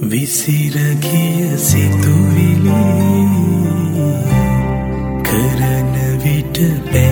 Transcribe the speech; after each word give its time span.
විසිරගිය 0.00 1.58
සිතුවිලි 1.58 2.82
කරන 5.22 5.94
විට 6.22 6.58
පැමිණිලි 6.92 7.07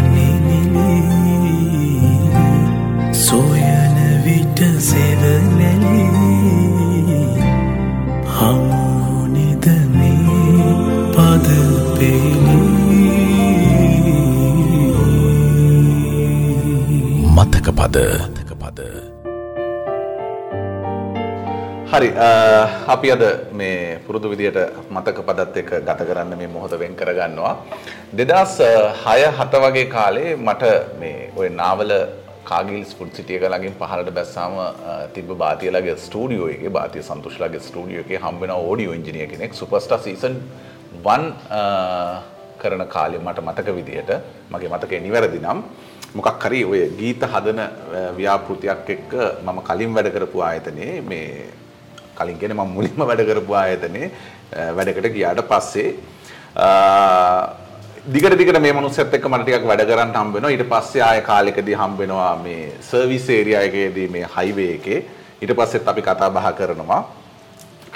හරි 21.97 22.09
අපි 22.95 23.09
අද 23.15 23.23
මේ 23.59 23.77
පුරුදු 24.07 24.29
විදියට 24.33 24.59
මතක 24.95 25.19
පදත් 25.29 25.61
එක්ක 25.63 25.71
ගත 25.89 26.01
කරන්න 26.09 26.33
මේ 26.41 26.51
මොහොත 26.57 26.75
වෙන් 26.83 26.95
කරගන්නවා. 27.01 27.53
දෙදස් 28.21 28.55
හය 29.05 29.21
හත 29.39 29.63
වගේ 29.65 29.87
කාලේ 29.95 30.37
මට 30.37 30.73
මේ 31.01 31.31
ඔය 31.41 31.49
නාවල 31.61 31.93
කාගිල් 32.51 32.85
ස්පුට් 32.93 33.17
සිටිය 33.19 33.39
එක 33.39 33.47
ළඟින් 33.49 33.79
පහළට 33.81 34.13
බැස්සාම 34.19 34.55
තිබ්බ 35.17 35.33
බාතියලගේ 35.43 35.97
ස්ටූඩියෝ 36.05 36.53
එකේ 36.57 36.75
බාතිය 36.79 37.07
සන්තුෂ්ලාගේ 37.11 37.65
ස්ටූඩියෝ 37.69 38.05
එකේ 38.07 38.23
හම්බ 38.25 38.41
වෙන 38.45 38.55
ඕඩියෝ 38.61 38.97
ඉංජිනේර් 39.01 39.29
කෙනෙක් 39.35 39.59
සුපර්ස්ටාර් 39.63 40.01
සීසන් 40.07 40.41
1 41.17 41.35
කරන 42.63 42.89
කාලේ 42.97 43.27
මට 43.27 43.49
මතක 43.49 43.69
විදියට 43.81 44.17
මගේ 44.53 44.75
මතකේ 44.75 45.05
නිවැරදි 45.07 45.45
නම් 45.45 45.69
මොකක් 46.19 46.45
හරි 46.49 46.61
ඔය 46.73 46.81
ගීත 47.01 47.31
හදන 47.35 47.63
ව්‍යාපෘතියක් 48.19 48.91
එක්ක 48.97 49.13
මම 49.47 49.59
කලින් 49.69 49.95
වැඩ 49.97 50.17
කරපු 50.17 50.45
ආයතනයේ 50.49 50.97
මේ 51.13 51.31
කලින් 52.19 52.39
කියන්නේ 52.41 52.59
මම 52.59 52.75
මුලින්ම 52.79 53.07
වැඩ 53.11 53.23
කරපු 53.31 53.53
ආයතනයේ 53.63 54.11
වැඩකට 54.79 55.13
ගියාට 55.17 55.47
පස්සේ 55.53 55.89
දිගට 58.15 58.35
දිගට 58.39 58.59
මේ 58.65 58.73
මනුස්සයත් 58.73 59.15
එක්ක 59.19 59.25
මට 59.29 59.45
ටිකක් 59.47 59.65
වැඩ 59.71 59.85
කරන්න 59.91 60.13
හම්බ 60.19 60.35
වෙනවා. 60.35 60.51
ඊට 60.55 60.67
පස්සේ 60.73 61.03
ආය 61.03 61.21
කාලෙකදී 61.29 61.77
හම්බ 61.81 61.99
වෙනවා 62.03 62.35
මේ 62.43 62.73
සර්විස් 62.89 63.29
ඒරියා 63.37 63.63
එකේදී 63.69 64.09
මේ 64.17 64.27
හයිවේ 64.35 64.73
එකේ. 64.75 65.01
ඊට 65.43 65.55
පස්සෙත් 65.59 65.89
අපි 65.93 66.03
කතා 66.09 66.31
බහ 66.37 66.53
කරනවා. 66.59 67.01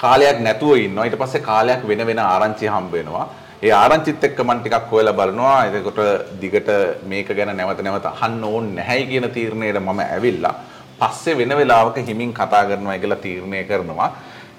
කාලයක් 0.01 0.41
නැතුව 0.47 0.75
ඉන්නවා. 0.85 1.05
ඊට 1.07 1.17
පස්සේ 1.21 1.47
කාලයක් 1.51 1.87
වෙන 1.91 2.05
වෙන 2.09 2.19
ආරංචි 2.25 2.67
හම්බ 2.73 2.91
වෙනවා. 2.97 3.25
ඒ 3.63 3.71
ආරංචිත් 3.83 4.23
එක්ක 4.27 4.39
මම 4.43 4.59
ටිකක් 4.59 4.91
හොයලා 4.91 5.15
බලනවා. 5.19 5.57
එතකොට 5.67 5.99
දිගට 6.41 6.69
මේක 7.13 7.31
ගැන 7.37 7.55
නැවත 7.59 7.81
නැවත 7.87 8.05
අහන්න 8.13 8.43
ඕනේ 8.51 8.75
නැහැයි 8.77 9.09
කියන 9.11 9.29
තීරණයට 9.37 9.79
මම 9.79 9.99
ඇවිල්ලා 10.07 10.55
පස්සේ 11.01 11.37
වෙන 11.37 11.53
වෙලාවක 11.59 11.97
හිමින් 12.09 12.33
කතා 12.33 12.65
කරනවා 12.65 12.99
කියලා 13.03 13.23
තීරණය 13.25 13.63
කරනවා. 13.63 14.09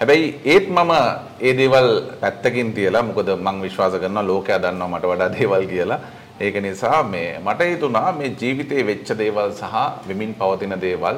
හැබැයි 0.01 0.27
ඒත් 0.45 0.67
මම 0.71 0.93
ඒ 1.41 1.53
දේවල් 1.61 1.89
පැත්තකින් 2.23 2.73
තියලා 2.79 3.03
මොකද 3.03 3.31
මම 3.37 3.63
විශ්වාස 3.67 3.95
කරනවා 4.03 4.29
ලෝකයා 4.31 4.63
දන්නවා 4.65 4.93
මට 4.93 5.13
වඩා 5.13 5.33
දේවල් 5.39 5.67
කියලා. 5.75 6.01
ඒක 6.41 6.57
නිසා 6.63 7.03
මේ 7.05 7.39
මට 7.39 7.67
හිතුණා 7.71 8.13
මේ 8.13 8.31
ජීවිතේ 8.41 8.87
වෙච්ච 8.87 9.11
දේවල් 9.19 9.51
සහ 9.53 9.75
වෙමින් 10.09 10.33
පවතින 10.35 10.75
දේවල් 10.85 11.17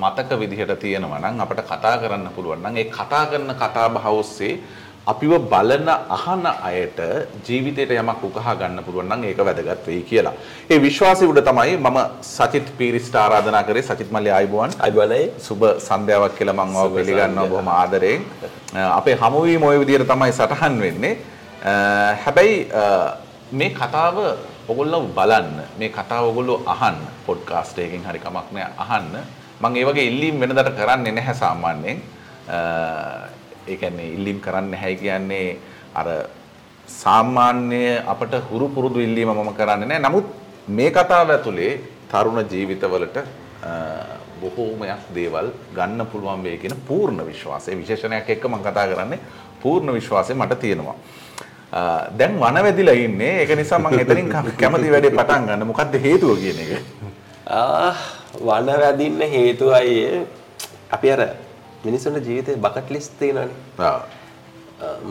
මතක 0.00 0.38
විදිහට 0.40 0.72
තියෙනවා 0.80 1.20
නම් 1.20 1.42
අපිට 1.44 1.62
කතා 1.70 1.96
කරන්න 1.98 2.30
පුළුවන් 2.36 2.62
නම් 2.62 2.76
ඒ 2.76 2.86
කතා 2.96 3.24
කරන 3.26 3.54
කතා 3.62 3.88
බහ 3.88 4.06
ඔස්සේ 4.12 4.54
අපිව 5.12 5.32
බලන 5.52 5.88
අහන 6.16 6.46
අයට 6.68 7.00
ජීවිතයට 7.46 7.90
යමක් 7.96 8.22
උකහා 8.28 8.54
ගන්න 8.60 8.84
පුළුවන් 8.86 9.10
නම් 9.10 9.24
ඒක 9.30 9.40
වැදගත් 9.48 9.82
වෙයි 9.88 10.02
කියලා. 10.10 10.32
ඒ 10.72 10.78
විශ්වාසය 10.86 11.28
උඩ 11.32 11.40
තමයි 11.48 11.76
මම 11.76 11.98
සචිත් 12.34 12.68
පීරිස්ට 12.78 13.18
ආරාධනා 13.22 13.62
කරේ 13.68 13.84
සචිත් 13.88 14.10
මල්ලි 14.16 14.32
ආයිබෝවන්. 14.36 14.72
ආයිබෝවන්යි. 14.80 15.26
සුබ 15.48 15.60
සන්ධ්‍යාවක් 15.88 16.38
කියලා 16.38 16.56
මම 16.60 16.76
ඔබ 16.84 16.96
පිළිගන්නවා 16.96 17.50
බොහොම 17.52 17.68
ආදරයෙන්. 17.80 18.24
අපේ 18.98 19.16
හමුවීම 19.22 19.68
ওই 19.70 19.76
විදිහට 19.84 20.08
තමයි 20.14 20.32
සටහන් 20.38 20.80
වෙන්නේ. 20.86 21.14
හැබැයි 22.24 22.56
මේ 23.60 23.70
කතාව 23.78 24.16
ඔගොල්ලෝ 24.72 25.04
බලන්න 25.16 25.56
මේ 25.78 25.92
කතාව 26.00 26.32
ඔගොල්ලෝ 26.32 26.58
අහන්න 26.74 27.00
පොඩ්කාස්ට් 27.26 27.78
එකකින් 27.78 28.04
හරි 28.08 28.24
කමක් 28.26 28.48
නෑ 28.56 28.72
අහන්න 28.84 29.14
මම 29.60 29.76
ඒ 29.80 29.84
වගේ 29.88 30.10
ඉල්ලීම් 30.10 30.40
වෙනදට 30.42 30.76
කරන්නේ 30.78 31.12
නැහැ 31.18 31.40
සාමාන්‍යයෙන් 31.44 31.98
ඒ 33.68 33.76
කියන්නේ 33.82 34.08
ඉල්ලීම් 34.16 34.38
කරන්න 34.46 34.70
නැහැ 34.74 34.94
කියන්නේ 35.02 35.48
අර 36.00 36.08
සාමාන්‍ය 37.02 37.82
අපට 38.12 38.34
හුරු 38.50 38.68
පුරුදු 38.76 39.00
ඉල්ලීම 39.06 39.30
මම 39.34 39.50
කරන්නේ 39.58 39.88
නැහැ. 39.88 40.04
නමුත් 40.06 40.26
මේ 40.78 40.90
කතාව 40.90 41.30
ඇතුලේ 41.36 41.72
තරුණ 42.10 42.44
ජීවිතවලට 42.52 43.16
බොහෝමයක් 44.40 45.02
දේවල් 45.16 45.46
ගන්න 45.76 46.06
පුළුවන් 46.12 46.42
වෙයි 46.46 46.58
කියන 46.62 46.76
පූර්ණ 46.88 47.26
විශ්වාසය 47.30 47.76
විශේෂණයක් 47.80 48.30
එක්ක 48.36 48.44
මම 48.50 48.64
කතා 48.66 48.86
කරන්නේ 48.92 49.20
පූර්ණ 49.62 49.94
විශ්වාසය 49.98 50.34
මට 50.34 50.60
තියෙනවා. 50.64 50.96
දැන් 52.18 52.34
වන 52.42 52.58
වැදිලා 52.66 52.94
ඉන්නේ 53.06 53.32
ඒක 53.42 53.56
නිසා 53.60 53.78
මම 53.78 53.98
එතනින් 54.04 54.28
කැමති 54.60 54.92
වැඩේ 54.94 55.16
පටන් 55.18 55.46
ගන්න. 55.48 55.66
මොකද්ද 55.70 55.94
හේතුව 56.06 56.36
කියන 56.42 56.60
එක? 56.64 56.72
වන 58.48 58.68
වැදින්න 58.82 59.20
හේතුවයි 59.36 60.26
අපි 60.96 61.10
අර 61.14 61.22
මිනිස්සුන්ට 61.86 62.26
ජීවිතේ 62.28 62.60
බකට් 62.66 62.90
ලිස්ට් 62.96 63.18
තියෙනවානේ. 63.20 63.56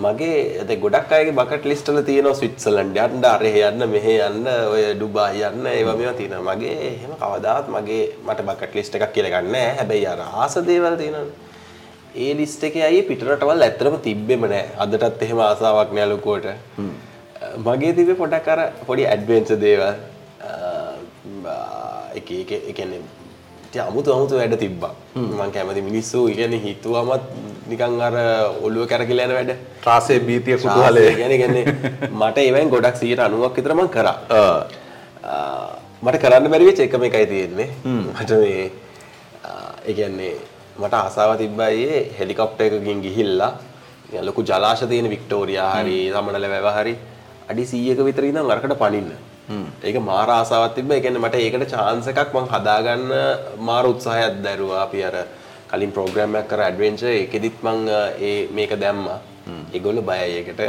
මගේ 0.05 0.37
ඇත 0.61 0.71
ගොඩක් 0.83 1.11
අයගේ 1.17 1.35
බකට් 1.39 1.65
ලිස්ට් 1.71 1.87
වල 1.91 2.01
තියෙනවා 2.09 2.39
ස්විට්සර්ලන්ඩ් 2.39 2.97
යන්න 3.05 3.25
අර 3.29 3.45
යන්න 3.51 3.85
මෙහෙ 3.93 4.15
යන්න 4.27 4.49
ඔය 4.73 4.83
ඩුබායි 4.99 5.45
යන්න 5.49 5.69
ඒවා 5.75 5.95
මේවා 6.01 6.17
තියෙනවා. 6.19 6.55
මගේ 6.57 6.75
එහෙම 6.89 7.13
කවදාවත් 7.21 7.71
මගේ 7.75 8.03
මට 8.27 8.45
බකට් 8.49 8.77
ලිස්ට් 8.79 8.99
එකක් 8.99 9.13
කියලා 9.15 9.33
ගන්න 9.35 9.51
නැහැ. 9.55 9.73
හැබැයි 9.79 10.07
අර 10.13 10.21
ආස 10.43 10.59
දේවල් 10.69 10.97
තියෙනවානේ. 11.01 11.51
ඒ 12.25 12.33
ලිස්ට් 12.41 12.63
එකේ 12.69 12.85
අයියේ 12.89 13.07
පිටරටවල් 13.09 13.65
ඇත්තටම 13.67 13.97
තිබ්බෙම 14.07 14.47
නැහැ. 14.53 14.75
අදටත් 14.85 15.25
එහෙම 15.27 15.39
ආසාවක් 15.49 15.97
නෑ 15.97 16.09
ලොකුවට. 16.13 16.47
මගේ 17.67 17.93
තිබ්බේ 17.99 18.19
පොඩක් 18.23 18.47
අර 18.55 18.61
පොඩි 18.89 19.09
ඇඩ්වෙන්චර් 19.13 19.59
දේවල්. 19.65 19.93
එක 22.19 22.27
එක 22.43 22.51
ඒ 22.59 22.73
කියන්නේ 22.77 23.01
අමුතු 23.79 24.13
අමුතු 24.15 24.35
වැඩ 24.39 24.55
තිබ්බා. 24.63 24.93
මං 25.15 25.51
කැමති 25.55 25.81
මිනිස්සු 25.89 26.27
ඉගැන 26.33 26.53
හිතුවමත් 26.65 27.23
නිකං 27.71 27.99
අර 28.07 28.15
ඔල්ලුව 28.65 28.87
කැරකිල 28.91 29.19
යන 29.25 29.33
වැඩ. 29.37 29.51
ත්‍රාසය 29.83 30.19
බීතිය 30.29 30.57
කුතුහලය. 30.63 31.03
ගැන 31.19 31.35
ගැන්නේ 31.41 31.65
මට 32.11 32.37
ඒවයින් 32.45 32.69
ගොඩක් 32.75 32.97
සීට 33.01 33.19
අනුවක් 33.27 33.57
විතරමං 33.57 33.89
කර. 33.97 34.07
මට 36.05 36.21
කරන්න 36.23 36.49
බැරිවෙච් 36.53 36.79
එකම 36.87 37.03
එකයි 37.09 37.27
තියෙන්නේ. 37.33 37.69
මට 37.85 38.31
මේ 38.45 38.71
ඒගැන්නේ 39.89 40.33
මට 40.79 40.93
ආසාාව 41.03 41.37
තිබ්බයියේ 41.43 42.01
හෙලිකොප්ට 42.19 42.61
එකකින් 42.61 43.05
ගිහිල්ලා. 43.05 43.53
ලොකු 44.21 44.41
ජලාශ 44.49 44.83
තියෙන 44.89 45.09
වික්ටෝරියා 45.09 45.69
හරි 45.75 45.95
සමනල 46.13 46.45
වැව 46.51 46.67
හරි 46.75 46.91
අඩි 47.51 47.63
සීයක 47.69 47.99
විතර 48.07 48.25
ඉඳන් 48.27 48.51
අරකට 48.55 48.75
පනින්න 48.81 49.07
ඒක 49.83 49.97
මාර 50.09 50.29
ආසාවත් 50.29 50.75
තිබ්බ. 50.75 50.91
ඒ 50.91 51.01
කියන්නේ 51.01 51.23
මට 51.25 51.35
ඒකට 51.35 51.71
chance 51.73 52.09
එකක් 52.11 52.33
මං 52.33 52.47
හදාගන්න 52.53 53.11
මාර 53.69 53.85
උත්සාහයක් 53.85 54.41
දැරුවා. 54.45 54.83
අපි 54.83 55.03
අර 55.03 55.15
කලින් 55.71 55.91
ප්‍රෝග්‍රෑම් 55.91 56.35
එකක් 56.35 56.49
කර 56.51 56.61
ඇඩ්වෙන්චර් 56.67 57.07
ඒකෙදිත් 57.11 57.57
මං 57.63 57.87
ඒ 58.29 58.47
මේක 58.51 58.73
දැම්මා. 58.79 59.19
ඒගොල්ලෝ 59.73 60.05
බයයි 60.09 60.39
ඒකට 60.39 60.61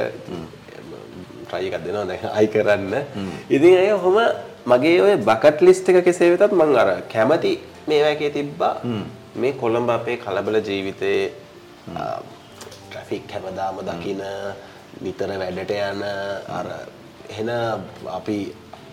try 1.50 1.64
එකක් 1.68 1.84
දෙනවා 1.86 2.06
දැන් 2.10 2.30
අයි 2.38 2.48
කරන්න. 2.48 2.94
ඉතින් 3.50 3.78
ඒක 3.82 3.92
කොහොම 3.96 4.18
මගේ 4.66 4.96
ඔය 5.06 5.14
බකට් 5.28 5.62
ලිස්ට් 5.68 5.88
එක 5.88 6.04
කෙසේ 6.08 6.30
වෙතත් 6.34 6.52
මං 6.52 6.76
අර 6.82 6.90
කැමති 7.14 7.52
මේවා 7.88 8.14
එකේ 8.16 8.30
තිබ්බා. 8.38 8.74
මේ 9.36 9.52
කොළඹ 9.62 9.90
අපේ 9.90 10.16
කලබල 10.16 10.56
ජීවිතේ 10.68 11.32
ට්‍රැෆික් 12.90 13.32
හැමදාම 13.34 13.80
දකින 13.88 14.20
නිතර 15.04 15.30
වැඩට 15.42 15.72
යන 15.78 16.02
අර 16.58 16.68
එහෙන 17.30 17.50
අපි 18.18 18.38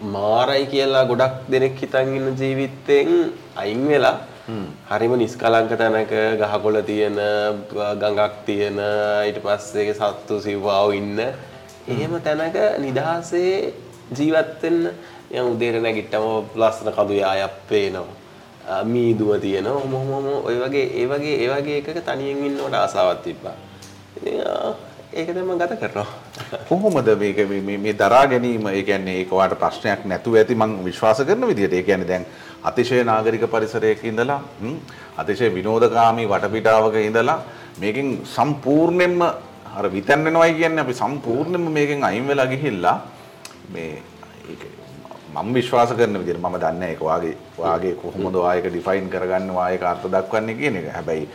මාරයි 0.01 0.65
කියලා 0.65 1.05
ගොඩක් 1.05 1.45
දෙනෙක් 1.51 1.77
හිතන් 1.77 2.15
ඉන්න 2.17 2.35
ජීවිතෙන් 2.35 3.09
අයින් 3.55 3.87
වෙලා 3.87 4.17
හරිම 4.89 5.13
නිස්කලංක 5.17 5.73
තැනක 5.77 6.13
ගහකොළ 6.41 6.81
තියෙන 6.81 7.17
ගඟක් 7.71 8.33
තියෙන 8.45 8.79
ඊට 9.27 9.39
පස්සේ 9.45 9.93
සත්තු 9.93 10.41
සිව්වාව 10.41 10.93
ඉන්න. 10.93 11.19
එහෙම 11.87 12.13
තැනක 12.25 12.57
නිදහසේ 12.79 13.73
ජීවත් 14.17 14.61
වෙන්න 14.63 14.89
යම් 15.31 15.45
උදේට 15.53 15.81
නැගිට්ටම 15.81 16.25
ලස්සන 16.55 16.91
කඳු 16.97 17.13
යායක් 17.21 17.55
පේනවා. 17.69 18.83
මීදුව 18.83 19.39
තියෙනවා. 19.39 19.77
ඔහොම 19.77 20.25
ඔය 20.45 20.55
වගේ 20.63 20.87
ඒ 20.99 21.07
වගේ 21.07 21.35
ඒ 21.43 21.49
වගේ 21.53 21.77
එකක 21.81 22.01
තනියෙන් 22.05 22.45
ඉන්නවට 22.45 22.73
ආසාවක් 22.75 23.21
තිබ්බා. 23.23 23.57
ඉතින් 24.17 24.41
ඒක 25.13 25.27
තමයි 25.27 25.55
ගත 25.59 25.73
කරනවා. 25.79 26.07
කොහොමද 26.69 27.09
මේක 27.19 27.39
මේ 27.83 27.93
දරා 27.93 28.25
ගැනීම 28.31 28.67
ඒ 28.67 28.83
කියන්නේ 28.83 29.15
ඒක 29.21 29.31
ඔයාලට 29.33 29.59
ප්‍රශ්නයක් 29.59 30.05
නැතුව 30.05 30.35
ඇති 30.35 30.55
මම 30.55 30.85
විශ්වාස 30.85 31.19
කරන 31.27 31.47
විදිහට. 31.49 31.73
ඒ 31.73 31.83
කියන්නේ 31.83 32.07
දැන් 32.07 32.25
අතිශය 32.63 33.03
නාගරික 33.03 33.43
පරිසරයක 33.53 34.03
ඉඳලා 34.03 34.39
අතිශය 35.17 35.49
විනෝදකාමී 35.57 36.27
වටපිටාවක 36.31 36.95
ඉඳලා 37.09 37.39
මේකෙන් 37.81 38.07
සම්පූර්ණයෙන්ම 38.35 39.21
අර 39.77 39.85
විතැන්වෙනවයි 39.95 40.53
කියන්නේ 40.61 40.85
අපි 40.85 40.93
සම්පූර්ණයෙන්ම 40.93 41.67
මේකෙන් 41.77 42.03
අයින් 42.03 42.27
වෙලා 42.27 42.47
ගිහිල්ලා 42.53 42.97
මේ 43.73 43.91
ඒක 44.47 44.63
මම 45.35 45.53
විශ්වාස 45.53 45.91
කරන 45.99 46.19
විදිහට 46.21 46.39
මම 46.39 46.57
දන්නේ 46.63 46.91
ඒක 46.93 47.03
වාගේ 47.09 47.35
වාගේ 47.59 47.93
කොහොමද 48.03 48.35
ආයක 48.45 48.71
ඩිෆයින් 48.71 49.11
කරගන්න 49.13 49.51
ආයක 49.57 49.83
අර්ථ 49.83 50.07
දක්වන්නේ 50.15 50.55
කියන 50.55 50.75
එක. 50.79 50.89
හැබැයි 50.95 51.29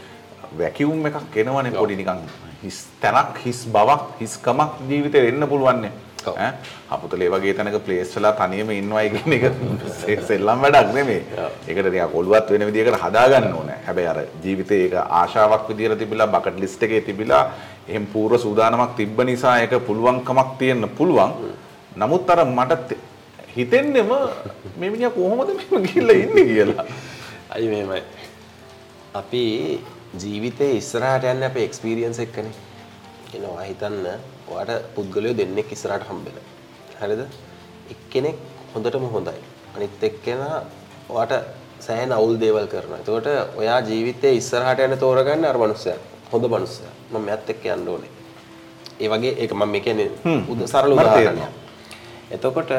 වැකියුම් 0.59 1.07
එකක් 1.07 1.41
එනවනේ 1.45 1.77
පොඩි 1.81 1.97
නිකන් 2.03 2.46
හිස් 2.67 2.79
තැනක් 3.03 3.39
හිස් 3.45 3.63
බවක් 3.75 4.21
හිස්කමක් 4.21 4.83
ජීවිතේ 4.91 5.23
වෙන්න 5.27 5.49
පුළුවන්නේ. 5.53 5.93
ඈ 6.33 6.51
අපුතලේ 6.95 7.29
වගේ 7.35 7.55
තැනක 7.59 7.77
ප්ලේස් 7.87 8.15
වෙලා 8.17 8.33
තනියම 8.41 8.71
ඉන්නවයි 8.77 9.11
කියන 9.15 9.35
එක 9.37 10.23
සෙල්ලම් 10.29 10.65
වැඩක් 10.65 10.91
නෙමෙයි. 10.97 11.23
ඒකට 11.69 11.89
ටිකක් 11.89 12.17
ඔළුවත් 12.21 12.51
වෙන 12.55 12.67
විදිහකට 12.69 12.99
හදාගන්න 13.05 13.55
ඕනේ. 13.61 13.79
හැබැයි 13.87 14.11
අර 14.13 14.21
ජීවිතේ 14.45 14.81
ඒක 14.87 14.97
ආශාවක් 15.21 15.69
විදිහට 15.71 15.99
තිබිලා 16.03 16.29
බකට් 16.35 16.63
ලිස්ට් 16.65 16.83
එකේ 16.89 17.03
තිබිලා 17.09 17.43
එහෙම 17.89 18.07
පූර්ව 18.15 18.41
සූදානමක් 18.47 18.97
තිබ්බ 19.01 19.21
නිසා 19.31 19.57
ඒක 19.65 19.79
පුළුවන්කමක් 19.89 20.59
තියෙන්න 20.63 20.89
පුළුවන්. 20.99 21.33
නමුත් 21.97 22.31
අර 22.31 22.45
මට 22.45 22.99
හිතෙන්නෙම 23.57 24.11
මේ 24.79 24.91
මිනිහා 24.91 25.17
කොහොමද 25.19 25.55
මෙහෙම 25.59 25.85
ගිහිල්ලා 25.87 26.23
ඉන්නේ 26.25 26.47
කියලා. 26.53 26.87
අයි 27.55 27.69
මෙමයි 27.69 28.03
අපි 29.15 29.43
ජීවිතේ 30.15 30.73
ඉස්සරහට 30.81 31.25
යන්න 31.33 31.43
අපේ 31.49 31.65
එක්ස්පීරියන්ස් 31.69 32.19
එක්කනේ. 32.25 32.55
එනවා 33.37 33.67
හිතන්න 33.69 34.07
ඔයාට 34.49 34.91
පුද්ගලයෝ 34.95 35.35
දෙන්නෙක් 35.41 35.73
ඉස්සරහට 35.77 36.09
හම්බෙන 36.11 36.37
හරිද? 37.01 37.23
එක්කෙනෙක් 37.95 38.37
හොඳටම 38.75 39.07
හොඳයි. 39.15 39.41
අනිත් 39.77 40.05
එක්කෙනා 40.11 40.57
ඔයාට 41.09 41.35
සෑහෙන 41.81 42.13
අවුල් 42.13 42.37
දේවල් 42.41 42.67
කරනවා. 42.67 43.01
එතකොට 43.03 43.29
ඔයා 43.57 43.81
ජීවිතේ 43.81 44.35
ඉස්සරහට 44.41 44.85
යන්න 44.87 44.99
තෝරගන්න 44.99 45.45
අර 45.45 45.59
මනුස්සයා. 45.59 45.99
හොඳ 46.33 46.45
මනුස්සයා. 46.55 46.93
මම 47.13 47.25
මෙයත් 47.29 47.51
එක්ක 47.55 47.67
යන්න 47.77 47.89
ඕනේ. 47.89 48.13
ඒ 49.01 49.09
වගේ 49.13 49.35
ඒක 49.43 49.53
මම 49.53 49.69
මේ 49.75 49.85
කියන්නේ 49.87 50.11
උද 50.53 50.67
සරල 50.67 50.93
උදාහරණයක්. 50.97 51.53
එතකොට 52.31 52.73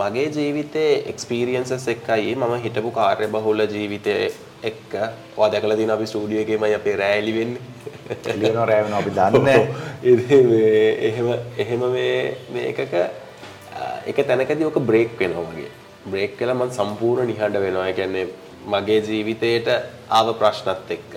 මගේ 0.00 0.28
ජීවිතේ 0.36 0.92
එක්ස්පීරියන්සස් 1.10 1.88
එක්කයි 1.94 2.34
මම 2.34 2.54
හිටපු 2.64 2.90
කාර්ය 2.90 3.28
බහුල 3.34 3.60
ජීවිතය 3.74 4.14
එක්ක 4.70 4.92
ඔයා 5.36 5.50
දැකලා 5.52 5.76
තියෙන 5.80 5.94
අපි 5.96 6.06
ස්ටුඩියෝ 6.10 6.44
එකේමයි 6.44 6.74
අපේ 6.78 6.96
රෑ 7.02 7.18
එලි 7.22 7.32
වෙන්නේ. 7.38 7.62
එළියනවා 8.34 8.66
රෑ 8.70 8.84
වෙනවා 8.84 9.02
අපි 9.02 9.12
දන්නේ 9.18 9.60
ඉතින් 10.12 10.48
මේ 10.52 10.86
එහෙම 11.08 11.28
එහෙම 11.64 11.84
මේ 11.96 12.16
මේ 12.54 12.64
එකක 12.70 12.94
එක 14.06 14.18
තැනකදී 14.30 14.70
ඔක 14.70 14.78
බ්‍රේක් 14.90 15.18
වෙනවා 15.20 15.46
වගේ. 15.50 15.70
බ්‍රේක් 16.06 16.40
වෙලා 16.40 16.58
මම 16.60 16.72
සම්පූර්ණ 16.78 17.30
නිහඬ 17.32 17.60
වෙනවා. 17.66 17.88
ඒ 17.88 17.98
කියන්නේ 18.00 18.26
මගේ 18.74 19.00
ජීවිතේට 19.10 19.68
ආව 20.18 20.34
ප්‍රශ්නත් 20.40 20.90
එක්ක. 20.96 21.12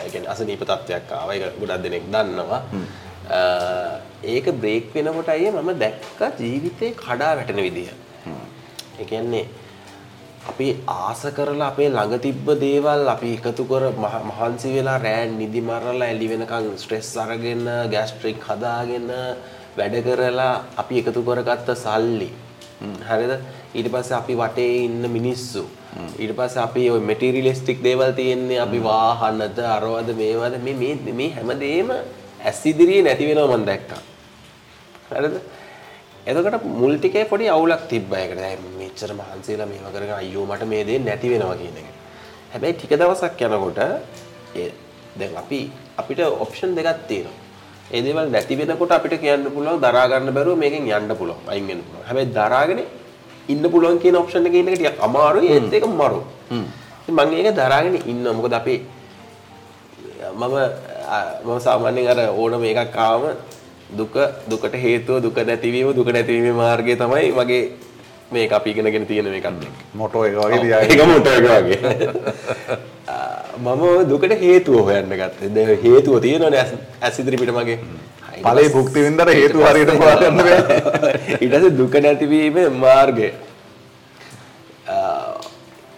ඒ 0.00 0.08
කියන්නේ 0.12 0.32
අසනීප 0.34 0.64
තත්ත්වයක් 0.64 1.12
ආවා. 1.18 1.34
ඒක 1.36 1.60
ගොඩක් 1.60 1.82
දෙනෙක් 1.86 2.06
දන්නවා. 2.14 2.62
ඒක 4.24 4.46
බ්‍රේක් 4.62 4.94
වෙනකොට 4.94 5.34
අයියේ 5.34 5.56
මම 5.56 5.72
දැක්ක 5.84 6.40
ජීවිතේ 6.44 6.92
කඩා 7.02 7.32
වැටෙන 7.36 7.62
විදිය. 7.66 7.90
ඒ 9.00 9.04
කියන්නේ 9.04 9.44
අපි 10.40 10.66
ආස 10.88 11.22
කරලා 11.36 11.68
අපේ 11.68 11.88
ළඟ 11.88 12.18
තිබ්බ 12.18 12.46
දේවල් 12.58 13.08
අපි 13.08 13.34
එකතු 13.36 13.64
කර 13.64 13.92
මහ- 13.92 14.24
මහන්සි 14.24 14.68
වෙලා 14.74 14.98
රෑ 14.98 15.26
නිදි 15.30 15.60
මරලා 15.60 16.08
එළි 16.08 16.28
වෙනකන් 16.28 16.76
ස්ට්‍රෙස් 16.78 17.16
අරගෙන 17.16 17.64
ගෑස්ට්‍රික් 17.92 18.40
හදාගෙන 18.48 19.08
වැඩ 19.76 19.94
කරලා 20.06 20.64
අපි 20.76 20.98
එකතු 21.00 21.22
කරගත්ත 21.22 21.68
සල්ලි. 21.76 22.30
හරිද? 23.08 23.32
ඊට 23.74 23.88
පස්සේ 23.92 24.16
අපි 24.16 24.34
වටේ 24.34 24.84
ඉන්න 24.84 25.04
මිනිස්සු. 25.10 25.64
ඊට 26.18 26.32
පස්සේ 26.36 26.62
අපි 26.62 26.90
ওই 26.90 27.00
මෙටීරියලිස්ටික් 27.00 27.82
දේවල් 27.82 28.12
තියෙන්නේ 28.12 28.58
අපි 28.60 28.78
වාහනද 28.80 29.58
අරවද 29.76 30.08
මේවද 30.16 30.56
මේ 30.64 30.74
මේ 30.74 31.12
මේ 31.12 31.30
හැමදේම 31.36 31.90
ඇස් 32.44 32.66
ඉදිරියේ 32.66 33.02
නැති 33.02 33.26
වෙනවා 33.28 33.56
මම 33.56 33.64
දැක්කා. 33.66 34.00
හරිද 35.10 35.34
එතකොට 36.26 36.64
මුල් 36.80 36.94
ටිකේ 36.98 37.24
පොඩි 37.30 37.48
අවුලක් 37.48 37.82
තිබ්බා 37.92 38.20
ඒකට. 38.22 38.40
දැන් 38.40 38.58
මෙච්චර 38.78 39.10
මහන්සිලා 39.20 39.68
මේව 39.70 39.86
කරගෙන 39.94 40.16
අයියෝ 40.22 40.46
මට 40.50 40.68
මේ 40.72 40.84
දේ 40.84 40.98
නැති 40.98 41.28
වෙනවා 41.32 41.56
කියන 41.60 41.76
එක. 41.80 41.88
හැබැයි 42.52 42.74
ටික 42.76 42.92
දවසක් 43.00 43.40
යනකොට 43.46 43.80
ඒ 44.60 44.70
දැන් 45.18 45.36
අපි 45.42 45.60
අපිට 46.00 46.20
ඔප්ෂන් 46.44 46.74
දෙකක් 46.78 47.00
තියෙනවා. 47.08 47.36
ඒ 47.92 48.02
දේවල් 48.02 48.28
නැති 48.34 48.54
වෙනකොට 48.60 48.92
අපිට 48.96 49.14
කියන්න 49.22 49.50
පුළුවන් 49.54 49.80
දරා 49.84 50.06
ගන්න 50.10 50.32
බැරුව 50.36 50.58
මේකෙන් 50.62 50.86
යන්න 50.86 51.12
පුළුවන්. 51.20 51.42
අයින් 51.52 51.66
වෙන්න 51.68 51.82
පුළුවන්. 51.86 52.06
හැබැයි 52.08 52.32
දරාගෙන 52.38 52.80
ඉන්න 53.52 53.64
පුළුවන් 53.72 53.98
කියන 54.02 54.16
ඔප්ෂන් 54.22 54.46
එකේ 54.48 54.60
ඉන්න 54.62 54.70
එක 54.72 54.78
ටිකක් 54.78 55.04
අමාරුයි 55.06 55.48
ඒත් 55.54 55.72
ඒක 55.76 55.86
මරු. 56.00 56.20
ඉතින් 57.02 57.14
මම 57.16 57.32
ඒක 57.38 57.54
දරාගෙන 57.60 57.94
ඉන්නවා. 58.12 58.36
මොකද 58.38 58.54
අපි 58.60 58.74
මම 60.40 60.54
මම 61.44 61.58
සාමාන්‍යයෙන් 61.66 62.10
අර 62.12 62.20
ඕනම 62.40 62.62
එකක් 62.72 62.96
ආවම 63.06 63.24
දුක 63.96 64.14
දුකට 64.48 64.74
හේතුව 64.74 65.22
දුක 65.22 65.36
නැතිවීම 65.36 65.92
දුක 65.94 66.08
නැතිවීමේ 66.08 66.52
මාර්ගය 66.52 66.96
තමයි 66.96 67.32
මගේ 67.32 67.62
මේක 68.32 68.52
අපි 68.52 68.70
ඉගෙනගෙන 68.70 69.06
තියෙන 69.06 69.24
මේකත් 69.26 69.46
එක්ක. 69.46 69.76
මොටෝ 69.94 70.24
එක 70.24 70.34
වගේ 70.34 70.80
ඒක 70.82 71.06
මොට 71.06 71.26
එක 71.26 71.44
වගේ. 71.44 71.78
මම 73.64 74.08
දුකට 74.08 74.32
හේතුව 74.40 74.84
හොයන්න 74.84 75.10
ගත්තේ. 75.12 75.48
දැන් 75.48 75.78
හේතුව 75.82 76.20
තියෙනවනේ 76.20 76.60
ඇස්- 77.02 77.20
ඉදිරි 77.20 77.36
පිට 77.36 77.52
මගේ. 77.52 77.78
පස්සේ- 78.42 78.72
භුක්ති 78.72 79.02
විඳලා 79.02 79.34
හේතු 79.34 79.58
හරියට 79.60 79.90
හොයාගන්න 79.98 80.36
බෑ. 80.38 80.60
ඊට 81.42 81.52
පස්සේ 81.52 81.76
දුක 81.76 81.94
නැතිවීමේ 81.94 82.68
මාර්ගය. 82.68 83.32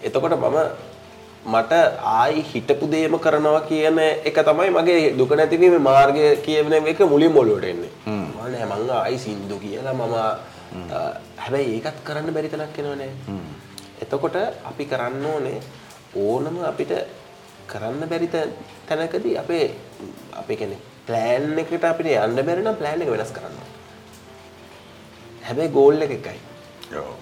එතකොට 0.03 0.33
මම 0.33 0.59
මට 1.45 1.73
ආයි 2.15 2.43
හිටපු 2.51 2.87
දේම 2.91 3.15
කරනවා 3.19 3.61
කියන 3.71 3.99
එක 3.99 4.37
තමයි 4.49 4.71
මගේ 4.77 5.15
දුක 5.19 5.33
නැතිවීමේ 5.39 5.83
මාර්ගය 5.89 6.27
කියන 6.45 6.73
එක 6.73 7.01
මුලින්ම 7.13 7.37
ඔලුවට 7.43 7.65
එන්නේ. 7.71 7.91
මම 8.07 8.37
නෑ 8.53 8.67
මං 8.71 8.91
ආයි 8.99 9.19
සින්දු 9.25 9.59
කියලා 9.65 9.95
මම 9.95 10.15
හැබැයි 11.45 11.75
ඒකත් 11.79 11.99
කරන්න 12.07 12.35
බැරි 12.37 12.53
තැනක් 12.53 12.79
එනවනේ. 12.79 13.11
එතකොට 14.03 14.37
අපි 14.71 14.85
කරන්න 14.93 15.27
ඕනේ 15.33 15.59
ඕනම 16.27 16.63
අපිට 16.71 16.95
කරන්න 17.73 18.09
බැරි 18.13 18.29
තැනකදී 18.89 19.35
අපේ 19.43 19.67
අපේ 20.43 20.57
කියන්නේ 20.63 20.81
ප්ලෑන් 21.09 21.59
එකට 21.65 21.85
අපිට 21.91 22.15
යන්න 22.15 22.47
බැරි 22.49 22.63
නම් 22.63 22.79
ප්ලෑන් 22.81 23.03
එක 23.03 23.13
වෙනස් 23.17 23.35
කරන්න. 23.37 23.59
හැබැයි 25.49 25.75
ගෝල් 25.79 26.07
එක 26.07 26.17
එකයි. 26.21 26.41
ඔව්. 27.03 27.13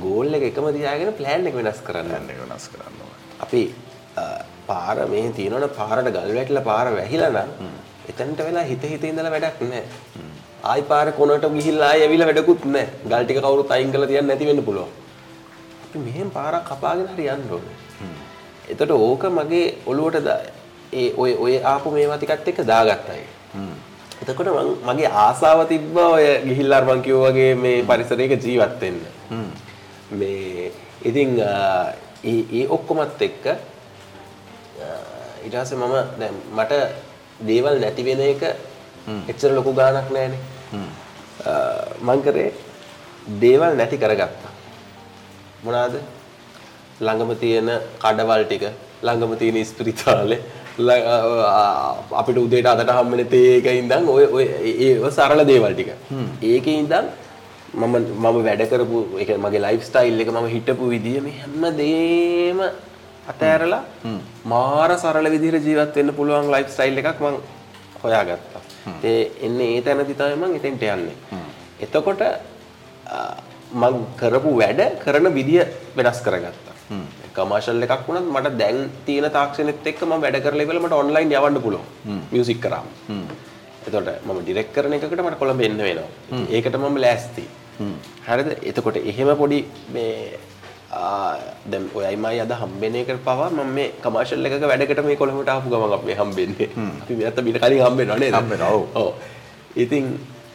ගෝල් 0.00 0.34
එක 0.34 0.42
එකම 0.50 0.66
තියාගෙන 0.78 1.12
ප්ලෑන් 1.20 1.46
එක 1.46 1.54
වෙනස් 1.54 1.80
කරන්න. 1.86 2.28
වෙනස් 2.42 2.68
කරන්න. 2.72 3.00
අපි 3.40 3.62
පාර 4.66 4.96
මේ 5.08 5.30
තියෙනවනේ 5.38 5.68
පාරට 5.78 6.12
ගල් 6.16 6.34
වැටිලා 6.38 6.68
පාර 6.70 6.86
වැහිලා 6.98 7.30
නම් 7.30 7.50
එතනට 8.10 8.40
වෙලා 8.46 8.64
හිත 8.70 8.82
හිත 8.92 9.04
ඉඳලා 9.10 9.34
වැඩක් 9.36 9.60
නැහැ. 9.60 9.84
ආයි 10.64 10.82
පාර 10.92 11.06
කොනට 11.12 11.46
ගිහිල්ලා 11.58 11.88
ආයි 11.90 12.02
ඇවිල්ලා 12.06 12.28
වැඩකුත් 12.30 12.64
නැහැ. 12.64 12.88
ගල් 13.10 13.24
ටික 13.24 13.40
කවුරුත් 13.44 13.70
අයින් 13.76 13.92
කරලා 13.92 14.10
තියන්න 14.12 14.26
නැති 14.26 14.50
වෙන්න 14.50 14.64
පුළුවන්. 14.64 14.90
අපි 15.84 15.98
මෙහෙම 16.08 16.30
පාරක් 16.30 16.66
කපාගෙන 16.70 17.08
හරි 17.14 17.28
යන්න 17.34 17.48
ඕනේ. 17.50 17.76
එතකොට 18.72 18.92
ඕක 18.98 19.24
මගේ 19.38 19.64
ඔළුවට 19.86 20.28
ඒ 20.92 21.08
ඔය 21.16 21.32
ඔය 21.44 21.54
ආපු 21.72 21.90
මේවා 21.96 22.18
ටිකත් 22.20 22.48
එක්ක 22.52 22.60
දාගත්තා 22.72 23.16
ඒක. 23.16 23.30
එතකොට 24.22 24.48
මගේ 24.88 25.10
ආසාව 25.24 25.66
තිබ්බා 25.72 26.08
ඔය 26.16 26.26
ගිහිල්ලා 26.48 26.78
අර 26.80 26.86
මං 26.90 27.02
කිව්වා 27.08 27.32
වගේ 27.32 27.54
මේ 27.64 27.82
පරිසරයක 27.90 28.34
ජීවත් 28.46 28.80
වෙන්න. 28.80 29.00
මේ 30.12 30.70
ඉතින් 31.04 31.30
ඒ 32.24 32.64
ඔක්කොමත් 32.68 33.22
එක්ක 33.22 33.44
ඊට 35.44 35.54
පස්සේ 35.54 35.78
මම 35.78 35.94
දැන් 36.20 36.34
මට 36.56 36.72
දේවල් 37.42 37.76
නැති 37.80 38.02
වෙන 38.04 38.20
එක 38.22 38.42
එච්චර 39.28 39.50
ලොකු 39.52 39.72
ගාණක් 39.74 40.10
නැහැනේ. 40.10 40.40
අ, 41.42 41.52
මං 42.00 42.22
කරේ 42.22 42.52
දේවල් 43.40 43.74
නැති 43.76 43.96
කරගත්තා. 43.98 44.52
මොනවාද? 45.64 45.94
ළඟම 47.00 47.30
තියෙන 47.36 47.68
කඩවල් 47.98 48.44
ටික, 48.44 48.64
ළඟම 49.02 49.32
තියෙන 49.36 49.56
ඉස්පිරිතාලේ 49.56 50.40
අපිට 52.12 52.38
උදේට 52.38 52.66
අදට 52.66 52.90
හම්බෙන 52.90 53.26
තේ 53.28 53.56
එක 53.58 53.66
ඉඳන් 53.74 54.08
ඔය 54.08 54.24
ඔය 54.28 54.44
ඒ 54.44 54.74
ඒ 54.86 55.10
සරල 55.10 55.44
දේවල් 55.46 55.74
ටික. 55.74 55.90
ඒකේ 56.42 56.78
ඉඳන් 56.78 57.06
මම 57.80 57.94
මම 58.22 58.38
වැඩ 58.46 58.62
කරපු 58.70 58.98
කියන්නේ 59.18 59.42
මගේ 59.44 59.62
ලයිෆ් 59.66 59.82
ස්ටයිල් 59.88 60.22
එක 60.22 60.30
මම 60.32 60.48
හිටපු 60.54 60.88
විදිය 60.94 61.20
මේ 61.26 61.36
හැම 61.42 61.62
දෙයක්ම 61.80 62.60
අතෑරලා 63.32 63.82
මාර 64.52 64.90
සරල 65.02 65.28
විදිහට 65.34 65.66
ජීවත් 65.68 65.96
වෙන්න 65.98 66.12
පුළුවන් 66.18 66.50
ලයිෆ් 66.54 66.68
ස්ටයිල් 66.74 66.98
එකක් 67.02 67.20
මම 67.24 67.36
හොයාගත්තා. 68.02 68.62
ඒ 69.10 69.22
එන්නේ 69.46 69.68
ඒ 69.76 69.82
තැනදී 69.86 70.18
තමයි 70.20 70.36
මම 70.40 70.58
එතෙන්ට 70.58 70.82
යන්නේ. 70.96 71.16
එතකොට 71.84 72.22
මං 73.82 73.94
කරපු 74.20 74.52
වැඩ 74.62 74.82
කරන 75.04 75.28
විදිය 75.38 75.62
වෙනස් 75.96 76.20
කරගත්තා. 76.26 76.76
කමර්ෂල් 77.36 77.86
එකක් 77.86 78.04
වුණත් 78.08 78.28
මට 78.34 78.52
දැන් 78.60 78.82
තියෙන 79.06 79.28
තාක්ෂණෙත් 79.38 79.88
එක්ක 79.92 80.02
මම 80.08 80.20
වැඩ 80.26 80.38
කරලා 80.44 80.66
ඉවරලා 80.66 80.84
මට 80.84 81.00
ඔන්ලයින් 81.04 81.32
යවන්න 81.38 81.62
පුළුවන්. 81.66 81.88
මියුසික් 82.34 82.60
කරාම. 82.66 82.86
එතකොට 83.86 84.12
මම 84.26 84.38
ඩිරෙක්ට් 84.44 84.74
කරන 84.76 84.98
එකකට 84.98 85.24
මට 85.26 85.40
කොළඹ 85.42 85.66
එන්න 85.70 85.82
වෙනවා. 85.88 86.10
ඒකට 86.56 86.76
මම 86.82 87.02
ලෑස්ති. 87.06 87.46
හරිද? 88.28 88.48
එතකොට 88.68 88.96
එහෙම 89.02 89.30
පොඩි 89.36 89.58
මේ 89.94 90.38
ආ 90.92 91.36
දැන් 91.70 91.84
ඔයයි 91.94 92.16
මයි 92.24 92.40
අද 92.44 92.52
හම්බෙන 92.60 92.94
එකට 93.00 93.22
පවා 93.24 93.48
මම 93.50 93.70
මේ 93.76 93.88
කමර්ෂල් 94.04 94.46
එකක 94.48 94.64
වැඩකට 94.72 95.00
මේ 95.06 95.16
කොළඹට 95.22 95.48
ආපු 95.54 95.68
ගමන් 95.72 95.94
අපි 95.98 96.14
හම්බෙන්නේ. 96.20 96.68
අපි 97.02 97.14
මෙයාට 97.18 97.40
මීට 97.46 97.58
කලින් 97.64 97.82
හම්බෙනව 97.86 98.18
නේද? 98.18 98.34
හම්බෙනවා. 98.34 98.70
ඉතින් 99.76 100.04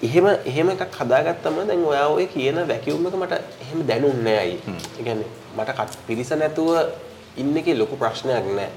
එහෙම 0.03 0.25
එහෙම 0.45 0.67
එකක් 0.75 0.97
හදාගත්තම 0.99 1.55
දැන් 1.69 1.85
ඔයා 1.91 2.07
ඔය 2.15 2.25
කියන 2.33 2.57
වැකියුම් 2.71 3.07
එක 3.09 3.15
මට 3.21 3.33
එහෙම 3.63 3.79
දැනුන්නේ 3.89 4.23
නැහැ 4.23 4.43
අයි. 4.45 4.57
ඒ 4.99 5.03
කියන්නේ 5.03 5.29
මට 5.57 5.69
කට- 5.79 6.03
පිරිස 6.07 6.29
නැතුව 6.31 6.69
ඉන්න 7.37 7.57
එකේ 7.57 7.75
ලොකු 7.81 7.95
ප්‍රශ්නයක් 7.97 8.45
නැහැ. 8.57 8.69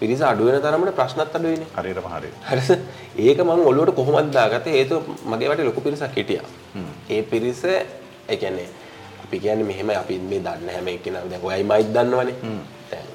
පිරිස 0.00 0.20
අඩු 0.22 0.44
වෙන 0.46 0.60
තරමට 0.62 0.94
ප්‍රශ්නත් 0.98 1.36
අඩු 1.36 1.48
වෙන්නේ. 1.48 1.70
හරියටම 1.76 2.08
හරි. 2.14 2.30
හරිද? 2.50 2.80
ඒක 3.18 3.38
මම 3.38 3.66
ඔළුවට 3.66 3.94
කොහොමද 3.94 4.32
දාගත්තේ? 4.32 4.74
හේතුව 4.78 5.02
මගේ 5.26 5.50
වටේ 5.50 5.68
ලොකු 5.70 5.80
පිරිසක් 5.80 6.16
හිටියා. 6.16 6.48
ඒ 7.10 7.22
පිරිස 7.24 7.62
ඒ 7.64 8.36
කියන්නේ 8.36 8.68
අපි 9.24 9.40
කියන්නේ 9.44 9.68
මෙහෙම 9.70 9.90
අපි 10.02 10.18
මේ 10.30 10.40
දන්න 10.40 10.74
හැම 10.74 10.88
එක්කෙනා 10.88 11.24
දැන් 11.30 11.46
ඔයයි 11.48 11.64
මයිත් 11.64 11.94
දන්නවනේ. 11.94 12.36
දැන් 12.90 13.06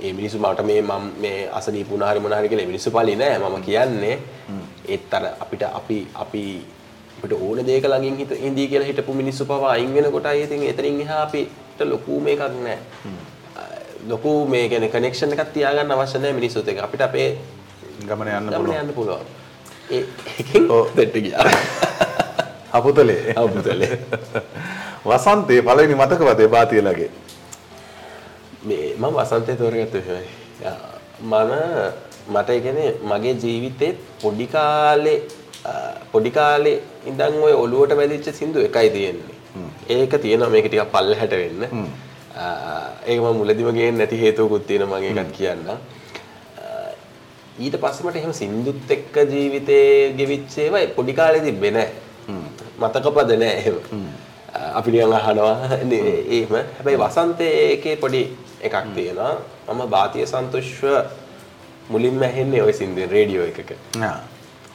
ඒ 0.00 0.12
මිනිස්සු 0.12 0.38
මට 0.38 0.62
මේ 0.64 0.82
මම 0.82 1.04
මේ 1.22 1.40
අසනීප 1.58 1.90
වුණා 1.90 2.10
හරි 2.10 2.20
මොනවා 2.20 2.38
හරි 2.40 2.52
කියලා 2.52 2.70
මිනිස්සු 2.70 2.94
පළි 2.94 3.16
නෑ 3.16 3.38
මම 3.40 3.58
කියන්නේ 3.66 4.14
ඒත් 4.88 5.14
අර 5.14 5.24
අපිට 5.42 5.62
අපි 5.80 5.98
අපි 6.22 6.44
අපිට 7.16 7.34
ඕන 7.40 7.66
දෙයක 7.68 7.84
ළඟින් 7.90 8.16
හිට 8.20 8.32
ඉඳී 8.48 8.68
කියලා 8.70 8.88
හිටපු 8.88 9.14
මිනිස්සු 9.20 9.44
පවා 9.50 9.74
අයින් 9.74 9.94
වෙනකොටයි 9.96 10.42
ඉතින් 10.46 10.64
එතනින් 10.70 11.04
එහා 11.04 11.20
අපිට 11.26 11.84
ලොකු 11.92 12.20
මේකක් 12.26 12.42
නෑ 12.66 12.78
ලොකු 14.08 14.46
මේ 14.46 14.68
කියන්නේ 14.68 14.90
කනෙක්ෂන් 14.90 15.32
එකක් 15.32 15.52
තියාගන්න 15.54 15.92
අවශ්‍ය 15.92 16.18
නැහැ 16.18 16.38
මිනිස්සුත් 16.40 16.68
එක්ක 16.68 16.82
අපිට 16.82 17.02
අපේ 17.02 17.28
ගමන 18.02 18.28
යන්න 18.28 18.50
ගමන. 18.50 18.74
යන්න 18.80 18.94
පුළුවන් 18.94 19.26
ඒ 19.90 20.04
එකෙන් 20.40 20.70
ඔව්. 20.70 20.86
දෙට්ට 20.96 21.18
ගියා 21.18 21.46
අපුතලේ. 22.78 23.34
අපුතලේ. 23.36 23.98
වසන්තේ 25.08 25.60
පළවෙනි 25.62 25.94
මතකවද 25.94 26.40
ඒ 26.40 26.48
බාතියලගේ? 26.48 27.10
මේ 28.64 28.94
මම 28.96 29.18
වසන්තය 29.18 29.56
තෝරගත්ත 29.56 29.94
විෂයයි. 29.94 30.26
මම 31.22 31.52
මට 32.28 32.48
කියන්නේ 32.62 32.90
මගේ 33.04 33.34
ජීවිතේ 33.42 33.92
පොඩි 34.22 34.46
කාලේ 34.46 35.18
පොඩි 36.12 36.30
කාලේ 36.30 36.78
ඉඳන් 37.06 37.42
ওই 37.42 37.52
ඔළුවට 37.54 37.96
වැදිච්ච 37.96 38.32
සින්දු 38.34 38.58
එකයි 38.60 38.90
තියෙන්නේ. 38.90 39.36
ඒක 39.88 40.14
තියෙනවා 40.22 40.50
මේක 40.50 40.66
ටිකක් 40.66 40.92
පල්ලෙහාට 40.92 41.36
වෙන්න. 41.42 41.86
අ, 42.36 42.44
ඒක 43.06 43.18
මම 43.20 43.36
මුලදිම 43.40 43.68
ගේන්නේ 43.72 43.98
නැති 43.98 44.16
හේතුවකුත් 44.20 44.66
තියෙනවා 44.66 45.00
මම 45.00 45.04
ඒකත් 45.18 45.32
කියන්නම්. 45.36 45.68
අ, 45.68 45.76
ඊට 47.58 47.76
පස්සේ 47.82 48.06
මට 48.06 48.16
එහෙම 48.16 48.32
සින්දුත් 48.32 48.90
එක්ක 48.90 49.16
ජීවිතේ 49.32 50.12
ගෙවිච්ච 50.18 50.58
ඒවා 50.58 50.86
පොඩි 50.96 51.12
කාලේ 51.14 51.40
තිබ්බේ 51.40 51.70
නැහැ. 51.70 51.92
මතකපද 52.80 53.30
නැහැ 53.38 53.58
එහෙම. 53.62 53.76
අපි 54.74 54.90
නිකන් 54.90 55.12
අහනවා 55.12 55.56
නේ 55.84 56.14
එහෙම. 56.36 56.52
හැබැයි 56.76 56.98
වසන්තයේ 57.02 57.52
ඒකේ 57.70 57.96
පොඩි 57.96 58.22
එකක් 58.60 58.76
තියෙනවා. 58.94 59.34
මම 59.68 59.82
බාතිය 59.90 60.26
සන්තෝෂ්ව 60.26 60.84
මුලින්ම 61.90 62.22
ඇහෙන්නේ 62.22 62.62
ওই 62.62 62.72
සින්දුවේ 62.72 63.08
රේඩියෝ 63.14 63.46
එකක. 63.46 63.70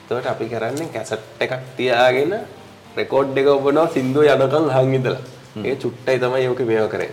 එතකොට 0.04 0.26
අපි 0.34 0.46
කරන්නේ 0.52 0.88
කැසට් 0.94 1.42
එකක් 1.44 1.54
තියාගෙන 1.78 2.34
රෙකෝඩ් 2.98 3.38
එක 3.38 3.48
ඔබනවා 3.54 3.88
සින්දුව 3.96 4.24
යනකම් 4.26 4.70
අහන් 4.72 4.94
ඉඳලා. 4.98 5.22
ඒක 5.66 5.80
චුට්ටයි 5.84 6.20
තමයි 6.22 6.48
ඕකේ 6.52 6.66
මේව 6.70 6.88
කරේ. 6.94 7.10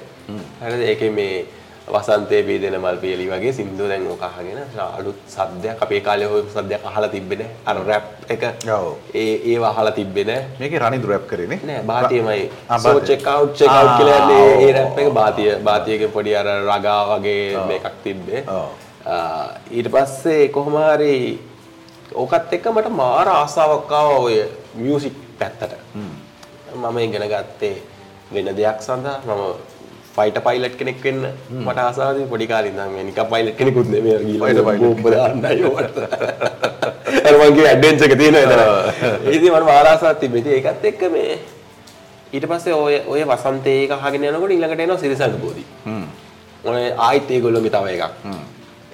හරිද? 0.61 0.83
ඒකේ 0.91 1.11
මේ 1.11 1.45
වසන්තයේ 1.87 2.43
බීදෙන 2.49 2.75
මල් 2.81 2.97
පියලි 3.01 3.25
වගේ 3.31 3.53
සින්දුව 3.53 3.89
දැන් 3.91 4.07
ඕක 4.09 4.23
අහගෙන 4.29 4.61
අලුත් 4.99 5.19
සද්දයක් 5.29 5.83
අපේ 5.85 6.01
කාලේ 6.07 6.29
ඔය 6.29 6.43
සද්දයක් 6.55 6.85
අහලා 6.91 7.11
තිබ්බේ 7.15 7.39
නෑ. 7.41 7.51
අර 7.67 7.77
රැප් 7.89 8.07
එක 8.35 8.45
ඔව්. 8.77 8.87
ඒ 9.15 9.35
ඒව 9.53 9.65
අහලා 9.71 9.93
තිබ්බේ 9.99 10.25
නෑ. 10.25 10.45
මේකේ 10.61 10.79
රනිදු 10.79 11.11
රැප් 11.13 11.27
කරේනේ. 11.33 11.61
නෑ 11.63 11.83
බාතියමයි 11.83 12.51
ආ, 12.69 12.79
so. 12.79 13.01
Check 13.03 13.27
out 13.27 13.57
check 13.59 13.69
out 13.71 13.97
කියලා 13.99 14.21
යන්නේ 14.23 14.47
ඒ 14.65 14.73
රැප් 14.79 14.99
එක 14.99 15.11
බාතිය 15.21 15.51
බාතියගේ 15.69 16.09
පොඩි 16.17 16.37
අර 16.37 16.49
රගා 16.71 17.01
වගේ 17.11 17.67
මේකක් 17.69 17.91
තිබ්බේ 18.05 18.45
ඊට 19.71 19.89
පස්සේ 19.95 20.49
කොහොම 20.49 20.77
හරි 20.81 21.13
ඕකත් 22.15 22.53
එක්ක 22.57 22.67
මට 22.73 22.89
මාර 23.03 23.29
ආසාවක් 23.31 23.93
ආවා 23.93 24.19
ඔය 24.23 24.41
මියුසික් 24.75 25.17
පැත්තට 25.39 25.77
මම 26.75 26.99
ඉගෙන 26.99 27.29
ගත්තේ 27.29 27.77
වෙන 28.33 28.49
දෙයක් 28.57 28.81
සඳහා 28.81 29.21
මම 29.29 29.43
ෆයිටර් 30.17 30.43
පයිලට් 30.47 30.77
කෙනෙක් 30.81 30.99
වෙන්න 31.05 31.23
මට 31.61 31.79
තිබුණා 31.89 32.29
පොඩි 32.33 32.47
කාලේ 32.47 32.73
ඉඳන් 32.73 32.93
මේ 32.95 33.05
නිකන් 33.09 33.27
පයිලට් 33.33 33.57
කෙනෙකුත් 33.59 33.89
නෙමෙයි 33.95 34.15
අර 34.17 34.23
ගිහලා 34.23 34.47
Fighter 34.47 34.65
pilot. 34.65 34.81
බෝම්බ 34.83 35.07
දාන්නයි 35.11 35.65
ඕකට 35.65 35.97
අර 37.29 37.35
මගේ 37.43 37.67
ඇඩ්වෙන්චර් 37.71 38.07
එක 38.07 38.17
තියෙනවා 38.19 38.45
එතන. 38.47 38.63
ඉතින් 39.35 39.51
මට 39.53 39.69
ආසාවක් 39.93 40.21
තිබ්බේ. 40.21 40.41
ඉතින් 40.41 40.53
ඒකත් 40.59 40.85
එක්ක 40.91 41.03
මේ 41.13 41.39
ඊට 42.33 42.49
පස්සේ 42.51 42.75
ඔය 42.77 42.99
ඔය 43.07 43.23
වසන්තේ 43.25 43.79
එක 43.85 43.97
අහගෙන 43.99 44.29
යනකොට 44.31 44.53
ඊළඟට 44.53 44.85
එනවා 44.87 44.99
සිරිසංග 44.99 45.39
බෝධි. 45.43 45.65
හ්ම්. 45.87 46.05
ඔය 46.65 46.85
ආයිත් 47.09 47.31
ඒගොල්ලෝගේ 47.31 47.75
තව 47.77 47.97
එකක්. 47.97 48.13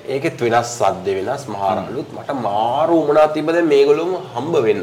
ඒකෙත් 0.09 0.41
වෙනස් 0.41 0.73
සද්ද 0.79 1.19
වෙනස් 1.19 1.45
මහරලුත් 1.49 2.09
මට 2.17 2.39
මාරු 2.47 2.97
උමනා 3.03 3.29
තිබ්බ 3.37 3.53
දැන් 3.53 3.69
මේගොල්ලෝම 3.75 4.17
හම්බ 4.35 4.57
වෙන්න 4.67 4.83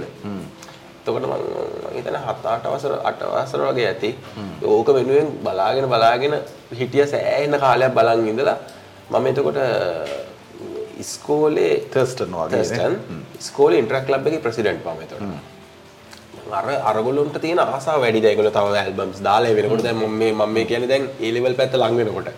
එතකොට 1.07 1.25
මම 1.25 1.33
මම 1.33 1.97
හිතන්නේ 1.97 2.21
7 2.21 2.47
8 2.53 2.71
වසර 2.73 2.93
8 3.11 3.33
වසර 3.33 3.61
වගේ 3.69 3.87
ඇති. 3.91 4.09
ඕක 4.75 4.89
වෙනුවෙන් 4.97 5.27
බලාගෙන 5.45 5.89
බලාගෙන 5.93 6.33
හිටිය 6.79 7.05
සෑහෙන 7.13 7.59
කාලයක් 7.65 7.93
බලන් 7.97 8.25
ඉඳලා 8.33 8.57
මම 9.11 9.27
එතකොට 9.31 9.59
ඉස්කෝලේ 11.03 11.73
තර්ස්ටන් 11.93 12.33
වගේ? 12.39 12.55
තර්ස්ටන් 12.55 12.93
ඉස්කෝලේ 13.41 13.83
ඉන්ටරැක්ට් 13.83 14.09
ක්ලබ් 14.09 14.27
එකේ 14.31 14.43
ප්‍රෙසිඩන්ට් 14.47 14.85
මම 14.85 15.05
එතකොට. 15.05 15.55
අර 16.59 16.65
අරගොල්ලොන්ට 16.91 17.37
තියෙන 17.43 17.59
ආසාව 17.59 18.01
වැඩි 18.03 18.23
දැන් 18.23 18.33
ඒගොල්ලෝ 18.33 18.55
තව 18.57 18.81
ඇල්බම්ස් 18.81 19.21
දාලා 19.29 19.55
වෙනකොට 19.59 19.83
දැන් 19.87 19.97
මම 20.01 20.17
මේ 20.21 20.33
මම 20.33 20.51
මේ 20.57 20.65
කියන්නේ 20.71 20.91
දැන් 20.93 21.07
ඒ 21.19 21.31
ලෙවල් 21.35 21.55
පැත්ත 21.61 21.79
ලඟ 21.81 21.97
වෙනකොට. 22.01 22.29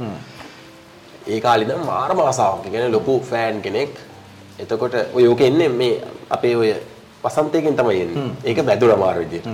ඒ 1.33 1.39
කාලේ 1.45 1.67
ඉඳන් 1.67 1.83
මාරම 1.91 2.21
ආසාවක්. 2.27 2.63
කියන්නේ 2.63 2.95
ලොකු 2.97 3.19
ෆෑන් 3.31 3.61
කෙනෙක්. 3.65 3.93
එතකොට 4.63 4.95
ඔය 5.17 5.27
ඕක 5.31 5.41
එන්නේ 5.49 5.69
මේ 5.81 5.93
අපේ 6.35 6.55
ඔය 6.61 6.71
වසන්තයකින් 7.23 7.75
තමයි 7.79 8.01
එන්නේ. 8.01 8.29
ඒක 8.45 8.65
වැදුනා 8.65 8.97
මාර 9.03 9.17
විදියට. 9.23 9.47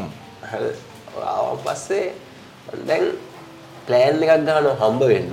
හරි. 0.52 0.72
පස්සේ 1.66 2.06
දැන් 2.88 3.06
ප්ලෑන් 3.88 4.24
එකක් 4.24 4.34
ගන්නවා 4.36 4.76
හම්බ 4.82 5.02
වෙන්න. 5.14 5.32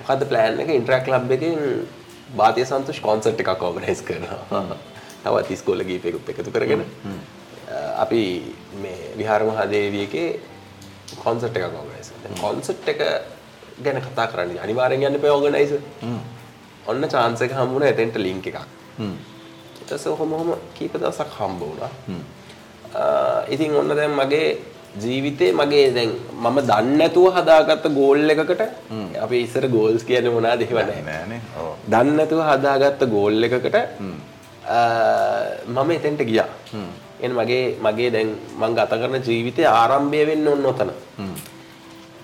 මොකද්ද 0.00 0.26
ප්ලෑන් 0.32 0.60
එක 0.64 0.74
ඉන්ටරැක්ට් 0.80 1.08
ක්ලබ් 1.08 1.30
එකෙන් 1.38 1.62
බාතිය 2.40 2.66
සන්තෝෂ් 2.66 3.00
කොන්සර්ට් 3.06 3.40
එකක් 3.44 3.62
ඕගනයිස් 3.68 4.02
කරනවා. 4.08 4.64
තවත් 5.24 5.50
ඉස්කෝලේ 5.56 5.88
ගීපෙකුත් 5.90 6.28
එකතු 6.34 6.50
කරගෙන 6.56 6.84
අපි 8.04 8.20
මේ 8.82 8.98
විහාර 9.18 9.42
මහදේවියකේ 9.48 10.28
කොන්සර්ට් 11.24 11.56
එකක් 11.56 11.78
ඕගනයිස් 11.80 12.12
කරනවා. 12.12 12.42
කොන්සර්ට් 12.42 12.88
එක 12.94 13.00
ගැන 13.84 14.02
කතා 14.02 14.26
කරන්න 14.32 14.58
අනිවාර්යෙන් 14.66 15.06
යන්න 15.08 15.18
එපා 15.20 15.32
ඕගනයිසර්. 15.38 15.80
ඔන්න 16.90 17.08
chance 17.14 17.44
එක 17.44 17.56
හම්බුණා 17.60 17.94
එතෙන්ට 17.94 18.20
link 18.26 18.46
එකක්. 18.52 18.60
පස්සේ 19.90 20.12
ඔහොම 20.14 20.32
ඔහොම 20.38 20.50
කීප 20.78 20.94
දවසක් 21.02 21.30
හම්බ 21.38 21.60
වුණා. 21.68 21.90
ඉතින් 23.54 23.76
ඔන්න 23.82 23.94
දැන් 24.00 24.14
මගේ 24.20 24.48
ජීවිතේ 25.04 25.50
මගේ 25.60 25.86
දැන් 25.96 26.12
මම 26.42 26.58
දන්නේ 26.70 26.98
නැතුව 27.00 27.26
හදාගත්ත 27.38 27.86
ගෝල් 27.98 28.30
එකකට 28.34 28.62
අපි 29.24 29.36
ඉස්සර 29.46 29.64
ගෝල්ස් 29.76 30.04
කියන්නේ 30.10 30.34
මොනවද 30.36 30.62
එහෙම 30.66 30.78
නැහැ. 30.78 31.02
නෑනේ. 31.08 31.40
ඔව්. 31.62 31.72
දන්නේ 31.94 32.16
නැතුව 32.20 32.40
හදාගත්ත 32.50 33.02
ගෝල් 33.16 33.48
එකකට 33.48 33.76
මම 35.74 35.90
එතෙන්ට 35.98 36.22
ගියා. 36.30 36.48
එන 37.24 37.32
මගේ 37.40 37.64
මගේ 37.86 38.10
දැන් 38.14 38.30
මම 38.60 38.72
ගත 38.78 38.92
කරන 39.02 39.20
ජීවිතේ 39.28 39.68
ආරම්භය 39.80 40.24
වෙන්න 40.30 40.48
ඕන 40.52 40.66
ඔතන. 40.72 40.90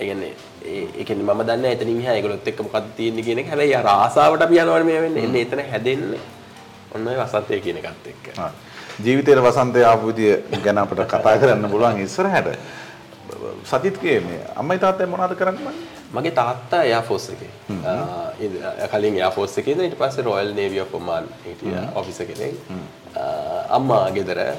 ඒ 0.00 0.04
කියන්නේ 0.09 0.33
ඒ 0.73 0.85
ඒ 0.99 1.04
කියන්නේ 1.09 1.26
මම 1.28 1.42
දන්නේ 1.49 1.62
නැහැ 1.62 1.76
එතනින් 1.78 2.00
එහා 2.02 2.14
ඒගොල්ලොත් 2.19 2.49
එක්ක 2.52 2.61
මොකක්ද 2.66 2.87
තියෙන්නේ 2.97 3.26
කියන 3.26 3.38
එක. 3.42 3.49
හැබැයි 3.52 3.75
යනවනේ 4.62 4.85
මේ 4.90 5.02
වෙන්නේ. 5.04 5.25
එන්නේ 5.28 5.42
එතන 5.47 5.62
හැදෙන්නේ. 5.73 6.23
ඔන්න 6.94 7.08
ඔය 7.08 7.16
වසන්තය 7.22 7.61
කියන 7.64 7.76
එකත් 7.82 8.06
එක්ක. 8.12 8.25
ආ. 8.38 8.50
ජීවිතේට 9.04 9.42
වසන්තය 9.49 9.84
ආපු 9.90 10.06
විදිය 10.12 10.32
ගැන 10.64 10.78
අපිට 10.78 11.04
කතා 11.08 11.38
කරන්න 11.40 11.70
පුළුවන් 11.70 12.00
ඉස්සරහට. 12.04 12.56
සජිත්ගේ 13.70 14.20
මේ 14.20 14.40
අම්මයි 14.61 14.78
තාත්තයි 14.78 15.06
මොනවද 15.12 15.34
කරන්නේ? 15.40 15.72
මගේ 16.14 16.30
තාත්තා 16.40 16.82
එයාෆෝස් 16.88 17.28
එකේ. 17.34 17.50
කලින් 18.92 19.14
එයාෆෝස් 19.20 19.58
එකේ 19.58 19.72
ඉඳලා 19.72 19.87
ඊට 19.88 19.99
පස්සේ 20.00 20.25
රොයල් 20.25 20.52
නේවි 20.58 20.80
ඔෆ් 20.80 20.94
ඔමාන් 20.94 21.25
හිටියා 21.46 21.87
ඔෆිසර් 21.94 22.25
කෙනෙක්. 22.30 22.54
ආ, 23.16 23.62
අම්මා 23.76 24.11
ගෙදර 24.16 24.38
ආ, 24.40 24.52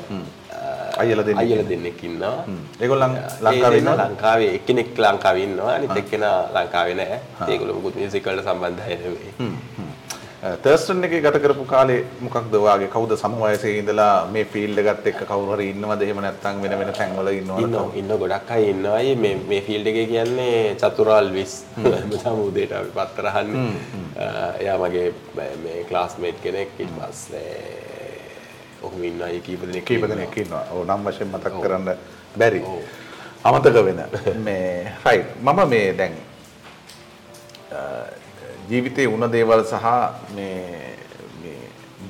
අයියලා 1.01 1.25
දෙන්නෙක් 1.25 1.41
අයියලා 1.43 1.69
දෙන්නෙක් 1.69 2.03
ඉන්නවා. 2.03 2.35
ඒගොල්ලන් 2.81 3.15
ලංකාවේ 3.41 3.79
දෙන්නා 3.79 3.95
ඉන්නවද? 3.95 4.11
ලංකාවේ 4.11 4.51
එක්කෙනෙක් 4.57 4.97
ලංකාවේ 5.05 5.43
ඉන්නවා 5.49 5.75
අනිත් 5.75 5.97
එක්කෙනා 6.03 6.37
ලංකාවේ 6.55 6.95
නැහැ. 7.01 7.19
ඒගොල්ලෝ 7.47 7.75
මුකුත් 7.79 7.95
මියුසික් 8.01 8.25
වලට 8.25 8.45
සම්බන්ධයි 8.49 8.97
නෙවෙයි. 9.03 9.33
තර්ස්ටන් 10.43 11.05
එකේ 11.07 11.21
ගත 11.23 11.39
කරපු 11.39 11.63
කාලේ 11.63 11.99
මොකක්ද? 12.19 12.55
ඔයාගේ 12.59 12.89
කවුද 12.91 13.11
සම 13.15 13.35
වයසේ 13.41 13.77
ඉඳලා 13.79 14.27
මේ 14.27 14.43
ෆීල්ඩ් 14.53 14.79
එකත් 14.81 15.05
එක්ක 15.11 15.21
කවුරු 15.29 15.53
හරි 15.55 15.67
ඉන්නවද? 15.71 16.01
එහෙම 16.03 16.17
නැත්නම් 16.25 16.57
වෙන 16.63 16.73
වෙන 16.79 16.89
තැන්වල 16.97 17.29
ඉන්නවද? 17.31 17.61
ඉන්න 17.63 17.77
ඉන්න 18.01 18.11
ගොඩක් 18.23 18.51
අය 18.55 18.65
ඉන්නවා. 18.71 18.97
අය 18.97 19.13
මේ 19.15 19.37
මේ 19.51 19.61
ෆීල්ඩ් 19.67 19.87
එකේ 19.91 20.05
කියන්නේ 20.09 20.57
චතුරාල් 20.81 21.31
විස් 21.35 21.53
හැමදාම 21.77 22.41
උදේට 22.47 22.73
අපි 22.79 22.91
පත්තර 22.97 23.29
අහන්නේ. 23.31 23.69
එයා 24.59 24.75
මගේ 24.81 25.05
මේ 25.37 25.85
ක්ලාස්මේට් 25.91 26.41
කෙනෙක්. 26.43 26.75
ඊට 26.79 26.91
පස්සේ 26.97 27.47
ඔහොම 28.81 29.05
ඉන්න 29.11 29.23
අය 29.23 29.39
කීප 29.47 29.63
දෙනෙක් 29.69 29.87
කීප 29.91 30.03
දෙනෙක් 30.11 30.37
ඉන්නවා. 30.43 30.65
ඔව් 30.73 30.83
නම් 30.83 31.07
වශයෙන් 31.07 31.31
මතක් 31.31 31.61
කරන්න 31.63 31.87
බැරි. 32.35 32.61
අමතක 33.45 33.79
වෙන. 33.87 34.03
මේ 34.49 34.91
රයිට්. 35.05 35.31
මම 35.39 35.63
මේ 35.69 35.87
දැන් 36.01 36.19
ජීවිතේ 38.69 39.07
වුණ 39.11 39.31
දේවල් 39.31 39.63
සහ 39.65 39.85
මේ 40.35 40.95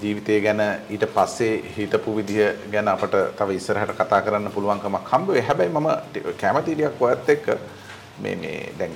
ජීවිතය 0.01 0.41
ගැන 0.41 0.61
ඊට 0.89 1.05
පස්සේ 1.15 1.63
හිටපු 1.77 2.15
විදිය 2.17 2.45
ගැන 2.71 2.87
අපට 2.87 3.15
තව 3.37 3.49
ඉස්සරහට 3.59 3.95
කතා 3.99 4.21
කරන්න 4.21 4.51
පුළුවන්කමක් 4.51 5.09
හම්බ 5.11 5.27
වෙයි. 5.33 5.47
හැබැයි 5.47 5.73
මම 5.73 5.89
කැමති 6.41 6.75
ටිකක් 6.75 7.01
ඔයත් 7.01 7.29
එක්ක 7.35 7.45
මේ 8.21 8.35
මේ 8.35 8.73
දැන් 8.79 8.95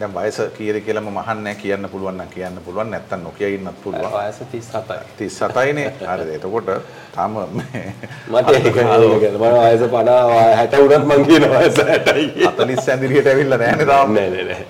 දැන් 0.00 0.14
වයස 0.14 0.38
කීයද 0.56 0.80
කියලා 0.86 1.02
මම 1.02 1.16
අහන්නේ 1.22 1.54
කියන්න 1.54 1.88
පුළුවන් 1.92 2.18
නම් 2.18 2.30
කියන්න 2.34 2.58
පුළුවන් 2.64 2.90
නැත්තම් 2.90 3.22
නොකිය 3.22 3.54
ඉන්නත් 3.54 3.82
පුළුවන්. 3.84 4.12
වයස 4.12 4.40
37යි 4.52 5.28
37යිනේ. 5.30 5.92
හරිද? 6.10 6.30
එතකොට 6.36 6.68
තාම 7.14 7.38
මේ 7.58 7.94
මට 8.30 8.48
ඒක 8.54 8.76
මම 8.76 9.38
වයස 9.38 9.84
50 9.94 10.18
60 10.56 10.82
උනත් 10.86 11.06
මං 11.12 11.24
කියන 11.30 11.46
වයස 11.54 11.78
60යි 11.78 12.26
40 12.46 12.90
ඇඳිරියට 12.90 13.30
ඇවිල්ලා 13.34 13.58
නැහැනේ 13.58 13.86
තාම. 13.92 14.14
නෑ 14.14 14.30
නෑ 14.34 14.44
නෑ 14.50 14.66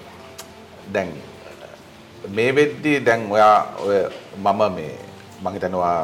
දැන් 0.93 1.13
මේ 2.37 2.51
වෙද්දී 2.59 2.99
දැන් 3.07 3.23
ඔයා 3.31 3.57
ඔය 3.87 3.99
මම 4.45 4.61
මේ 4.77 4.95
මම 5.43 5.49
හිතනවා 5.55 5.97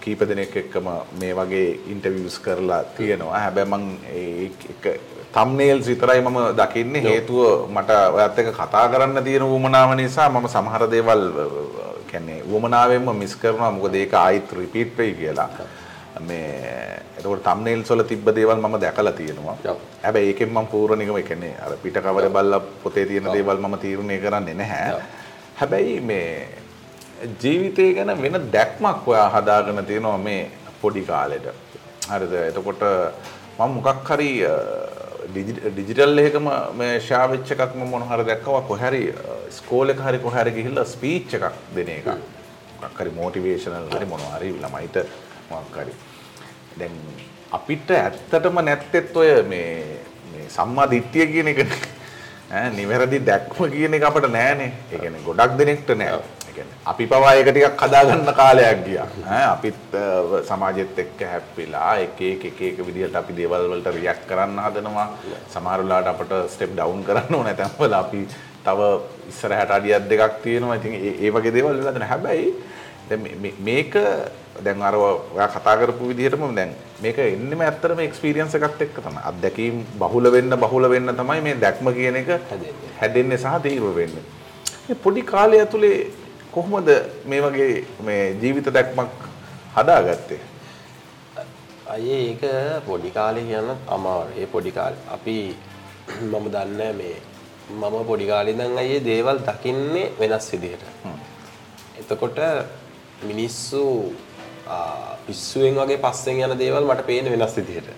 කීප 0.00 0.20
දෙනෙක් 0.30 0.56
එක්කම 0.62 0.88
මේ 1.20 1.32
වගේ 1.38 1.68
ඉන්ටර්විව්ස් 1.92 2.38
කරලා 2.44 2.82
තියෙනවා. 2.96 3.38
හැබැයි 3.44 3.70
මම 3.72 3.84
ඒ 4.18 4.50
එක 4.72 5.00
තම්නේල්ස් 5.36 5.88
විතරයි 5.92 6.20
මම 6.26 6.38
දකින්නේ 6.60 7.02
හේතුව 7.06 7.70
මට 7.76 7.90
ඔයත් 8.18 8.38
එක්ක 8.42 8.52
කතා 8.60 8.84
කරන්න 8.92 9.24
තියෙන 9.24 9.48
උවමනාව 9.48 9.96
නිසා 10.02 10.28
මම 10.28 10.46
සමහර 10.54 10.86
දේවල් 10.94 11.24
කියන්නේ 12.10 12.44
උවමනාවෙන්ම 12.52 13.10
මිස් 13.22 13.34
කරනවා 13.42 13.72
මොකද 13.78 13.98
ඒක 14.02 14.14
ආයිත් 14.14 14.52
රිපීට් 14.60 14.96
වෙයි 14.98 15.14
කියලා. 15.20 15.50
මේ 16.28 17.02
එතකොට 17.18 17.42
තම්නේල්ස් 17.48 17.90
වල 17.90 18.02
තිබ්බ 18.12 18.28
දේවල් 18.38 18.58
මම 18.62 18.80
දැකලා 18.84 19.12
තියෙනවා. 19.12 19.56
හැබැයි 20.04 20.32
ඒකෙන් 20.32 20.50
මම 20.54 20.66
පූර්ණ 20.72 20.98
නිගම 20.98 21.18
කියන්නේ 21.28 21.54
අර 21.64 21.76
පිට 21.82 21.98
කවර 22.04 22.28
බල්ලා 22.36 22.60
පොතේ 22.82 23.06
තියෙන 23.10 23.32
දේවල් 23.36 23.58
මම 23.64 23.78
තීරණය 23.84 24.18
කරන්නේ 24.24 24.54
නැහැ. 24.54 25.02
ඔව්. 25.56 25.62
හැබැයි 25.62 26.00
මේ 26.00 26.48
ජීවිතය 27.42 27.94
ගැන 27.94 28.22
වෙන 28.22 28.50
දැක්මක් 28.52 29.08
ඔයා 29.08 29.28
හදාගෙන 29.28 29.84
තියෙනවා 29.86 30.18
මේ 30.18 30.50
පොඩි 30.80 31.02
කාලෙට. 31.02 31.46
හරිද? 32.10 32.32
එතකොට 32.32 32.82
මම 33.58 33.70
මොකක් 33.74 34.10
හරි 34.10 34.30
ඩිජිටල් 35.74 36.18
එකම 36.18 36.48
මේ 36.76 37.00
ෂා 37.00 37.26
වෙච්ච 37.26 37.50
එකක් 37.52 37.74
මම 37.74 37.90
මොන 37.90 38.02
හරි 38.02 38.24
දැක්කවා 38.24 38.60
කොහේ 38.60 38.90
හරි 38.90 39.14
ස්කෝල් 39.50 39.90
එක 39.90 40.00
හරි 40.00 40.18
කොහේ 40.18 40.42
හරි 40.42 40.50
ගිහිල්ලා 40.50 40.84
ස්පීච් 40.84 41.34
එකක් 41.34 41.52
දෙන 41.74 41.88
එක. 41.88 42.06
මොකක් 42.82 43.00
හරි 43.00 43.10
මොටිවේෂනල් 43.10 43.88
හරි 43.96 44.06
මොනවා 44.06 44.38
හරි 44.38 44.52
ළමයිට 44.52 44.96
මොකක් 45.50 45.76
හරි. 45.82 45.92
දැන් 46.78 46.92
අපිට 47.52 47.90
ඇත්තටම 47.90 48.60
නැත්තෙත් 48.68 49.16
ඔය 49.16 49.42
මේ 49.42 50.00
මේ 50.32 50.48
සම්මා 50.48 50.86
දිට්ඨිය 50.90 51.26
කියන 51.32 51.48
එක 51.48 51.60
ඈ 51.62 51.95
නිවැරදි 52.50 53.18
දැක්ම 53.26 53.70
කියන 53.70 53.94
එක 53.94 54.02
අපිට 54.08 54.26
නෑනේ. 54.30 54.72
ඒ 54.92 54.98
කියන්නේ 54.98 55.22
ගොඩක් 55.26 55.56
දෙනෙක්ට 55.58 55.88
නෑ. 55.98 56.18
ඒ 56.48 56.52
කියන්නේ 56.54 56.76
අපි 56.86 57.06
පවා 57.06 57.32
ඒක 57.34 57.48
ටිකක් 57.50 57.82
හදාගන්න 57.82 58.32
කාලයක් 58.40 58.84
ගියා. 58.86 59.06
ඈ 59.26 59.44
අපිත් 59.50 59.94
අ, 59.94 60.42
සමාජෙත් 60.48 60.98
එක්ක 61.04 61.20
හැප්පිලා 61.32 61.96
එක 62.04 62.20
එක 62.20 62.44
එක 62.50 62.60
එක 62.70 62.78
විදිහට 62.86 63.16
අපි 63.22 63.32
දේවල් 63.40 63.66
වලට 63.72 63.94
රියැක්ට් 63.98 64.28
කරන්න 64.30 64.58
හදනවා. 64.66 65.08
සමහර 65.54 65.80
වෙලාවට 65.82 66.08
අපිට 66.14 66.32
ස්ටෙප් 66.54 66.70
ඩවුන් 66.78 67.02
කරන්න 67.04 67.34
ඕන 67.34 67.44
නැත්නම් 67.50 67.94
අපි 68.02 68.26
තව 68.64 68.80
ඉස්සරහට 69.28 69.70
අඩියක් 69.70 70.08
දෙකක් 70.10 70.42
තියෙනවා. 70.42 70.76
ඉතින් 70.78 70.94
ඒ 70.94 71.14
ඒ 71.26 71.30
වගේ 71.30 71.52
දේවල් 71.52 71.76
වෙලා 71.80 71.92
දෙනවා. 71.92 72.08
හැබැයි 72.14 72.52
දැන් 73.10 73.20
මේ- 73.22 73.36
මේ- 73.42 73.58
මේක 73.60 73.94
දැන් 74.64 74.82
අර 74.88 74.94
ඔයා 74.96 75.48
කතා 75.54 75.76
කරපු 75.80 76.08
විදිහටම 76.10 76.54
දැන් 76.58 76.72
මේක 77.02 77.18
එන්නෙම 77.18 77.60
ඇත්තටම 77.66 78.00
එක්ස්පීරියන්ස් 78.06 78.54
එකත් 78.58 78.82
එක්ක 78.86 78.96
තමයි. 79.06 79.20
අත්දැකීම් 79.30 79.76
බහුල 80.02 80.30
වෙන්න 80.36 80.56
බහුල 80.64 80.88
වෙන්න 80.94 81.14
තමයි 81.20 81.40
මේ 81.46 81.56
දැක්ම 81.64 81.92
කියන 81.98 82.16
එක 82.22 82.30
හැදෙන්නේ. 83.00 83.38
සහ 83.44 83.62
තීව්‍ර 83.64 83.94
වෙන්නේ. 84.00 84.24
මේ 84.88 84.98
පොඩි 85.04 85.22
කාලය 85.32 85.60
ඇතුලේ 85.60 85.96
කොහොමද 86.56 86.90
මේ 87.30 87.40
වගේ 87.46 87.72
මේ 88.08 88.24
ජීවිත 88.42 88.72
දැක්මක් 88.76 89.14
හදාගත්තේ? 89.76 90.40
අයේ 91.94 92.20
ඒක 92.30 92.42
පොඩි 92.88 93.10
කාලේ 93.18 93.46
කියන්නත් 93.50 93.90
අමාරුයි. 93.96 94.42
ඒ 94.42 94.52
පොඩි 94.54 94.72
කාලේ 94.78 95.02
අපි 95.16 95.36
මම 96.30 96.46
දන්නේ 96.54 96.92
මේ 97.00 97.16
මම 97.70 97.96
පොඩි 98.10 98.26
කාලේ 98.32 98.54
ඉඳන් 98.56 98.78
අයියේ 98.82 99.04
දේවල් 99.10 99.38
දකින්නේ 99.48 100.12
වෙනස් 100.20 100.48
විදිහට. 100.52 100.82
එතකොට 102.00 102.38
මිනිස්සු 103.28 103.82
පිස්සුවෙන් 105.26 105.74
වගේ 105.76 105.98
පස්සෙන් 105.98 106.40
යන 106.42 106.54
දේවල් 106.58 106.84
මට 106.84 107.06
පේන්නේ 107.06 107.32
වෙනස් 107.34 107.56
විදිහට. 107.56 107.88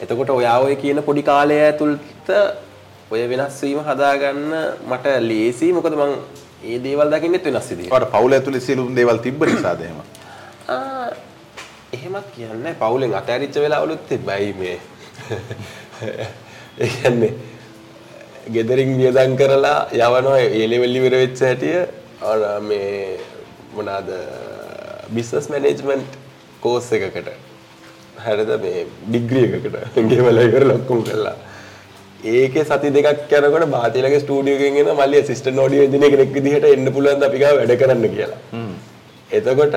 එතකොට 0.00 0.30
ඔයා 0.30 0.58
ඔය 0.60 0.76
කියන 0.76 1.02
පොඩි 1.02 1.22
කාලය 1.22 1.58
ඇතුළත 1.60 2.30
ඔය 3.10 3.26
වෙනස් 3.28 3.60
වීම 3.62 3.80
හදාගන්න 3.88 4.54
මට 4.88 5.06
ලේසි 5.22 5.72
මොකද 5.72 5.94
මං 5.98 6.14
ඒ 6.64 6.78
දේවල් 6.78 7.10
දකින්නෙත් 7.10 7.44
වෙනස් 7.46 7.68
විදිහට. 7.70 7.92
ඔයාට 7.92 8.10
පවුල 8.14 8.32
ඇතුලේ 8.32 8.60
සියලුම 8.60 8.94
දේවල් 8.96 9.18
තිබ්බ 9.20 9.44
නිසාද 9.44 9.80
එහෙම? 9.80 10.00
ආ, 10.68 11.08
එහෙමත් 11.92 12.28
කියන්නේ 12.36 12.74
පවුලෙන් 12.80 13.14
අතෑරිච්ච 13.14 13.56
වෙලාවලුත් 13.64 14.06
තිබ්බයි 14.08 14.52
මේ 14.60 14.76
ඒ 16.78 16.88
කියන්නේ 16.88 17.32
ගෙදරින් 18.50 18.96
වියදම් 18.98 19.36
කරලා 19.36 19.78
යවනවා 19.94 20.38
ඒ 20.40 20.66
ලෙවල් 20.70 20.96
ඉවර 21.00 21.14
වෙච්ච 21.22 21.40
හැටිය 21.46 21.76
මේ 22.62 23.18
මොනවාද 23.74 24.08
බිස්නස් 25.16 25.48
මැනේජ්මන්ට් 25.54 26.20
කෝස් 26.64 26.92
එකකට 26.98 27.32
හරිද 28.26 28.52
මේ 28.66 28.84
ඩිග්‍රී 29.08 29.46
එකකට 29.58 29.98
ගෙවලා 30.12 30.46
ඉවරලා 30.50 30.78
ඔක්කොම 30.80 31.02
කළා 31.08 31.36
ඒකේ 32.24 32.64
සති 32.64 32.90
දෙකක් 32.96 33.32
යනකොට 33.38 33.66
බාතිලගේ 33.74 34.20
ස්ටුඩියෝ 34.24 34.58
එකෙන් 34.68 34.76
එන 34.82 34.96
මල්ලි 35.00 35.16
ඇසිස්ටන්ට් 35.20 35.62
ඔඩියෝ 35.66 35.86
එන්ජිනියර් 35.86 36.12
කෙනෙක් 36.14 36.34
විදිහට 36.36 36.66
එන්න 36.70 36.92
පුළුවන් 36.96 37.20
ද 37.20 37.28
අපි 37.28 37.38
ගාව 37.42 37.56
වැඩ 37.60 37.74
කරන්න 37.80 38.04
කියලා. 38.14 38.40
එතකොට 39.36 39.74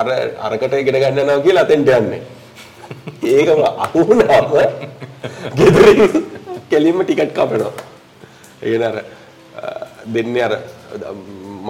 අර 0.00 0.08
අරකට 0.46 0.72
ඉගෙන 0.80 0.98
ගන්න 1.02 1.20
යනවා 1.24 1.44
කියලා 1.46 1.66
අතෙන්ට 1.68 1.90
යන්නේ. 1.98 2.22
ඒකම 3.34 3.60
අහුණාම 3.84 4.46
ගෙදරින් 5.58 6.00
කෙලින්ම 6.70 7.04
ටිකට් 7.04 7.36
කපනවා. 7.36 7.72
ඒ 8.62 8.70
කියන්නේ 8.70 8.88
අර 8.92 8.98
දෙන්නේ 10.14 10.46
අර 10.48 10.54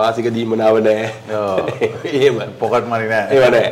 මාසික 0.00 0.28
දීමනාව 0.36 0.76
නැහැ. 0.86 1.10
එහෙම 2.16 2.36
පොකට් 2.60 2.86
මනි 2.90 3.08
නෑ. 3.12 3.26
ඒව 3.34 3.44
නෑ. 3.54 3.68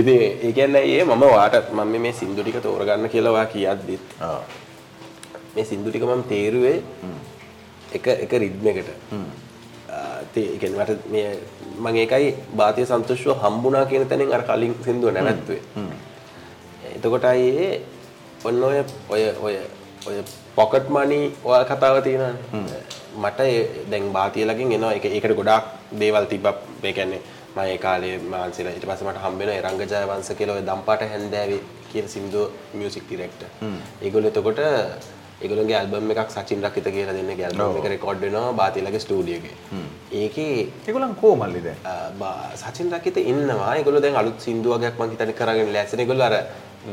ඉතින් 0.00 0.18
ඒ 0.46 0.52
කියන්නේ 0.56 0.84
ඒ 0.94 1.04
මම 1.04 1.24
වාට 1.34 1.72
මම 1.72 1.94
මේ 2.06 2.12
සින්දු 2.20 2.42
ටික 2.42 2.62
තෝරගන්න 2.66 3.08
කියලා 3.14 3.32
ඔයා 3.36 3.46
කියද්දිත්. 3.54 4.02
මේ 5.54 5.64
සින්දු 5.70 5.90
ටික 5.90 6.04
මම 6.08 6.22
තේරුවේ 6.32 6.78
එක 7.98 8.06
එක 8.24 8.32
රිද්ම 8.42 8.66
එකට. 8.72 8.90
තේ 10.34 10.46
ඒ 10.52 10.58
කියන්නේ 10.62 10.84
මට 10.84 11.10
මේ 11.12 11.28
මම 11.78 11.96
ඒකයි 12.02 12.28
භාතිය 12.56 12.86
සන්තෝෂව 12.90 13.42
හම්බුණා 13.42 13.84
කියන 13.90 14.06
තැනින් 14.10 14.34
අර 14.36 14.42
කලින් 14.48 14.74
සින්දුව 14.84 15.12
නැවැත්තුවේ. 15.16 15.62
එතකොට 16.96 17.24
අයියේ 17.32 17.82
ඔන්න 18.44 18.64
ඔය 18.70 18.78
ඔය 19.14 19.22
ඔය 19.46 19.54
ඔය 20.08 20.16
පොකට් 20.56 20.86
මනි 20.94 21.20
ඔය 21.44 21.62
කතාව 21.70 22.02
තියෙනවානේ. 22.06 22.82
මට 23.16 23.40
දැන් 23.90 24.12
භාතියලකින් 24.12 24.72
එනවා. 24.72 24.92
ඒක 24.94 25.04
ඒකට 25.06 25.36
ගොඩාක් 25.36 25.64
දේවල් 26.00 26.26
තිබ්බා. 26.26 26.54
ඒ 26.82 26.92
කියන්නේ 26.92 27.20
මම 27.54 27.60
ඒ 27.66 27.78
කාලේ 27.78 28.18
මාන්සිලා 28.32 28.72
ඊට 28.72 28.86
පස්සේ 28.86 29.08
මට 29.08 29.22
හම්බ 29.24 29.38
වෙනවා 29.38 29.54
ඒ 29.56 29.62
රංග 29.62 29.80
ජයවංශ 29.92 30.32
කියලා 30.38 30.56
ඔය 30.56 30.62
දම්පාට 30.62 31.02
හැන්දෑවේ 31.12 31.60
කියන 31.92 32.08
සින්දුව 32.08 32.50
මියුසික් 32.74 33.04
ඩිරෙක්ටර්. 33.06 33.46
ඒගොල්ලෝ 34.02 34.30
එතකොට 34.30 34.60
ඒගොල්ලෝගේ 35.42 35.76
ඇල්බම් 35.76 36.10
එකක් 36.14 36.30
සචින් 36.30 36.62
රකිත 36.64 36.84
කියලා 36.96 37.14
දෙන්නගේ 37.18 37.44
ඇල්බම් 37.46 37.60
එක 37.80 37.88
රෙකෝඩ් 37.94 38.20
වෙනවා 38.24 38.52
භාතියලගේ 38.52 39.00
ස්ටුඩියෝ 39.00 39.40
එකේ. 39.40 39.56
ඒකේ? 40.12 40.68
අ, 41.84 41.92
බා- 42.20 42.50
සචින් 42.56 42.92
රකිත 42.94 43.16
ඉන්නවා. 43.16 43.74
ඒගොල්ලෝ 43.76 44.02
දැන් 44.02 44.16
අලුත් 44.16 44.40
සින්දු 44.40 44.74
වගේක් 44.74 44.98
මං 45.00 45.10
හිතන්නේ 45.14 45.32
කරගෙන 45.34 45.72
ලෑස්තිනේ 45.76 46.04
ඒගොල්ලෝ 46.06 46.26
අර 46.26 46.36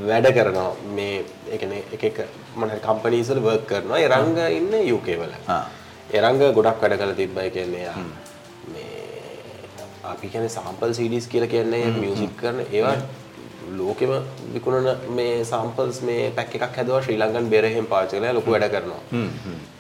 වැඩ 0.10 0.28
කරනවා. 0.38 0.70
මේ 0.96 1.24
ඒ 1.52 1.58
කියන්නේ 1.58 1.84
එක 1.94 2.04
එක 2.04 2.18
මොන 2.56 2.70
හරි 2.70 2.80
කම්පනීස් 2.88 3.30
වල 3.32 3.40
වර්ක් 3.48 3.66
කරනවා. 3.68 4.00
රංග 4.08 4.40
ඉන්නේ 4.60 4.84
UK 4.94 5.08
වල. 6.08 6.16
ආ. 6.16 6.16
ඒ 6.16 6.22
රංග 6.22 6.54
ගොඩක් 6.54 6.82
වැඩ 6.82 6.98
කරලා 7.00 7.16
තිබ්බා 7.16 7.44
ඒ 7.44 7.50
කියන්නේ 7.50 7.88
අපි 10.04 10.28
කියන්නේ 10.30 10.50
සාම්පල් 10.50 10.92
CDs 10.92 11.28
කියලා 11.28 11.48
කියන්නේ 11.48 11.86
මියුසික් 11.92 12.38
කරන 12.38 12.60
ඒවා 12.72 12.96
ලෝකෙම 13.78 14.12
විකුණන 14.54 14.88
මේ 15.10 15.44
සාම්පල්ස් 15.44 16.02
මේ 16.02 16.32
පැක් 16.32 16.56
එකක් 16.56 16.76
හැදුවා 16.78 17.02
ශ්‍රී 17.02 17.20
ලංකන් 17.20 17.50
බෙරහෙන් 17.50 17.86
පාවිච්චි 17.86 18.18
කරලා 18.18 18.34
ලොකු 18.34 18.52
වැඩ 18.52 18.72
කරනවා. 18.72 19.02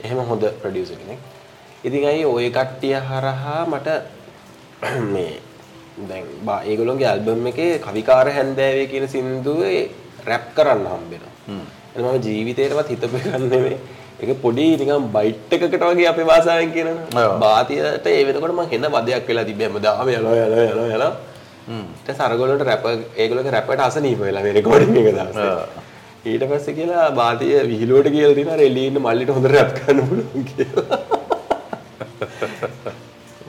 එහෙම 0.04 0.20
හොඳ 0.30 0.44
ප්‍රොඩියුසර් 0.62 0.96
කෙනෙක්. 0.96 1.20
ඉතින් 1.84 2.08
අයි 2.08 2.26
ওই 2.26 2.50
කට්ටිය 2.52 2.96
හරහා 3.10 3.66
මට 3.66 3.88
මේ 5.13 5.40
දැන් 6.10 6.26
බා 6.46 6.62
ඒගොල්ලෝගේ 6.63 7.08
ඇල්බම් 7.08 7.48
එකේ 7.48 7.80
කවිකාර 7.80 8.28
හැන්දෑවේ 8.30 8.88
කියන 8.88 9.08
සින්දුවේ 9.08 9.92
රැප් 10.26 10.54
කරන්න 10.56 10.86
හම්බෙනවා. 10.86 11.34
එතන 11.96 12.06
මම 12.06 12.20
ජීවිතේටවත් 12.26 12.90
හිතපු 12.90 13.18
එකක් 13.18 13.40
නෙමෙයි. 13.46 13.78
ඒක 14.22 14.42
පොඩි 14.44 14.68
නිකන් 14.82 15.10
බයිට් 15.16 15.52
එකකට 15.56 15.76
වගේ 15.90 16.08
අපේ 16.12 16.28
භාෂාවෙන් 16.30 16.72
කියනවනේ. 16.76 17.24
ඔව්. 17.24 17.40
බාතියට 17.44 18.08
ඒ 18.12 18.22
වෙනකොට 18.28 18.54
මම 18.54 18.70
හෙන 18.72 18.86
වදයක් 18.96 19.28
වෙලා 19.30 19.46
තිබ්බේ 19.50 19.68
හැමදාම 19.68 20.08
යනවා 20.14 20.38
යනවා 20.46 20.64
යනවා 20.70 20.88
යනවා. 20.96 21.12
ඊට 21.68 22.08
පස්සේ 22.08 22.26
අරගොල්ලන්ට 22.30 22.66
රැප් 22.70 22.88
ඒගොල්ලෝගේ 23.22 23.54
රැප්ට 23.58 23.84
අසනීප 23.90 24.20
වෙලා 24.28 24.44
මේ 24.46 24.56
රෙකෝඩින් 24.58 24.98
එක 25.02 25.10
දවසේ. 25.18 25.52
ඊට 26.32 26.44
පස්සේ 26.50 26.78
කියලා 26.80 27.06
බාතිය 27.20 27.54
විහිළුවට 27.72 28.10
කියලා 28.16 28.34
තියෙනවා 28.40 28.58
එළියේ 28.70 28.92
ඉන්න 28.92 29.02
මල්ලිට 29.06 29.34
හොඳ 29.38 29.48
රැප් 29.56 29.72
කරන්න 29.80 30.08
පුළුවන් 30.10 30.44
කියලා. 30.50 31.00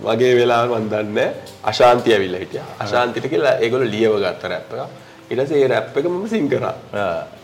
වගේ 0.07 0.35
වෙලාව 0.41 0.77
මන් 0.77 0.87
දන්නේ 0.93 1.29
අශාන්ති 1.73 2.15
ඇවිල්ලා 2.17 2.43
හිටියා. 2.45 2.69
අශාන්තිට 2.85 3.27
කියලා 3.33 3.57
ඒගොල්ලෝ 3.65 3.91
ලියව 3.97 4.21
ගත්ත 4.27 4.53
රැප් 4.55 4.69
එක. 4.75 4.81
ඊට 5.31 5.41
පස්සේ 5.43 5.65
ඒ 5.65 5.73
රැප් 5.75 5.97
එක 5.99 6.13
මම 6.13 6.29
සිං 6.35 6.49
කරා. 6.53 6.77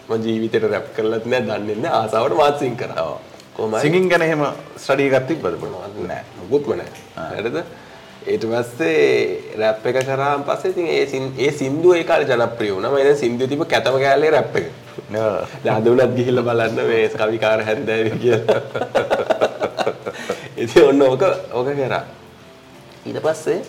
ආ. 0.09 0.17
මම 0.17 0.23
ජීවිතේට 0.27 0.69
රැප් 0.71 0.91
කරලත් 0.97 1.27
නෑ 1.27 1.43
දන්නේ 1.43 1.77
නෑ. 1.77 1.95
ආසාවට 2.01 2.37
මාත් 2.37 2.59
සිං 2.59 2.77
කරා. 2.77 3.09
කොහොමයි? 3.57 3.81
සිංගින් 3.81 4.09
ගැන 4.09 4.23
එහෙම 4.23 4.45
ස්ටඩි 4.77 5.09
එකක් 5.09 5.27
තිබ්බද 5.29 5.55
නෑ. 6.09 6.23
මුකුත්ම 6.41 6.77
නෑ. 6.81 6.91
හරිද? 7.39 7.59
ඊට 8.27 8.45
පස්සේ 8.51 9.57
රැප් 9.61 9.87
එක 9.87 9.99
කරාන් 10.07 10.45
පස්සේ 10.49 10.71
ඉතින් 10.71 10.87
ඒ 10.89 11.07
සින් 11.07 11.25
ඒ 11.39 11.51
සින්දුව 11.53 11.97
ඒ 11.97 12.05
කාලේ 12.05 12.29
ජනප්‍රිය 12.31 12.75
වුණා. 12.75 12.91
මම 12.91 13.05
දැන් 13.05 13.19
සින්දුව 13.23 13.49
තිබ්බ 13.49 13.65
කැතම 13.69 13.99
කෑල්ලේ 14.05 14.31
රැප් 14.31 14.57
එක. 14.57 14.67
උනත් 15.93 16.15
ගිහිල්ලා 16.17 16.45
බලන්න 16.49 16.87
මේ 16.91 17.09
කවිකාර 17.09 17.65
හැන්දෑවේ 17.65 18.19
කියලා. 18.23 18.61
ඉතින් 20.57 20.89
ඔන්න 20.89 21.03
ඕක 21.03 21.23
ඕක 21.53 21.69
කරා. 21.81 22.05
ඊට 23.07 23.21
පස්සේ 23.27 23.61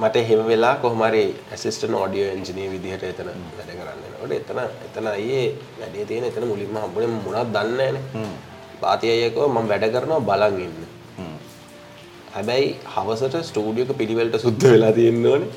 මට 0.00 0.16
එහෙම 0.16 0.46
වෙලා 0.46 0.74
කොහොම 0.82 1.02
හරි 1.08 1.24
ඇසිස්ටන්ට් 1.52 1.94
ඔඩියෝ 1.94 2.32
එන්ජිනියර් 2.32 2.70
විදිහට 2.72 3.04
එතන 3.10 3.28
වැඩ 3.58 3.70
කරන්න 3.78 4.03
යනකොට 4.24 4.34
එතන 4.40 4.58
එතන 4.86 5.06
අයියේ 5.12 5.44
වැඩේ 5.80 6.06
තියෙන 6.10 6.24
එතන 6.30 6.46
මුලින්ම 6.50 6.76
හම්බුනේ 6.82 7.08
මම 7.10 7.20
මොනවද 7.26 7.52
දන්නේ 7.56 7.90
නැහනේ. 7.92 8.32
පාති 8.82 9.12
අයියකෝ 9.14 9.46
මම 9.48 9.68
වැඩ 9.70 9.86
කරනවා 9.94 10.20
බලන් 10.30 10.58
ඉන්න. 10.66 10.80
හැබැයි 12.34 12.68
හවසට 12.96 13.44
ස්ටූඩියෝ 13.50 13.88
එක 13.88 13.98
පිළිවෙලට 14.00 14.36
සුද්ධ 14.46 14.66
වෙලා 14.74 14.92
තියෙන්න 14.98 15.26
ඕනේ. 15.32 15.50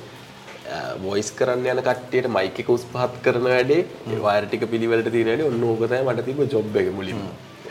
වොයිස් 1.07 1.29
කරන්න 1.39 1.67
යන 1.73 1.83
කට්ටියට 1.89 2.31
මයික් 2.37 2.59
එක 2.63 2.71
උස් 2.77 2.85
පහත් 2.93 3.21
කරන 3.27 3.45
වැඩේ 3.55 3.81
ඒ 4.13 4.21
වයර් 4.25 4.47
ටික 4.47 4.65
පිළිවෙලට 4.73 5.11
තියෙන 5.17 5.29
වැඩේ. 5.31 5.51
ඔන්න 5.51 5.67
ඕක 5.69 5.85
තමයි 5.91 6.03
මට 6.07 6.25
තිබ්බ 6.29 6.41
ජොබ් 6.55 6.81
එක 6.83 6.89
මුලින්ම. 6.99 7.21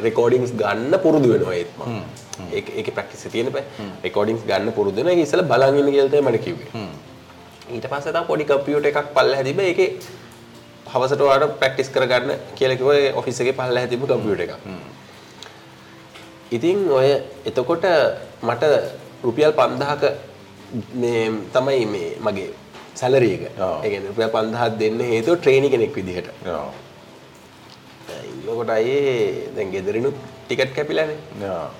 රෙකෝඩින්ග්ස් 0.06 0.52
ගන්න 0.62 0.94
පුරුදු 1.04 1.28
වෙනවා 1.34 1.56
ඒත් 1.60 1.72
මම. 1.80 2.00
ඒක 2.56 2.66
ඒකේ 2.78 2.96
ප්‍රැක්ටිස් 2.96 3.26
තියෙන 3.34 3.52
බෑ. 3.56 3.64
රෙකෝඩින්ග්ස් 4.06 4.46
ගන්න 4.50 4.72
පුරුදු 4.78 4.96
වෙනවා. 5.00 5.16
ඒක 5.16 5.26
ඉස්සෙල්ලා 5.26 5.50
බලන් 5.52 5.82
ඉන්න 5.82 5.92
කියලා 5.94 6.12
තමයි 6.14 6.24
මට 6.30 6.44
කිව්වේ. 6.46 6.88
ඊට 7.76 7.86
පස්සේ 7.92 8.12
තමයි 8.14 8.28
පොඩි 8.30 8.44
කම්පියුටර් 8.50 8.88
එකක් 8.90 9.08
පල්ලෙහා 9.16 9.46
තිබ්බ. 9.48 9.60
ඒකේ 9.70 9.88
හවසට 10.92 11.20
ඔයාලට 11.28 11.58
ප්‍රැක්ටිස් 11.62 11.90
කරගන්න 11.94 12.30
කියලා 12.58 12.78
කිව්වා 12.82 13.00
ඒ 13.00 13.10
ඔෆිස් 13.22 13.40
එකේ 13.40 13.58
පල්ලෙහා 13.60 13.92
තිබ්බ 13.92 14.06
කම්පියුටර් 14.12 14.44
එකක් 14.46 14.54
ඉතින් 16.50 16.86
ඔය 16.90 17.10
එතකොට 17.44 17.84
මට 18.42 18.64
රුපියල් 19.22 19.52
5000ක 19.52 20.04
මේ 20.94 21.30
තමයි 21.52 21.86
මේ 21.86 22.10
මගේ 22.20 22.50
සැලරි 22.94 23.30
එක. 23.34 23.42
ඒ 23.84 23.88
කියන්නේ 23.90 24.10
රුපියල් 24.10 24.30
5000ක් 24.30 24.78
දෙන්න 24.78 25.00
හේතුව 25.00 25.38
ට්‍රේනි 25.38 25.70
කෙනෙක් 25.70 25.94
විදිහට. 25.94 26.28
ඔව්. 26.46 26.70
ඉන්නකොට 28.30 28.70
අයේ 28.70 29.50
දැන් 29.56 29.72
ගෙදරිනුත් 29.72 30.14
ටිකට් 30.46 30.74
කැපිලානේ. 30.76 31.18
ඔව්. 31.50 31.70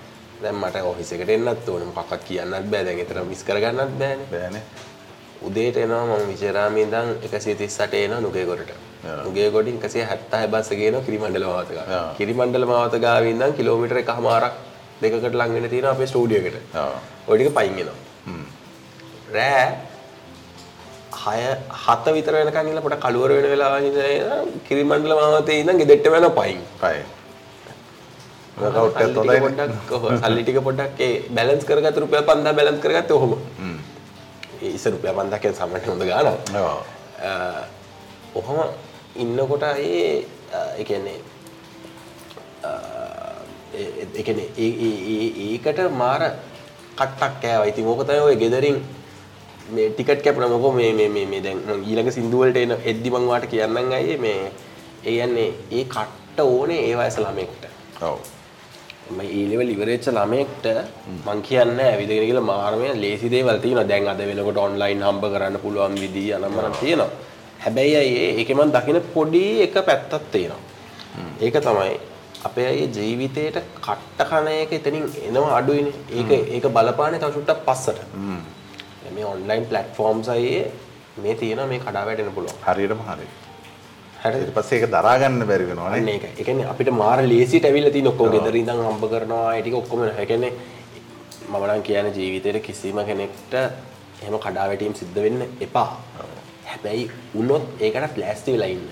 දැන් 0.42 0.58
මට 0.62 0.82
ඔෆිස් 0.82 1.12
එකට 1.12 1.30
එන්නත් 1.30 1.68
ඕනේ 1.68 1.92
මොකක්වත් 1.92 2.26
කියන්නත් 2.26 2.70
බෑ. 2.72 2.84
දැන් 2.84 2.98
එතන 3.04 3.22
මිස් 3.30 3.44
කරගන්නත් 3.44 3.98
බෑනේ. 4.02 4.26
බෑනේ 4.32 4.64
උදේට 5.46 5.76
එනවා 5.76 6.04
මම 6.06 6.28
විචරාමේ 6.32 6.82
ඉඳන් 6.82 7.14
138 7.22 8.04
එනවා 8.04 8.20
නුගේගොඩට. 8.20 8.85
ඔව්. 9.14 9.24
නුගේගොඩින් 9.26 9.76
176 9.82 10.52
බස් 10.52 10.70
එක 10.76 10.80
එනවා 10.88 11.04
කිරිමණ්ඩල 11.08 11.46
මාවත 11.50 11.70
ගාව. 11.76 11.88
ඔව්. 11.98 12.08
කිරිමණ්ඩල 12.20 12.64
මාවත 12.72 12.96
ගාව 13.06 13.32
ඉඳන් 13.32 13.56
කිලෝමීටර් 13.58 13.98
එකමාරක් 14.04 14.54
දෙකකට 15.02 15.34
ලඟ 15.40 15.52
වෙන 15.56 15.68
තියෙනවා 15.74 15.96
අපේ 15.96 16.08
ස්ටුඩියෝ 16.12 16.46
එකට. 16.50 16.78
ඔව්. 16.84 16.94
ඔය 17.28 17.36
ටික 17.38 17.52
පයින් 17.58 17.74
එනවා. 17.82 17.98
හ්ම්. 18.28 18.46
රෑ 19.36 19.66
6 21.18 21.58
7 21.82 22.16
විතර 22.16 22.34
වෙනකන් 22.38 22.68
ඉඳලා 22.70 22.86
පොඩ 22.86 22.98
කළුවර 23.04 23.30
වෙන 23.36 23.46
වෙලාව 23.52 23.74
ඉඳලා 23.90 24.40
කිරිමණ්ඩල 24.68 25.14
මාවතේ 25.20 25.60
ඉඳන් 25.62 25.78
ගෙදෙට්ට 25.82 26.10
වෙනවා 26.14 26.34
පයින්. 26.40 26.60
පයි 26.82 26.98
හොඳයිනේ 28.56 29.40
පොඩ්ඩක් 29.44 29.90
ඔව්, 29.96 30.04
සල්ලි 30.22 30.42
ටික 30.44 30.58
පොඩ්ඩක් 30.68 31.00
ඒ 31.06 31.14
බැලන්ස් 31.36 31.64
කරගත්ත 31.68 31.98
රුපියල් 32.02 32.22
5000 32.28 32.56
බැලන්ස් 32.58 32.80
කරගත්තේ 32.84 33.16
ඔහොම. 33.18 33.32
හ්ම්. 33.60 33.78
ඒ 34.62 34.70
ඉස්සර 34.76 34.92
රුපියල් 34.94 35.14
5000 35.18 35.40
කියන්නේ 35.42 35.58
සාමාන්‍ය 35.60 35.88
හොඳ 35.92 36.04
ගාණක්. 36.10 36.38
ඔව්. 36.56 36.78
ඔහොම 38.40 38.58
ඉන්නකොට 39.22 39.62
ඒ 39.62 40.24
අ, 40.52 40.58
ඒ 40.78 40.84
කියන්නේ 40.84 41.18
අ, 42.64 42.70
ඒ- 43.74 43.92
ඒ- 44.00 44.08
ඒ 44.18 44.22
කියන්නේ 44.26 44.48
ඒ- 44.58 44.76
ඒ- 44.86 45.02
ඒ- 45.14 45.34
ඒකට 45.46 45.80
මාර 46.02 46.22
කට්ටක් 46.98 47.34
කෑවා. 47.42 47.66
ඉතින් 47.72 47.86
ඕක 47.86 48.02
තමයි 48.08 48.20
ඔය 48.28 48.36
ගෙදරින් 48.36 48.78
මේ 49.74 49.88
ටිකට් 49.90 50.22
කැපුණා 50.24 50.48
මොකෝ 50.54 50.72
මේ 50.72 50.92
මේ 50.92 51.40
දැන් 51.40 51.58
ඊළඟ 51.88 52.10
සින්දු 52.12 52.38
වලට 52.42 52.56
එන 52.64 52.72
එද්දි 52.84 53.10
මං 53.10 53.26
වාට 53.30 53.46
කියන්නම් 53.50 53.76
අයියේ 53.98 54.16
මේ 54.18 54.38
ඒ 55.04 55.12
කියන්නේ 55.18 55.48
ඒ 55.72 55.84
කට්ට 55.94 56.40
ඕනේ 56.40 56.80
ඒ 56.90 56.96
වයස 57.00 57.16
ළමයෙක්ට. 57.24 57.62
ඔව්. 58.02 58.18
මම 59.10 59.20
ඒ 59.20 59.44
ලෙවල් 59.50 59.68
ඉවර 59.74 59.86
වෙච්ච 59.92 60.06
ළමයෙක්ට 60.16 60.66
මං 61.26 61.42
කියන්නේ 61.48 61.88
ඇවිදගෙන 61.92 62.26
කියලා 62.28 62.46
මාරමය 62.50 62.88
ලේසි 63.04 63.28
දේවල් 63.30 63.58
තියෙනවා. 63.64 63.84
දැන් 63.90 64.08
අද 64.08 64.18
වෙනකොට 64.30 64.56
ඔන්ලයින් 64.66 65.02
හම්බ 65.08 65.24
කරන්න 65.32 65.58
පුළුවන් 65.64 65.94
විදිහ 66.02 66.28
අනම්මනම් 66.36 66.74
තියෙනවා. 66.80 67.10
හැබැයි 67.64 67.96
අයියේ 68.02 68.28
ඒකේ 68.40 68.56
මං 68.58 68.74
දකින 68.76 69.00
පොඩි 69.14 69.44
එක 69.66 69.76
පැත්තක් 69.88 70.28
තියෙනවා. 70.32 70.60
ඒක 71.44 71.56
තමයි 71.66 71.94
අපේ 72.48 72.66
අයියේ 72.72 72.90
ජීවිතේට 72.96 73.56
කට්ට 73.86 74.28
කන 74.30 74.48
එක 74.52 74.72
එතනින් 74.78 75.06
එනවා 75.28 75.56
අඩුයිනේ. 75.60 75.94
ඒක 76.18 76.30
ඒක 76.56 76.68
බලපාන්නේ 76.76 77.20
තව 77.22 77.32
චුට්ටක් 77.36 77.64
පස්සට. 77.68 77.98
මේ 79.16 79.26
ඔන්ලයින් 79.32 79.66
ප්ලැට්ෆෝම්ස් 79.72 80.28
අයියේ 80.36 80.70
මේ 81.24 81.34
තියෙනවා 81.42 81.68
මේ 81.72 81.82
කඩා 81.84 82.06
වැටෙන්න 82.06 82.32
පුළුවන්. 82.36 82.62
හරියටම 82.68 83.02
හරි 83.08 83.26
හරිද? 84.22 84.40
ඊට 84.42 84.54
පස්සේ 84.56 84.78
ඒක 84.78 84.90
දරා 84.94 85.16
ගන්න 85.22 85.46
බැරි 85.50 85.68
වෙනවා 85.70 85.90
අන්න 85.90 86.06
නේ 86.08 86.16
ඒක. 86.18 86.24
ඒ 86.38 86.44
කියන්නේ 86.48 86.70
අපිට 86.72 86.90
මාර 87.02 87.18
ලේසියට 87.32 87.68
ඇවිල්ලා 87.68 87.92
තියෙන 87.96 88.10
ඔක්කොම 88.12 88.32
ගෙදර 88.36 88.56
ඉඳන් 88.62 88.82
හම්බ 88.86 89.04
කරනවා 89.12 89.52
ඒ 89.56 89.62
ටික 89.62 89.76
ඔක්කොම. 89.82 90.06
ඒ 90.08 90.26
කියන්නේ 90.32 90.52
මම 91.50 91.64
නම් 91.68 91.82
කියන්නේ 91.88 92.16
ජීවිතේට 92.18 92.62
කිසිම 92.66 92.98
කෙනෙක්ට 93.10 93.54
එහෙම 94.22 94.36
කඩාවැටීම් 94.44 94.94
සිද්ධ 95.00 95.20
වෙන්න 95.26 95.46
එපා. 95.66 95.90
හැබැයි 96.66 97.10
වුණොත් 97.34 97.64
ඒකට 97.80 98.16
ලෑස්ති 98.22 98.52
වෙලා 98.52 98.70
ඉන්න. 98.76 98.86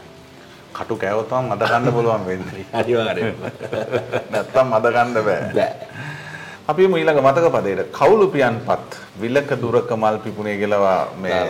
කටු 0.74 0.96
කෑවොත් 0.96 1.28
තමයි 1.28 1.50
මද 1.50 1.70
ගන්න 1.70 1.92
පුළුවන් 1.92 2.26
වෙන්නේ. 2.26 2.66
අනිවාර්යයෙන්ම. 2.80 3.40
නැත්තම් 4.32 4.74
මද 4.74 4.92
ගන්න 4.96 5.24
බෑ. 5.28 5.68
අපි 6.66 6.82
ඊළඟ 6.84 7.20
මතක 7.20 7.50
පදේට 7.56 7.90
කවුළු 7.92 8.26
පියන්පත් 8.34 8.98
විලක 9.20 9.50
දුරක 9.62 9.90
මල් 9.96 10.18
පිපුණේ 10.24 10.56
කියලා 10.56 11.08
මේ 11.22 11.40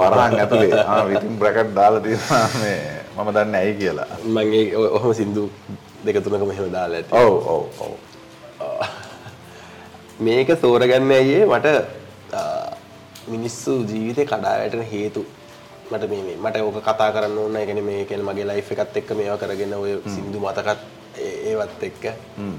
වරහන් 0.00 0.38
ඇතුලේ. 0.40 0.84
ආ 0.86 1.00
විතින් 1.08 1.38
බ්‍රැකට් 1.38 1.74
දාලා 1.78 2.00
තියෙනවා 2.00 2.48
මේ 2.62 2.78
මම 3.16 3.30
දන්නේ 3.36 3.60
ඇයි 3.60 3.74
කියලා. 3.80 4.08
මම 4.24 4.38
ඒ 4.38 4.76
ඔහොම 4.76 5.14
සින්දු 5.14 5.50
දෙක 6.04 6.20
තුනකම 6.24 6.50
එහෙම 6.50 6.72
දාලා 6.72 6.98
ඇති. 6.98 7.10
ඔව් 7.12 7.34
ඔව් 7.52 7.62
ඔව්. 7.80 7.92
මේක 10.26 10.48
තෝරගන්න 10.60 11.14
ඇයියේ 11.18 11.46
මට 11.46 11.66
මිනිස්සු 13.28 13.72
ජීවිතේ 13.90 14.26
කඩා 14.26 14.58
වැටෙන 14.60 14.84
හේතු 14.92 15.26
මට 15.90 16.04
මේ 16.10 16.36
මට 16.36 16.56
ඕක 16.60 16.78
කතා 16.82 17.10
කරන්න 17.12 17.38
ඕන. 17.38 17.56
කියන්නේ 17.66 17.82
මේ 17.82 18.04
කියන්නේ 18.04 18.28
මගේ 18.28 18.46
ලයිෆ් 18.50 18.70
එකත් 18.72 18.96
එක්ක 18.96 19.10
මේවා 19.18 19.38
කරගෙන 19.38 19.74
ඔය 19.74 19.92
සින්දු 20.06 20.38
මතකත් 20.40 20.80
ඒවත් 21.50 21.82
එක්ක. 21.82 22.04
හ්ම්. 22.38 22.56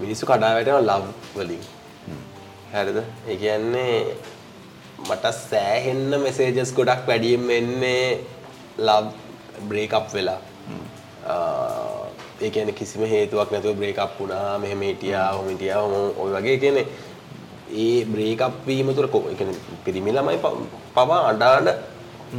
මිනිස්සු 0.00 0.26
කඩා 0.26 0.54
වැටෙනවා 0.54 0.98
ලව් 0.98 1.04
වලින්. 1.36 1.62
හරිද? 2.72 2.98
ඒ 3.28 3.36
කියන්නේ 3.36 4.16
මට 5.08 5.24
සෑහෙන්න 5.40 6.20
මෙසේජස් 6.22 6.72
ගොඩක් 6.74 7.06
වැඩියෙන් 7.08 7.50
එන්නේ 7.50 8.20
ලව් 8.78 9.06
බ්‍රේක් 9.68 9.92
අප් 9.94 10.06
වෙලා 10.14 10.40
ආ, 11.26 12.06
ඒ 12.40 12.50
කියන්නේ 12.50 12.74
කිසිම 12.74 13.02
හේතුවක් 13.06 13.50
නැතුව 13.52 13.76
බ්‍රේක් 13.78 13.98
අප් 13.98 14.18
වුණා 14.20 14.58
මෙහෙම 14.58 14.80
හිටියා 14.82 15.28
ඔහොම 15.34 15.48
හිටියා 15.52 15.82
ඔහොම 15.82 16.18
ඔය 16.22 16.30
වගේ. 16.34 16.56
කියන්නේ 16.58 16.86
ඒ 17.72 18.04
බ්‍රේක් 18.04 18.40
අප් 18.42 18.52
වීම 18.66 18.94
තුර 18.94 19.06
කො- 19.06 19.24
පිරිමි 19.84 20.12
ළමයි 20.12 20.38
පවා 20.94 21.20
අඬාන 21.28 21.68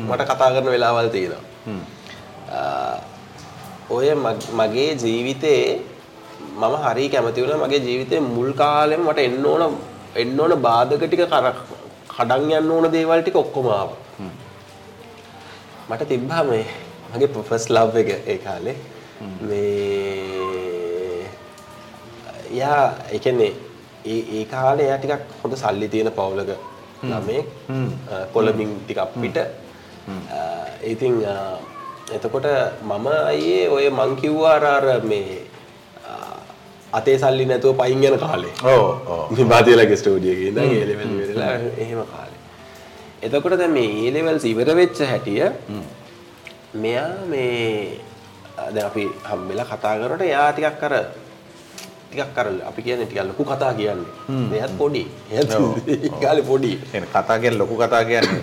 මට 0.05 0.21
කතා 0.21 0.51
කරන 0.51 0.69
වෙලාවල් 0.69 1.09
තියෙනවා. 1.09 1.41
ඔය 3.89 4.07
මග- 4.15 4.49
මගේ 4.53 4.93
ජීවිතේ 4.95 5.81
මම 6.57 6.75
හරි 6.83 7.09
කැමති 7.09 7.41
වුණා 7.41 7.67
මගේ 7.67 7.79
ජීවිතේ 7.79 8.19
මුල් 8.19 8.53
කාලෙම 8.53 9.01
මට 9.01 9.19
එන්න 9.19 9.45
ඕන 9.45 9.77
එන්න 10.15 10.39
ඕන 10.39 10.53
බාධක 10.61 11.03
ටික 11.03 11.19
කර 11.29 11.47
කඩන් 12.09 12.51
යන්න 12.51 12.71
ඕන 12.71 12.91
දේවල් 12.91 13.21
ටික 13.21 13.35
ඔක්කොම 13.35 13.67
ආවා. 13.67 13.97
මට 15.89 16.03
තිබ්බා 16.07 16.43
මේ 16.43 16.65
මගේ 17.13 17.27
ෆස්ට් 17.49 17.69
ලව් 17.69 17.95
එක 17.97 18.09
ඒ 18.27 18.38
කාලේ. 18.38 18.75
මේ 19.41 21.25
යා 22.51 22.83
ඒ 23.11 23.19
කියන්නේ 23.19 23.51
ඒ 24.13 24.22
ඒ 24.38 24.46
කාලේ 24.54 24.88
එයා 24.88 25.00
ටිකක් 25.02 25.24
හොඳ 25.41 25.56
සල්ලි 25.63 25.88
තියෙන 25.94 26.12
පවුලක 26.20 26.52
ළමෙක් 27.04 27.48
කොළඹින් 28.34 28.72
ටිකක් 28.86 29.02
පිට. 29.22 29.38
ඉතින් 30.94 31.13
එතකොට 32.15 32.48
මම 32.89 33.08
අයියේ 33.32 33.65
ඔය 33.76 33.86
මං 33.89 34.15
කිව්වා 34.22 34.56
අර 34.78 34.86
මේ 35.12 35.41
අතේ 36.98 37.18
සල්ලි 37.24 37.46
නැතුව 37.52 37.78
පයින් 37.82 38.04
යන 38.10 38.18
කාලේ. 38.26 38.54
ඔව් 38.63 39.44
බාතියලගේ 39.54 40.00
ස්ටුඩියෝ 40.02 40.36
එකේ 40.36 40.50
ඉඳන් 40.52 40.63
ඒ 40.72 40.86
ලෙවල් 40.89 41.12
ඉවරලා 41.24 41.54
එහෙම 41.84 42.02
කාලේ. 42.13 42.41
එතකොට 43.26 43.58
දැන් 43.62 43.74
මේ 43.78 43.91
ඒ 44.06 44.13
ලෙවල්ස් 44.15 44.46
ඉවර 44.54 44.70
වෙච්ච 44.82 45.00
හැටිය 45.12 45.44
මෙයා 46.84 47.10
මේ 47.32 48.00
දැන් 48.74 48.86
අපි 48.89 49.04
හම්බෙලා 49.30 49.68
කතා 49.72 49.94
කරනකොට 50.00 50.26
එයා 50.30 50.50
ටිකක් 50.52 50.84
අර 50.88 50.96
ටිකක් 52.15 52.38
අර 52.38 52.47
අපි 52.69 52.82
කියන්නේ 52.82 53.06
ටිකක් 53.06 53.28
ලොකු 53.28 53.43
කතා 53.45 53.73
කියන්නේ. 53.73 54.08
එයාත් 54.54 54.73
පොඩි. 54.78 55.04
එයාත් 55.32 55.51
කාලේ 56.23 56.43
පොඩි. 56.43 56.71
එන 56.93 57.04
කතා 57.08 57.39
කියන්නේ 57.39 57.60
ලොකු 57.60 57.75
කතා 57.78 58.04
කියන්නේ. 58.06 58.41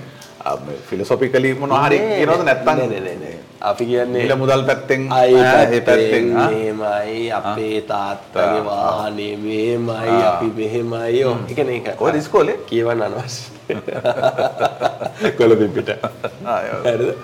ෆිලොසොපිකලි 0.88 1.54
මොනවා 1.54 1.86
හරි 1.86 1.98
කියනවද 2.00 2.42
නැත්තම් 2.44 2.68
නෑ 2.70 2.88
නෑ 2.90 3.16
නෑ. 3.16 3.36
අපි 3.62 3.84
කියන්නේ 3.86 4.22
මිල 4.22 4.34
මුදල් 4.36 4.62
පැත්තෙන් 4.66 5.02
ඒ 5.12 5.80
පැත්තෙන් 5.80 6.24
ආ? 6.36 6.48
මෙහෙමයි 6.50 7.30
අපේ 7.32 7.80
තාත්තගේ 7.82 8.62
වාහනේ 8.66 9.36
මෙහෙමයි 9.38 10.16
අපි 10.24 10.48
මෙහෙමයි. 10.56 11.24
ඔය 11.24 11.36
එක 11.50 11.60
නේ 11.64 11.76
එක 11.78 11.96
කොහෙද 11.96 12.14
ඉස්කෝලේ? 12.14 12.56
කියවන්න 12.66 13.02
අනවශ්‍ය. 13.02 13.42
කොළඹ 15.38 15.62
පිට 15.74 15.90
ආ, 15.94 16.58
ඔව්. 16.72 16.86
හරිද? 16.86 17.14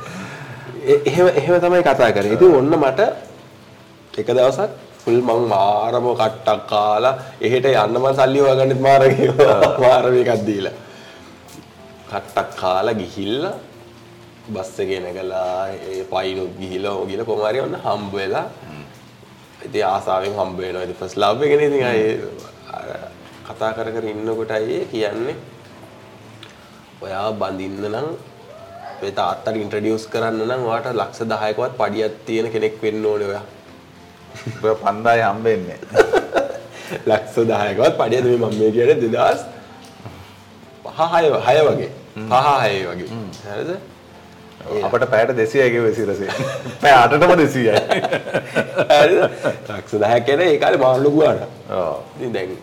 එ- 0.87 1.03
එහෙම 1.05 1.27
එහෙම 1.35 1.61
තමයි 1.61 1.83
කතා 1.83 2.13
කරේ 2.13 2.35
ඉතින් 2.39 2.55
ඔන්න 2.55 2.71
මට 2.77 3.01
එක 4.15 4.27
දවසක් 4.29 4.71
ෆුල් 5.03 5.19
මං 5.29 5.43
මාරම 5.53 6.07
කට්ටක් 6.21 6.69
කාලා 6.73 7.15
එහෙට 7.47 7.67
යන්න 7.73 7.97
මං 8.03 8.15
සල්ලි 8.19 8.45
හොයාගන්නෙත් 8.45 8.81
මාර 8.89 9.03
කිව්වා 9.19 9.73
මාර 9.85 10.05
මේකක් 10.17 10.45
දීලා. 10.49 10.77
කට්ටක් 12.11 12.51
කාලා 12.61 12.99
ගිහිල්ලා 13.01 13.57
බස් 14.55 14.71
එකේ 14.83 15.01
නැගලා 15.05 15.69
ඒ 15.89 16.03
පයිනුත් 16.13 16.53
ගිහිල්ලා 16.61 16.95
ඕ 16.99 17.05
ගිහලා 17.11 17.29
කොහම 17.31 17.43
හරි 17.49 17.61
ඔන්න 17.67 17.77
හම්බ 17.87 18.13
වෙලා 18.21 18.47
ඉතින් 19.67 19.85
ආසාවෙන් 19.93 20.35
හම්බ 20.39 20.59
වෙනවා. 20.63 20.85
ඉතින් 20.87 20.99
ෆස්ට් 21.01 21.19
ලව් 21.25 21.41
එකනේ 21.47 21.69
ඉතින් 21.71 21.85
අය 21.91 22.03
කතා 23.49 23.71
කර 23.77 23.89
කර 23.95 24.05
ඉන්නකොට 24.13 24.51
අය 24.57 24.67
කියන්නේ. 24.93 25.37
ඔයා 27.05 27.29
බඳින්න 27.41 27.85
නම් 27.93 28.09
ඔය 29.03 29.11
තාත්තට 29.19 29.57
ඉන්ට්‍රොඩියුස් 29.63 30.05
කරන්න 30.13 30.43
නම් 30.49 30.63
ඔයාට 30.71 30.91
ලක්ෂ 31.01 31.21
10කවත් 31.33 31.73
පඩියක් 31.81 32.15
තියෙන 32.27 32.51
කෙනෙක් 32.55 32.83
වෙන්න 32.83 33.07
ඕනේ 33.11 33.29
ඔයා. 33.33 33.45
ඔය 34.63 34.75
පන්දාය 34.83 35.21
හම්බෙන්නේ 35.27 35.79
ලක්ෂ 37.07 37.37
10කවත් 37.37 37.95
පඩියද 38.01 38.25
මේ 38.31 38.37
මම 38.41 38.59
මේ 38.61 38.71
කියන්නේ 38.77 38.97
2000 39.05 39.45
පහ 40.85 40.99
6 40.99 41.31
6 41.47 41.69
වගේ. 41.69 41.91
පහ 42.31 42.47
6 42.67 42.93
වගේ. 42.93 43.09
හරිද? 43.51 43.71
අපට 44.87 45.05
පැයට 45.13 45.31
200යි 45.41 45.69
ගෙවේ 45.75 45.93
සිරසේ 45.99 46.31
පැය 46.83 46.95
8ටම 46.95 47.33
200යි 47.43 47.71
හරිද? 49.03 49.21
ලක්ෂ 49.69 49.95
10ක් 49.95 50.25
කියන්නේ 50.31 50.49
ඒ 50.55 50.59
කාලේ 50.65 50.81
මාළු 50.85 51.05
ලොකු 51.09 51.19
ගානක්. 51.25 51.43
ඔව් 51.71 51.97
ඉතින් 52.19 52.33
දැන් 52.39 52.57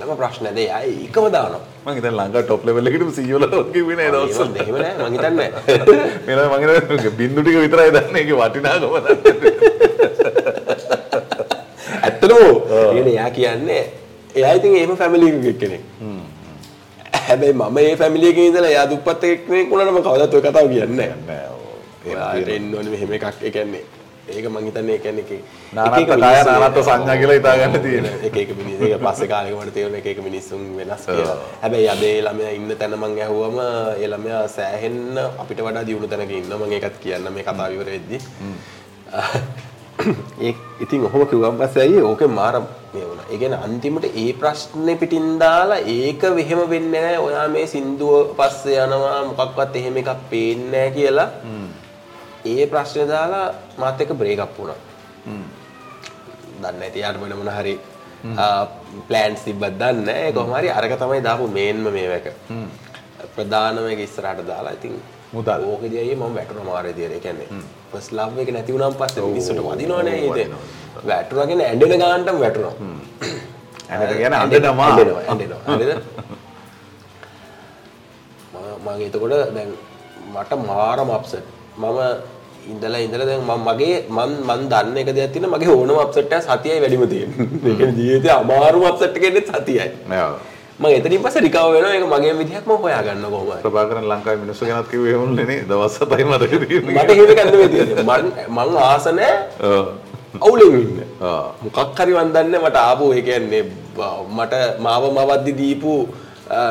නම 0.00 0.10
ප්‍රශ්න 0.20 0.42
නැද 0.44 0.58
එයා 0.64 0.80
ඒකම 0.88 1.26
දානවා. 1.36 1.60
මං 1.86 1.94
හිතන්නේ 1.98 2.14
ලංකා 2.18 2.42
ටොප් 2.48 2.64
ලෙවල් 2.68 2.88
එකටම 2.90 3.10
සීයෝ 3.18 3.40
ලා 3.44 3.62
කිව්වේ 3.74 3.96
නෑ 4.00 4.10
දවස්වල 4.14 4.56
එහෙම 4.62 4.74
නෑ 4.82 4.94
මං 5.04 5.12
හිතන්නේ 5.16 5.50
නෑ. 5.52 5.52
මෙන්න 6.26 6.40
මං 6.50 6.60
හිතන්නේ 6.64 7.12
බින්දු 7.20 7.40
ටික 7.46 7.58
විතරයි 7.64 7.90
දන්නේ 7.96 8.22
ඒකේ 8.22 8.38
වටිනාකම 8.40 8.96
දන්නේ 9.04 9.85
ඇත්තටම 12.30 13.08
එයා 13.08 13.30
කියන්නේ 13.30 13.82
එයා 14.34 14.52
ඉතින් 14.60 14.76
එහෙම 14.76 14.96
ෆැමිලි 14.96 15.28
එකක 15.32 15.58
කෙනෙක්. 15.60 15.82
හැබැයි 17.28 17.52
මම 17.52 17.74
මේ 17.74 17.96
ෆැමිලි 17.96 18.28
එකේ 18.28 18.46
ඉඳලා 18.46 18.70
එයා 18.70 18.88
දුප්පත් 18.90 19.20
කෙනෙක් 19.20 19.70
වුණා 19.70 19.90
නම් 19.90 20.02
කවදාවත් 20.02 20.34
ඔය 20.34 20.42
කතාව 20.48 20.68
කියන්නේ 20.68 21.12
නැහැ. 21.26 21.50
ඔයාට 22.06 22.48
එන්න 22.56 22.74
ඕනේ 22.74 22.90
මෙහෙම 22.90 23.12
එකක්. 23.12 23.26
ඒ 23.42 23.50
කියන්නේ 23.50 23.84
ඒක 24.28 24.46
මං 24.50 24.64
හිතන්නේ 24.66 24.94
ඒ 24.94 24.98
කියන්නේ 24.98 25.40
කාය 25.74 26.04
මිනිස්සු 26.22 26.50
නානත්ත 26.50 26.80
සංඥා 26.88 27.16
කියලා 27.20 27.36
හිතා 27.38 27.56
ගන්න 27.60 27.80
තියෙන. 27.82 28.08
එක 28.28 28.36
එක 28.42 28.50
මිනිස්සු 28.58 28.88
ඒක 28.88 29.04
පස්සේ 29.04 29.28
කාලෙක 29.28 29.54
මට 29.58 29.74
තේරුණා 29.76 30.00
එක 30.02 30.08
එක 30.12 30.20
මිනිස්සුන් 30.24 30.64
වෙනස් 30.78 31.06
කියලා. 31.06 31.36
හැබැයි 31.62 31.88
අද 31.94 32.02
ඒ 32.08 32.18
ළමයා 32.26 32.56
ඉන්න 32.58 32.74
තැන 32.80 32.98
මං 32.98 33.14
ඇහුවම 33.26 33.58
ඒ 34.02 34.08
ළමයා 34.12 34.42
සෑහෙන්න 34.56 35.22
අපිට 35.22 35.62
වඩා 35.68 35.86
දියුණු 35.86 36.08
තැනක 36.12 36.30
ඉන්නවා. 36.40 36.60
මං 36.66 36.76
ඒකත් 36.80 37.00
කියන්න 37.06 37.32
මේ 37.38 37.46
කතාව 37.48 37.78
ඉවර 37.78 37.88
වෙද්දි. 37.94 38.18
ඒ 40.46 40.54
ඉතින් 40.80 41.04
ඔහොම 41.08 41.22
කිව්වන් 41.30 41.58
පස්සේ 41.60 41.82
අයියේ 41.84 42.04
ඕකේ 42.08 42.28
මාර 42.38 42.54
මේ 42.94 43.04
වුණා. 43.08 43.26
ඒ 43.32 43.38
කියන්නේ 43.40 43.64
අන්තිමට 43.66 44.06
ඒ 44.22 44.30
ප්‍රශ්නේ 44.40 44.96
පිටින් 45.02 45.28
දාලා 45.42 45.80
ඒක 45.94 46.22
වෙහෙම 46.38 46.62
වෙන්නේ 46.72 47.02
නැහැ. 47.02 47.18
ඔයා 47.26 47.48
මේ 47.48 47.66
සින්දුව 47.66 48.34
පස්සේ 48.38 48.78
යනවා 48.84 49.18
මොකක්වත් 49.30 49.76
එහෙම 49.80 49.96
එකක් 50.02 50.10
පේන්නේ 50.30 50.70
නැහැ 50.72 50.94
කියලා. 50.96 51.28
ඒ 52.52 52.66
ප්‍රශ්නේ 52.72 53.08
දාලා 53.14 53.46
මාත් 53.78 54.00
එක්ක 54.00 54.14
බ්‍රේක් 54.22 54.40
අප් 54.46 54.58
වුණා. 54.58 54.78
දන්නේ 56.62 56.80
නැති 56.80 57.04
යාට 57.04 57.20
මොන 57.20 57.36
මොන 57.40 57.52
හරි 57.58 57.74
ප්ලෑන්ස් 59.08 59.44
තිබ්බත් 59.46 59.78
දන්නේ 59.82 60.06
නැහැ. 60.08 60.32
කොහොම 60.32 60.56
හරි 60.58 60.74
අරක 60.78 60.98
තමයි 61.02 61.22
දාපු 61.28 61.48
මේන්ම 61.58 61.92
මේවක. 61.98 62.26
ප්‍රධානම 63.36 63.86
එක 63.92 64.00
ඉස්සරහට 64.08 64.46
දාලා 64.52 64.76
ඉතින් 64.78 64.96
මුදල්. 65.36 65.62
ඕකෙදී 65.66 65.98
අයියේ 65.98 66.18
මම 66.18 66.34
වැටුණා 66.36 66.66
මාර 66.68 66.84
විදියට. 66.86 67.12
ඒ 67.12 67.20
කියන්නේ 67.20 67.48
ෆස්ට් 67.92 68.12
ලව් 68.12 68.38
එක 68.42 68.50
නැති 68.50 68.72
වුණාන් 68.72 68.94
පස්සේ 68.94 69.26
මිනිස්සුන්ට 69.26 69.62
වදිනවනේ 69.66 70.16
ඒක. 70.20 70.50
වැටුණාගෙන 71.04 71.60
ඇඬෙන 71.62 72.00
ගානටම 72.02 72.38
කියන්නේ 74.14 74.38
ඇඬෙනවා. 74.38 75.60
හරිද? 75.70 75.92
මම 78.52 78.72
මම 78.84 79.04
එතකොට 79.06 79.36
දැන් 79.54 79.70
මට 80.34 80.52
මාරම 80.64 81.10
අප්සෙට්. 81.10 81.46
මම 81.76 82.00
ඉඳලා 82.66 83.00
ඉඳලා 83.00 83.26
දැන් 83.26 83.42
මම 83.42 83.68
මගේ 83.68 83.96
මන් 84.10 84.30
මන් 84.48 84.60
දන්න 84.70 84.96
එක 84.98 85.10
දෙයක් 85.14 85.32
තියෙනවා 85.32 85.58
මගේ 85.58 85.72
ඕනම 85.74 85.98
අප්සෙට් 85.98 86.32
එක 86.32 86.42
සතියයි 86.44 86.82
වැඩිම 86.82 87.08
තියෙන්නේ. 87.08 87.48
ඒ 87.64 87.74
කියන්නේ 87.78 87.96
ජීවිතේ 88.00 88.34
අමාරුම 88.34 88.84
අප්සෙට් 88.84 89.16
එක 89.16 89.24
එන්නේ 89.24 89.48
සතියයි. 89.52 89.88
නෑ 90.08 90.54
මම 90.80 90.86
එතනින් 90.88 91.22
පස්සේ 91.24 91.40
රිකවර් 91.40 91.72
වෙනවා 91.74 91.92
ඒක 91.96 92.04
මගේ 92.06 92.32
විදිහක් 92.38 92.66
මම 92.68 92.80
හොයාගන්න 92.82 93.22
කොහොමද? 93.24 93.60
ප්‍රභාකරන් 93.64 94.04
ලංකාවේ 94.10 94.40
මිනිස්සු 94.42 94.66
ගැනත් 94.68 94.88
කිව්වේ 94.90 95.12
එහෙමනේ 95.12 95.46
නේ 95.50 95.60
දවස් 95.70 95.94
7යි 96.00 96.24
මතක 96.24 96.52
තියෙන්නේ. 96.62 96.94
මට 96.96 97.10
නෙවෙයි 97.46 97.68
තියෙන්නේ. 97.68 98.04
මං 98.04 98.24
මං 98.56 98.76
ආස 98.82 99.06
නැහැ 99.08 99.36
ඔව්. 99.70 99.86
අවුලෙන් 100.42 100.74
ඉන්න. 100.80 101.00
මොකක් 101.64 101.98
හරි 101.98 102.12
මන් 102.14 102.28
දන්නේ 102.34 102.60
මට 102.60 102.76
ආපු 102.82 103.04
බ- 103.96 104.28
මට 104.38 104.54
මාව 104.80 105.04
මවද්දි 105.16 105.52
දීපු 105.52 105.92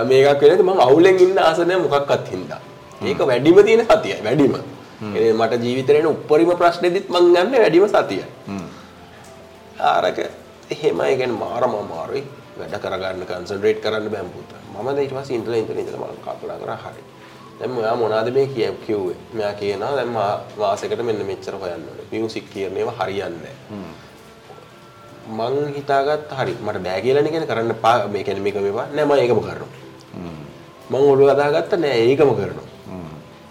මේකක් 0.08 0.41
වෙනද 0.44 0.62
මං 0.62 0.80
අවුලෙන් 0.88 1.20
ඉන්න 1.20 1.38
ආස 1.39 1.58
නැහැ 1.60 1.82
මොකක්වත් 1.86 2.26
හින්දා. 2.32 2.62
ඒක 3.02 3.20
වැඩිම 3.30 3.58
තියෙන 3.65 3.86
සතියයි 3.89 4.22
වැඩිම. 4.24 4.54
ඒ 5.18 5.34
මට 5.34 5.54
ජීවිතේ 5.65 6.00
එන 6.00 6.08
උප්පරිම 6.13 6.52
ප්‍රශ්නේදිත් 6.62 7.10
මං 7.10 7.34
ගන්න 7.34 7.52
වැඩිම 7.58 7.88
සතියයි. 7.89 8.26
ආරක 9.82 10.18
එහෙමයි 10.72 11.13
කියන්නේ 11.20 11.39
මාරම 11.44 11.74
අමාරුයි 11.76 12.24
වැඩ 12.58 12.76
කරගන්න 12.84 13.26
කන්සන්ට්‍රේට් 13.26 13.80
කරන්න 13.84 14.08
බෑ 14.13 14.26
පුතා. 14.36 14.62
මම 14.74 14.86
දැන් 14.86 15.00
ඊට 15.00 15.13
පස්සේ 15.13 15.36
ඉඳලා 15.38 15.58
ඉඳලා 15.58 15.82
ඉඳලා 15.82 16.08
මම 16.08 16.20
කල්පනා 16.26 16.58
කරා 16.63 16.78
හරි. 16.84 17.04
දැන් 17.60 17.72
මෙයා 17.72 17.96
මොනවද 17.96 18.30
මේ 18.34 18.48
කිය 18.48 18.72
කිව්වේ? 18.88 19.15
මෙයා 19.34 19.54
කියනවා 19.54 19.96
දැන් 19.96 20.10
මා- 20.10 20.41
මාසෙකට 20.60 21.02
මෙන්න 21.04 21.26
මෙච්චර 21.26 21.54
හොයන්න 21.62 21.84
ඕනේ. 21.89 22.06
මියුසික් 22.12 22.50
කියන 22.50 22.78
ඒවා 22.78 22.96
හරියන්නේ 23.00 23.56
නැහැ. 23.70 24.04
මං 25.30 25.74
හිතාගත්ත 25.76 26.32
හරි 26.38 26.54
මට 26.65 26.78
බෑ 26.86 27.02
කියලානේ 27.02 27.32
කියන්නේ 27.32 27.50
කරන්න 27.50 27.76
පා 27.84 28.08
මේ 28.08 28.24
කියන්නේ 28.24 28.44
මේක 28.46 28.56
මේවා 28.62 28.88
නෑ 28.96 29.06
මම 29.06 29.13
ඒකම 29.13 29.39
කරනවා. 29.39 29.72
මං 30.89 31.02
ඔළුව 31.12 31.30
අදාගත්ත 31.34 31.74
නෑ 31.84 31.98
ඒකම 32.10 32.32
කරනවා. 32.39 32.68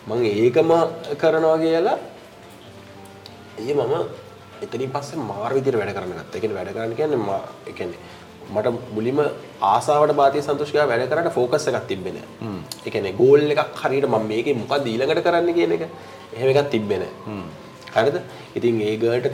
මං 0.09 0.21
ඒකම 0.25 0.71
කරනවා 1.21 1.57
කියලා 1.59 1.99
ඒ 3.59 3.75
මම 3.75 3.95
එතනින් 4.63 4.91
පස්සේ 4.95 5.19
මාර 5.31 5.53
විදිහට 5.55 5.79
වැඩ 5.81 5.95
කරන්න 5.97 6.13
ගත්තා. 6.15 6.37
ඒ 6.37 6.41
කියන්නේ 6.41 6.59
වැඩ 6.59 6.73
කරන්න 6.77 6.95
කියන්නේ 6.97 7.21
මා 7.29 7.43
ඒ 7.67 7.73
කියන්නේ 7.73 7.99
මට 8.53 8.73
මුලින්ම 8.97 9.21
ආසාවට 9.73 10.15
බාතිය 10.21 10.43
සන්තෝෂිකව 10.47 10.81
වැඩ 10.93 11.05
කරන්න 11.11 11.31
ફોකස් 11.37 11.67
එකක් 11.71 11.87
තිබ්බේ 11.91 12.15
නෑ. 12.17 12.27
ඒ 12.87 12.91
කියන්නේ 12.95 13.19
ගෝල් 13.21 13.45
එකක් 13.55 13.83
හරියට 13.83 14.09
මම 14.13 14.27
මේකේ 14.33 14.57
මොකක්ද 14.63 14.89
ඊළඟට 14.93 15.27
කරන්න 15.27 15.53
කියන 15.59 15.77
එක 15.77 15.85
එහෙම 16.37 16.49
එකක් 16.53 16.71
තිබ්බේ 16.75 16.99
නෑ. 17.03 17.13
හරිද? 17.97 18.17
ඉතින් 18.59 18.81
ඒ 18.89 18.97
ගර්ල්ට 19.03 19.29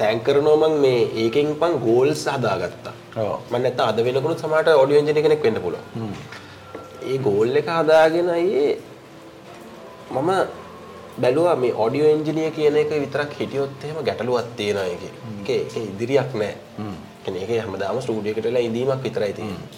තෑන්ක් 0.00 0.24
කරනවා 0.26 0.68
මම 0.68 0.76
මේ 0.84 1.00
ඒකෙන් 1.24 1.54
පන් 1.62 1.78
ගෝල්ස් 1.86 2.26
හදාගත්තා. 2.34 2.94
ඔව්. 3.22 3.32
මම 3.50 3.62
නැත්නම් 3.62 3.88
අද 3.90 3.98
වෙනකොට 4.08 4.44
සමහරට 4.44 4.68
ඔඩියෝ 4.82 5.00
එන්ජිනියර් 5.02 5.24
කෙනෙක් 5.26 5.42
වෙන්න 5.46 5.62
පුළුවන්. 5.64 6.14
ඒ 7.10 7.18
ගෝල් 7.26 7.56
එක 7.62 7.68
හදාගෙන 7.78 8.30
අයියේ 8.36 8.70
මම 10.14 10.30
බැලුවා 11.22 11.56
මේ 11.64 11.74
ඔඩියෝ 11.84 12.14
එන්ජිනියර් 12.16 12.52
කියන 12.56 12.76
එක 12.84 12.90
විතරක් 13.04 13.36
හිටියොත් 13.40 13.84
එහෙම. 13.84 13.98
ඒකේ 15.36 15.58
ඒකේ 15.64 15.84
ඉදිරියක් 15.90 16.34
නැහැ. 16.42 16.56
කියන්නේ 17.26 17.42
ඒකේ 17.44 17.60
හැමදාම 17.64 18.00
ස්ටුඩියෝ 18.04 18.36
එකට 18.36 18.48
වෙලා 18.48 18.64
ඉඳීමක් 18.68 19.02
විතරයි 19.06 19.32
තියෙන්නේ. 19.38 19.68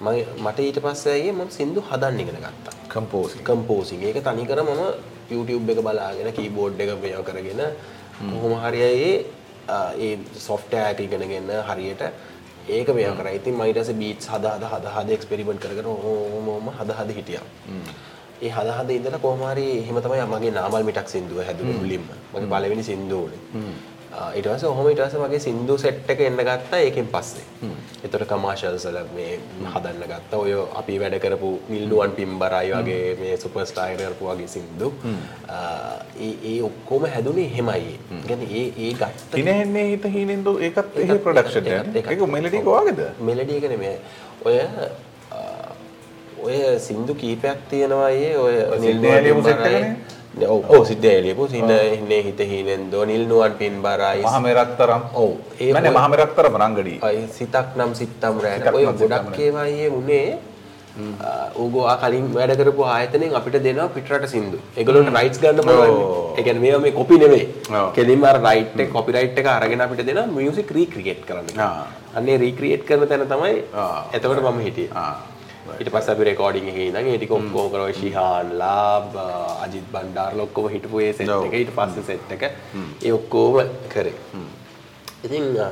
මම 0.00 0.44
මට 0.44 0.58
ඊට 0.66 0.78
පස්සේ 0.84 1.14
අයියේ 1.16 1.34
මම 1.38 1.50
සින්දු 1.58 1.80
හදන්න 1.90 2.20
ඉගෙන 2.22 2.38
ගත්තා. 2.44 2.74
කම්පෝසින්. 2.92 3.40
කම්පෝසිං 3.48 4.02
ඒක 4.08 4.18
තනිකර 4.28 4.60
මම 4.68 4.82
YouTube 5.32 5.72
එක 5.72 5.80
බලාගෙන 5.86 6.32
කීබෝඩ් 6.38 6.80
එක 6.84 6.90
මේව 7.02 7.22
කරගෙන 7.28 7.62
කොහොම 8.30 8.54
හරි 8.64 8.80
ඒ 8.88 10.12
සොෆ්ට්වෙයාර් 10.46 10.94
එක 10.94 11.00
ඉගෙනගෙන 11.06 11.52
හරියට 11.68 12.02
ඒක 12.76 12.88
මේව 12.96 13.14
කරා. 13.18 13.32
ඉතින් 13.38 13.54
මම 13.54 13.62
ඊට 13.68 13.78
පස්සේ 13.82 14.00
බීට්ස් 14.02 14.26
හදා 14.32 14.56
හදා 14.56 14.72
හදා 14.74 14.92
හදා 14.96 15.14
එක්ස්පෙරිමන්ට් 15.18 15.62
කර 15.62 15.72
කර 15.78 15.86
ඔහොම 15.94 16.48
ඔහොම 16.56 16.68
හදා 16.78 16.98
හදා 17.00 17.16
හිටියා. 17.18 17.46
ඒ 18.44 18.50
හදා 18.56 18.76
හදා 18.80 18.96
ඉඳලා 18.98 19.22
කොහොම 19.24 19.42
හරි 19.50 19.66
එහෙම 19.80 19.98
තමයි 20.04 20.28
මගේ 20.34 20.54
නාමල් 20.58 20.84
මිටක් 20.90 21.08
සින්දුව 21.14 21.38
හැදුනේ 21.48 21.76
මුලින්ම. 21.80 22.06
මගේ 22.34 22.48
පළවෙනි 22.52 22.84
සින්දුව 22.90 23.20
උනේ. 23.26 23.42
ඔහොම 24.14 24.88
ඊට 24.90 25.00
පස්සේ 25.00 25.20
මගේ 25.20 25.38
සින්දු 25.38 25.76
සෙට් 25.76 26.10
එක 26.10 26.20
එන්න 26.20 26.36
ගත්තා 26.36 26.78
ඒකෙන් 26.78 27.06
පස්සේ. 27.12 27.44
ඒතර 28.04 28.24
කමර්ෂල්ස් 28.24 28.86
වල 28.86 28.98
මේ 29.14 29.38
හදන්න 29.74 30.04
ගත්තා. 30.12 30.38
ඔය 30.38 30.52
අපි 30.74 30.98
වැඩ 30.98 31.16
කරපු 31.18 31.50
නිල්නුවන් 31.70 32.10
පිම්බරයි 32.10 32.72
වගේ 32.72 33.16
මේ 33.20 33.36
කරපු 33.98 34.24
වගේ 34.26 34.46
සින්දු. 34.46 34.92
ඒ 36.20 36.30
ඒ 36.44 36.62
ඔක්කොම 36.62 37.06
හැදුනේ 37.06 37.44
එහෙමයි. 37.44 37.98
කියන්නේ 38.26 38.50
ඒ 38.60 38.66
ඒ 38.78 38.92
ගත්ත 38.92 39.32
තිනෙන්නේ 39.32 39.86
හිත 39.90 40.04
හීනෙන්ද 40.04 40.46
ඒකත් 40.62 41.22
ප්‍රොඩක්ෂන් 41.22 41.66
ඒකත්- 41.66 41.96
එක. 41.96 41.96
ඒකත්- 41.96 42.10
ඒක 42.12 42.28
මෙලඩි 42.28 42.56
එක 42.56 42.64
වගේද? 42.64 43.00
මෙලඩි 43.20 43.56
එක 43.56 43.68
නෙමෙයි. 43.70 43.96
ඔය 44.46 44.58
ඔය 46.44 46.78
සින්දු 46.78 47.14
කීපයක් 47.14 47.56
තියෙනවා 47.70 48.10
ඒ 48.10 48.36
ඔය 48.36 48.54
set 49.44 49.66
එකනේ? 49.66 49.96
ඔව් 50.74 50.80
සිද්ද 50.90 51.04
ඇලියපු 51.12 51.48
සින්න 51.52 51.74
හින්නේ 51.94 52.22
හිත 52.28 52.40
හිනෙන්දෝ 52.52 53.04
නිල් 53.10 53.26
නුවන් 53.32 53.54
පින් 53.60 53.76
බරයි 53.84 54.24
මහ 54.24 54.40
මෙරක්තරම් 54.46 55.04
ඔව් 55.24 55.30
ඒ 55.60 55.70
මනේ 55.76 55.94
මහ 55.96 56.08
මෙරක්තරම් 56.14 56.58
රංගඩී 56.62 56.98
ඔය 57.10 57.20
සිතක් 57.36 57.78
නම් 57.78 57.94
සිත්තම් 58.00 58.42
සිතක් 58.48 58.74
ඔය 58.80 58.84
ගොඩක් 59.04 59.38
ඒවා 59.46 59.68
අයියේ 59.68 59.94
උනේ 60.00 60.26
ආ 60.94 61.96
කලින් 62.02 62.26
වැඩ 62.34 62.54
කරපු 62.58 62.82
ආයතනෙන් 62.86 63.34
අපිට 63.38 63.56
දෙනවා 63.64 63.88
පිටරට 63.96 64.26
සින්දු. 64.30 64.58
ඒගොල්ලොන්ට 64.78 65.10
රයිට්ස් 65.16 65.40
ගන්න 65.42 65.66
පුළුවන්. 65.68 66.38
ඒ 66.38 66.42
කියන්නේ 66.42 66.62
මේවා 66.64 66.82
මේ 66.84 66.92
කොපි 66.92 67.18
නෙමෙයි. 67.18 67.46
කෙලින්ම 67.96 68.24
අර 68.24 68.38
රයිට් 68.46 68.78
එක 68.78 68.92
කොපිරයිට් 68.92 69.38
එක 69.38 69.46
අරගෙන 69.46 69.80
අපිට 69.80 70.06
දෙනවා 70.06 70.26
මියුසික් 70.36 70.70
රීක්‍රියේට් 70.70 71.26
කරන්න. 71.28 71.58
අන්නේ 72.14 72.38
රීක්‍රියේට් 72.44 72.86
කරන 72.88 73.08
තැන 73.08 73.26
තමයි. 73.26 73.56
එතකොට 74.12 74.42
මම 74.42 74.60
හිටියේ. 74.66 74.90
ආ 75.74 75.78
ඊට 75.80 75.90
පස්සේ 75.90 76.14
අපි 76.14 76.24
රෙකෝඩින් 76.24 76.68
එකේ 76.68 76.86
ඉඳන් 76.88 77.08
ඒ 77.08 77.16
ටික 77.18 77.32
ඔක්කොම 77.32 77.70
කරා 77.72 77.92
ශිහාන් 77.94 78.52
ලාබ් 78.58 79.16
අජිත් 79.64 79.86
බණ්ඩාරලා 79.92 80.46
ඔක්කොම 80.46 80.68
හිටපු 80.68 81.00
ඒ 81.00 81.12
සෙට් 81.12 81.28
ඔව්. 81.30 81.44
එක 81.46 81.54
ඊට 81.54 81.72
පස්සේ 81.76 82.04
සෙට් 82.04 82.32
එක 82.32 82.42
ඒ 83.02 83.12
ඔක්කොම 83.12 83.54
කරේ. 83.88 84.14
ඉතින් 85.24 85.46
අ, 85.58 85.68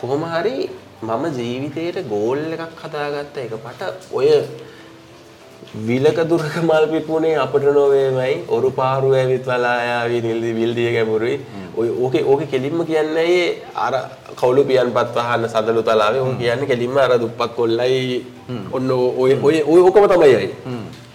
කොහොම 0.00 0.24
හරි 0.26 0.56
මම 1.02 1.24
ජීවිතේට 1.38 1.98
ගෝල් 2.08 2.42
එකක් 2.56 2.82
හදාගත්ත 2.82 3.36
එකපට 3.38 3.82
ඔය 4.12 4.28
විලක 5.74 6.18
දුරක 6.28 6.56
මල් 6.62 6.86
පිපුණේ 6.92 7.36
අපට 7.36 7.64
නොවේමයි. 7.64 8.44
ඔරු 8.48 8.70
පාරු 8.70 9.12
ඇවිත් 9.14 9.46
වලායාවී 9.46 10.20
නිල්දි 10.20 10.52
විල්දිය 10.58 10.92
ගැමුරුයි 10.92 11.40
ඔය 11.76 11.88
ඕකේ 11.88 12.24
ඕකේ 12.24 12.46
කෙලින්ම 12.46 12.84
කියන්නේ 12.84 13.62
අර 13.74 13.94
කවුළු 14.36 14.64
පියන්පත් 14.64 15.16
වහන්න 15.16 15.48
සදලු 15.48 15.82
තලාවේ 15.82 16.20
ඕක 16.20 16.36
කියන්නේ 16.38 16.68
කෙලින්ම 16.72 16.98
අර 16.98 17.18
දුප්පත් 17.22 17.56
කොල්ලයි 17.56 18.26
ඔන්න 18.72 18.90
ඔය 18.92 19.32
ඔය 19.42 19.80
ඕකම 19.80 20.08
තමයි 20.12 20.34
අය. 20.40 20.48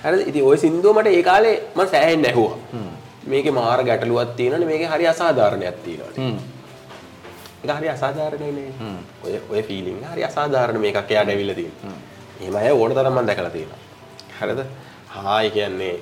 හරිද? 0.03 0.27
ඉතින් 0.27 0.43
ඔය 0.43 0.57
සින්දුව 0.57 0.97
මට 0.97 1.07
ඒ 1.13 1.23
කාලේ 1.23 1.55
මම 1.75 1.87
සෑහෙන්න 1.93 2.25
ඇහුවා. 2.25 2.57
මේකේ 3.31 3.51
මාර 3.51 3.79
ගැටලුවක් 3.83 4.35
තියෙනවනේ. 4.35 4.65
මේකේ 4.65 4.89
හරි 4.93 5.07
අසාධාරණයක් 5.13 5.83
තියෙනවනේ. 5.85 6.33
ඒක 7.63 7.71
හරි 7.79 7.89
අසාධාරණයි 7.89 8.51
නේ. 8.59 8.71
ඔය 9.23 9.33
ඔය 9.51 9.61
ෆීලිං 9.63 10.05
හරි 10.13 10.23
අසාධාරණ 10.29 10.81
මේකක් 10.85 11.11
එයාට 11.11 11.29
ඇවිල්ලා 11.33 11.55
තියෙනවා. 11.59 11.97
එහෙම 12.41 12.55
අය 12.55 12.71
ඕන 12.71 12.91
තරම් 12.97 13.13
මම 13.13 13.27
දැකලා 13.29 13.53
තියෙනවා. 13.57 13.85
හරිද? 14.39 14.61
හා 15.15 15.41
කියන්නේ 15.55 15.95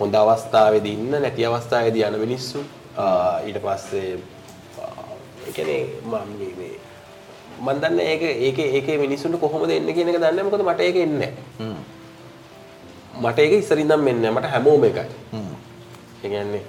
හොඳ 0.00 0.14
අවස්ථාවේදී 0.22 0.94
ඉන්න 0.98 1.10
නැති 1.24 1.46
අවස්ථාවේදී 1.50 2.04
යන 2.08 2.18
මිනිස්සු 2.24 2.64
ඊට 3.46 3.58
පස්සේ 3.64 4.10
ඒ 5.46 5.52
කියන්නේ 5.56 5.82
මම 6.04 6.32
මේ 6.58 6.74
මම 7.60 7.68
දන්නේ 7.82 8.06
ඒක 8.12 8.22
ඒකේ 8.46 8.68
ඒකේ 8.76 8.98
මිනිස්සුන්ට 8.98 9.40
කොහොමද 9.40 9.70
එන්නේ 9.70 9.94
කියන 9.94 10.08
එක 10.08 10.20
දන්නේ. 10.20 10.44
මොකද 10.44 10.64
මට 10.68 10.80
ඒක 10.80 10.96
එන්නේ 11.04 11.32
නැහැ. 11.58 11.76
මට 13.22 13.38
ඒක 13.38 13.52
ඉස්සරින් 13.60 13.84
ඉඳන් 13.84 14.00
මෙන්නේ 14.00 14.30
නැහැ. 14.30 14.40
මට 14.40 14.52
හැමෝම 14.54 14.84
එකයි. 14.84 15.06
ඒ 16.24 16.28
කියන්නේ 16.28 16.62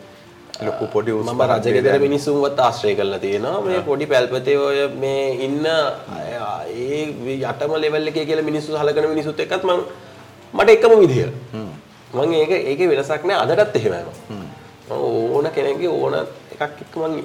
ලොකු 0.65 0.87
පොඩි 0.93 1.11
මම 1.11 1.41
රජගෙදර 1.51 1.99
මිනිස්සුන්වත් 1.99 2.59
ආශ්‍රය 2.59 2.95
කරලා 2.95 3.19
තියෙනවා 3.19 3.61
මේ 3.61 3.81
පොඩි 3.89 4.05
පැල්පතේ 4.11 4.57
ඔය 4.57 4.79
මේ 5.03 5.23
ඉන්න 5.47 5.65
ඒ 5.65 7.03
යටම 7.35 7.73
ලෙවල් 7.83 8.07
එකේ 8.11 8.25
කියලා 8.29 8.47
මිනිස්සු 8.49 8.77
සලකන 8.77 9.09
මිනිස්සුත් 9.13 9.39
එක්කත් 9.45 9.63
මම 9.63 9.81
මට 10.53 10.69
එකම 10.69 10.93
විදිය. 11.03 11.27
මම 12.13 12.33
ඒක 12.33 12.51
ඒකේ 12.51 12.89
වෙනසක් 12.91 13.23
නෑ. 13.27 13.39
අදටත් 13.43 13.75
එහෙමයි 13.75 14.03
මම 14.05 14.45
මම 14.89 15.35
ඕන 15.35 15.49
කෙනෙක්ගේ 15.55 15.89
ඕන 15.89 16.13
එකක් 16.53 16.61
එක්ක 16.61 16.93
මම 16.95 17.15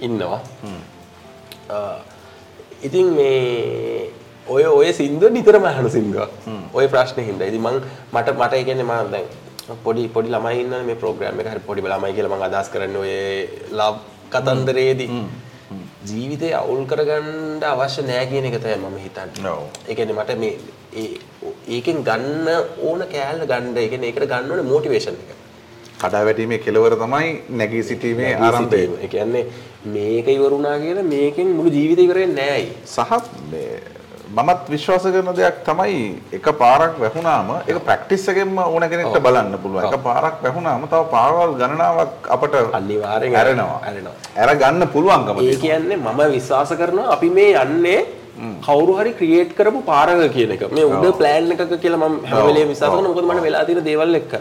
ඉන්නවා. 0.00 0.40
ඉතින් 2.86 3.06
මේ 3.16 4.10
ඔය 4.46 4.64
ඔය 4.64 4.92
සින්දුව 4.92 5.32
නිතරම 5.32 5.64
අහන 5.64 5.90
සින්දුවක් 5.90 6.30
ඔය 6.72 6.86
ප්‍රශ්නේ 6.92 7.26
හින්දා. 7.28 7.48
ඉතින් 7.50 7.62
මං 7.66 7.80
මට 8.12 8.28
මට 8.38 8.52
කියන්නේ 8.68 8.86
මම 8.90 9.10
දැන් 9.12 9.26
පොඩි 9.84 10.08
පොඩි 10.14 10.30
ළමයි 10.34 10.60
ඉන්නනේ 10.62 10.82
මේ 10.88 11.00
ප්‍රෝග්‍රෑම් 11.02 11.40
එක. 11.40 11.48
හරි 11.52 11.62
පොඩි 11.68 11.82
ළමයි 11.82 12.14
කියලා 12.16 12.36
මම 12.36 12.46
අදහස් 12.48 12.68
කරන්නේ 12.74 13.00
ඔය 13.04 13.14
ලව් 13.78 13.94
කතන්දරයේදී 14.30 15.10
ජීවිතේ 16.10 16.52
අවුල් 16.60 16.84
කරගන්න 16.90 17.64
අවශ්‍ය 17.70 18.02
නෑ 18.10 18.26
කියන 18.32 18.48
එක 18.50 18.58
තමයි 18.64 18.76
මම 18.82 18.98
හිතන්නේ. 19.04 19.52
ඔව්. 19.52 19.64
ඒ 19.88 19.94
කියන්නේ 19.94 20.18
මට 20.18 20.38
මේ 20.42 20.54
ඒකෙන් 21.76 21.98
ගන්න 22.08 22.48
ඕන 22.88 23.00
කෑල්ල 23.14 23.42
ගන්න 23.50 23.80
ඒ 23.82 23.88
කියන්නේ 23.92 24.12
ඒකට 24.12 24.28
ගන්න 24.32 24.50
ඕනේ 24.52 24.70
මොටිවේෂන් 24.72 25.18
එක. 25.24 25.34
කඩාවැටීමේ 26.02 26.60
කෙලවර 26.66 26.96
තමයි 27.02 27.34
නැගී 27.60 27.82
සිටීමේ 27.90 28.32
ආරම්භය. 28.48 28.82
ඒ 29.02 29.08
කියන්නේ 29.14 29.44
මේක 29.96 30.28
ඉවරුණා 30.36 30.78
කියලා 30.86 31.06
මේකෙන් 31.12 31.52
මුළු 31.58 31.76
ජීවිතේ 31.78 32.08
ඉවර 32.08 32.18
වෙන්නේ 32.22 32.48
නෑයි. 32.50 32.72
සහ 32.94 33.12
මේ 33.52 33.95
මමත් 34.34 34.68
විශ්වාස 34.74 35.04
කරන 35.14 35.28
දෙයක් 35.38 35.58
තමයි 35.66 35.98
එක 36.36 36.46
පාරක් 36.60 36.98
වැහුණාම 37.02 37.50
ඒක 37.68 37.78
ප්‍රැක්ටිස් 37.86 38.24
එකෙන්ම 38.32 38.58
ඕන 38.58 38.84
කෙනෙක්ට 38.90 39.18
බලන්න 39.26 39.54
පුළුවන්. 39.62 39.86
එක 39.86 40.02
පාරක් 40.08 40.42
වැහුණාම 40.44 40.86
තව 40.90 41.02
පාරවල් 41.14 41.54
ගණනාවක් 41.60 42.26
අපට 42.34 42.54
අනිවාර්යෙන් 42.80 43.36
ඇරෙනවා. 43.40 43.78
ඇරෙනවා. 43.88 44.16
ඇර 44.42 44.50
ගන්න 44.62 44.88
පුළුවන්කම 44.94 45.42
ඒ 45.46 45.56
කියන්නේ 45.64 46.02
මම 46.04 46.20
විශ්වාස 46.36 46.72
කරනවා 46.80 47.12
අපි 47.16 47.30
මේ 47.38 47.52
යන්නේ 47.62 48.00
කවුරු 48.66 48.98
හරි 48.98 49.12
ක්‍රියේට් 49.20 49.54
කරපු 49.58 49.84
පාරක 49.92 50.26
කියන 50.34 50.56
එක. 50.56 50.66
මේ 50.74 50.90
උඩ 50.90 51.06
ප්ලෑන් 51.20 51.52
එකක 51.54 51.78
කියලා 51.84 52.02
මම 52.08 52.18
හැම 52.32 52.42
වෙලේම 52.50 52.68
විශ්වාස 52.72 52.92
කරනවා. 52.92 53.14
මොකද 53.14 53.30
මට 53.30 53.46
වෙලා 53.46 53.64
තියෙන 53.70 53.84
දේවල් 53.88 54.20
එක්ක. 54.20 54.34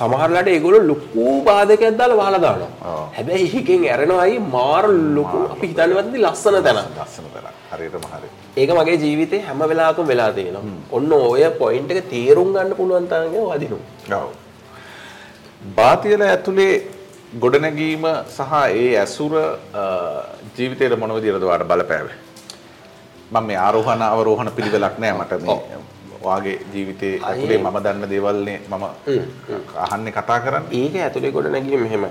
සමහරලාට 0.00 0.52
ඒගොල්ලෝ 0.56 0.88
ලොකු 0.90 1.28
බාධකයක් 1.50 1.96
දාලා 2.00 2.20
වහලා 2.24 2.42
දානවා. 2.46 2.98
හැබැයි 3.16 3.46
ඒකෙන් 3.60 3.88
ඇරෙනවායි 3.92 4.42
මාර 4.56 4.84
ලොකු 5.20 5.46
අපි 5.52 5.64
හිතන්නවත් 5.70 6.04
නැති 6.04 6.26
ලස්සන 6.26 6.62
තැන. 6.66 6.84
ලස්සන 6.98 7.32
තරක්. 7.36 7.56
හරියටම 7.72 8.12
හරි. 8.16 8.28
ඒක 8.60 8.70
මගේ 8.78 8.98
ජීවිතේ 9.04 9.40
හැම 9.46 9.60
වෙලාවකම 9.70 10.06
වෙලා 10.12 10.30
තියෙනවා. 10.36 10.76
ඔන්න 10.96 11.12
ඔය 11.12 11.42
පොයින්ට් 11.62 11.90
එක 11.94 12.06
තේරුම් 12.12 12.52
ගන්න 12.54 12.76
පුළුවන් 12.78 13.08
තරම් 13.10 13.34
වදිනවා. 13.50 13.82
ඔව්. 14.20 14.30
බාතියල 15.76 16.22
ඇතුලේ 16.28 16.72
ගොඩනැගීම 17.42 18.04
සහ 18.36 18.52
ඒ 18.82 18.88
ඇසුර 19.02 19.32
ජීවිතේට 20.58 20.98
මොන 21.02 21.14
විදිහටද 21.16 21.46
ඔයාලට 21.48 21.68
බලපෑවේ? 21.72 22.16
මම 23.32 23.46
මේ 23.48 23.58
ආරෝහණ 23.66 24.02
අවරෝහණ 24.12 24.50
පිළිවෙලක් 24.56 24.96
නෑ 25.04 25.12
මට 25.18 25.32
මේ 25.44 25.58
වාගේ 26.22 26.56
ජීවිතේ 26.74 27.12
ඇතුලේ 27.30 27.58
මම 27.64 27.76
දන්න 27.84 28.10
දේවල්නේ 28.14 28.56
මම 28.70 28.84
අහන්නේ 29.84 30.12
කතා 30.16 30.40
කරන්නේ. 30.46 30.72
ඒක 30.80 30.94
ඇතුලේ 31.08 31.32
ගොඩ 31.36 31.50
නැගීම 31.56 31.84
මෙහෙමයි. 31.86 32.10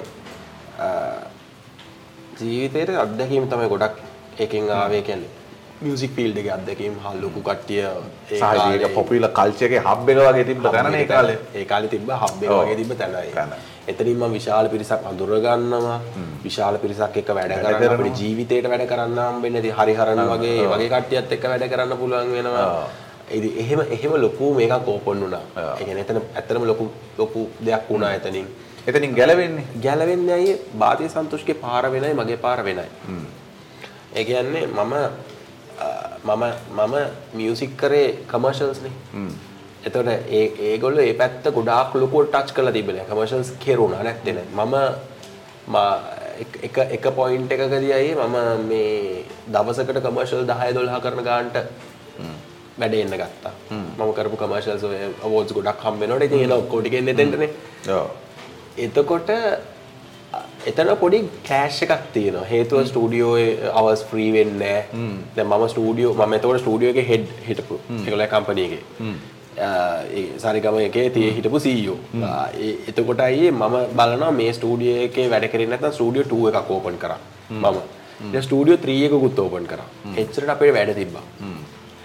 ජීවිතේට 2.39 2.95
අත්දැකීම් 3.05 3.49
තමයි 3.51 3.69
ගොඩක් 3.73 3.97
එකෙන් 4.45 4.71
ආවේ 4.77 5.01
කියන්නේ. 5.09 5.31
මියුසික් 5.81 6.11
ෆීල්ඩ් 6.17 6.37
එකේ 6.41 6.51
අත්දැකීම් 6.51 6.95
හා 7.03 7.13
ලොකු 7.21 7.41
කට්ටිය 7.41 7.79
ඒ 7.81 7.89
සහ 8.31 8.39
කාලේ- 8.41 8.81
ඒක 8.81 8.93
පොපියුලර් 8.95 9.29
කල්චර් 9.31 9.65
එකේ 9.67 9.81
හබ් 9.87 10.09
එක 10.09 10.17
වගේ 10.27 10.45
තිබ්බ 10.49 10.63
තැනනේ 10.67 11.01
ඒ 11.01 11.07
කාලේ. 11.07 11.37
ඒ 11.55 11.65
කාලේ 11.65 11.89
තිබ්බ 11.89 12.09
හබ් 12.13 12.43
එක 12.43 12.51
ඔව්. 12.51 12.61
වගේ 12.61 12.77
තිබ්බ 12.79 12.93
තැනයි. 13.01 13.31
තැන. 13.35 13.51
එතනින් 13.87 14.17
මම 14.17 14.33
විශාල 14.33 14.69
පිරිසක් 14.69 15.05
අඳුර 15.09 15.29
ගන්නවා. 15.39 15.99
විශාල 16.45 16.77
පිරිසක් 16.83 17.17
එක්ක 17.21 17.29
වැඩ 17.37 17.53
කරනවා. 17.55 17.93
අපිට 17.93 18.17
ජීවිතේට 18.21 18.69
වැඩ 18.73 18.85
කරන්න 18.91 19.19
හම්බෙන්නේ. 19.27 19.61
ඉතින් 19.61 19.75
හරිහරන 19.79 20.21
වගේ 20.31 20.55
ඒ 20.55 20.67
වගේ 20.73 20.89
කට්ටියත් 20.93 21.31
එක්ක 21.31 21.45
වැඩ 21.51 21.67
කරන්න 21.71 21.97
පුළුවන් 22.01 22.33
වෙනවා. 22.37 22.67
ඉතින් 23.31 23.53
එහෙම 23.59 23.79
එහෙම 23.91 24.13
ලොකු 24.25 24.53
මේකක් 24.53 24.87
ඕපන් 24.87 25.21
වුණා. 25.23 25.43
ඒ 25.57 25.83
කියන්නේ 25.83 26.03
එතන 26.07 26.21
ඇත්තටම 26.35 26.65
ලොකු 26.65 26.89
ලොකු 27.17 27.47
දෙයක් 27.61 27.89
වුණා 27.89 28.13
එතනින්. 28.17 28.47
එතනින් 28.87 29.15
ගැලවෙන්නේ. 29.15 29.65
ගැලවෙන්නේ 29.85 30.35
ඇයි 30.35 30.53
බාතිය 30.79 31.09
සන්තෝෂ්ගේ 31.09 31.57
පාර 31.63 31.83
වෙනයි 31.93 32.13
මගේ 32.19 32.37
පාර 32.45 32.59
වෙනයි. 32.65 32.85
ඒ 34.15 34.23
කියන්නේ 34.25 34.67
මම 34.67 34.93
මම 36.25 36.43
මම 36.71 36.95
මියුසික් 37.35 37.77
කරේ 37.77 38.07
කමර්ෂල්ස් 38.27 38.81
නේ. 38.81 38.91
එතකොට 39.85 40.07
ඒ 40.07 40.45
ඒගොල්ලෝ 40.69 41.01
ඒ 41.01 41.13
පැත්ත 41.13 41.47
ගොඩාක් 41.49 41.95
ලොකුවට 41.95 42.31
ටච් 42.31 42.53
කරලා 42.53 42.71
තිබෙනවා. 42.71 43.05
කමර්ෂල්ස් 43.05 43.51
කෙරුණා 43.65 44.03
නැත්තේ 44.03 44.33
නෑ. 44.33 44.47
මම 44.55 44.75
එක- 46.41 46.59
එක 46.63 46.77
එක 46.91 47.05
පොයින්ට් 47.15 47.51
එකකදී 47.51 47.93
අයියේ 47.93 48.15
මම 48.15 48.67
මේ 48.67 49.23
දවසකට 49.51 50.01
කමර්ෂල් 50.01 50.45
10 50.45 50.73
12 50.73 50.99
කරන 51.01 51.23
ගානට 51.23 51.57
වැඩ 52.79 52.93
එන්න 52.93 53.09
ගත්තා. 53.11 53.51
මම 53.99 54.11
කරපු 54.13 54.35
කමර්ෂල්ස් 54.37 54.83
ඔය 54.83 54.97
අවෝඩ්ස් 55.23 55.53
ගොඩක් 55.53 55.81
හම්බ 55.83 55.99
වෙනකොට 55.99 56.23
ඉතින් 56.23 56.39
එතෙන්ටනේ. 57.09 57.49
ඔව්. 57.89 58.07
එතකොට 58.77 59.29
එතන 60.69 60.89
පොඩි 61.01 61.17
ක්ලෑෂ් 61.47 61.79
එකක් 61.85 61.93
තියෙනවා 62.13 62.45
හේතුව 62.51 62.83
ස්ටූඩියෝ 62.91 63.33
අවස් 63.81 64.03
ෆ්‍රී 64.11 64.29
වෙන්නේ. 64.35 64.79
දැන් 65.35 65.47
මම 65.47 65.67
ස්ටූඩියෝ 65.73 66.13
මම 66.19 66.33
එතකොට 66.37 66.59
ස්ටූඩියෝ 66.63 66.91
එකේ 66.95 67.07
හෙඩ් 67.11 67.25
හිටපු 67.49 67.75
ඒගොල්ලෝ 68.05 68.27
කම්පැනි 68.33 68.63
එකේ. 68.67 68.81
ආ, 69.67 70.01
ඒ 70.17 70.25
සරිගම 70.43 70.79
එකේ 70.87 71.05
තියේ 71.09 71.31
හිටපු. 71.37 71.59
ආ, 72.23 72.47
ඒ 72.65 72.73
එතකොට 72.89 73.19
අයියේ 73.27 73.51
මම 73.51 73.77
බලනවා 73.99 74.31
මේ 74.41 74.51
ස්ටූඩියෝ 74.57 75.05
එකේ 75.07 75.27
වැඩ 75.35 75.47
කරේ 75.53 75.67
නැත්නම් 75.71 75.91
ස්ටූඩියෝ 75.99 76.27
2 76.33 76.51
එකක් 76.51 76.71
ඕපන් 76.77 76.97
කරා. 77.05 77.19
මම. 77.51 77.79
ස්ටූඩියෝ 78.41 78.77
3 78.85 79.05
එකකුත් 79.07 79.39
ඕපන් 79.45 79.65
කරා. 79.71 79.87
එච්චරට 80.21 80.49
අපේ 80.57 80.73
වැඩ 80.77 80.93
තිබ්බා. 80.99 81.23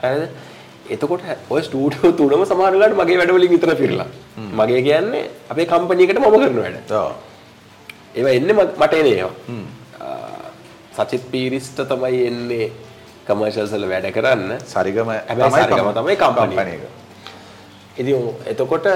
හරිද? 0.02 0.28
එතකොට 0.90 1.22
ඔය 1.50 1.62
ස්ටූඩියෝ 1.68 2.12
තුනම 2.20 2.44
සමහර 2.52 2.72
වෙලාවට 2.76 2.98
මගේ 3.02 3.18
වැඩවලින් 3.20 3.52
විතර 3.56 3.74
පිරලා. 3.82 4.08
මගේ 4.60 4.82
කියන්නේ 4.88 5.24
අපේ 5.50 5.66
කම්පැනි 5.74 6.04
එකට 6.08 6.18
මම 6.20 6.32
කරන 6.38 6.58
වැඩ. 6.64 6.80
ඒවා 8.14 8.32
එන්නේ 8.32 8.54
මට- 8.54 8.78
එන 8.94 9.06
ඒවා. 9.08 9.34
සචිත් 10.98 11.30
පීරිස්ට 11.30 11.78
තමයි 11.88 12.24
එන්නේ 12.26 12.66
කමර්ෂල්ස් 13.26 13.72
වල 13.72 13.86
වැඩ 13.88 14.10
කරන්න. 14.12 14.58
සරිගම 14.66 15.08
හැබැයි 15.08 15.52
සරිගම 15.68 15.92
තමයි 15.94 16.16
එක. 16.74 16.82
ඉතින් 17.98 18.28
එතකොට 18.46 18.86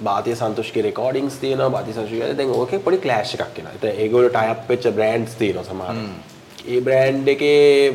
බාතිය 0.00 0.34
සන්තුෂ්ක 0.36 0.76
රෙකෝඩිංස් 0.84 1.36
තියෙන 1.42 1.62
බති 1.72 1.92
සංශය 1.92 2.18
දැන් 2.36 2.50
ඕක 2.52 2.72
පොඩි 2.84 2.98
කලෑශ් 2.98 3.34
එකක් 3.36 3.54
කියෙන 3.54 3.68
එත 3.74 3.84
ඒගොලට 3.94 4.36
අයප් 4.36 4.68
වෙච්ච 4.68 4.86
බ්‍රන්ඩ්ස් 4.92 5.34
තියෙන 5.34 5.64
සමාන 5.64 5.96
ඒ 6.66 6.80
බ්‍රන්් 6.80 7.28
එක 7.28 7.42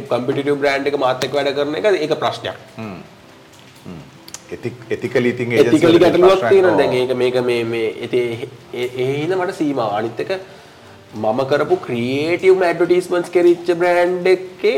කම්පිටිය 0.10 0.56
බ්‍රන්් 0.56 0.88
එක 0.88 0.98
මාතක 0.98 1.32
වැඩ 1.32 1.54
කරන 1.56 1.76
එක 1.76 1.86
ඒක 1.96 2.16
ප්‍රශ්නයක් 2.20 2.58
එතිකල 4.92 5.26
ඉතින් 5.26 5.56
ඇතිකලි 5.56 6.00
ගැටලුවක් 6.00 6.44
තියෙන 6.48 6.70
දැන් 6.74 6.94
ඒක 6.96 7.16
මේක 7.16 7.40
මේ 7.44 7.64
මේ 7.66 7.88
ඒහින 8.74 9.38
මට 9.38 9.56
සීම 9.56 9.82
අනිත්තක 9.86 10.36
මම 11.16 11.42
කරපු 11.46 11.80
ක්‍රියේටව් 11.80 12.54
මැඩටිස්මන්ස් 12.58 13.28
කෙරිච්ච 13.30 13.74
බ්‍රන්් 13.76 14.14
එකේ 14.28 14.78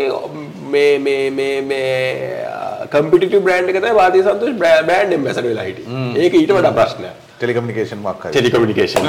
මේ 0.69 0.93
මේ 0.99 1.29
මේ 1.31 1.61
මේ 1.63 1.91
කම්පිට 2.91 3.37
බ්‍රන්් 3.41 3.69
එකත 3.73 3.91
වාති 3.95 4.23
සන්තුෂ 4.23 4.57
බ්‍රන්් 4.59 5.13
එම්බැසට 5.13 5.45
වෙලාහිට 5.45 5.79
ඒක 6.17 6.33
ඊට 6.35 6.51
වඩ 6.51 6.73
ප්‍රශ්නය 6.73 7.13
ටෙලිකමිනිකේෂන් 7.35 8.01
මක් 8.01 8.31
ටෙලිකමිනිකේෂන් 8.31 9.07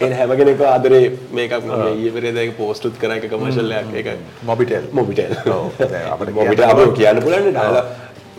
එ 0.00 0.10
හැමගෙනෙක 0.12 0.62
ආදරේ 0.66 1.00
මේකක් 1.32 1.56
ඒපරේදක 1.56 2.52
පෝස්ටුත් 2.56 3.00
කර 3.00 3.16
එක 3.16 3.26
කමශල්ලයක් 3.28 3.90
එක 4.02 4.08
මොබිටෙල් 4.44 4.86
මොබිටල් 4.92 5.34
අපට 6.06 6.32
මොබිට 6.38 6.64
අප 6.66 6.80
කියන්න 6.94 7.20
පුලන්න 7.24 7.50
ඩාලා 7.50 7.84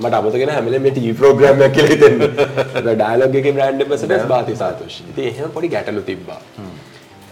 මට 0.03 0.15
අමතගෙන 0.19 0.51
හැමල 0.55 0.75
මෙට 0.85 0.97
ප්‍රෝග්‍රම 1.19 1.61
කියල 1.77 1.91
තෙන්න 2.03 2.17
ඩයිලෝගක 2.87 3.47
බ්‍රන්ඩ් 3.57 3.81
පසට 3.89 4.27
බාති 4.33 4.55
සාතුෂ. 4.63 4.95
ති 5.15 5.21
එහෙම 5.31 5.49
පොඩි 5.55 5.67
ගැටලු 5.75 6.03
තිබ්බා. 6.09 6.41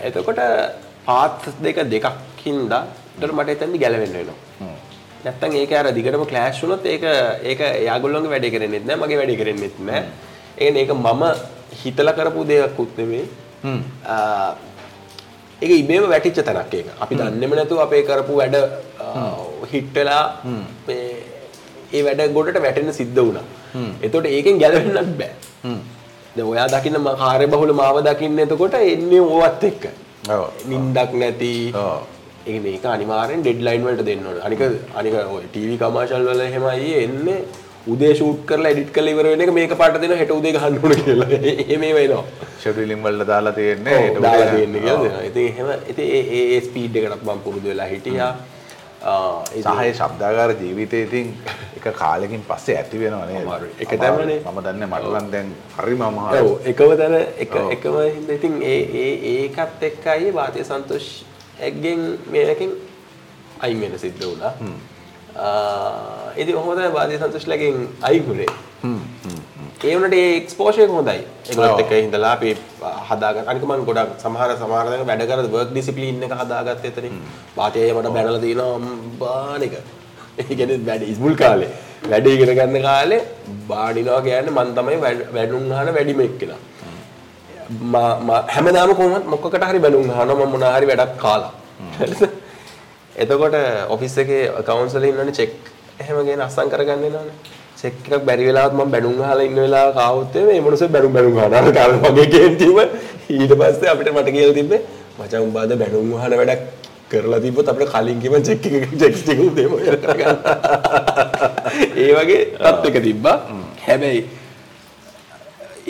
එතකොට 0.07 0.41
පාත් 1.07 1.41
දෙක 1.65 1.78
දෙකක්කින්ද 1.93 2.74
ට 3.20 3.32
මට 3.38 3.49
එතැදි 3.55 3.78
ගැලවෙන්න 3.84 4.15
වෙනවා. 4.20 4.74
නැත්තන් 5.26 5.55
ඒක 5.61 5.72
අර 5.82 5.88
දිගටම 5.97 6.26
කලෑශ් 6.32 6.59
වුනොත් 6.63 6.86
ඒක 6.93 7.03
ඒක 7.51 7.61
යාගොල්ලොන්ගේ 7.89 8.34
වැඩ 8.34 8.49
කරෙන්නෙත් 8.55 8.86
නෑ 8.89 8.99
මගේ 9.03 9.20
වැඩ 9.22 9.34
කරෙන්නෙත් 9.41 9.76
නෑ. 9.89 10.03
ඒ 10.63 10.72
ඒක 10.82 10.91
මම 10.95 11.24
හිතල 11.82 12.09
කරපු 12.17 12.41
දෙයක් 12.51 12.80
උත්නෙවේ 12.84 13.26
ඒක 15.63 15.72
ඉබේම 15.82 16.05
වැටිච්ච 16.13 16.45
තැනක් 16.47 16.74
ඒක. 16.80 16.88
අපි 17.03 17.13
දන්නෙම 17.20 17.51
නැතු 17.59 17.82
අපේ 17.86 18.03
කරපු 18.11 18.34
වැඩ 18.41 18.55
හිට්ටලා 19.74 20.24
ඒ 21.93 22.03
වැඩ 22.03 22.21
ගොඩට 22.37 22.61
වැටෙන 22.65 22.93
සිද්ධ 22.93 23.19
වුණා. 23.19 23.45
එතොට 24.01 24.27
ඒකෙන් 24.27 24.61
ගැලවෙන්නත් 24.63 25.15
බෑ. 25.21 25.33
ඔයා 26.45 26.67
දකින්න 26.67 27.09
කාරය 27.23 27.47
බහුල 27.47 27.73
මාව 27.73 28.01
දකින්න 28.03 28.43
එතකොට 28.45 28.77
එන්නේ 28.83 29.21
ඕවත් 29.21 29.63
එක්ක. 29.63 29.85
නින්දක් 30.67 31.15
නැති. 31.15 31.53
ඒ 32.47 32.59
මේක 32.59 32.85
අනිවාරෙන් 32.87 33.41
ඩෙඩ්ලයින් 33.41 33.87
වලට 33.87 34.05
දෙන්නට 34.05 34.45
අනික 34.49 34.61
අනික 34.95 35.17
ටීවි 35.47 35.81
කමාශල් 35.81 36.29
වල 36.29 36.45
හෙමයි 36.55 36.93
එන්නේ. 37.05 37.41
උදේ 37.87 38.13
ෂූට් 38.13 38.39
කරලා 38.45 38.71
එඩිට් 38.73 38.91
කරලා 38.95 39.13
ඉවර 39.13 39.27
වෙන 39.31 39.41
එක 39.41 39.51
මේක 39.53 39.73
පාට 39.81 39.97
දෙන 40.01 40.13
හෙට 40.21 40.31
උදේ 40.31 40.53
ගහන්න 40.55 40.79
ඕන 40.83 40.95
කියලා. 40.99 41.29
එහෙම 41.63 41.83
වෙනවා. 41.97 42.23
ෂෙඩියුලින් 42.59 43.03
වලට 43.05 43.27
දාලා 43.27 43.53
තියෙන්නේ. 43.53 43.99
හෙට 44.05 44.21
දාලා 44.21 44.49
තියෙන්නේ 44.53 44.81
කියලා 44.81 45.03
දෙනවා. 45.03 45.25
ඉතින් 45.29 45.45
එහෙම 45.47 45.69
ඉතින් 45.93 46.07
ඒ 46.17 46.23
ඒ 46.37 46.45
ඒ 46.55 46.61
ස්පීඩ් 46.67 46.99
එකකට 47.01 47.23
මම 47.23 47.43
පුරුදු 47.45 47.71
වෙලා 47.71 47.89
හිටියා. 47.93 48.31
සහය 49.01 49.93
ශබ්දාගාර 49.93 50.51
ජීවිතය 50.61 51.03
ඉතින් 51.07 51.27
එක 51.77 51.87
කාලෙකින් 51.95 52.43
පස්සේ 52.49 52.77
ඇති 52.77 52.99
වෙනවා 52.99 53.25
නේද? 53.25 53.71
එක 53.79 53.95
තැනනේ. 53.99 54.41
මම 54.43 54.59
දන්නේ 54.65 54.87
මට 54.87 55.13
නම් 55.13 55.31
දැන් 55.31 55.55
හරිම 55.77 56.01
අමාරුයි. 56.01 56.43
ඔව් 56.43 56.67
එකම 56.71 56.93
තැන 56.97 57.15
එක 57.37 57.55
එකම 57.75 57.97
හින්දා 58.15 58.35
ඉතින් 58.35 58.61
ඒ 58.61 58.79
ඒ 59.01 59.11
ඒකත් 59.33 59.83
එක්කයි 59.89 60.33
වාතිය 60.33 60.63
සන්තෝෂ් 60.63 61.09
එක්ගෙන් 61.59 62.05
මේකෙන් 62.27 62.71
අයින් 63.59 63.81
වෙන 63.81 63.99
සිද්ධ 63.99 64.25
වුණා. 64.25 64.53
ඉති 66.35 66.51
හොද 66.51 66.79
බාධය 66.93 67.17
සන්තුෂ්ලකින් 67.17 67.87
අයිගුණේ 68.01 68.51
ඒවනට 69.88 70.15
එක්ස්පෝෂය 70.19 70.86
හොඳයි. 70.88 71.21
එකත් 71.49 71.82
එක 71.84 71.91
හිදලා 71.91 72.32
අපි 72.38 72.49
හදාග 73.09 73.38
අනිකමන් 73.51 73.84
ගොඩක් 73.89 74.09
සමහර 74.23 74.49
සමාරක 74.61 75.05
වැඩකර 75.09 75.39
වර්ක් 75.53 75.69
ඩිසිපලින්න 75.71 76.23
එක 76.27 76.34
හදාගත් 76.41 76.88
එතන 76.89 77.15
පාතය 77.57 77.86
මට 77.93 78.11
බැනල 78.15 78.39
තින 78.45 78.61
බානක 79.21 79.75
ඒගෙන 80.41 80.71
වැඩ 80.89 81.03
ඉස්මුල් 81.11 81.36
කාලේ. 81.41 81.69
වැඩ 82.11 82.27
ඉගෙන 82.34 82.51
ගන්න 82.57 82.82
කාලේ 82.88 83.21
බාඩිනවා 83.71 84.21
කියන්න 84.27 84.51
මන් 84.55 84.73
තමයි 84.77 84.97
වැඩුන් 85.38 85.71
හන 85.77 85.93
වැඩිම 85.97 86.19
එක්කෙන. 86.27 86.51
හැමදාම 88.55 88.91
කොමත් 88.99 89.25
මොක්කට 89.34 89.63
හරි 89.69 89.80
බැලුම් 89.86 90.11
හනම 90.17 90.41
මොනාහරි 90.55 90.91
වැඩක් 90.91 91.15
කාලා. 91.23 91.53
එතකොට 93.23 93.55
ඔෆිස් 93.95 94.17
එකේ 94.25 94.43
කවුන්සල 94.67 95.07
ඉන්නනේ 95.11 95.38
චෙක් 95.39 95.55
එහෙම 96.01 96.19
ගෙන 96.27 96.45
අස්සම් 96.47 96.67
කරගන්න 96.73 97.09
නෝනේ 97.15 97.57
චෙක් 97.80 97.95
එකක් 98.05 98.23
බැරි 98.27 98.43
වෙලාවත් 98.49 98.73
මම 98.77 98.89
බැනුම් 98.93 99.21
අහලා 99.25 99.47
ඉන්න 99.49 99.59
වෙලාව 99.65 99.89
කාවොත් 99.99 100.36
මේ 100.47 100.59
මොනස 100.65 100.84
බැනුම් 100.95 101.11
බැනුම් 101.17 101.38
අහනවා 101.43 101.73
කාල 101.77 101.91
වගේ 102.05 102.27
කේන්තිම 102.36 102.77
ඊට 103.36 103.53
පස්සේ 103.59 103.89
අපිට 103.93 104.09
මට 104.15 104.30
කියලා 104.36 104.57
තිබ්බේ 104.59 104.82
මචං 105.19 105.41
උඹද 105.47 105.71
බැනුම් 105.82 106.09
අහන 106.19 106.34
වැඩක් 106.41 106.61
කරලා 107.11 107.41
තිබ්බොත් 107.45 107.69
අපිට 107.71 107.89
කලින් 107.93 108.19
කිව්ව 108.23 108.36
චෙක් 108.47 108.65
එක 108.80 108.91
චෙක් 109.01 109.15
ටික 109.21 109.39
දෙමු 109.57 109.77
ඒ 112.03 112.11
වගේ 112.17 112.41
තත්ත්වයක 112.63 112.97
තිබ්බා. 113.07 113.38
හැබැයි 113.86 114.21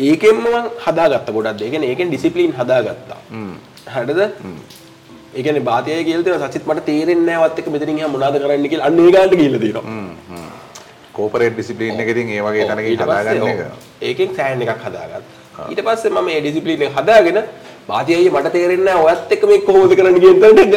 ඒකෙන්ම 0.07 0.37
මම 0.43 0.67
හදාගත්ත 0.85 1.29
ගොඩක් 1.37 1.61
ඒ 1.65 1.71
කියන්නේ 1.73 1.91
ඒකෙන් 1.93 2.07
ඩිසිප්ලින් 2.11 2.51
හදාගත්තා. 2.59 3.19
හරිද? 3.95 4.21
ඒ 5.35 5.41
කියන්නේ 5.45 5.67
බාතියයි 5.69 6.03
කියලා 6.07 6.25
තියෙනවා. 6.25 6.51
සචිත් 6.53 6.63
මට 6.69 6.85
තේරෙන්නේ 6.89 7.27
නැහැ 7.29 7.49
වත් 7.49 7.59
එක 7.61 7.67
මෙතනින් 7.75 7.99
එහා 8.01 8.13
මොනවද 8.15 8.35
කරන්න 8.43 8.67
කියලා. 8.73 8.87
අන්න 8.89 8.99
ඒ 9.05 9.11
ගානට 9.15 9.35
ගිහිල්ලා 9.39 9.63
තියෙනවා 9.65 10.28
කෝපරේට් 11.19 11.55
ඩිසිප්ලින් 11.55 11.99
එක 12.03 12.11
ඉතින් 12.15 12.35
ඒ 12.35 12.43
වගේ 12.47 12.67
තැනකින් 12.69 12.99
හදාගන්න 12.99 13.47
එක. 13.53 13.61
ඒකෙන් 14.09 14.35
සෑන් 14.37 14.61
එකක් 14.67 14.85
හදාගත්තා. 14.85 15.21
ඊට 15.71 15.81
පස්සේ 15.87 16.11
මම 16.15 16.25
මේ 16.29 16.39
ඩිසිප්ලින් 16.45 16.87
එක 16.87 16.95
හදාගෙන 16.99 17.39
බාතියයි 17.89 18.29
මට 18.31 18.51
තේරෙන්නේ 18.55 18.85
නැහැ. 18.85 19.05
ඔයත් 19.09 19.31
එක්ක 19.35 19.43
මේක 19.51 19.63
කොහොමද 19.69 19.93
කරන්න 19.99 20.19
කියන 20.23 20.41
තැනට 20.41 20.75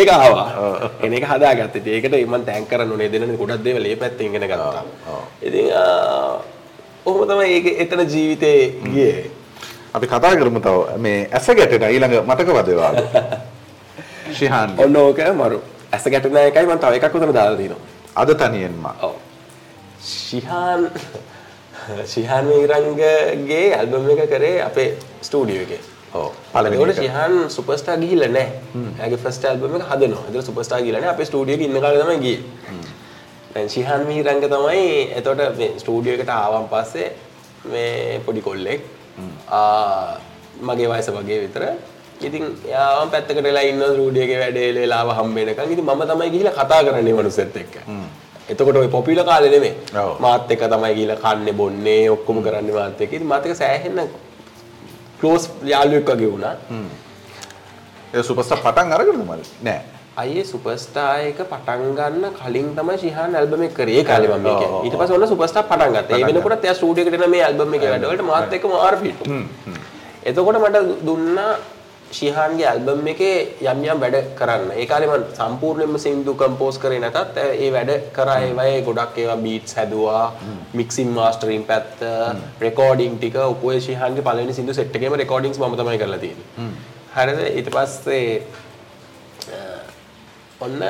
ඒක 0.00 0.10
ආවා. 0.16 0.46
එන 1.02 1.16
එක 1.18 1.26
හදාගත්තා. 1.32 1.82
ඒකට 1.94 2.14
මම 2.20 2.44
තෑන්ක් 2.48 2.68
කරන්න 2.70 2.92
ඕනේ. 2.92 3.08
දෙන්න 3.12 3.36
ගොඩක් 3.40 3.64
දේවල් 3.64 3.86
ඒ 3.86 3.96
පැත්තෙන් 4.02 4.26
ඉගෙන 4.30 4.46
ගත්තා. 4.46 4.84
ඉතින් 5.42 5.66
ඔහොම 7.06 7.28
තමයි 7.28 7.50
ඒක 7.56 7.66
එතන 7.84 8.04
ජීවිතේ 8.14 8.58
ගියේ. 8.86 9.30
අපි 9.94 10.06
කතා 10.06 10.34
කරමු 10.36 10.60
තව. 10.60 10.98
මේ 10.98 11.28
ඇස 11.32 11.46
ගැටෙන 11.58 11.88
ඊළඟ 11.90 12.16
මතකවද 12.30 12.68
ඒවා 12.68 12.92
ශිහාන් 14.32 14.74
ඔන්න 14.84 14.96
ඕක 14.96 15.20
මරු. 15.42 15.60
ඇස 15.92 16.04
ගැටෙන 16.06 16.42
එකයි 16.46 16.66
මම 16.66 16.78
තව 16.78 16.92
එකක් 16.98 17.14
උතන 17.14 17.34
දාලා 17.34 17.56
තියෙනවා. 17.56 17.94
අද 18.16 18.30
තනියෙන්ම. 18.34 18.84
ඔව්. 19.02 19.14
ශිහාන් 20.12 20.88
ශිහාන් 22.14 22.44
මීරංගගේ 22.52 23.66
ඇල්බම් 23.78 24.08
එක 24.14 24.22
කරේ 24.32 24.56
අපේ 24.68 24.88
ස්ටුඩියෝ 25.28 25.66
එකේ. 25.66 25.80
එක 26.94 27.00
ශිහාන් 27.02 27.34
සුපර්ස්ටාර් 27.56 27.98
ගිහිල්ලා 28.02 28.32
නැහැ. 28.36 28.52
එයාගේ 28.98 29.20
ෆස්ට් 29.24 29.48
ඇල්බම් 29.52 29.78
එක 29.78 29.88
හදනවා. 29.90 30.24
ඒතර 30.28 30.44
සුපර්ස්ටාර් 30.50 30.80
ගිහිල්ලා 30.84 31.02
නැහැ. 31.04 31.16
අපේ 31.16 31.28
ස්ටුඩියෝ 31.30 31.66
ඉන්න 31.68 31.80
කාලේ 31.84 32.04
තමයි 32.04 32.18
ගියේ. 32.26 32.40
දැන් 33.54 33.68
ශිහාන් 33.74 34.06
මීරංග 34.10 34.46
තමයි 34.54 34.86
එතකොට 35.18 35.58
මේ 35.60 35.72
ස්ටුඩියෝ 35.82 36.20
එකට 36.20 36.32
ආවන් 36.38 36.70
පස්සේ 36.72 37.08
මේ 37.72 38.20
පොඩි 38.26 38.46
කොල්ලෙක්. 38.48 38.80
මගේ 40.68 40.88
වයස 40.92 41.08
වගේ 41.18 41.40
විතර 41.44 41.64
ඉතින් 42.26 42.44
යාම 42.74 43.10
පැත්තකට 43.14 43.42
වෙලා 43.48 43.64
ඉන්න 43.70 43.82
ස්ටුඩියෝගේ 43.94 44.38
වැඩේ 44.42 44.68
වෙලාව 44.78 45.10
හම්බෙනකන් 45.18 45.74
ඉතින් 45.74 45.84
මම 45.88 46.02
තමයි 46.12 46.30
ගිහිල්ලා 46.34 46.56
කතා 46.60 46.80
කරන්නේ 46.86 47.16
මනුස්සෙත් 47.18 47.56
එක්ක. 47.64 47.74
එතකොට 48.50 48.76
ওই 48.82 48.88
පොපියුලර් 48.88 49.24
කාලේ 49.30 49.50
නෙමෙයි. 49.54 49.74
මාත් 50.24 50.50
එක්ක 50.54 50.62
තමයි 50.74 50.92
ගිහිල්ලා 50.98 51.18
කන්නේ 51.24 51.58
බොන්නේ 51.60 52.04
ඔක්කොම 52.14 52.38
කරන්නේ 52.46 52.74
මාත් 52.78 53.00
එක්ක. 53.00 53.12
ඉතින් 53.18 53.28
මාත් 53.32 53.46
එක්ක 53.46 53.56
සෑහෙන්න 53.62 54.08
ක්ලෝස් 55.20 55.50
යාළුවෙක් 55.72 56.08
වගේ 56.14 56.30
වුණා. 56.32 56.54
ඒ 58.14 58.22
සුපර්ස්ටාර් 58.22 58.60
පටන් 58.66 58.92
අරගෙනද 58.96 59.22
මල් 59.26 59.44
නෑ. 59.68 59.80
අයියේ 60.22 60.44
සුපර්ස්ටාර් 60.50 61.26
එක 61.30 61.40
පටන් 61.52 61.94
ගන්න 61.98 62.24
කලින් 62.40 62.68
තමයි 62.78 62.98
ශිහාන් 63.04 63.34
ඇල්බම් 63.40 63.62
එක 63.68 63.74
කරේ. 63.78 63.98
ඒ 64.00 64.04
කාලේ 64.10 64.30
මම 64.36 64.42
මේක. 64.48 64.62
ඊට 64.86 64.98
පස්සේ 65.00 65.16
ඔන්න 65.18 65.28
සුපර්ස්ටාර් 65.32 65.66
පටන් 65.70 65.96
ගත්තා. 65.96 66.18
ඒ 66.18 66.26
වෙනකොට 66.28 66.64
එයා 66.64 66.76
ස්ටුඩියෝ 66.78 67.12
එකට 67.12 67.24
එන 67.26 67.30
මේ 67.36 67.44
ඇල්බම් 67.48 67.74
එකේ 67.78 67.90
වැඩවලට 67.94 68.26
මාත් 68.30 68.54
එක්ක 68.58 68.68
මාර 68.74 68.96
ෆිට්. 69.02 69.20
එතකොට 70.28 70.60
මට 70.62 70.76
දුන්නා 71.08 71.50
ශිහාන්ගේ 72.16 72.66
ඇල්බම් 72.72 73.08
එකේ 73.12 73.36
යම් 73.72 73.80
යම් 73.86 73.98
වැඩ 74.04 74.16
කරන්න. 74.38 74.70
ඒ 74.80 74.86
කාලේ 74.90 75.08
මම 75.12 75.24
සම්පූර්ණයෙන්ම 75.38 75.98
සින්දු 76.06 76.34
කම්පෝස් 76.42 76.78
කරේ 76.82 77.00
නැතත් 77.04 77.40
ඒ 77.44 77.70
වැඩ 77.76 77.92
කරා 78.16 78.38
ඒවයේ 78.46 78.78
ගොඩක් 78.88 79.18
ඒවා 79.22 79.38
බීට්ස් 79.46 79.76
හැදුවා, 79.78 80.26
මික්සින් 80.80 81.10
මාස්ටරින් 81.18 81.64
පැත්ත, 81.70 81.98
රෙකෝඩින් 82.66 83.18
ටික 83.18 83.36
උපෝය 83.46 83.78
ශිහාන්ගේ 83.88 84.26
පළවෙනි 84.28 84.58
සින්දු 84.60 84.78
සෙට් 84.78 84.96
එකේම 85.00 85.18
රෙකෝඩින්ග්ස් 85.24 85.58
මම 85.62 85.76
තමයි 85.82 85.98
කරලා 86.02 86.22
තියෙන්නේ. 86.24 86.70
හරිද? 87.16 87.40
ඊට 87.58 87.70
පස්සේ 87.74 88.26
ඔන්න 90.60 90.82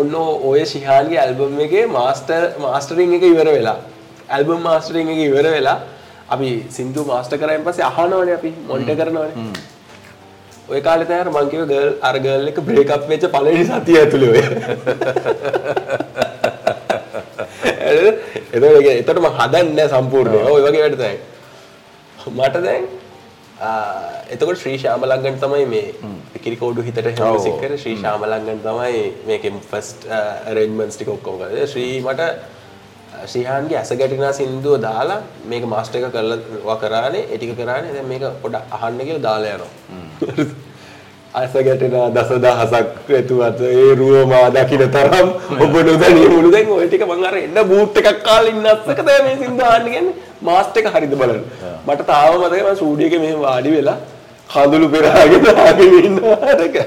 ඔන්න 0.00 0.14
ඔය 0.50 0.60
ශිහාන්ගේ 0.72 1.20
ඇල්බම් 1.22 1.60
එකේ 1.66 1.86
මාස්ටර් 1.98 2.42
මාස්ටරින් 2.64 3.14
එක 3.18 3.24
ඉවර 3.30 3.48
වෙලා 3.56 3.78
ඇල්බම් 4.36 4.60
මාස්ටරින් 4.68 5.08
එක 5.14 5.20
ඉවර 5.28 5.46
වෙලා 5.54 5.78
අපි 6.34 6.50
සින්දු 6.76 7.04
මාස්ටර් 7.10 7.38
කරායින් 7.42 7.66
පස්සේ 7.66 7.86
අහනවනේ 7.90 8.36
අපි 8.38 8.50
මොනිටර් 8.68 8.96
කරනවනේ 9.00 9.50
ඔය 10.68 10.80
කාලේ 10.86 11.08
තමයි 11.08 11.32
මං 11.32 11.50
කිව්ව 11.52 11.64
ගර්ල් 11.72 11.90
අර 12.02 12.16
ගර්ල් 12.24 12.48
එක 12.50 12.58
බ්‍රේක් 12.68 12.90
අප් 12.96 13.08
වෙච්ච 13.10 13.24
පළවෙනි 13.34 13.64
සතිය 13.70 13.98
ඇතුලේ 14.00 14.30
ඔය 14.30 14.42
එතකොට 18.52 18.86
එතකොට 18.92 19.20
මම 19.20 19.36
හදන්නේ 19.38 19.86
සම්පූර්ණයෙන්. 19.88 20.46
ඔය 20.46 20.62
වගේ 20.66 20.82
වැඩ 20.84 20.96
තමයි. 20.98 21.18
මට 22.34 22.62
දැන් 22.66 22.84
එතකොට 24.30 24.60
ශ්‍රී 24.62 24.78
ශාමලංගන් 24.82 25.38
තමයි 25.44 25.64
මේ 25.72 25.86
කිරිකෝඩු 26.44 26.84
හිතට 26.88 27.00
ම්යුසික් 27.20 27.56
කරේ 27.62 27.80
ශ්‍රී 27.84 27.96
ශාමලංගන් 28.02 28.60
තමයි 28.66 29.02
මේකේ 29.26 29.54
ෆස්ට් 29.70 30.06
අරේන්ජ්මන්ට්ස් 30.50 30.96
ටික 30.96 31.10
ඔක්කොම 31.16 31.40
කරේ. 31.42 31.66
ශ්‍රී 31.66 31.94
මට 32.02 32.22
ශ්‍රීහාන්ගේ 33.26 33.78
ඇස 33.80 33.90
ගැටිනා 34.00 34.32
සින්දුව 34.32 34.76
දාලා 34.84 35.20
මේක 35.52 35.64
මාස්ටර් 35.74 35.98
එක 36.00 36.12
කරලා 36.14 36.76
කරානේ 36.84 37.24
ඒ 37.24 37.38
ටික 37.38 37.56
කරානේ 37.56 37.96
දැන් 37.96 38.08
මේක 38.12 38.28
පොඩ්ඩක් 38.44 38.78
අහන්න 38.78 39.02
කියලා 39.06 39.26
දාලා 39.28 39.56
යනවා. 39.56 40.06
ඇස 41.34 41.52
ගැටෙනා 41.60 42.10
දසදහසක් 42.10 43.10
ඇතුවත 43.10 43.60
ඒ 43.70 43.94
රුව 43.94 44.28
මා 44.30 44.50
දකින 44.50 44.90
තරම් 44.90 45.28
ඔබ 45.58 45.74
නොදැනී 45.82 46.28
මුළු 46.28 46.50
දැන් 46.50 46.70
ඔය 46.76 46.86
ටික 46.86 47.06
මං 47.06 47.24
අර 47.24 47.38
එන්න 47.38 47.58
බූට් 47.70 47.98
එකක් 48.02 48.22
කාලා 48.22 48.52
ඉන්න 48.52 48.66
අස්සක 48.66 49.00
තමයි 49.00 49.22
මේ 49.26 49.36
සින්දුව 49.42 49.68
අහන්න 49.68 49.88
කියන්නේ 49.88 50.14
මාස්ටර් 50.42 50.80
එක 50.80 50.86
හරිද 50.94 51.14
බලන්න. 51.14 51.42
මට 51.86 52.06
තාම 52.06 52.34
මතකයි 52.36 52.62
මම 52.62 52.74
ස්ටුඩියෝ 52.74 53.08
එකේ 53.08 53.18
මෙහෙම 53.18 53.40
වාඩි 53.40 53.70
වෙලා 53.70 53.98
කඳුළු 54.50 54.88
පෙරාගෙන 54.88 55.46
ආගෙන 55.56 56.00
ඉන්නවාරක. 56.00 56.76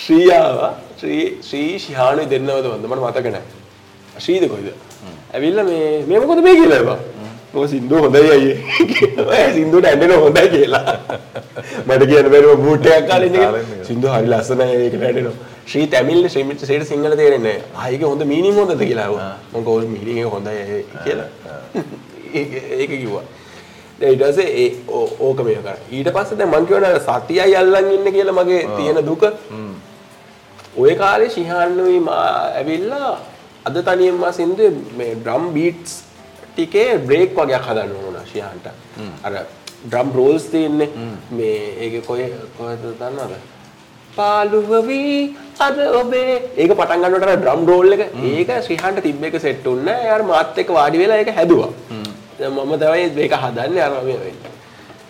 ශ්‍රීයාව 0.00 0.74
ශ්‍රී 1.00 1.38
ශ්‍රී 1.42 1.78
ශිහානු 1.78 2.26
දෙන්නවද 2.26 2.66
වන්ද 2.66 2.86
මට 2.86 3.02
මතක 3.02 3.26
නැහැ. 3.28 3.42
ශ්‍රීද 4.18 4.48
කොයිද? 4.48 4.72
ඇවිල්ලා 5.34 5.64
මේ 5.64 6.04
මේ 6.06 6.20
මොකද 6.22 6.42
මේ 6.42 6.56
කියලා 6.56 6.78
එපා. 6.84 6.98
ඔය 7.54 7.68
සින්දුව 7.68 8.00
හොඳයි 8.04 8.30
අයියේ. 8.36 8.56
ඔය 9.30 9.52
සින්දුවට 9.58 9.86
ඇඬෙන 9.90 10.12
හොඳයි 10.24 10.48
කියලා. 10.54 10.96
මට 11.86 12.02
කියන්න 12.10 12.28
බැරිව 12.34 12.60
බූට් 12.64 12.86
එකක් 12.96 13.08
කාලා 13.10 13.28
ඉන්නේ. 13.30 13.84
සින්දුව 13.88 14.10
හරි 14.16 14.28
ලස්සනයි 14.32 14.66
ඒකට 14.74 15.02
ඇඬෙනවා. 15.08 15.36
ශ්‍රී 15.70 15.86
තැමිල්ල 15.94 16.28
ශ්‍රී 16.34 16.44
මිත් 16.50 16.60
ශ්‍රීට 16.66 16.88
සිංහල 16.90 17.16
තේරෙන්නේ 17.20 17.56
නැහැ. 17.56 17.72
ආ 17.76 17.88
ඒක 17.94 18.04
හොඳ 18.10 18.22
මීනින් 18.32 18.54
හොඳද 18.60 18.84
කියලා 18.84 19.06
අහුවා. 19.08 19.32
මම 19.52 19.64
කෝල් 19.68 19.84
මීනින් 19.94 20.18
එක 20.22 20.32
හොඳයි 20.36 20.84
කියලා. 21.04 21.28
ඒක 22.80 22.90
කිව්වා. 22.90 23.24
දැන් 24.00 24.12
ඊට 24.12 24.24
පස්සේ 24.24 24.48
ඒ 24.62 24.68
ඕක 25.28 25.40
මේක 25.46 25.62
කරා. 25.66 25.78
ඊට 25.90 26.10
පස්සේ 26.16 26.38
දැන් 26.40 26.50
මං 26.54 26.66
කියවන 26.70 26.86
සතියයි 27.06 27.56
අල්ලන් 27.62 27.90
ඉන්නේ 27.96 28.12
කියලා 28.16 28.36
මගේ 28.40 28.62
තියෙන 28.76 29.00
දුක. 29.06 29.24
ওই 30.76 30.94
කාලේ 31.02 31.30
ශිහාන්නුයි 31.36 32.00
මා 32.10 32.26
ඇවිල්ලා 32.60 33.14
අද 33.70 33.80
තනියෙන් 33.88 34.20
මා 34.24 34.32
සින්දුවේ 34.40 34.72
මේ 35.00 35.14
ඩ්‍රම් 35.14 35.48
බීට්ස් 35.56 35.96
ටිකේ 36.58 36.98
බ්‍රේක් 37.08 37.30
වගේක් 37.38 37.66
හදන්න 37.68 37.92
ඕන 38.04 38.16
ශිහාන්ට. 38.32 38.66
අර 39.26 39.32
ඩ්‍රම් 39.84 40.08
රෝල්ස් 40.18 40.44
තියෙන්නේ 40.52 40.88
මේ 41.38 41.58
ඒක 41.84 41.94
කොහෙ 42.06 42.26
කොහෙද 42.58 42.82
දන්නවද? 43.00 43.34
පාළුව 44.16 44.70
වී 44.88 45.36
අද 45.66 45.78
ඔබේ 46.00 46.32
ඒක 46.62 46.72
පටන් 46.80 47.04
ගන්නකොට 47.04 47.40
ඩ්‍රම් 47.42 47.62
රෝල් 47.70 47.92
එක 47.96 48.02
ඒක 48.32 48.50
ශ්‍රීහාන්ට 48.66 49.02
තිබ්බ 49.06 49.22
එක 49.28 49.38
සෙට් 49.44 49.62
වුණා. 49.70 49.98
එයාර 50.06 50.22
මාත් 50.30 50.58
එක්ක 50.62 50.72
වාඩි 50.78 51.02
වෙලා 51.02 51.20
ඒක 51.22 51.30
හැදුවා. 51.38 51.70
මම 52.40 52.72
තමයි 52.82 53.06
මේක 53.20 53.36
හදන්නේ 53.44 53.84
අර 53.86 53.92
මේ 54.08 54.18
වෙන්නේ. 54.24 54.52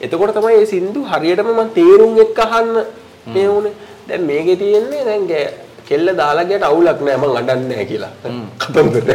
එතකොට 0.05 0.35
තමයි 0.37 0.55
මේ 0.59 0.71
සින්දු 0.75 1.07
හරියටම 1.13 1.51
මම 1.55 1.73
තේරුම් 1.79 2.21
එක්ක 2.27 2.45
අහන්න 2.47 2.77
මේ 3.33 3.49
වුනේ. 3.55 3.75
දැන් 4.09 4.23
මේකේ 4.33 4.61
තියෙන්නේ 4.65 5.03
දැන් 5.09 5.27
කෙල්ල 5.89 6.09
දාලා 6.21 6.49
ගියට 6.53 6.71
අවුලක් 6.71 7.01
නෑ 7.09 7.19
මං 7.23 7.37
අඬන්නේ 7.41 7.77
නෑ 7.77 7.91
කියලා. 7.91 8.13
කතන්දර. 8.63 9.09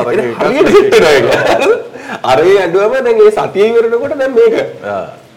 අර 0.00 0.12
ඒක 0.14 0.40
හරියට 0.40 0.68
හිට 0.74 0.96
වෙනවා 0.96 1.12
ඒක. 1.14 1.70
අර 2.24 2.38
ඒ 2.42 2.56
ඇඬුවම 2.62 2.94
දැන් 3.06 3.22
ඒ 3.26 3.30
සතිය 3.38 3.66
ඉවරනකොට 3.70 4.14
දැන් 4.20 4.34
මේක. 4.38 4.56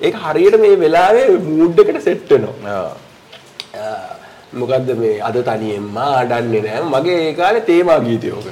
ඒක 0.01 0.15
හරියට 0.23 0.57
මේ 0.63 0.75
වෙලාවේ 0.83 1.27
මූඩ් 1.49 1.79
එකට 1.83 2.01
සෙට් 2.07 2.29
වෙනවා. 2.29 2.75
ආ. 2.75 2.91
ආ, 3.79 3.99
මොකද්ද 4.53 4.89
මේ 5.01 5.17
අද 5.27 5.37
තනියෙන්ම 5.49 5.97
අඬන්නේ 6.03 6.61
නෑ 6.67 6.81
මගේ 6.93 7.19
ඒ 7.27 7.33
කාලේ 7.41 7.65
තේමා 7.69 7.99
ගීතය 8.07 8.31
ඕක. 8.31 8.47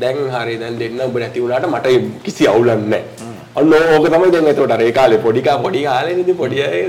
දැන් 0.00 0.20
හරි 0.34 0.54
දැන් 0.62 0.78
දෙන්න 0.82 1.00
ඔබ 1.06 1.16
නැති 1.22 1.40
වුණාට 1.42 1.66
මට 1.72 1.88
කිසි 2.24 2.46
අවුලක් 2.52 2.86
නෑ. 2.92 3.02
අන්න 3.56 3.74
ඕක 3.96 4.06
තමයි 4.12 4.30
දැන් 4.34 4.46
එතකොට 4.52 4.72
අර 4.76 4.82
ඒ 4.82 4.92
කාලේ 4.92 5.18
පොඩි 5.26 5.42
කා 5.48 5.58
පොඩි 5.64 5.82
කාලේ 5.88 6.16
ඉතින් 6.22 6.36
පොඩි 6.42 6.62
අය 6.62 6.80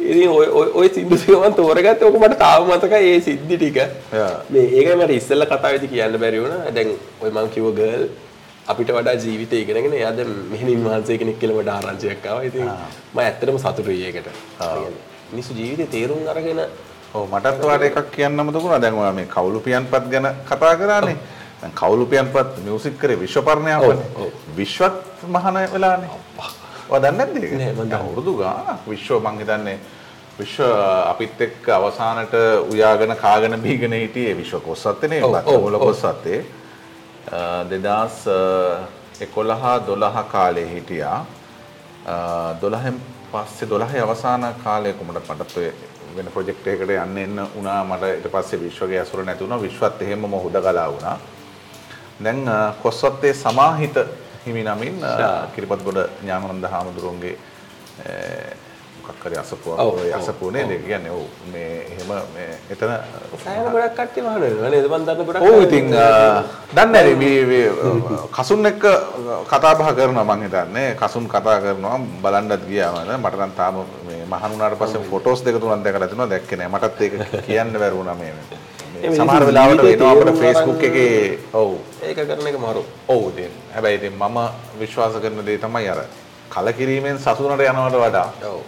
ඉතින් 0.00 0.28
ඔය 0.28 0.46
ඔය- 0.46 0.72
ඔය 0.74 0.88
සින්දු 0.94 1.16
ටික 1.16 1.36
මම 1.36 1.52
තෝරගත්තේ 1.52 2.04
ඕක 2.08 2.16
මට 2.20 2.38
තාම 2.38 2.66
මතකයි 2.68 3.08
ඒ 3.12 3.20
සිද්ධි 3.20 3.56
ටික. 3.56 3.78
මේ 4.50 4.62
ඒකයි 4.62 4.94
මට 4.94 5.10
ඉස්සෙල්ලා 5.10 5.46
කතාවේදී 5.56 5.86
කියන්න 5.86 6.16
බැරි 6.18 6.40
වුණා. 6.40 6.70
දැන් 6.74 6.88
ඔය 7.22 7.30
මම 7.30 7.48
කිව්ව 7.48 7.74
ගර්ල් 7.74 8.04
අපිට 8.68 8.90
වඩා 8.90 9.12
ජීවිතය 9.12 9.56
ඉගෙනගෙන 9.62 9.92
එයා 9.94 10.12
දැන් 10.12 10.28
මෙහෙණින් 10.50 10.84
වහන්සේ 10.84 11.18
කෙනෙක් 11.18 11.42
ආරංචියක් 11.68 12.26
ආවා. 12.26 12.42
ඉතින් 12.42 12.64
මම 13.14 13.18
ඇත්තටම 13.18 13.56
සතුටුයි 13.56 14.02
ඒකට. 14.04 14.28
මිනිස්සු 15.32 15.54
ජීවිතේ 15.54 15.86
තේරුම් 15.86 16.28
අරගෙන 16.28 16.60
ඔව් 17.14 17.28
මටත් 17.34 17.64
ඔයාලට 17.64 17.82
එකක් 17.84 18.10
කියන්නම 18.16 18.52
දුන්නා. 18.52 18.78
දැන් 18.78 18.94
ඔයා 18.94 19.12
මේ 19.12 19.24
කවුළු 19.24 19.60
පියන්පත් 19.60 20.10
ගැන 20.10 20.26
කතා 20.48 20.74
කරානේ. 20.76 21.16
දැන් 21.62 21.72
කවුළු 21.74 22.06
පියන්පත් 22.06 22.58
මියුසික් 22.64 22.98
කරේ 23.00 23.16
ඔව්. 24.16 24.30
විශ්වත් 24.56 24.92
මහන 25.28 25.54
වෙලානේ. 25.72 26.10
ඔයා 26.90 27.00
දන්නේ 27.02 27.26
නැද්ද 27.26 27.42
ඒක? 27.42 27.52
නෑ, 27.52 27.72
මම 27.74 27.92
අවුරුදු 27.94 28.36
ගාණක් 28.36 28.86
විශ්ව 28.88 29.20
මං 29.22 29.38
හිතන්නේ 29.40 29.78
විශ්ව 30.38 30.64
අපිත් 31.06 31.40
එක්ක 31.40 31.68
අවසානට 31.70 32.34
උයාගෙන 32.70 33.16
කාගෙන 33.16 33.60
බීගෙන 33.62 33.92
හිටියේ 33.94 34.36
විශ්ව 34.36 34.60
කොස්සත්තේ 34.60 35.20
බත්වල 35.24 35.74
ඔව්. 35.74 35.82
කොස්සත්තේ. 35.82 36.44
දෙදස් 37.70 38.26
එකොළහ 39.20 39.64
දොළහ 39.86 40.24
කාලේ 40.32 40.66
හිටියා 40.68 41.24
දොළහෙන් 42.60 42.96
පස්සේ 43.32 43.68
දොළහේ 43.68 44.00
අවසාන 44.02 44.46
කාලය 44.64 44.92
කොමට 44.92 45.28
මටත් 45.28 45.56
ඔය 45.56 45.70
වෙන 46.16 46.26
ප්‍රොජෙක්ට් 46.34 46.66
එකකට 46.66 46.90
යන්න 46.90 47.18
එන්න 47.18 47.42
වුණා 47.54 47.84
මට 47.84 48.08
ඊට 48.14 48.30
පස්සේ 48.32 48.58
විශ්වගේ 48.60 48.98
ඇසුර 49.00 49.22
නැති 49.24 49.44
වුණා 49.44 49.60
විශ්වත් 49.62 50.02
එහෙමම 50.02 50.24
හුදකලා 50.34 50.88
වුණා 50.88 51.18
දැන් 52.24 52.48
අ, 52.48 52.72
කොස්වත්තේ 52.82 53.34
සමාහිත 53.34 53.96
හිමි 54.46 54.62
නමින් 54.64 54.96
කිරිපත්ගොඩ 55.54 55.98
ඥානනන්ද 56.22 56.64
හාමුදුරුවන්ගේ 56.66 57.36
අ, 58.00 58.12
මොකක් 59.00 59.24
හරි 59.24 59.36
අසපුවක් 59.36 59.76
ඔව්, 59.76 59.90
ඔය 59.94 60.08
ඔව්, 60.08 60.18
අසපුනේ 60.18 60.62
ඒ 60.66 60.78
කියන්නේ 60.80 61.12
ඔව්. 61.12 61.24
මේ 61.52 61.84
එහෙම 61.90 62.10
මේ 62.34 62.52
එතන 62.70 62.92
සෑහෙන 63.36 63.68
ගොඩක් 63.68 63.94
කට්ටිය 63.98 64.22
මහනවා 64.22 64.70
නේද? 64.70 64.86
මන් 64.86 65.04
දන්න 65.06 65.26
ගොඩක් 65.26 65.42
ඔව් 65.42 65.62
ඉතින් 65.64 65.86
දන්නේ 65.90 66.86
නැහැ. 66.86 67.14
මේ 67.46 67.64
කසුන් 68.32 68.66
එක්ක 68.66 68.84
කතා 69.46 69.74
බහ 69.74 69.88
කරනවා 69.94 70.24
මං 70.26 70.42
හිතන්නේ. 70.46 70.88
කසුන් 70.96 71.28
කතා 71.28 71.56
කරනවා 71.60 71.98
බලන්නත් 72.22 72.64
ගියාම 72.66 72.96
මට 73.18 73.36
නම් 73.38 73.52
තාම 73.52 73.74
මේ 74.06 74.24
මහන් 74.24 74.50
වුණාට 74.52 74.78
පස්සේ 74.78 75.04
ෆොටෝස් 75.04 75.44
දෙක 75.44 75.60
තුනක් 75.60 75.84
දැකලා 75.84 76.08
තිනවා 76.08 76.28
දැක්කේ 76.28 76.56
නැහැ. 76.56 76.72
මටත් 76.72 77.00
ඒක 77.00 77.14
කියන්න 77.46 77.72
බැරි 77.74 77.96
වුණා 77.96 78.14
මේ 78.14 78.32
මිනිස්සු 78.94 79.46
වෙලාවට 79.46 79.82
වෙනවා 79.82 80.10
අපේ 80.10 80.24
තේරුම් 80.24 80.38
Facebook 80.42 80.76
අරන්- 80.76 80.88
එකේ 80.88 81.38
ඔව්. 81.54 81.70
ඒක 82.02 82.16
කරන 82.18 82.46
එක 82.46 82.56
මරු. 82.58 82.82
ඔව් 83.08 83.22
ඉතින් 83.30 83.50
හැබැයි 83.74 83.96
ඉතින් 83.96 84.12
මම 84.14 84.38
විශ්වාස 84.80 85.14
කරන 85.22 85.44
දේ 85.46 85.58
තමයි 85.58 85.88
අර 85.88 86.00
කලකිරීමෙන් 86.50 87.18
සතුනට 87.18 87.60
යනවට 87.60 87.96
වඩා. 87.96 88.28
ඔව්. 88.44 88.60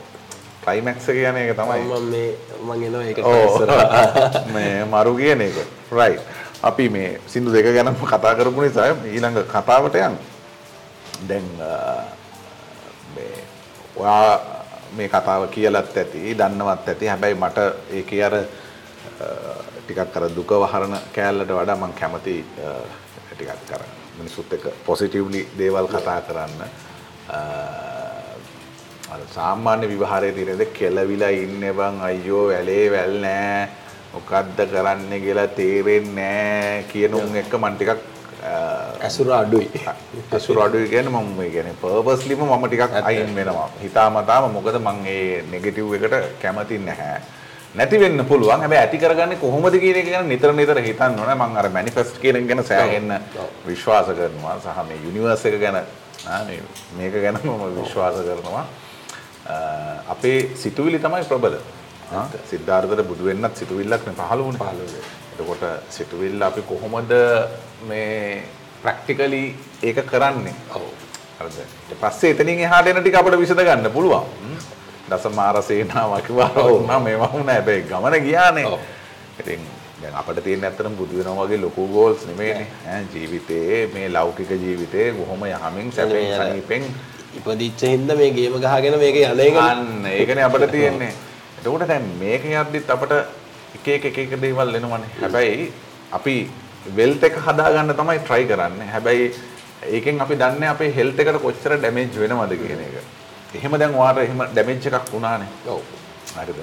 ක්ලයිමැක්ස් 0.65 1.09
එක 1.09 1.17
කියන 1.17 1.37
එක 1.37 1.57
තමයි. 1.57 1.81
මම 1.83 2.11
මේ 2.11 2.31
මං 2.63 2.83
එනවා 2.85 3.03
ඒක 3.05 3.19
ඕ 3.19 3.59
මේ 4.55 4.85
මරු 4.85 5.17
කියන 5.17 5.41
එක. 5.41 5.57
රයි් 5.93 6.19
අපි 6.63 6.89
මේ 6.89 7.19
සිින්දු 7.27 7.51
දෙක 7.53 7.67
ගැනම 7.67 7.95
කතා 7.97 8.35
කරපු 8.35 8.61
නිසා 8.63 8.95
ඊළඟ 9.05 9.43
කතාවට 9.49 9.95
යන් 9.97 10.15
දැන් 11.29 11.47
මේ 13.15 13.35
ඔයා 13.97 14.41
මේ 14.97 15.09
කතාව 15.09 15.49
කියලත් 15.51 15.97
ඇති 15.97 16.35
දන්නවත් 16.35 16.89
ඇති. 16.89 17.07
හැබැයි 17.07 17.35
මට 17.35 17.59
ඒක 17.93 18.11
අර 18.23 18.35
ටිකක් 19.83 20.13
කර 20.15 20.25
දුක 20.37 20.53
වහරණ 20.63 20.95
කෑල්ලට 21.17 21.53
වඩා 21.59 21.77
මං 21.77 21.93
කැමති 22.01 22.37
ටිකක් 23.33 23.63
කර 23.69 23.83
මිනිසුත් 24.19 24.53
එක 24.53 24.65
පොසිටිව්ලි 24.87 25.43
දේවල් 25.59 25.87
කතා 25.89 26.21
කරන්න. 26.27 26.61
අර 29.13 29.21
සාමාන්‍ය 29.35 29.89
විවාහරයේ 29.89 30.37
තියෙනද 30.37 30.65
කෙලවිලා 30.79 31.33
ඉන්නේ 31.45 31.73
බං 31.73 32.01
අයියෝ 32.09 32.45
වැලේ 32.51 32.87
වැල් 32.95 33.17
නෑ. 33.25 33.69
මොකද්ද 34.15 34.59
කරන්න 34.73 35.13
කියලා 35.25 35.49
තේරෙන්නේ 35.59 36.15
නෑ. 36.17 36.85
කියන 36.93 37.15
උන් 37.15 37.37
එක්ක 37.43 37.55
මන් 37.61 37.77
ටිකක් 37.77 38.01
ඇසුර 39.03 39.29
අඩුයි. 39.33 39.71
අසුර 40.33 40.63
අඩුයි 40.65 40.89
කියන්නේ 40.89 41.15
මම 41.17 41.37
මේ 41.37 41.51
කියන්නේ 41.51 41.77
පර්පස්ලිම 41.83 42.43
මම 42.49 42.65
ටිකක් 42.69 42.99
අයින් 43.03 43.35
වෙනවා. 43.35 43.69
හිතාමතාම 43.85 44.51
මොකද 44.57 44.77
මං 44.87 45.07
ඒ 45.07 45.45
නෙගටිව් 45.51 45.95
එකට 45.99 46.17
කැමති 46.43 46.79
නැහැ 46.79 47.21
නැති 47.75 47.99
වෙන්න 48.01 48.25
පුළුවන්. 48.31 48.61
හැබැයි 48.61 48.83
ඇති 48.85 48.99
කරගන්නේ 48.99 49.41
කොහොමද 49.41 49.75
කියන 49.81 49.97
එක 49.97 50.09
ගැන 50.13 50.29
නිතර 50.29 50.53
නිතර 50.53 50.79
හිතන්න 50.89 51.19
ඕනේ. 51.21 51.35
මං 51.35 51.57
අර 51.57 51.69
මැනිෆෙස්ට් 51.77 52.21
කියන 52.23 52.37
එක 52.41 52.47
ගැන 52.49 52.65
සෑහෙන්න 52.71 53.13
විශ්වාස 53.67 54.07
කරනවා. 54.19 54.57
සහ 54.65 54.81
මේ 54.89 55.01
යුනිවර්ස් 55.07 55.45
එක 55.51 55.59
ගැන 55.65 55.79
මේක 56.99 57.15
ගැන 57.25 57.39
මම 57.45 57.63
විශ්වාස 57.81 58.19
කරනවා. 58.29 58.65
අපේ 60.15 60.39
සිතුවිලි 60.63 60.99
තමයි 60.99 61.25
ප්‍රබල. 61.31 61.57
සිද්ධාර්ථට 62.51 63.05
බුදු 63.11 63.25
වෙන්නත් 63.31 63.57
සිතුවිල්ලක් 63.57 64.07
නේ 64.07 64.19
පහළ 64.21 64.43
වුණේ. 64.47 64.61
පහළ 64.65 64.81
වුණේ. 64.85 65.05
එතකොට 65.33 65.65
සිතුවිල්ල 65.97 66.43
අපි 66.43 66.63
කොහොමද 66.73 67.13
මේ 67.89 68.43
ප්‍රැක්ටිකලි 68.83 69.45
ඒක 69.83 70.05
කරන්නේ? 70.13 70.55
ඔව්. 70.77 70.85
හරිද? 71.41 71.57
ඊට 71.89 72.01
පස්සේ 72.03 72.37
එතනින් 72.37 72.61
එහාට 72.69 72.87
එන 72.93 73.01
ටික 73.01 73.17
අපිට 73.21 73.39
විසඳ 73.43 73.65
ගන්න 73.65 73.91
පුළුවන්. 73.97 74.29
දසමාර 75.11 75.63
සේනාව 75.69 76.13
කිව්වා 76.27 76.51
වුණා 76.57 77.01
මේවා 77.07 77.31
වුණා. 77.33 77.55
හැබැයි 77.55 77.83
ගමන 77.91 78.17
ගියානේ. 78.27 78.67
ඉතින් 79.41 79.61
දැන් 80.03 80.15
අපිට 80.21 80.45
තියෙන 80.45 80.65
ඇත්තටම 80.69 80.95
බුදු 81.01 81.19
වෙනවා 81.19 81.47
වගේ 81.47 81.61
ලොකු 81.65 81.89
ගෝල්ස් 81.95 82.27
නෙමෙයිනේ. 82.29 82.67
ඈ 82.93 83.03
ජීවිතේ 83.15 83.87
මේ 83.95 84.09
ලෞකික 84.17 84.51
ජීවිතේ 84.65 85.07
කොහොම 85.19 85.45
යහමින් 85.51 85.93
සැපෙන් 85.93 86.33
සනීපෙන්. 86.39 86.83
ඉපදිච්ච 87.39 87.83
හින්දා 87.93 88.17
මේ 88.17 88.31
ගේම 88.39 88.59
ගහගෙන 88.65 88.99
මේක 89.05 89.17
යන 89.21 89.41
එක 89.47 89.57
අන්න 89.69 90.07
ඒකනේ. 90.17 90.45
අපිට 90.49 90.71
තියෙන්නේ. 90.75 91.13
එතකොට 91.59 91.87
දැන් 91.93 92.11
මේක 92.25 92.45
යද්දිත් 92.51 92.91
අපිට 92.97 93.13
එක 93.77 93.89
එක 93.97 94.05
එක 94.11 94.19
එක 94.25 94.37
දේවල් 94.43 94.75
එනවනේ 94.81 95.15
හැබැයි 95.21 95.73
අපි 96.19 96.37
වෙල්ත් 96.99 97.25
එක 97.31 97.41
හදාගන්න 97.47 97.95
තමයි 98.01 98.21
try 98.29 98.43
කරන්නේ. 98.51 98.93
හැබැයි 98.95 99.33
ඒකෙන් 99.97 100.21
අපි 100.25 100.35
දන්නේ 100.43 100.69
අපේ 100.75 100.93
හෙල්ත් 100.97 101.21
එකට 101.23 101.43
කොච්චර 101.45 101.77
ඩැමේජ් 101.77 102.19
වෙනවද 102.23 102.53
කියන 102.63 102.83
එක 102.87 102.97
එහෙම 103.55 103.79
දැන් 103.79 103.95
ඔයාලට 103.95 104.23
එහෙම 104.23 104.41
ඩැමේජ් 104.53 104.87
එකක් 104.89 105.13
වුණානේ 105.13 105.49
ඔව් 105.69 105.81
හරිද? 106.37 106.61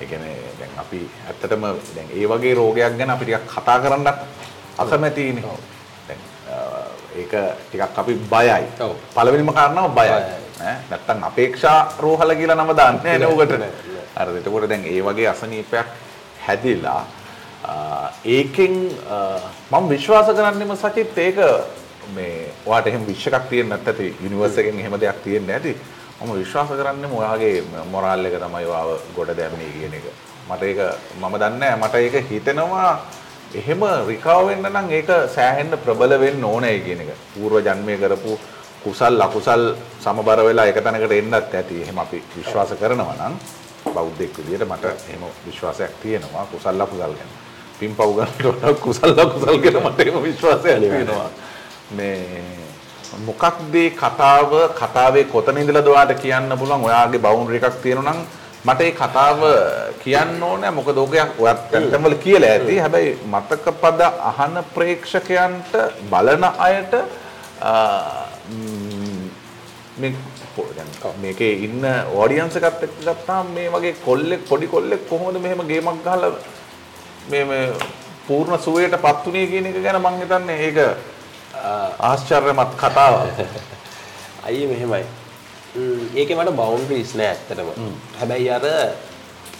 ඒ 0.00 0.06
කියන්නේ 0.06 0.36
දැන් 0.58 0.72
අපි 0.78 1.00
ඇත්තටම 1.28 1.62
දැන් 1.96 2.08
ඒ 2.12 2.26
වගේ 2.28 2.54
රෝගයක් 2.54 2.96
ගැන 2.98 3.10
අපි 3.10 3.24
ටිකක් 3.24 3.46
කතා 3.54 3.78
කරන්නත් 3.80 4.08
අකමැතිනේ. 4.78 5.44
දැන් 6.08 6.20
අ, 6.48 6.56
ඒක 7.16 7.32
ටිකක් 7.64 7.98
අපි 7.98 8.14
බයයි. 8.30 8.62
ඔව්. 8.80 8.94
පළවෙනිම 9.14 9.52
කාරණාව 9.52 9.90
බයයි. 9.94 10.10
ඈ 10.60 10.76
නැත්තම් 10.90 11.24
අපේක්ෂා 11.24 11.78
රෝහල 12.00 12.34
කියලා 12.34 12.56
නම 12.56 12.76
දාන්නේ 12.76 13.18
නෑ 13.18 13.32
උකට. 13.34 13.50
නෑ, 13.52 13.70
නෑ. 14.14 14.26
හරිද? 14.26 14.36
එතකොට 14.40 14.68
දැන් 14.68 14.84
ඒ 14.86 15.00
වගේ 15.02 15.28
අසනීපයක් 15.28 15.86
හැදිලා 16.46 17.02
ඒකෙන් 18.26 18.74
මම 19.70 19.88
විශ්වාස 19.88 20.26
කරන්නෙම 20.28 20.76
සචිත් 20.76 21.18
ඒක 21.18 21.38
මේ 22.14 22.50
ඔයාට 22.66 22.86
එහෙම 22.86 23.06
විශ් 23.06 23.26
එකක් 23.28 23.48
තියෙන්නේ 23.50 23.78
නැත්නම් 23.78 24.24
යුනිවර්ස් 24.24 24.58
එකෙන් 24.58 24.78
එහෙම 24.80 24.96
දෙයක් 25.00 25.22
තියෙන්නේ 25.24 25.54
නැති 25.54 25.76
මම 26.22 26.32
විශ්වාස 26.38 26.68
කරන්නෙම 26.70 27.12
ඔයාගේ 27.12 27.62
මොරාල් 27.90 28.26
එක 28.26 28.38
තමයි 28.38 28.66
ඔයාව 28.66 28.90
ගොඩ 29.16 29.30
දැම්මේ 29.36 29.72
කියන 29.74 29.94
එක. 29.94 30.06
මට 30.48 30.62
ඒක 30.62 30.80
මම 31.20 31.34
දන්නේ 31.42 31.76
මට 31.76 31.94
ඒක 31.96 32.14
හිතෙනවා 32.30 32.90
එහෙම 33.54 33.82
රිකවර් 34.08 34.44
වෙන්න 34.46 34.66
නම් 34.70 34.90
ඒක 34.90 35.10
සෑහෙන්න 35.34 35.74
ප්‍රබල 35.84 36.18
වෙන්න 36.20 36.44
ඕනේ 36.44 36.78
කියන 36.80 37.00
එක. 37.04 37.10
పూర్ව 37.34 37.58
ජන්මයේ 37.60 37.98
කරපු 37.98 38.38
කුසල් 38.84 39.20
අකුසල් 39.20 39.74
සමබර 40.00 40.44
වෙලා 40.44 40.66
එක 40.66 40.78
තැනකට 40.84 41.12
එන්නත් 41.12 41.34
ඇති. 41.34 41.82
එහෙම 41.82 41.98
අපි 41.98 42.22
විශ්වාස 42.36 42.74
කරනවා 42.80 43.14
නම් 43.18 43.34
බෞද්ධෙක් 43.94 44.38
විදියට 44.38 44.68
මට 44.68 44.84
එහෙම 45.08 45.22
විශ්වාසයක් 45.46 45.92
තියෙනවා. 46.02 46.46
කුසල් 46.52 46.80
අකුසල් 46.80 47.14
ගැන. 47.18 47.30
පින්පව් 47.78 48.10
ගන්නකොට 48.16 48.80
කුසල් 48.80 49.18
අකුසල් 49.18 49.58
ගැන 49.58 49.82
මට 49.82 50.00
එහෙම 50.00 50.22
විශ්වාසයක් 50.22 50.80
තියෙනවා. 50.80 51.30
මේ 51.90 52.61
මොකක්ද 53.18 53.60
මේ 53.72 53.90
කතාව 53.92 54.50
කතාවේ 54.74 55.24
කොතන 55.24 55.58
ඉඳලාද 55.58 55.86
ඔයාලට 55.86 56.20
කියන්න 56.20 56.56
පුළුවන්? 56.58 56.84
ඔයාගේ 56.84 57.20
බවුන්ඩරි 57.20 57.56
එකක් 57.60 57.80
තියෙනවා 57.82 58.12
නම් 58.12 58.20
මට 58.64 58.80
ඒ 58.80 58.90
කතාව 58.92 59.40
කියන්න 60.02 60.42
ඕනේ. 60.42 60.70
මොකද 60.70 60.96
ඕකයක් 60.96 61.40
ඔයත් 61.40 61.60
පැත්තම 61.70 62.04
වල 62.04 62.14
කියලා 62.16 62.50
ඇති. 62.50 62.78
හැබැයි 62.78 63.18
මතක 63.26 63.64
පද 63.82 64.00
අහන 64.30 64.54
ප්‍රේක්ෂකයන්ට 64.74 65.72
බලන 66.10 66.44
අයට 66.58 66.94
ආ, 67.62 68.26
ම්, 68.48 69.30
මේ 69.98 70.14
පො- 70.56 70.68
දැන් 70.76 70.88
මේකේ 71.22 71.52
ඉන්න 71.66 71.84
ඔඩියන්ස් 72.16 72.56
එකත් 72.56 72.82
එක්ක 72.82 72.96
ගත්තාම 73.04 73.46
මේ 73.54 73.68
වගේ 73.70 73.94
කොල්ලෙක් 74.04 74.48
පොඩි 74.48 74.66
කොල්ලෙක් 74.66 75.08
කොහොමද 75.08 75.36
මෙහෙම 75.38 75.62
ගේමක් 75.68 76.02
ගහලා 76.04 76.32
මේ 77.30 77.44
මේ 77.44 77.72
පූර්ණ 78.26 78.58
සුවයටපත් 78.58 79.26
උනේ 79.26 79.46
කියන 79.46 79.66
එක 79.66 79.82
ගැන 79.82 80.00
මම 80.00 80.20
හිතන්නේ. 80.22 80.58
ඒක 80.60 80.78
ආශ්චර්යමත් 82.00 82.72
කතාවක්. 82.76 83.38
අයියේ 84.46 84.68
මෙහෙමයි. 84.68 85.04
ඒකේ 86.16 86.36
මට 86.36 86.52
බවුන්ඩරිස් 86.52 87.14
නෑ 87.14 87.28
ඇත්තටම. 87.28 87.68
හැබැයි 88.18 88.50
අර 88.50 88.66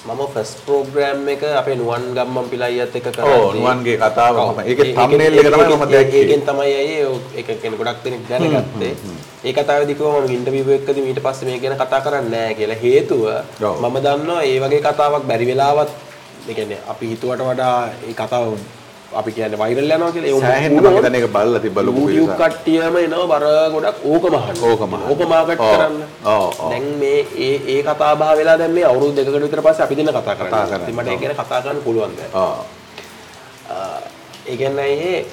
මම 0.05 0.20
ෆස්ට් 0.34 0.59
ප්‍රෝග්‍රෑම් 0.66 1.28
එක 1.28 1.42
අපේ 1.55 1.76
නුවන් 1.78 2.07
ගම්මන් 2.16 2.46
පිලයියත් 2.50 2.96
එක්ක 2.96 3.05
කරද්දී 3.07 3.34
ඔව්, 3.34 3.55
නුවන්ගේ 3.55 3.96
කතාව 3.98 4.34
මම- 4.38 4.66
ඒකේ 4.66 4.94
thumbnail 4.94 5.34
එක 5.34 5.46
තමයි 5.46 5.76
මම 5.76 5.84
දැක්කේ. 5.92 6.22
ඒකෙන් 6.22 6.42
තමයි 6.42 6.72
අයියේ 6.74 7.12
ඒක 7.36 7.48
කෙනෙක් 7.62 7.78
ගොඩක් 7.78 8.00
දෙනෙක් 8.05 8.22
දැනගත්තේ. 8.28 8.94
ඒ 9.44 9.53
කතාවේදී 9.55 9.94
කිව්වා 9.94 10.20
මම 10.20 10.32
ඉන්ටර්විව් 10.32 10.68
එකකදී 10.72 11.07
ඊට 11.07 11.22
පස්සේ 11.22 11.46
මේ 11.48 11.59
ගැන 11.61 11.78
කතා 11.78 12.00
කරන්නේ 12.00 12.30
නෑ 12.34 12.55
කියලා. 12.55 12.80
හේතුව. 12.82 13.22
මම 13.80 13.96
දන්නවා 14.00 14.42
ඒ 14.42 14.59
වගේ 14.61 14.80
කතාවක් 14.82 15.22
බැරි 15.24 15.46
වෙලාවත් 15.46 15.90
ඒ 16.48 16.55
කියන්නේ 16.55 16.78
අපි 16.88 17.07
හිතුවට 17.09 17.40
වඩා 17.40 17.76
ඒ 18.03 18.14
කතාව 18.14 18.59
අපි 19.20 19.30
කියන්නේ 19.36 19.58
වෛරල් 19.62 19.80
යනවා 19.86 20.12
කියලා. 20.14 20.30
ඒ 20.30 20.40
සෑහෙන්න 20.44 20.76
මම 20.76 20.96
හිතන්නේ 20.96 21.20
ඒක 21.20 21.32
බලලා 21.36 21.62
තිබ්බ 21.64 21.78
ලොකු 21.88 22.02
YouTube 22.08 22.36
පිරිසක්. 22.36 22.42
කට්ටියම 22.42 22.96
එනවා 23.04 23.26
බර 23.32 23.44
ගොඩක් 23.74 23.98
ඕකම 24.12 24.34
අහන්න. 24.40 24.62
ඕකම. 24.70 24.92
ඕක 25.10 25.22
මාකට් 25.32 25.60
ඔව්. 25.60 25.72
කරන්න. 25.72 25.96
ඔව්, 26.24 26.46
ඔව්. 26.58 26.70
දැන් 26.70 26.86
මේ 27.02 27.20
ඒ 27.46 27.56
ඒ 27.74 27.80
කතා 27.88 28.12
බහ 28.20 28.30
වෙලා 28.38 28.56
දැන් 28.62 28.74
මේ 28.78 28.86
අවුරුදු 28.92 29.16
දෙකකට 29.18 29.42
විතර 29.46 29.62
පස්සේ 29.66 29.84
අපි 29.86 29.94
දෙන්න 29.98 30.14
කතා 30.18 30.36
කරන්නේ. 30.38 30.80
ඉතින් 30.82 30.96
මට 30.96 31.08
ඒක 31.08 31.20
ගැන 31.22 31.36
කතා 31.40 31.60
කරන්න 31.64 31.82
පුළුවන් 31.86 32.16
දැන්. 32.18 32.30
ආ. 32.34 33.90
ඒ 34.46 34.56
කියන්නේ 34.56 35.26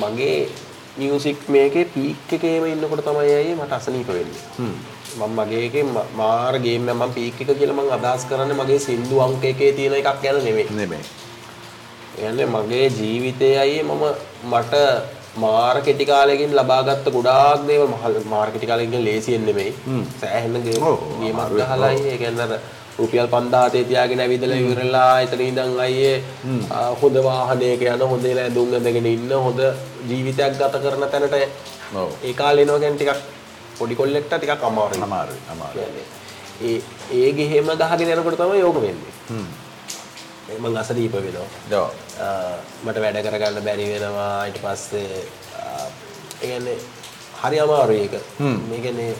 මගේ 0.00 0.48
මියුසික් 0.98 1.48
මේකේ 1.48 1.84
පීක් 1.94 2.32
එකේම 2.36 2.64
ඉන්නකොට 2.66 3.04
තමයි 3.04 3.34
අයියේ 3.38 3.56
මට 3.56 3.72
අසනීප 3.72 4.08
වෙන්නේ. 4.08 4.42
මම 5.18 5.32
මගේ 5.38 5.62
එකේ 5.68 5.84
මාර 6.16 6.54
ගේම් 6.58 6.88
එක 6.88 6.94
මම 6.96 7.12
පීක් 7.16 7.40
එක 7.42 7.50
කියලා 7.58 7.78
මම 7.78 7.90
අදහස් 7.96 8.26
කරන්නේ 8.30 8.58
මගේ 8.60 8.78
සින්දු 8.78 9.16
අංක 9.26 9.44
එකේ 9.44 9.72
තියෙන 9.72 9.94
එකක් 10.00 10.22
ගැන 10.22 10.38
නෙමෙයි. 10.44 10.66
නෙමෙයි. 10.80 11.04
කියන්නේ 12.16 12.46
මගේ 12.46 12.86
ජීවිතයේ 12.90 13.58
අයියේ 13.58 13.82
මම 13.84 14.02
මට 14.50 14.74
මාර 15.36 15.76
කෙටි 15.82 16.04
කාලයකින් 16.06 16.52
ලබාගත්ත 16.54 17.06
ගොඩාක් 17.10 17.60
දේවල් 17.66 17.88
මහ- 17.88 18.26
මාර 18.26 18.48
කෙටි 18.50 18.66
කාලයකින් 18.66 19.04
ලේසියෙන් 19.04 19.44
නෙමෙයි. 19.46 19.72
සෑහෙන 20.20 20.54
ගේමක්. 20.64 20.82
ගහලා 21.60 21.90
ඒ 22.04 22.16
කියන්නේ 22.18 22.46
අර 22.46 22.52
රුපියල් 22.98 23.28
5000 23.28 23.84
තියාගෙන 23.84 24.20
ඇවිදලා 24.20 24.58
ඉවරලා 24.62 25.20
එතන 25.22 25.40
ඉඳන් 25.42 25.80
අයියේ 25.80 26.16
හොඳ 27.02 27.16
වාහනයක 27.24 27.82
යන 27.84 28.02
හොඳ 28.04 28.24
නැඳුම් 28.30 28.74
ඇඳගෙන 28.74 29.06
ඉන්න 29.08 29.30
හොඳ 29.46 29.60
ජීවිතයක් 30.08 30.58
ගත 30.58 30.74
කරන 30.84 31.04
තැනට. 31.08 31.34
ඒ 32.24 32.32
කාලේ 32.34 32.64
එනවා 32.64 32.78
කියන්නේ 32.78 32.98
ටිකක් 32.98 33.20
පොඩි 33.78 33.94
කොල්ලෙක්ට 33.94 34.32
ටිකක් 34.34 34.64
අමාරුයි. 34.64 35.02
අමාරුයි 35.02 35.40
අමාරුයි. 35.52 35.84
ඒ 36.62 36.76
ඒ 37.18 37.32
ගෙහෙම 37.32 37.68
ගහගෙන 37.80 38.12
යනකොට 38.12 38.36
තමයි 38.36 38.60
යෝග 38.60 38.78
වෙන්නේ. 38.82 39.12
මං 40.58 40.76
අසනීප 40.76 41.12
වෙනවා. 41.16 41.48
මට 42.84 42.96
වැඩ 43.04 43.18
කරගන්න 43.26 43.64
බැරි 43.66 43.84
වෙනවා 43.92 44.46
ඊට 44.46 44.58
පස්සේ 44.62 45.20
ආ, 45.58 45.86
ඒ 46.42 46.46
කියන්නේ 46.46 46.78
හරි 47.42 47.58
අමාරුයි 47.60 48.00
ඒක. 48.06 48.14
හ්ම්. 48.38 48.56
මේ 48.70 48.80
කියන්නේ 48.80 49.12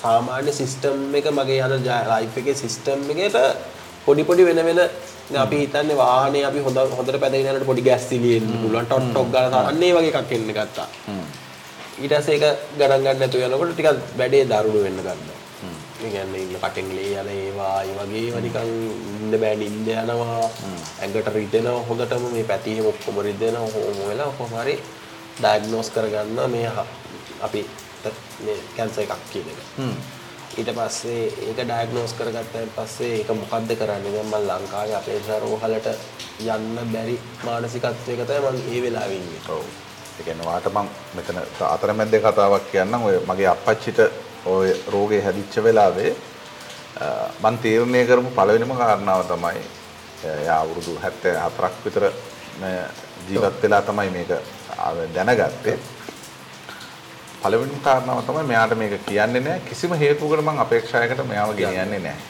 සාමාන්‍ය 0.00 0.52
සිස්ටම් 0.52 1.14
එක 1.14 1.26
මගේ 1.32 1.60
යන 1.66 1.74
ලයිෆ් 2.10 2.36
එකේ 2.36 2.54
සිස්ටම් 2.56 3.00
එකට 3.16 3.36
පොඩි 4.06 4.24
පොඩි 4.24 4.44
වෙන 4.44 4.60
වෙන 4.64 4.80
අපි 5.36 5.56
හිතන්නේ 5.58 5.96
වාහනේ 5.96 6.44
අපි 6.44 6.60
හොඳ 6.60 6.78
හොඳට 6.92 7.20
පැදගෙන 7.20 7.50
යනකොට 7.50 7.66
පොඩි 7.66 7.82
ගෑස් 7.82 8.08
සිලියෙන්න 8.08 8.48
පුළුවන් 8.62 8.86
ටොට් 8.86 9.06
ටොක් 9.10 9.28
ගාලා 9.32 9.62
අන්න 9.68 9.82
ඒ 9.82 9.92
වගේ 9.96 10.12
එකක් 10.14 10.32
එන්න 10.32 10.48
ගත්තා. 10.56 10.88
ඊට 12.00 12.14
පස්සේ 12.14 12.34
ඒක 12.36 12.44
ගණන් 12.78 13.04
ගන්න 13.04 13.18
නැතුව 13.20 13.44
යනකොට 13.46 13.72
ටිකක් 13.74 14.18
වැඩේ 14.18 14.44
දරුණු 14.46 14.82
වෙන්න 14.84 14.98
ගත්තා. 15.00 15.36
කියන්නේ 16.06 16.42
ඉන්න 16.42 16.56
කටෙන් 16.56 16.88
ලේ 16.96 17.12
යන 17.14 17.28
ඒවා 17.30 17.74
වගේ 17.82 18.22
ඒවා 18.22 18.40
නිකන් 18.40 18.70
ඉන්න 19.16 19.40
බෑ 19.40 19.56
නිින්ද 19.56 19.88
යනවා 19.88 20.40
ඇඟට 21.00 21.34
රිදෙනවා 21.34 21.84
හොඳටම 21.88 22.24
මේ 22.32 22.44
පැති 22.44 22.72
එහෙම 22.72 22.86
ඔක්කොම 22.86 23.20
රිදෙනවා 23.20 23.68
කොහොම 23.68 24.00
වෙලා 24.08 24.30
කොහොම 24.38 24.56
හරි 24.60 24.76
ඩයග්නෝස් 25.38 25.90
කරගන්න 25.90 26.40
මේ 26.50 26.70
අපි 27.40 27.66
කැන්සර් 28.76 29.02
එකක් 29.04 29.22
කියන 29.32 29.48
එක. 29.48 29.60
හ්ම්. 29.78 29.96
ඊට 30.58 30.70
පස්සේ 30.72 31.22
ඒක 31.42 31.60
ඩයග්නෝස් 31.60 32.12
කරගත්තාන් 32.14 32.72
පස්සේ 32.76 33.12
ඒක 33.18 33.30
මොකද්ද 33.32 33.70
කරන්නේ 33.74 34.12
දැන් 34.14 34.26
මම 34.26 34.48
ලංකාවේ 34.48 34.96
අපේ 34.96 35.38
රෝහලට 35.38 35.88
යන්න 36.48 36.80
බැරි 36.92 37.16
මානසිකත්වයක 37.44 38.24
තමයි 38.24 38.40
මම 38.46 38.58
ඒ 38.68 38.82
වෙලාවේ 38.82 39.16
ඉන්නේ. 39.16 39.42
ඔව්. 39.48 39.64
ඒ 40.18 40.24
කියන්නේ 40.24 40.46
වාට 40.46 40.66
මම 40.68 40.88
මෙතන 41.14 41.38
අතරමැද්දේ 41.66 42.20
කතාවක් 42.20 42.66
කියන්නම් 42.72 43.02
ඔය 43.02 43.16
මගේ 43.26 43.48
අප්පච්චිට 43.48 44.00
ඔය 44.46 44.72
රෝගේ 44.92 45.22
හැදිච්ච 45.22 45.62
වෙලාවේ 45.64 46.14
මම 47.42 47.58
තීරණය 47.62 48.06
කරපු 48.06 48.30
පළවෙනිම 48.38 48.72
කාරණාව 48.76 49.22
තමයි 49.28 49.62
එයා 50.24 50.60
අවුරුදු 50.60 50.98
74ක් 51.04 51.72
විතර 51.84 52.04
මේ 52.60 52.80
ජීවත් 53.28 53.62
වෙලා 53.62 53.82
තමයි 53.82 54.10
මේක 54.16 54.30
දැනගත්තේ. 55.14 55.78
පළවෙනිම 57.42 57.80
කාරණාව 57.84 58.24
තමයි 58.26 58.44
මෙයාට 58.50 58.74
මේක 58.82 58.94
කියන්නේ 59.06 59.40
නැහැ 59.40 59.66
කිසිම 59.68 59.92
හේතුවකට 60.02 60.44
මම 60.44 60.58
අපේක්ෂායකට 60.64 61.24
මෙයාව 61.28 61.54
ගෙනියන්නේ 61.60 61.98
නැහැ. 61.98 62.20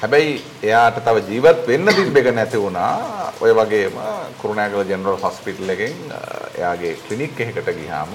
හැබැයි 0.00 0.44
එයාට 0.62 1.02
තව 1.04 1.16
ජීවත් 1.30 1.66
වෙන්න 1.66 1.94
තිබ්බ 1.96 2.16
එක 2.16 2.34
නැති 2.34 2.62
වුණා. 2.62 3.32
ඔය 3.40 3.52
වගේම 3.58 3.96
කුරුණෑගල 4.42 4.84
ජෙනරල් 4.92 5.20
හොස්පිටල් 5.24 5.70
එකෙන් 5.76 5.98
එයාගේ 6.58 6.94
ක්ලිනික් 7.08 7.40
එකකට 7.40 7.68
ගියාම 7.80 8.12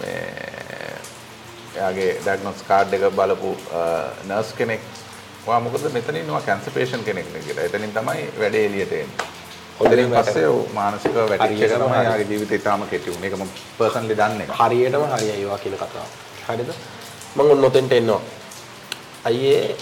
මේ 0.00 0.77
එයාගේ 1.78 2.10
ඩයග්නොස් 2.26 2.62
කාඩ් 2.68 2.94
එක 2.98 3.08
බලපු 3.18 3.50
නර්ස් 4.28 4.52
කෙනෙක් 4.60 4.80
ඔයා 5.48 5.60
මොකද 5.66 5.88
මෙතන 5.96 6.20
ඉන්නවා 6.22 6.44
කැන්සර් 6.46 6.72
පේෂන්ට් 6.76 7.04
කෙනෙක් 7.08 7.26
කියලා. 7.46 7.66
එතනින් 7.68 7.92
තමයි 7.98 8.24
වැඩේ 8.40 8.64
එළියට 8.68 8.94
එන්නේ. 9.00 9.28
ඔතනින් 9.80 10.10
පස්සේ 10.14 10.46
ඔව් 10.48 10.60
මානසික 10.74 11.14
වැටිච්ච 11.14 11.62
එක 11.66 11.74
තමයි. 11.74 12.00
එයාගේ 12.00 12.26
ජීවිතේ 12.30 12.58
තාම 12.66 12.82
කෙටි 12.90 13.14
වුනේ. 13.14 13.30
ඒක 13.30 13.38
මම 13.38 13.52
පර්සනලි 13.78 14.16
දන්නේ. 14.20 14.48
හරියටම 14.60 15.04
හරියයි 15.12 15.36
ඒවා 15.36 15.58
කියන 15.62 15.76
කතාව. 15.76 16.10
හරිද? 16.48 16.74
මම 17.36 17.50
ඔන්න 17.54 17.64
ඔතෙන්ට 17.70 17.92
එනවා. 17.92 18.20
අයියේ 19.24 19.76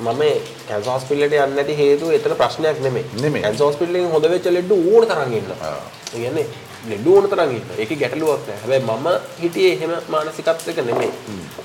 මම 0.00 0.22
කැන්සර් 0.68 0.90
හොස්පිටලෙට 0.90 1.32
යන්නේ 1.32 1.56
නැති 1.56 1.78
හේතුව 1.82 2.12
එතන 2.18 2.36
ප්‍රශ්නයක් 2.42 2.80
නෙමෙයි. 2.86 3.06
නෙමෙයි. 3.22 3.44
කැන්සර් 3.44 3.64
හොස්පිටලෙන් 3.64 4.10
හොඳ 4.14 4.28
වෙච්ච 4.34 4.52
ලෙඩ 4.56 4.72
ඕන 4.72 5.08
තරම් 5.10 5.32
ඉන්නවා. 5.40 5.72
ඒ 6.14 6.20
කියන්නේ 6.22 6.46
ලෙඩ 6.90 7.06
ඕන 7.06 7.28
තරම් 7.30 7.50
ඉන්නවා. 7.50 7.76
ඒකේ 7.78 7.96
ගැටලුවක් 7.96 8.46
නැහැ. 8.46 8.60
හැබැයි 8.62 8.84
මම 9.00 9.08
හිටියේ 9.42 9.72
එහෙම 9.74 9.92
මානසිකත්වයක 10.08 10.78
නෙමෙයි. 10.86 11.10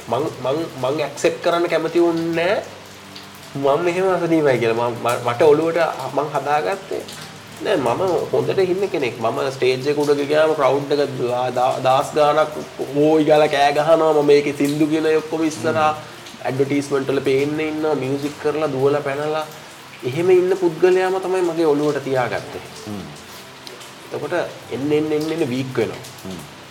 මං 0.09 0.23
මං 0.43 0.57
මං 0.81 0.99
ඇක්සෙප්ට් 1.01 1.39
කරන්න 1.43 1.69
කැමති 1.69 2.01
වුණේ 2.01 2.33
නැහැ. 2.35 2.63
මම 3.55 3.85
මෙහෙම 3.85 4.09
අසනීපයි 4.15 4.57
කියලා. 4.59 4.89
මම 4.89 5.07
මට 5.27 5.41
ඔළුවට 5.41 5.79
මං 6.15 6.27
හදාගත්තේ 6.35 7.01
නෑ 7.63 7.77
මම 7.77 8.01
හොඳට 8.31 8.59
ඉන්න 8.59 8.89
කෙනෙක්. 8.89 9.15
මම 9.19 9.39
ස්ටේජ් 9.51 9.87
එක 9.87 9.97
උඩ 9.97 10.21
ගියාම 10.23 10.53
ක්‍රවුඩ් 10.55 10.91
එක 10.91 11.01
දා- 11.55 11.79
දාස් 11.83 12.09
ගාණක් 12.15 12.51
ඕයි 12.95 13.25
ගාලා 13.25 13.47
කෑ 13.47 13.71
ගහනවා. 13.73 14.13
මම 14.13 14.25
මේකේ 14.25 14.53
සින්දු 14.53 14.87
කියන 14.87 15.05
අය 15.05 15.15
ඔක්කොම 15.15 15.43
ඉස්සරහා 15.43 15.91
ඇඩ්වර්ටයිස්මන්ට් 16.45 17.09
වල 17.09 17.19
පේන්න 17.19 17.59
ඉන්නවා. 17.59 17.95
මියුසික් 17.95 18.35
කරලා 18.43 18.71
දුවලා 18.71 19.01
පැනලා 19.01 19.45
එහෙම 20.05 20.29
ඉන්න 20.31 20.57
පුද්ගලයාම 20.61 21.15
තමයි 21.21 21.41
මගේ 21.41 21.65
ඔළුවට 21.65 22.03
තියාගත්තේ. 22.03 22.61
එතකොට 24.13 24.35
එන්න 24.75 24.91
එන්න 24.91 25.11
එන්න 25.17 25.31
එන්න 25.35 25.43
වීක් 25.53 25.73
වෙනවා. 25.79 26.01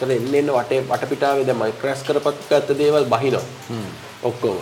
එතන 0.00 0.10
එන්න 0.16 0.34
එන්න 0.40 0.50
වටේ 0.56 0.80
වටපිටාවේ 0.90 1.46
දැන් 1.48 1.58
මම 1.58 1.76
ක්‍රැෂ් 1.80 2.02
කරපත් 2.06 2.48
ගත්ත 2.50 2.78
දේවල් 2.80 3.04
බහිනවා. 3.12 3.44
ඔක්කොම. 4.22 4.58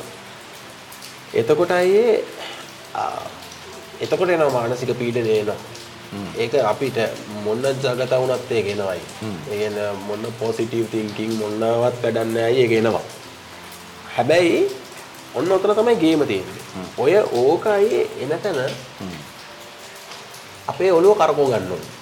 එතකොට 1.35 1.71
අයියේ 1.71 2.25
එතකොට 4.01 4.31
එනවා 4.37 4.53
මානසික 4.57 4.93
පීඩනය 5.01 5.33
එනවා. 5.41 5.59
ඒක 6.39 6.55
අපිට 6.73 6.99
මොන 7.45 7.63
ජගත 7.63 8.13
වුණත් 8.21 8.51
ඒක 8.53 8.67
එනවායි. 8.75 9.03
ඒ 9.51 9.59
කියන්නේ 9.59 9.91
මොන 10.09 10.23
පොසිටිව් 10.41 10.87
තින්කින් 10.93 11.37
මොනවත් 11.41 11.63
වැඩක් 12.03 12.25
නැහැ 12.35 12.63
ඒක 12.63 12.73
එනවා. 12.81 13.05
හැබැයි 14.17 14.61
ඔන්න 15.35 15.53
ඔතන 15.53 15.75
තමයි 15.79 15.97
ගේම 16.03 16.23
තියෙන්නේ. 16.27 16.63
ඔය 16.99 17.15
ඕකයි 17.41 18.01
එනතන 18.23 18.59
අපේ 20.71 20.93
ඔළුව 20.99 21.19
කරකෝ 21.19 21.47
ගන්න 21.51 21.73
ඕනේ. 21.75 21.93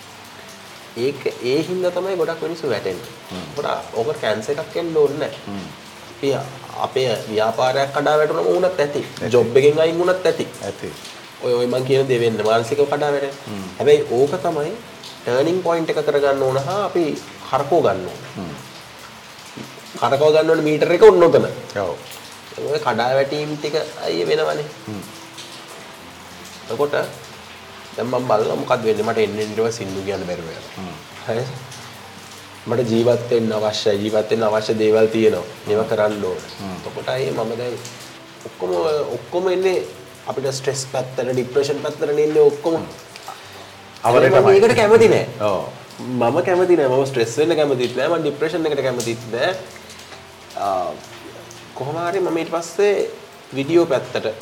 ඒක 0.96 1.20
ඒ 1.42 1.58
හින්දා 1.68 1.90
තමයි 1.90 2.16
ගොඩක් 2.16 2.42
මිනිස්සු 2.42 2.70
වැටෙන්නේ. 2.70 3.10
අපට 3.56 3.96
ඕක 3.96 4.20
කැන්සර් 4.20 4.60
එකක් 4.62 4.76
එන්න 4.76 4.96
ඕනේ 4.96 5.18
නැහැ. 5.18 5.62
අපි 6.18 6.34
අපේ 6.86 7.16
ව්‍යාපාරයක් 7.28 7.92
කඩා 7.94 8.16
වැටුණම 8.18 8.46
වුණත් 8.46 8.80
ඇති. 8.80 9.04
ජොබ් 9.32 9.56
එකෙන් 9.56 9.80
අයින් 9.80 9.98
වුණත් 9.98 10.26
ඇති. 10.26 10.46
ඇති. 10.68 10.92
ඔය 11.44 11.52
ඔය 11.60 11.66
මං 11.66 11.84
කියන 11.84 12.08
දේ 12.08 12.20
වෙන්න 12.20 12.42
මානසිකව 12.44 12.84
කඩා 12.92 13.12
වැටෙන. 13.14 13.34
හැබැයි 13.78 14.06
ඕක 14.10 14.34
තමයි 14.44 14.72
ටර්නින් 15.24 15.62
පොයින්ට් 15.62 15.90
එක 15.90 16.04
කරගන්න 16.06 16.42
ඕන 16.42 16.58
හා 16.66 16.84
අපි 16.84 17.04
හරකෝ 17.50 17.80
ගන්න 17.82 18.06
ඕන. 18.10 18.52
කරකව 20.00 20.30
ගන්න 20.34 20.50
ඕන 20.50 20.62
මීටර 20.68 20.92
එක 20.92 21.02
ඔන්න 21.08 21.22
ඔතන. 21.22 21.46
ඔව්. 21.80 21.96
කඩා 22.84 23.10
වැටීම් 23.18 23.56
ටික 23.56 23.76
අයිය 24.04 24.26
වෙනවනේ. 24.28 24.66
එතකොට 26.70 26.94
දැන් 27.96 28.06
මම 28.08 28.26
බලනවා 28.28 28.56
මොකද්ද 28.62 28.84
වෙන්නේ? 28.84 29.04
මට 29.04 29.18
එන්න 29.18 29.38
එන්න 29.38 29.52
ඊට 29.52 29.74
සින්දු 29.78 30.00
කියන්න 30.06 30.24
බැරුව. 30.28 30.48
හරිද? 31.26 31.48
මට 32.66 32.90
ජීවත් 32.90 33.30
වෙන්න 33.30 33.52
අවශ්‍යයි. 33.52 33.98
ජීවත් 34.04 34.30
වෙන්න 34.30 34.42
අවශ්‍ය 34.48 34.74
දේවල් 34.78 35.08
තියෙනවා. 35.08 35.44
ඒවා 35.68 35.84
කරන්න 35.90 36.24
ඕන. 36.24 36.40
එතකොට 36.78 37.08
අයියේ 37.08 37.32
මම 37.34 37.52
දැන් 37.58 37.76
ඔක්කොම 38.48 38.70
ඔක්කොම 39.16 39.48
එන්නේ 39.48 39.76
අපිට 40.26 40.48
ස්ට්‍රෙස් 40.54 40.86
පැත්තට 40.92 41.32
ડિප්‍රෙෂන් 41.32 41.80
පැත්තට 41.84 42.02
එන්නේ 42.08 42.42
ඔක්කොම. 42.42 42.82
අවරේ 44.04 44.30
මම 44.30 44.36
තමයි. 44.38 44.60
මේකට 44.60 44.76
කැමති 44.76 45.08
නෑ. 45.08 45.26
මම 46.20 46.42
කැමති 46.46 46.76
නෑ. 46.76 46.88
මම 46.88 47.06
ස්ට්‍රෙස් 47.06 47.36
වෙන්න 47.38 47.56
කැමතිත් 47.56 47.96
නෑ. 47.96 48.08
මම 48.08 48.22
ડિප්‍රෙෂන් 48.24 48.66
එකට 48.66 48.82
කැමතිත් 48.82 49.22
නෑ. 49.32 49.50
ආ, 50.58 50.90
කොහොම 51.74 51.96
හරි 52.06 52.20
මම 52.20 52.36
ඊට 52.38 52.50
පස්සේ 52.54 53.10
වීඩියෝ 53.54 53.86
පැත්තට 53.86 54.32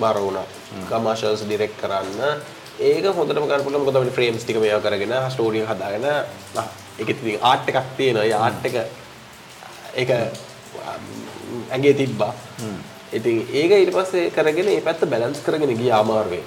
බර 0.00 0.16
වුණා. 0.20 0.46
කමර්ෂල්ස් 0.90 1.42
ඩිරෙක්ට් 1.46 1.80
කරන්න 1.80 2.20
ඒක 2.80 3.04
හොඳටම 3.06 3.46
පුළුවන්. 3.64 3.84
මොකද 3.84 3.96
අපිට 3.96 4.14
ෆ්‍රේම්ස් 4.14 4.44
ටික 4.44 4.56
මේවා 4.58 4.80
කරගෙන 4.80 5.14
ස්ටෝරි 5.30 5.60
එක 5.60 5.68
හදාගෙන 5.68 6.04
ආ, 6.06 6.64
ඒකෙත් 6.98 7.18
ඉතින් 7.22 7.38
ආර්ට් 7.42 7.68
එකක් 7.68 7.78
තියෙනවා. 7.96 8.24
ඒ 8.24 8.32
ආර්ට් 8.34 8.64
එක 8.66 8.76
ඒක 9.94 10.10
ඇගේ 11.70 11.94
තිබ්බා. 11.94 12.32
ඉතින් 13.12 13.46
ඒක 13.52 13.70
ඊට 13.72 13.92
පස්සේ 13.92 14.30
කරගෙන 14.30 14.68
ඒ 14.68 14.80
පැත්ත 14.80 15.04
බැලන්ස් 15.06 15.40
කරගෙන 15.40 15.76
ගියා 15.78 16.00
අමාරුවෙන්. 16.00 16.44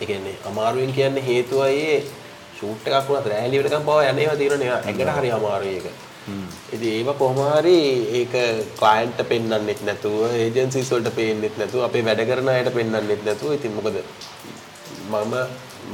ඒ 0.00 0.06
කියන්නේ 0.06 0.36
අමාරුවෙන් 0.46 0.92
කියන්නේ 0.92 1.24
හේතුවයි 1.24 1.80
ඒ 1.86 2.02
ෂූට් 2.56 2.86
එකක් 2.88 3.08
වුණත් 3.08 3.26
රෑලි 3.26 3.62
වෙනකම් 3.62 3.84
පව 3.86 3.98
යන 4.10 4.18
ඒවා 4.18 4.36
තියෙනනේ 4.36 4.70
ඇඟට 4.74 5.16
හරි 5.18 5.30
අමාරුයි 5.32 5.74
ඒක. 5.78 5.88
ඉතින් 6.72 6.88
ඒව 6.90 7.10
කොහොම 7.18 7.38
හරි 7.54 7.76
ඒක 8.20 8.34
ක්ලයන්ට් 8.80 9.20
පෙන්වන්නෙත් 9.28 9.80
නැතුව 9.82 10.18
ඒජන්සිස් 10.36 10.90
වලට 10.92 11.14
පෙන්නෙත් 11.16 11.54
නැතුව 11.58 11.84
අපේ 11.86 12.04
වැඩ 12.04 12.24
කරන 12.30 12.48
අයට 12.54 12.68
පෙන්වන්නෙත් 12.74 13.22
නැතුව 13.24 13.54
ඉතින් 13.56 13.72
මොකද 13.78 13.96
මම 15.12 15.34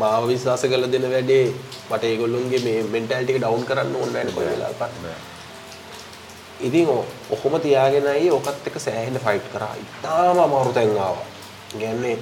මාව 0.01 0.23
විශ්වාස 0.31 0.65
කරලා 0.71 0.91
දෙන 0.95 1.07
වැඩේ 1.15 1.45
මට 1.91 2.05
ඒගොල්ලොන්ගේ 2.11 2.61
මේ 2.67 2.79
මෙන්ටැලිටි 2.95 3.35
එක 3.35 3.41
ඩවුන් 3.43 3.65
කරන්න 3.69 3.97
ඕනේ 3.97 4.13
නැහැ 4.15 4.35
කොයි 4.37 4.49
වෙලාවකත්. 4.53 4.93
ඉතින් 6.61 6.89
ඔහොම 7.35 7.55
තියාගෙන 7.61 8.07
අයි 8.15 8.31
ඔකත් 8.31 8.67
එක්ක 8.69 8.79
සෑහෙන 8.87 9.21
ෆයිට් 9.27 9.47
කරා. 9.53 9.75
ඉතාලම 9.85 10.41
අමාරු 10.47 10.73
තැන් 10.73 10.99
ආවා. 10.99 11.29
කියන්නේ 11.79 12.19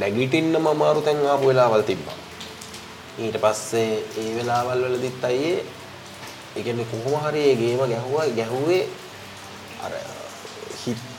නැගිටින්නම 0.00 0.66
අමාරු 0.74 1.00
තැන් 1.06 1.26
ආපු 1.26 1.48
වෙලාවල් 1.50 1.86
තිබ්බා. 1.90 2.18
ඊට 3.18 3.36
පස්සේ 3.44 3.92
ඒ 4.20 4.30
වෙලාවල් 4.36 4.84
වලදීත් 4.84 5.24
අයියේ 5.24 5.64
කියන්නේ 6.56 6.86
කොහොම 6.92 7.14
හරි 7.24 7.40
ඒ 7.50 7.56
ගේම 7.56 7.80
ගැහුවා 7.92 8.26
ගැහුවේ 8.38 8.82
අර 9.84 9.92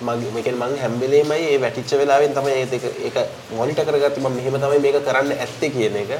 මගේ 0.07 0.31
මේ 0.33 0.43
කියන්නේ 0.45 0.67
මං 0.67 0.73
හැම 0.81 0.93
වෙලේමයි 1.01 1.45
ඒ 1.51 1.57
වැටිච්ච 1.63 1.91
වෙලාවෙන් 2.01 2.33
තමයි 2.37 2.53
ඒක 2.63 2.83
ඒක 3.07 3.17
මොනිටර් 3.57 3.85
කරගත්තේ 3.87 4.23
මම 4.23 4.35
මෙහෙම 4.37 4.57
තමයි 4.63 4.79
මේක 4.85 4.97
කරන්න 5.07 5.31
ඇත්තේ 5.35 5.69
කියන 5.75 5.95
එක. 6.01 6.11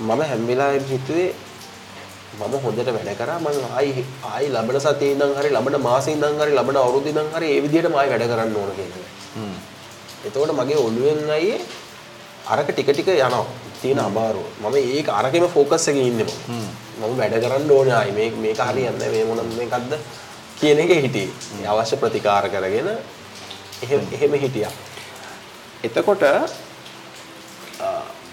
මම 0.00 0.20
හැම 0.30 0.42
වෙලාවෙම 0.50 0.84
හිතුවේ 0.92 1.28
මම 2.40 2.54
හොඳට 2.64 2.90
වැඩ 2.96 3.10
කරා 3.20 3.38
මම 3.38 3.76
ආයි 3.78 4.04
ආයි 4.32 4.48
ලබන 4.56 4.80
සතියේ 4.86 5.12
ඉඳන් 5.14 5.34
හරි 5.38 5.50
ලබන 5.56 5.76
මාසේ 5.88 6.14
ඉඳන් 6.16 6.40
හරි 6.42 6.52
ලබන 6.58 6.76
අවුරුද්දේ 6.82 7.12
ඉඳන් 7.14 7.30
හරි 7.36 7.48
ඒ 7.54 7.60
විදිහටම 7.66 7.94
ආයි 8.00 8.10
වැඩ 8.12 8.26
කරන්න 8.32 8.56
ඕන 8.62 8.72
කියන 8.78 8.90
එක. 8.96 9.06
එතකොට 10.26 10.52
මගේ 10.60 10.80
ඔළුවෙන් 10.86 11.22
අයියේ 11.38 11.60
අරක 12.52 12.68
ටික 12.72 12.90
ටික 12.90 13.08
යනවා. 13.14 13.46
තියෙන 13.80 13.98
අමාරුව. 14.00 14.46
මම 14.62 14.76
ඒක 14.76 15.08
අරකෙම 15.20 15.48
ફોකස් 15.56 15.88
එකේ 15.90 16.06
ඉන්නේ 16.10 16.26
මම. 16.26 16.68
මම 17.00 17.16
වැඩ 17.20 17.34
කරන්න 17.44 17.70
ඕනේ 17.70 17.96
ආයි 18.00 18.12
මේක 18.18 18.34
මේක 18.44 18.60
හරියන්නේ 18.68 19.10
මේ 19.14 19.24
මොන 19.30 19.40
මේකක්ද 19.58 19.92
කියන 20.60 20.78
එකේ 20.84 21.00
හිටියේ. 21.04 21.66
අවශ්‍ය 21.72 21.96
ප්‍රතිකාර 22.02 22.44
කරගෙන 22.54 22.88
එහෙම 23.84 24.02
එහෙම 24.16 24.32
හිටියා. 24.44 24.74
එතකොට 25.86 26.22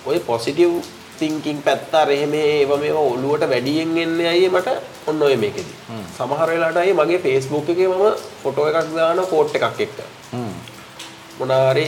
ඔය 0.06 0.20
පොසිටිව් 0.28 0.72
තින්කින් 1.20 1.58
පැත්ත 1.66 1.94
අර 2.02 2.10
එහෙම 2.16 2.34
ඒව 2.40 2.72
මේවා 2.84 3.06
ඔළුවට 3.14 3.44
වැඩියෙන් 3.52 3.98
එන්නේ 4.04 4.28
අයියේ 4.34 4.54
මට 4.56 4.70
ඔන්න 5.10 5.22
ඔය 5.28 5.36
මේකෙදි. 5.44 5.74
සමහර 6.18 6.50
වෙලාවට 6.54 6.82
අයියේ 6.84 7.00
මගේ 7.02 7.20
Facebook 7.26 7.70
එකේ 7.74 7.88
මම 7.92 8.06
ෆොටෝ 8.44 8.68
එකක් 8.70 8.96
දානවා 8.98 9.30
කෝට් 9.34 9.56
එකක් 9.60 9.80
එක්ක. 9.86 9.98
මොනාරි 11.40 11.86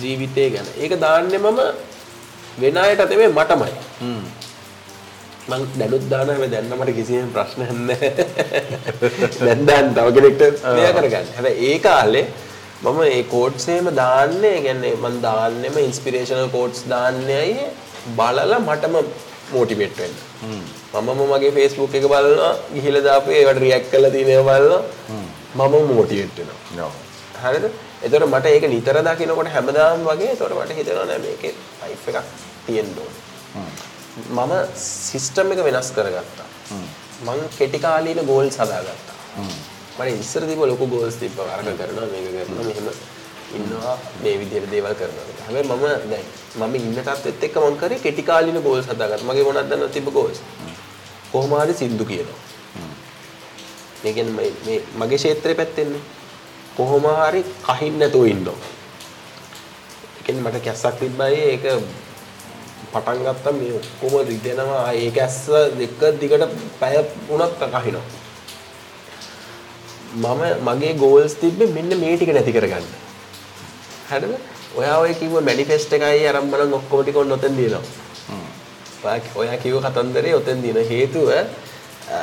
ජීවිතය 0.00 0.50
ගැන. 0.54 0.68
ඒක 0.82 0.92
දාන්නේ 1.04 1.40
මම 1.44 1.60
වෙන 2.60 2.76
අයට 2.84 3.02
නෙමෙයි 3.10 3.32
මටමයි. 3.38 3.72
මං 5.50 5.62
දැනුත් 5.80 6.04
දාන 6.12 6.28
හැබැයි 6.30 6.52
දැන් 6.54 6.66
මට 6.78 6.94
කිසිම 6.98 7.30
ප්‍රශ්නයක් 7.36 7.70
නැහැ. 7.88 8.26
දැන් 9.46 9.62
දාන්න 9.70 9.88
තව 9.96 10.06
කෙනෙක්ට 10.16 10.62
මෙයා 10.76 10.92
කරගන්න. 10.98 11.32
හැබැයි 11.36 11.70
ඒ 11.70 11.78
කාලේ 11.86 12.26
මම 12.82 13.00
ඒ 13.04 13.22
කෝට්ස් 13.34 13.68
එහෙම 13.72 13.88
දාන්නේ, 14.02 14.56
කියන්නේ 14.66 14.94
මං 15.04 15.16
දාන්නෙම 15.26 15.78
ඉන්ස්පිරේෂනල් 15.86 16.50
කෝට්ස් 16.56 16.84
දාන්නේ 16.92 17.40
අය 17.44 17.54
බලලා 18.18 18.60
මටම 18.60 18.96
මොටිවේට් 19.54 19.98
වෙන්න. 20.02 20.14
මමම 21.02 21.20
මගේ 21.32 21.52
Facebook 21.58 21.92
එක 21.98 22.06
බලනවා, 22.12 22.54
ගිහිල්ලා 22.74 23.04
දාපු 23.08 23.36
ඒවට 23.40 23.60
රියැක්ට් 23.64 23.90
කරලා 23.92 24.14
තියෙන 24.16 24.32
ඒවා 24.36 24.58
බලනවා. 24.60 24.82
මම 25.58 25.92
මොටිවේට් 25.98 26.38
වෙනවා. 26.40 26.90
හරිද? 27.44 27.66
එතකොට 28.04 28.30
මට 28.32 28.46
ඒක 28.54 28.64
නිතර 28.76 28.96
දකිනකොට 29.08 29.52
හැමදාම 29.56 30.08
වගේ 30.08 30.32
එතකොට 30.34 30.54
මට 30.60 30.80
හිතෙනවා 30.80 31.06
නෑ 31.10 31.20
මේකේ 31.26 31.52
ලයිෆ් 31.82 32.08
එකක් 32.10 32.26
තියෙන්න 32.66 32.98
ඕනේ. 33.02 33.22
මම 34.38 34.52
සිස්ටම් 34.86 35.52
එක 35.52 35.60
වෙනස් 35.68 35.90
කරගත්තා. 35.96 36.48
මං 37.26 37.40
කෙටි 37.58 37.78
කාලීන 37.86 38.20
ගෝල්ස් 38.30 38.56
හදාගත්තා. 38.62 39.16
මට 39.98 40.08
ඉස්සර 40.24 40.42
තිබ්බ 40.50 40.62
ලොකු 40.72 40.86
ගෝල්ස් 40.94 41.16
තිබ්බා. 41.22 41.48
අරක 41.54 41.68
කරනවා 41.80 42.08
මේක 42.12 42.26
කරනවා 42.34 42.64
මෙහෙම 42.68 42.88
ඉන්නවා 43.56 43.96
මේ 44.22 44.36
විදිහට 44.40 44.70
දේවල් 44.72 44.94
කරනවා. 45.00 45.24
හැබැයි 45.46 45.68
මම 45.68 45.84
දැන් 46.10 46.26
මම 46.58 46.74
ඉන්න 46.74 46.98
තත්ත්වෙත් 46.98 47.44
එක්ක 47.48 47.56
මං 47.64 47.78
කරේ 47.80 47.98
කෙටි 48.04 48.22
කාලීන 48.30 48.60
ගෝල්ස් 48.66 48.86
හදාගත්තා. 48.92 49.28
මගේ 49.30 49.44
මොනවද 49.48 49.70
දන්නවද 49.70 49.92
තිබ්බ 49.96 50.08
ගෝල්ස්? 50.18 50.38
කොහොම 51.32 51.52
හරි 51.60 51.74
සින්දු 51.82 52.04
කියනවා. 52.04 52.40
මේ 54.02 54.12
කියන්නේ 54.16 54.36
මේ 54.38 54.50
මේ 54.66 54.80
මගේ 55.00 55.18
ක්ෂේත්‍රේ 55.18 55.54
පැත්තෙන්නේ 55.60 56.02
කොහොම 56.76 57.06
හරි 57.20 57.40
කහින් 57.68 57.98
නැතුව 57.98 58.26
ඉන්නවා. 58.34 58.58
ඒ 60.18 60.22
කියන්නේ 60.26 60.44
මට 60.44 60.64
කැස්සක් 60.66 61.00
තිබ්බයි 61.00 61.40
ඒක 61.52 61.64
පටන් 62.92 63.24
ගත්තා 63.26 63.52
මේ 63.52 63.72
ඔක්කොම 63.72 64.14
රිදෙනවා 64.28 64.80
ආ 64.84 64.92
ඒ 64.94 65.10
කැස්ස 65.10 65.38
දෙක 65.78 66.00
දිගට 66.20 66.44
පැය 66.80 66.96
වුණත් 67.28 67.54
කහිනවා. 67.74 68.04
මම 70.14 70.42
මගේ 70.64 70.94
ගෝල්ස් 70.94 71.34
තිබ්බේ 71.34 71.66
මෙන්න 71.68 71.92
මේ 72.00 72.16
ටික 72.16 72.32
නැති 72.32 72.52
කරගන්න. 72.52 72.86
හරිද? 74.10 74.34
ඔයා 74.76 74.98
ඔය 74.98 75.14
කිව්ව 75.14 75.40
මැනිෆෙස්ට් 75.40 75.92
එකයි 75.92 76.26
අරන් 76.28 76.50
බලන් 76.50 76.72
ඔක්කොම 76.74 77.02
ටික 77.02 77.16
ඔන්න 77.16 77.32
ඔතෙන් 77.32 77.56
දිනනවා. 77.56 77.82
ඔයා- 79.04 79.32
ඔයා 79.36 79.56
කිව්ව 79.56 79.78
කතන්දරේ 79.84 80.34
ඔතෙන් 80.34 80.62
දින 80.62 80.76
හේතුව 80.90 81.28
අ, 81.30 82.20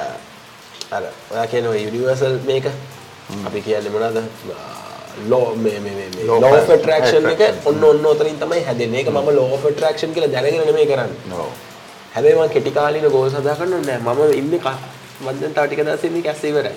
අර 0.92 1.04
ඔයා 1.32 1.48
කියන 1.48 1.68
ඔය 1.68 1.80
යුනිවර්සල් 1.84 2.40
මේක 2.46 2.66
අපි 3.46 3.62
කියන්නේ 3.62 3.90
මොනවද? 3.90 4.18
ලෝ 5.30 5.56
මේ 5.56 5.80
මේ 5.80 5.94
මේ 6.00 6.10
මේ 6.16 6.30
of 6.30 6.70
attraction 6.70 7.30
එක. 7.30 7.42
ඔන්න 7.66 7.84
ඔන්න 7.84 8.06
ඔතනින් 8.06 8.40
තමයි 8.40 8.64
හැදෙන්නේ. 8.64 9.00
ඒක 9.00 9.10
මම 9.10 9.40
of 9.54 9.66
attraction 9.66 10.14
කියලා 10.14 10.34
දැනගෙන 10.36 10.66
නෙමෙයි 10.66 10.86
කරන්නේ. 10.86 11.48
හැබැයි 12.16 12.36
මම 12.36 12.50
කෙටි 12.50 12.72
කාලින 12.72 13.08
ගෝල් 13.10 13.30
හදා 13.30 13.56
ගන්න 13.56 13.86
නෑ 13.88 14.00
මම 14.00 14.34
ඉන්නේ 14.34 14.60
මම 15.22 15.40
දැන් 15.40 15.54
තව 15.54 15.66
ටික 15.68 15.82
දවසෙ 15.86 16.08
ඉන්නේ 16.08 16.22
කැස්සේ 16.22 16.50
ඉවරයි. 16.50 16.76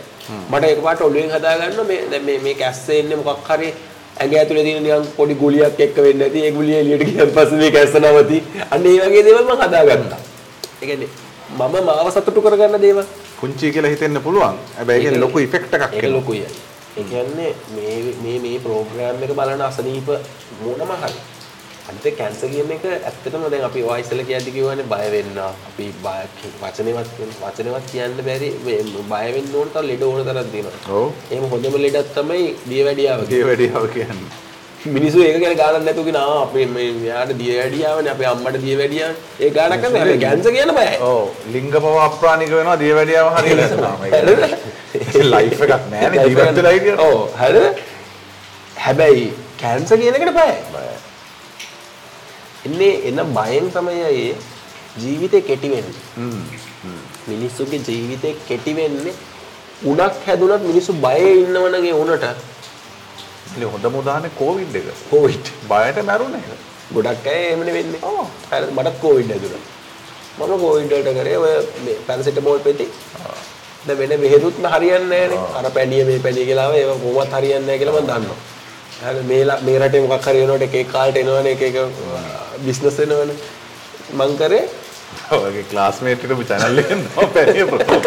මට 0.51 0.65
එකපාරට 0.65 1.03
ඔළුවෙන් 1.03 1.31
හදා 1.31 1.55
ගන්න 1.59 1.87
මේ 1.87 2.01
දැන් 2.11 2.25
මේ 2.25 2.39
මේ 2.39 2.55
කැස්සේ 2.55 2.99
ඉන්නේ 3.03 3.19
මොකක් 3.21 3.49
හරි 3.51 3.71
ඇඟ 4.21 4.35
ඇතුලේ 4.35 4.65
තියෙන 4.65 4.83
නිකන් 4.83 5.07
පොඩි 5.17 5.35
ගුලියක් 5.35 5.81
එක්ක 5.87 5.97
වෙන්නේ 5.97 6.29
නැති 6.29 6.45
ඒ 6.47 6.53
ගුලිය 6.53 6.77
එළියට 6.81 7.05
ගියන් 7.09 7.33
පස්සේ 7.37 7.59
මේ 7.63 7.71
කැස්ස 7.71 7.95
නවති. 7.95 8.39
අන්න 8.71 8.87
ඒ 8.87 8.99
වගේ 9.05 9.25
දේවල් 9.27 9.45
මම 9.45 9.63
හදා 9.63 9.85
ගත්තා 9.85 10.21
ඒ 10.83 10.87
කියන්නේ 10.87 11.09
මම 11.59 11.77
මාව 11.91 12.11
සතුටු 12.11 12.43
කරගන්න 12.43 12.81
දේවල්. 12.81 13.05
පුංචි 13.41 13.73
කියලා 13.73 13.91
හිතෙන්න 13.91 14.21
පුළුවන්. 14.23 14.57
හැබැයි 14.79 15.07
ඒක- 15.07 15.21
ලොකු 15.21 15.39
ඉෆෙක්ට් 15.39 15.75
එකක් 15.75 15.95
ඒක. 15.95 16.11
ලොකුයි 16.17 16.43
ඒ 16.99 17.09
කියන්නේ 17.11 17.51
මේ 17.73 18.39
මේ 18.45 18.59
ප්‍රෝග්‍රෑම් 18.61 19.27
එක 19.27 19.35
බලන 19.41 19.67
අසනීප 19.67 20.09
මොනම 20.61 20.95
හරි 21.03 21.19
අනිත් 21.91 22.07
කැන්සර් 22.17 22.49
කියන 22.49 22.73
එක 22.73 22.83
ඇත්තටම 22.89 23.45
දැන් 23.53 23.63
අපි 23.69 23.83
ඔය 23.85 24.01
ඉස්සෙල්ලා 24.03 24.27
කියද්දි 24.31 24.55
කිව්වනේ 24.57 24.89
බය 24.91 25.05
වෙන්න 25.15 25.39
අපි 25.43 25.87
බය 26.03 26.17
වචනේවත් 26.63 27.15
වචනේවත් 27.43 27.87
කියන්න 27.93 28.19
බැරි 28.27 28.51
බය 28.65 29.23
වෙන්න 29.37 29.55
ඕන 29.55 29.71
තව 29.75 29.85
ලෙඩ 29.91 30.03
ඕන 30.03 30.21
තරම් 30.27 30.51
තියෙනවා 30.53 30.99
ඔව්. 30.99 31.09
එහෙම 31.31 31.47
හොඳම 31.53 31.79
ලෙඩක් 31.85 32.11
තමයි 32.17 32.45
දියවැඩියාව 32.69 33.25
ඒ 33.29 33.43
වැඩියව 33.45 33.89
කියන්නේ. 33.95 34.29
මිනිස්සු 34.89 35.23
ඒක 35.23 35.39
ගැන 35.43 35.57
ගානක් 35.57 35.85
නැතුව 35.85 36.05
කියන 36.05 36.19
ආ 36.19 36.35
අපේ 36.43 36.67
මේ 36.69 36.91
මෙයාට 36.97 37.33
දියවැඩියාවනේ 37.41 38.13
අපේ 38.13 38.29
අම්මට 38.33 38.59
දියවැඩියාවනේ 38.67 39.47
ඒ 39.47 39.51
ගානක් 39.51 39.73
නැහැ 39.77 39.95
හැබැයි 39.97 40.21
කැන්සර් 40.21 40.53
කියන 40.53 40.75
බයයි 40.75 40.99
ඔව්. 41.05 41.25
ලිංග 41.55 41.71
පව 41.77 41.95
අප්‍රාණික 42.03 42.53
වෙනවා 42.53 42.77
දියවැඩියාව 42.79 43.33
හරියට 43.37 43.75
නැහැ. 43.85 44.78
ලයිෆ් 45.33 45.61
එකක් 45.65 45.73
නෑනේ 45.93 46.27
ජීවත් 46.29 46.59
වෙලා 46.59 46.73
හිටියට. 46.77 47.01
ඔව් 47.07 47.19
හරිද? 47.41 47.81
හැබැයි 48.85 49.27
කැන්සර් 49.63 49.97
කියන 50.03 50.19
එකට 50.19 50.33
බයයි. 50.39 50.55
එන්නේ 52.67 52.93
එන 53.11 53.21
බයෙන් 53.39 53.71
තමයි 53.75 54.05
ඒ 54.11 54.35
ජීවිතේ 55.05 55.43
කෙටි 55.49 55.69
වෙන්නේ. 55.73 56.41
මිනිස්සුගේ 57.27 57.83
ජීවිතේ 57.89 58.37
කෙටි 58.49 58.77
වෙන්නේ 58.79 59.15
උණක් 59.93 60.15
හැදුනත් 60.27 60.65
මිනිස්සු 60.71 60.93
බයේ 61.07 61.35
ඉන්නවනම් 61.43 61.85
ඒ 61.91 61.97
උණට 62.03 62.25
ඉතින් 63.57 63.69
හොඳම 63.75 63.99
උදාහරණේ 64.03 64.37
කොවිඩ් 64.43 64.75
එක. 64.81 64.89
කොවිඩ් 65.11 65.47
බයට 65.71 65.99
මැරුණේ. 66.11 66.59
ගොඩක් 66.95 67.27
අය 67.35 67.41
එහෙමනේ 67.49 67.75
වෙන්නේ 67.79 68.01
ඔව්. 68.11 68.27
මටත් 68.77 68.97
කොවිඩ් 69.05 69.31
හැදුනා. 69.35 69.63
මම 70.39 70.53
කොවිඩ් 70.65 70.93
වලට 70.93 71.15
කරේ 71.21 71.39
ඔය 71.45 71.55
පැරසිටමෝල් 72.09 72.61
පෙති 72.67 72.87
දැන් 73.89 73.99
වෙන 74.01 74.13
බෙහෙතුත් 74.25 74.57
හරියන්නේ 74.75 75.25
නැහනේ 75.29 75.41
අර 75.59 75.67
පැණිය 75.77 76.03
මේ 76.09 76.19
පැණිය 76.27 76.47
කියලා 76.51 76.69
ඒව 76.81 76.91
කොහොමවත් 77.05 77.33
හරියන්නේ 77.39 77.67
නැහැ 77.67 77.81
කියලා 77.83 78.01
මම 78.01 78.09
දන්නවා. 78.11 78.39
හරි 79.05 79.23
මේ 79.31 79.43
මේ 79.67 79.79
රටේ 79.83 80.03
මොකක් 80.09 80.27
හරි 80.31 80.41
වෙනකොට 80.43 80.67
එක 80.67 80.75
එක 80.83 80.89
කාලට 80.97 81.17
එනවනේ 81.23 81.53
එක 81.57 81.63
එක 81.69 81.77
බිස්නස් 82.67 82.97
වෙනවනේ. 83.01 83.37
මං 84.19 84.33
කරේ? 84.41 84.65
ඔයගේ 85.37 85.65
ක්ලාස්මේට් 85.71 86.23
හිටපු 86.23 86.45
channel 86.51 86.79
එකෙන් 86.83 87.01
නෝ 87.05 87.27
පැණිය 87.35 87.65
ප්‍රොමෝට් 87.71 88.07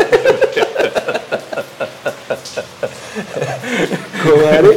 කොහරි 4.24 4.74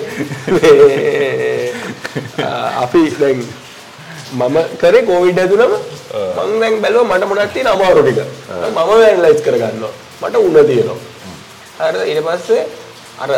අපි 2.84 3.02
දැන් 3.20 3.38
මම 4.38 4.56
කරේ 4.80 5.02
කොවිඩ් 5.10 5.38
ඇතුළම 5.42 5.72
මං 6.46 6.50
දැන් 6.62 6.74
බැලුවා 6.84 7.10
මට 7.18 7.28
මොනවද 7.30 7.52
තියෙන 7.54 7.68
අමාරු 7.74 8.00
ටික. 8.06 8.20
මම 8.70 8.78
ඇනලයිස් 8.94 9.40
කරගන්නවා 9.46 9.92
මට 10.22 10.36
උණ 10.46 10.66
තියෙනවා. 10.70 10.98
හරිද? 11.78 12.02
ඊට 12.10 12.22
පස්සේ 12.26 12.62
අර 13.22 13.30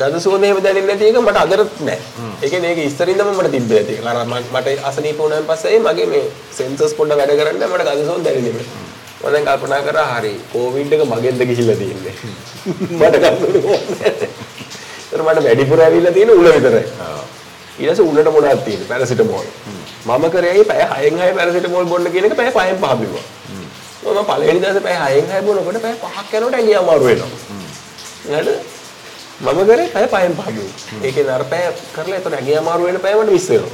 දද 0.00 0.14
සුවඳ 0.24 0.44
එහෙම 0.44 0.62
දැනෙන්නේ 0.64 0.94
නැති 0.94 1.10
එක 1.10 1.18
මට 1.20 1.38
අදටත් 1.44 1.80
නැහැ 1.88 2.00
ඒ 2.42 2.48
කියන්නේ 2.52 2.70
ඒක 2.72 2.80
ඉස්සරින්දම 2.86 3.28
මට 3.34 3.50
තිබ්බේ 3.56 3.82
එක. 3.82 4.06
අර 4.06 4.18
මට 4.26 4.68
අසනීප 4.90 5.18
වුණාන් 5.18 5.44
පස්සේ 5.50 5.78
මගේ 5.88 6.06
මේ 6.14 6.24
සෙන්සර්ස් 6.58 6.94
පොඩ්ඩක් 6.98 7.18
වැඩ 7.20 7.36
කරන්නේ. 7.40 7.68
මට 7.72 7.82
ගඳ 7.88 8.06
සුවඳ 8.08 8.24
දැනෙන්නේ 8.28 8.54
නැහැ 8.56 8.90
මම 9.22 9.32
දැන් 9.32 9.44
කල්පනා 9.46 9.82
කරා 9.86 10.06
හරි 10.18 10.32
කොවිඩ් 10.52 10.92
එක 10.92 11.02
මගෙන්ද 11.10 11.42
ගිහිල්ලා 11.50 11.76
තියෙන්නේ. 11.82 12.14
මට 12.98 13.14
ගන්න 13.22 13.42
මට 15.26 15.44
වැඩිපුර 15.44 15.80
ඇවිල්ලා 15.80 16.12
තියෙන 16.12 16.30
උල 16.30 16.48
විතරයි. 16.56 16.86
ඊට 17.78 17.90
පස්සේ 17.92 18.06
උලට 18.10 18.32
මොනවද 18.34 18.64
තියෙන්නේ? 18.64 18.88
පැරසිටමෝල්. 18.88 19.46
මම 20.06 20.24
කරේ 20.34 20.64
පැය 20.70 20.82
6න් 20.82 21.16
6 21.20 21.36
පැරසිටමෝල් 21.38 21.86
බොන්න 21.92 22.10
කියන 22.14 22.26
එක 22.30 22.36
පැය 22.40 22.50
5න් 22.50 22.80
5 22.82 23.00
බිව්වා. 23.02 23.24
මම 24.02 24.24
පළවෙනි 24.28 24.60
දවසේ 24.62 24.84
පැය 24.86 24.96
6න් 24.98 25.26
6 25.32 25.42
බොනකොට 25.46 25.82
පැය 25.84 25.94
5ක් 26.04 26.32
යනකොට 26.38 26.54
ඇඟේ 26.58 26.78
අමාරු 26.82 27.04
වෙනවා. 27.08 27.30
මම 29.42 29.60
කරේ 29.68 29.88
පැය 29.94 30.06
5න් 30.14 30.34
5 30.38 30.52
බිව්වා. 30.56 31.02
ඒකේ 31.06 31.30
අර 31.36 31.44
පැය 31.52 31.64
කරලා 31.94 32.18
එතන 32.20 32.34
ඇඟේ 32.38 32.56
අමාරු 32.62 32.82
වෙන 32.88 32.98
පැය 33.04 33.14
මට 33.20 33.30
මිස් 33.36 33.46
වෙනවා. 33.50 33.72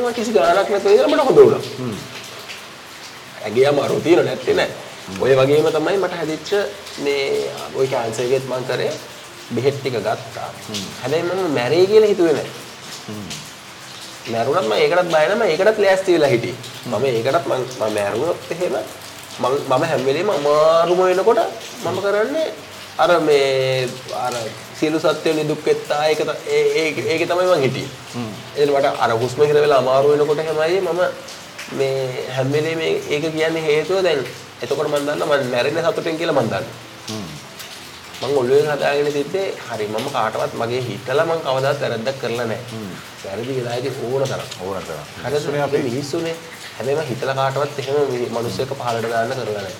මම 0.00 0.08
කිසි 0.16 0.30
ගාණක් 0.36 0.68
නැතුව 0.72 0.90
ඉඳලා 0.94 1.10
මට 1.12 1.24
හොඳ 1.28 1.38
වුණා. 1.38 1.62
ඇගේ 3.44 3.66
අමාරු 3.72 4.00
තියෙන 4.06 4.24
නැත්තේ 4.28 4.56
නෑ. 4.58 4.70
ඔය 5.22 5.32
වගේම 5.38 5.68
තමයි 5.76 5.98
මට 6.02 6.14
හැදිච්ච 6.20 6.50
මේ 7.04 7.22
ওই 7.78 7.86
කැන්සර් 7.92 8.22
එකෙත් 8.26 8.44
මං 8.50 8.64
කරේ 8.70 8.92
බෙහෙත් 9.54 9.76
ටික 9.78 9.96
ගත්තා. 9.98 10.48
හැබැයි 11.02 11.24
මම 11.28 11.54
මැරෙයි 11.58 11.86
කියලා 11.92 12.10
හිතුවේ 12.12 12.34
නෑ. 12.38 12.50
මැරුණත් 14.32 14.66
මම 14.68 14.74
ඒකටත් 14.82 15.08
බය 15.14 15.14
නැහැ 15.14 15.36
මම 15.38 15.44
ඒකටත් 15.52 15.78
ලෑස්ති 15.84 16.10
වෙලා 16.16 16.32
හිටියේ. 16.34 16.58
මම 16.90 17.04
ඒකටත් 17.04 17.46
මම 17.50 17.62
මැරුණොත් 17.96 18.52
එහෙම 18.56 18.76
මං 19.40 19.52
මම 19.68 19.82
හැම 19.84 20.04
වෙලේම 20.04 20.30
අමාරුම 20.30 21.00
වෙනකොට 21.00 21.40
මම 21.84 21.98
කරන්නේ 22.04 22.52
අර 22.98 23.10
මේ 23.20 23.88
අර 24.24 24.34
සියලු 24.78 24.98
සත්ත්වයන් 25.00 25.36
නිදුක් 25.36 25.64
වෙත්තා 25.64 26.02
ඒක 26.10 26.20
ඒකේ 26.46 27.26
තමයි 27.26 27.46
මං 27.48 27.62
හිටියේ. 27.64 27.90
එතන 28.56 28.72
මට 28.74 28.86
අර 29.00 29.10
හුස්ම 29.16 29.40
ගිර 29.42 29.56
වෙලා 29.56 29.78
අමාරු 29.78 30.12
වෙනකොට 30.12 30.40
හැමයි 30.40 30.80
මම 30.80 31.00
මේ 31.78 32.26
හැම 32.36 32.52
වෙලේම 32.52 32.80
ඒක 32.80 33.24
කියන්නේ 33.32 33.66
හේතුව 33.68 34.02
දැන් 34.02 34.20
එතකොට 34.62 34.88
මම 34.88 34.96
දන්නවා 35.06 35.38
මම 35.38 35.50
මැරෙන්නේ 35.54 35.84
සතුටෙන් 35.84 36.18
කියලා 36.18 36.36
මම 36.36 36.48
දන්නවා. 36.48 36.90
මම 38.22 38.36
ඔළුවෙන් 38.40 38.68
හදාගෙන 38.72 39.12
තිබ්බේ 39.12 39.46
හරි 39.68 39.86
මම 39.92 40.06
කාටවත් 40.16 40.52
මගේ 40.60 40.82
හිතලා 40.88 41.24
මම 41.28 41.40
කවදාවත් 41.46 41.80
වැරද්දක් 41.82 42.18
කරලා 42.22 42.46
නැහැ. 42.50 42.82
වැරදි 43.24 43.52
වෙලා 43.58 43.76
ඉතින් 43.80 43.94
ඕන 44.08 44.22
තරම්. 44.30 44.48
ඕන 44.64 44.82
තරම්. 44.88 45.06
හරිද? 45.24 45.60
අපි 45.66 45.78
මිනිස්සුනේ. 45.88 46.36
හැබැයි 46.76 46.98
මම 46.98 47.08
හිතලා 47.10 47.34
කාටවත් 47.40 47.78
එහෙම 47.80 47.96
මිනිස්සෙක් 48.36 48.70
පහලට 48.80 49.10
දාන්න 49.14 49.34
කරලා 49.38 49.64
නැහැ. 49.66 49.76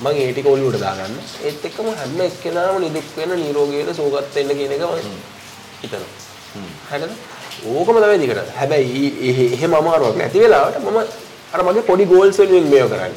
මම 0.00 0.06
ඒ 0.22 0.32
ටික 0.32 0.46
ඔළුවට 0.54 0.80
දාගන්න. 0.84 1.16
ඒත් 1.46 1.64
එක්කම 1.68 1.88
හැම 2.00 2.20
එක්කෙනාම 2.28 2.80
නිදුක් 2.84 3.08
වෙන 3.16 3.34
නිරෝගී 3.44 3.84
වෙන 3.86 3.94
සුවපත් 4.00 4.34
වෙන්න 4.36 4.56
කියන 4.58 4.72
එක 4.76 4.82
මම 4.82 5.16
හිතනවා. 5.82 6.10
හරිද? 6.90 7.12
ඕකම 7.66 7.96
තමයි 8.02 8.18
දිගට. 8.22 8.52
හැබැයි 8.58 9.06
එහෙම 9.54 9.74
අමාරුවක් 9.80 10.16
නැති 10.20 10.44
වෙලාවට 10.44 10.84
මම 10.84 10.98
අර 11.54 11.60
මගේ 11.66 11.88
පොඩි 11.90 12.04
ගෝල්ස් 12.12 12.38
වලින් 12.38 12.70
මේව 12.74 12.86
කරන්නේ. 12.92 13.14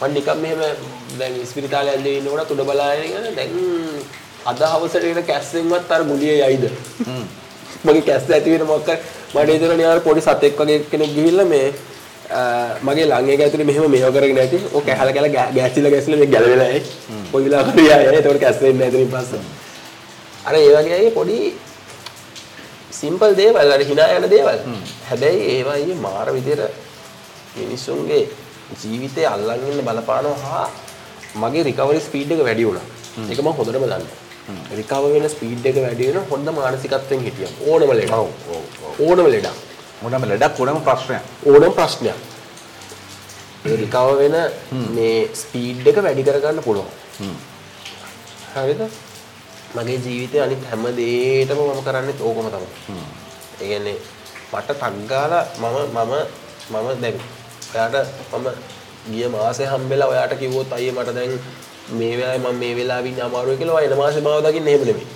මම 0.00 0.14
නිකන් 0.14 0.38
මෙහෙම 0.42 0.60
දැන් 1.18 1.34
ස්පිරිතාලේ 1.50 1.92
ඇඳේ 1.96 2.16
ඉන්නකොට 2.20 2.50
උඩ 2.54 2.64
බලාගෙන 2.70 3.34
දැන් 3.38 3.52
අද 4.50 4.62
හවසට 4.72 5.04
එන 5.12 5.22
කැස්සෙන්වත් 5.30 5.92
අර 5.96 6.02
ගුලිය 6.10 6.34
යයිද? 6.40 6.64
මගේ 7.84 8.02
කැස්ස 8.08 8.30
ඇති 8.30 8.50
වෙන 8.54 8.66
මොකක් 8.72 8.90
මට 9.34 9.48
හිතෙනවා 9.54 9.76
නේ 9.80 9.88
අර 9.92 10.00
පොඩි 10.08 10.26
සතෙක් 10.26 10.58
වගේ 10.60 10.80
කෙනෙක් 10.90 11.14
ගිහිල්ලා 11.16 11.48
මේ 11.52 11.68
මගේ 12.88 13.06
ළඟ 13.10 13.30
එක 13.34 13.40
ඇතුලේ 13.46 13.68
මෙහෙම 13.70 13.90
මේව 13.94 14.10
කරගෙන 14.16 14.42
ඇති. 14.42 14.58
ඔය 14.74 14.82
කැහල 14.88 15.12
කැල 15.16 15.28
ගෑසිලා 15.36 15.92
ගෑසිලා 15.94 16.20
මේ 16.22 16.30
ගැලවෙලා 16.34 16.68
ඇයි? 16.72 16.82
කොයි 17.32 17.44
වෙලාවක 17.46 17.74
හරි 17.74 17.88
ආයේ. 17.92 18.12
ඒතකොට 18.16 18.40
කැස්ස 18.44 18.62
එන්නේ 18.62 18.90
නැතිනම් 18.90 19.10
පස්සේ 19.14 19.42
අර 20.46 20.54
ඒ 20.60 20.70
වගේ 20.76 20.98
අය 20.98 21.10
පොඩි 21.18 21.38
සිම්පල් 23.00 23.32
දේවල් 23.40 23.72
අර 23.76 23.82
hina 23.90 24.04
යන 24.18 24.30
දේවල්. 24.36 24.60
හැබැයි 25.08 25.40
ඒවා 25.56 25.80
මාර 26.04 26.28
විදියට 26.36 26.62
මිනිස්සුන්ගේ 27.56 28.24
ජීවිතේ 28.82 29.26
අල්ලන් 29.34 29.68
ඉන්න 29.72 29.84
බලපානවා 29.88 30.38
හා 30.44 30.66
මගේ 31.42 31.62
රිකවරි 31.68 32.00
ස්පීඩ් 32.08 32.32
එක 32.32 32.42
වැඩි 32.48 32.64
වුණා. 32.68 32.86
ඒක 33.30 33.40
මම 33.42 33.52
හොඳටම 33.58 33.84
දන්නවා. 33.84 34.18
රිකවර් 34.78 35.10
වෙන 35.14 35.28
ස්පීඩ් 35.34 35.66
එක 35.70 35.76
වැඩි 35.84 36.06
වෙන 36.08 36.26
හොඳ 36.30 36.48
මානසිකත්වයෙන් 36.58 37.20
හිටියා. 37.26 37.52
ඕනම. 37.66 37.90
ඔව් 37.90 38.28
ඔව් 38.54 38.62
ඔව්. 38.86 38.94
ඕනම 39.06 39.26
ලෙඩක්. 40.30 40.58
ඕනම 40.60 40.80
ප්‍රශ්නයක්. 40.88 41.22
ඕනම 41.46 41.72
ප්‍රශ්නයක්. 41.78 42.18
ඒ 43.66 43.76
රිකවර් 43.82 44.16
වෙන 44.22 44.36
මේ 44.96 45.28
ස්පීඩ් 45.42 45.86
එක 45.90 46.02
වැඩි 46.06 46.26
කරගන්න 46.28 46.62
පුළුවන්. 46.66 46.90
හරිද? 48.54 48.82
මගේ 49.76 49.98
ජීවිතේ 50.04 50.42
අනිත් 50.46 50.62
හැම 50.70 50.84
දෙයකටම 50.98 51.60
මම 51.66 51.82
කරන්නේ 51.86 52.22
ඕකම 52.28 52.46
තමයි. 52.54 52.70
ඒ 53.60 53.68
කියන්නේ 53.68 53.98
මට 54.52 54.68
ටක් 54.68 54.94
ගාලා 55.10 55.44
මම 55.60 55.76
මම 55.96 56.12
මම 56.72 56.88
දැන් 57.02 57.20
ඔයාට 57.74 58.08
මම 58.32 58.46
ගිය 59.12 59.28
මාසේ 59.34 59.66
හම්බෙලා 59.72 60.08
ඔයාට 60.12 60.34
කිව්වොත් 60.42 60.72
අයියේ 60.78 60.94
මට 60.96 61.14
දැන් 61.18 61.32
මේ 61.98 62.12
වෙලාවේ 62.18 62.52
මම 62.52 62.58
මේ 62.62 62.72
වෙලාවේ 62.78 63.10
ඉන්නේ 63.12 63.26
අමාරුයි 63.28 63.58
කියලා 63.60 63.76
ඔයා 63.80 63.92
එන 63.92 63.98
මාසේ 64.02 64.22
මාව 64.28 64.40
දකින්න 64.46 64.68
එහෙම 64.72 64.82
නෙමෙයි. 64.88 65.06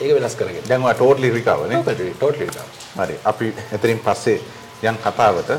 ඒක 0.00 0.14
වෙනස් 0.16 0.36
කරගෙන. 0.40 0.64
දැන් 0.70 0.82
ඔයා 0.86 0.96
ටෝටලි 1.00 1.34
රිකවර් 1.36 1.68
නේ 1.72 1.82
ටෝටලි 2.14 2.48
හරි. 3.02 3.20
අපි 3.32 3.52
එතනින් 3.76 4.00
පස්සේ 4.06 4.40
යන් 4.82 4.98
කතාවට. 5.04 5.50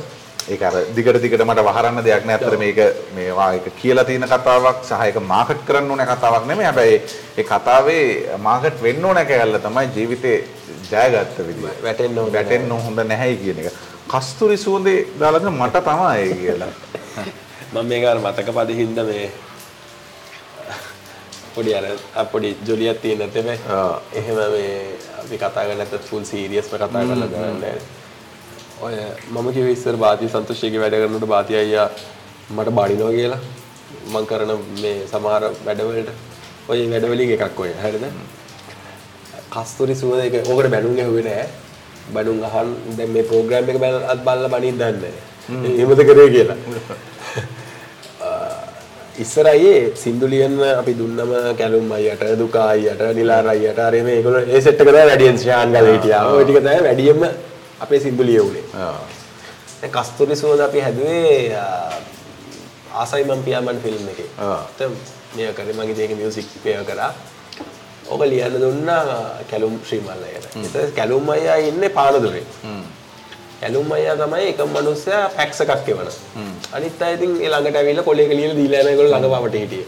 ඒක 0.49 0.61
අර 0.67 0.75
දිගට 0.95 1.21
දිගට 1.23 1.43
මට 1.45 1.65
වහරන්න 1.67 2.03
දෙයක් 2.07 2.25
නෑ. 2.29 2.37
අතර 2.39 2.57
මේක 2.63 2.79
මේවා 3.17 3.49
ඒක 3.57 3.67
කියලා 3.81 4.05
තියෙන 4.09 4.27
කතාවක් 4.33 4.81
සහ 4.89 5.05
ඒක 5.07 5.21
මාකට් 5.33 5.61
කරන්න 5.67 5.91
ඕන 5.91 6.03
කතාවක් 6.13 6.49
නෙමෙයි. 6.49 6.67
හැබැයි 6.69 6.97
ඒ 7.37 7.45
කතාවේ 7.53 8.37
මාකට් 8.47 8.81
වෙන්න 8.87 9.05
ඕන 9.05 9.21
කැලල 9.31 9.59
තමයි 9.67 9.87
ජීවිතේ 9.95 10.37
ජයගත්ත 10.91 11.37
විදිය. 11.47 11.71
වැටෙන්න 11.85 12.21
හොඳ 12.23 12.33
වැටෙන්න 12.39 12.71
හොඳ 12.87 13.07
නැහැ 13.13 13.35
කියන 13.43 13.65
එක 13.65 13.79
කස්තුරි 14.11 14.57
සුවඳේ 14.65 14.99
දාලා 15.19 15.41
දෙන 15.43 15.53
මට 15.61 15.77
තමයි 15.87 16.35
කියලා. 16.41 16.73
මම 17.73 17.85
මේක 17.91 18.03
අර 18.11 18.17
මතක 18.25 18.49
පදි 18.57 18.73
හින්දා 18.81 19.05
මේ 19.09 19.27
පොඩි 21.55 21.71
අර 21.79 21.85
පොඩි 22.31 22.49
ජොලියක් 22.67 23.01
තියෙන 23.03 23.19
නැතේ 23.21 23.57
ආ. 23.75 24.01
එහෙම 24.19 24.39
මේ 24.55 24.73
අපි 25.21 25.35
කතා 25.37 25.63
කරන්නේ 25.65 25.77
නැත්නම් 25.81 26.03
ෆුල් 26.09 26.23
සීරියස්ව 26.31 26.73
කතා 26.75 27.05
කරලා 27.07 27.29
කරන්නේ 27.33 27.77
ඔය 28.81 28.95
මම 29.33 29.47
කිව්වේ 29.55 29.77
ඉස්සර 29.77 29.95
බාති 30.03 30.29
සන්තෝෂියගේ 30.35 30.83
වැඩ 30.83 30.99
කරනකොට 31.01 31.27
බාති 31.35 31.59
අයියා 31.61 31.89
මට 32.55 32.69
බඩිනවා 32.77 33.15
කියලා. 33.17 33.41
මම 34.11 34.25
කරන 34.29 34.51
මේ 34.83 34.97
සමහර 35.11 35.43
වැඩවලට. 35.65 36.09
ඔය 36.69 36.79
වැඩවලින් 36.91 37.31
එකක් 37.35 37.59
ඔය 37.63 37.71
හරිද? 37.83 38.05
කස්තුරි 39.53 39.95
සුවඳ 40.01 40.23
එක 40.27 40.35
ඕකට 40.51 40.71
බැනුම් 40.73 40.99
ඇහුවේ 41.03 41.27
නෑ 41.27 41.45
බැනුම් 42.09 42.43
අහන් 42.43 42.69
දැන් 42.97 43.11
මේ 43.11 43.23
ප්‍රෝග්‍රෑම් 43.23 43.69
එක 43.69 43.79
බලත් 43.79 44.21
බලලා 44.25 44.49
බණින් 44.49 44.77
දන්නේ 44.77 45.13
නෑ 45.49 45.73
එහෙමද 45.73 46.01
කරේ 46.03 46.29
කියලා 46.29 46.59
ඉස්සරයේ 49.19 49.91
සින්දු 49.95 50.25
ලියන්න 50.25 50.57
අපි 50.71 50.93
දුන්නම 50.93 51.31
කැලුම් 51.57 51.91
අයියට 51.91 52.23
දුකා 52.39 52.67
අයියට 52.73 53.01
නිලාර 53.13 53.47
අයියට 53.47 53.79
අර 53.79 53.93
මේ 54.03 54.15
ඒගොල්ලෝ 54.17 54.43
ඒ 54.47 54.61
සෙට් 54.61 54.77
තමයි 54.79 54.93
වැඩියෙන් 54.93 55.37
ශාන් 55.37 55.71
ගල 55.71 55.87
හිටියා. 55.93 56.25
ඔය 56.27 56.43
ටික 56.43 56.59
තමයි 56.59 56.83
වැඩියෙන්ම 56.83 57.23
අපේ 57.79 57.99
සින්දු 57.99 58.23
ලියුනේ. 58.23 58.63
ආ. 58.75 58.93
දැන් 59.81 59.91
කස්තුරි 59.93 60.35
සුවඳ 60.35 60.61
අපි 60.61 60.79
හැදුවේ 60.79 61.55
ආ, 61.55 61.91
ආසයි 62.95 63.23
මම් 63.25 63.43
පියාමන් 63.43 63.81
ෆිල්ම් 63.83 64.07
එකේ. 64.07 64.29
මේ 65.35 65.53
කරේ 65.53 65.73
මගේ 65.73 65.95
දේක 65.95 66.15
මියුසික් 66.15 66.47
මේව 66.65 66.85
කරා. 66.85 67.11
ඔබ 68.13 68.21
ලියන්න 68.31 68.55
දුන්නා 68.63 69.03
කැලුම් 69.51 69.75
ශ්‍රීමල් 69.87 70.23
අයියට. 70.27 70.47
ඒත් 70.75 70.91
කැලුම් 70.99 71.29
අයියා 71.35 71.57
ඉන්නේ 71.69 71.91
පානදුරේ. 71.99 72.43
ඇලුම් 73.65 73.91
අයියා 73.97 74.15
තමයි 74.21 74.47
එකම 74.51 74.69
මිනිස්සයා 74.77 75.23
ෆැක්ස් 75.37 75.61
එකක් 75.65 75.89
එවන. 75.93 76.09
අනිත් 76.75 77.01
අය 77.07 77.13
ඉතින් 77.17 77.33
ඒ 77.41 77.49
ළඟට 77.53 77.81
ඇවිල්ලා 77.81 78.07
කොලේක 78.09 78.31
ලියලා 78.39 78.57
දීලා 78.61 78.81
යන 78.83 78.91
ඒගොල්ලෝ 78.93 79.13
ළඟ 79.13 79.33
පවට 79.35 79.55
හිටියේ. 79.63 79.87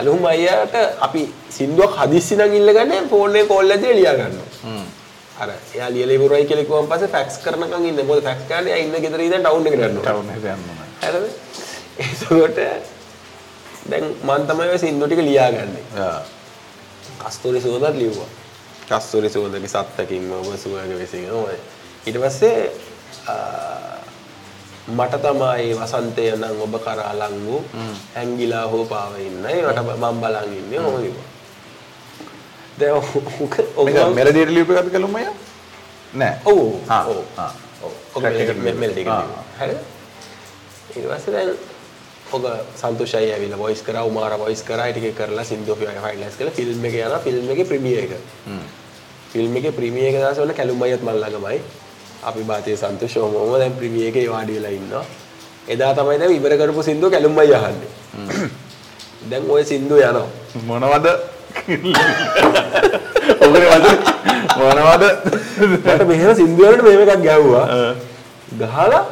ඇලුම් 0.00 0.24
අයියාට 0.32 0.74
අපි 1.06 1.22
සින්දුවක් 1.56 1.94
හදිස්සි 2.00 2.34
නම් 2.38 2.52
ඉල්ලගන්නේ 2.60 3.02
ෆෝන් 3.12 3.36
එකේ 3.36 3.48
කෝල් 3.52 3.70
එකේ 3.76 3.94
ලියා 3.98 4.14
ගන්නවා. 4.20 4.80
අර 5.42 5.50
එයා 5.74 5.90
ලියලා 5.94 6.16
ඉවරයි 6.18 6.44
කියලා 6.48 6.66
කිව්වන් 6.68 6.88
පස්සේ 6.92 7.12
ෆැක්ස් 7.14 7.38
කරනකන් 7.44 7.86
ඉන්නේ. 7.90 8.06
මොකද 8.10 8.22
ෆැක්ස් 8.28 8.44
කරන්නේ 8.50 8.74
එයා 8.74 8.84
ඉන්න 8.86 9.04
ගෙදර 9.04 9.20
ඉඳන් 9.28 9.44
ටවුන් 9.46 9.66
එකට 9.68 9.86
යනවා. 9.88 10.04
ටවුන් 10.06 10.28
එකට 10.34 10.46
ඕන. 10.46 10.60
හරිද? 11.02 11.26
ඒසකොට 12.04 12.58
දැන් 13.90 14.04
මම 14.28 14.46
තමයි 14.48 14.70
ඔය 14.74 14.78
සින්දු 14.84 15.06
ටික 15.06 15.22
ලියාගන්නේ. 15.28 15.84
ආ. 16.04 16.20
කස්තුරි 17.18 17.60
සුවඳත් 17.60 17.96
ලිව්වා. 17.96 18.30
කස්තුරි 18.88 19.28
සුවඳගේ 19.30 19.66
සත්තකින් 19.66 20.32
ඔබ 20.32 20.56
සුවඳ 20.56 20.98
විසින්. 20.98 21.30
ඔය. 21.30 21.56
ඊට 22.06 22.16
පස්සේ 22.16 22.70
මට 24.88 25.14
තමයි 25.22 25.74
වසන්තය 25.74 26.36
නම් 26.36 26.62
ඔබ 26.62 26.74
කරා 26.84 27.12
ලං 27.14 27.46
වූ 27.46 27.60
ඇංගිලා 28.16 28.66
හෝ 28.66 28.84
පාව 28.84 29.20
ඉන්නයි 29.20 29.62
මට 29.62 29.78
මම 29.78 30.20
බලන් 30.20 30.52
ඉන්නේ 30.54 30.78
ඔහොම 30.78 31.02
කිව්වා. 31.02 31.28
දැන් 32.78 32.92
ඔක 32.92 33.54
ඔක 33.76 33.84
මේක 33.84 34.14
මෙලඩියට 34.14 34.50
ලියපු 34.50 34.72
එකද 34.72 34.90
කලුම් 34.90 35.14
අයියා? 35.16 35.34
නෑ. 36.14 36.34
ඔව්. 36.46 36.80
ඔක 38.14 38.22
Track 38.22 38.34
එකට 38.34 38.58
මෙ- 38.58 38.72
පස්සේ 41.08 41.32
දැන් 41.32 41.71
ඔක 42.32 42.44
සන්තෝෂයි 42.80 43.32
ඇවිල්ලා 43.32 43.58
වොයිස් 43.62 43.82
කරා 43.86 44.04
උමාර 44.10 44.32
වොයිස් 44.42 44.62
කරා 44.68 44.88
ටික 44.92 45.16
කරලා 45.18 45.44
සින්දු 45.44 45.76
ෆයිනලයිස් 45.80 46.36
කරලා 46.38 46.54
ෆිල්ම් 46.58 46.84
එක 46.88 46.94
යනවා 46.94 47.20
ෆිල්ම් 47.26 47.50
එකේ 47.54 47.66
ප්‍රීමියර් 47.70 47.98
එක. 48.04 48.12
ෆිල්ම් 49.32 49.56
එකේ 49.60 49.72
ප්‍රීමියර් 49.78 50.08
එක 50.10 50.16
දාස 50.24 50.38
වල 50.40 50.52
කැලුම් 50.60 50.82
අයියත් 50.86 51.02
මල් 51.06 51.18
ළඟමයි. 51.24 51.58
අපි 52.28 52.42
බාතිය 52.50 52.76
සන්තෝෂ 52.82 53.16
ඔමම 53.26 53.52
දැන් 53.62 53.74
ප්‍රීමියර් 53.80 54.08
එකේ 54.12 54.26
වාඩි 54.34 54.52
වෙලා 54.58 54.72
ඉන්නවා. 54.78 55.04
එදා 55.68 55.92
තමයි 55.98 56.18
දැන් 56.22 56.32
ඉවර 56.38 56.52
කරපු 56.60 56.82
සින්දුව 56.88 57.10
කැලුම් 57.14 57.38
අයියා 57.44 57.62
අහන්නේ. 57.66 57.90
දැන් 59.30 59.50
ওই 59.50 59.64
සින්දුව 59.64 59.98
යනවා. 60.00 60.26
මොනවද? 60.66 61.06
ඔබේ 63.44 63.66
වද 63.72 63.86
මොනවද? 64.58 65.04
මට 65.72 66.06
මෙහෙම 66.10 66.32
සින්දුව 66.40 66.64
වලට 66.68 66.82
මෙහෙම 66.86 67.02
එකක් 67.04 67.22
ගැහුවා. 67.28 67.66
ගහලා 68.60 69.02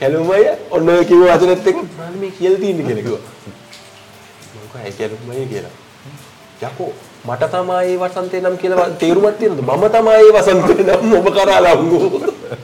කැලුම් 0.00 0.30
අයියා 0.30 0.56
ඔන්න 0.70 0.88
ඔය 0.88 1.04
කිව්ව 1.04 1.24
වචනෙත් 1.28 1.66
එක්ක 1.66 1.78
මම 1.78 2.18
මේ 2.20 2.30
කියලා 2.38 2.60
තියෙන්නේ 2.60 2.86
කියලා 2.86 3.02
කිව්වා. 3.02 3.22
මම 4.54 4.64
කිව්වා 4.64 4.82
ඇයි 4.82 4.98
කැලුම් 4.98 5.30
අයියා 5.30 5.50
කියලා. 5.52 5.74
යකෝ 6.62 6.92
මට 7.24 7.42
තමයි 7.52 7.96
වසන්තේ 8.02 8.40
නම් 8.40 8.56
කියලා 8.62 8.88
තේරුමක් 9.00 9.36
තියෙනවද? 9.38 9.60
මම 9.60 9.84
තමයි 9.96 10.30
වසන්තේ 10.36 10.82
නම් 10.86 11.12
ඔබ 11.18 11.28
කරා 11.34 11.60
ලංගු. 11.66 11.98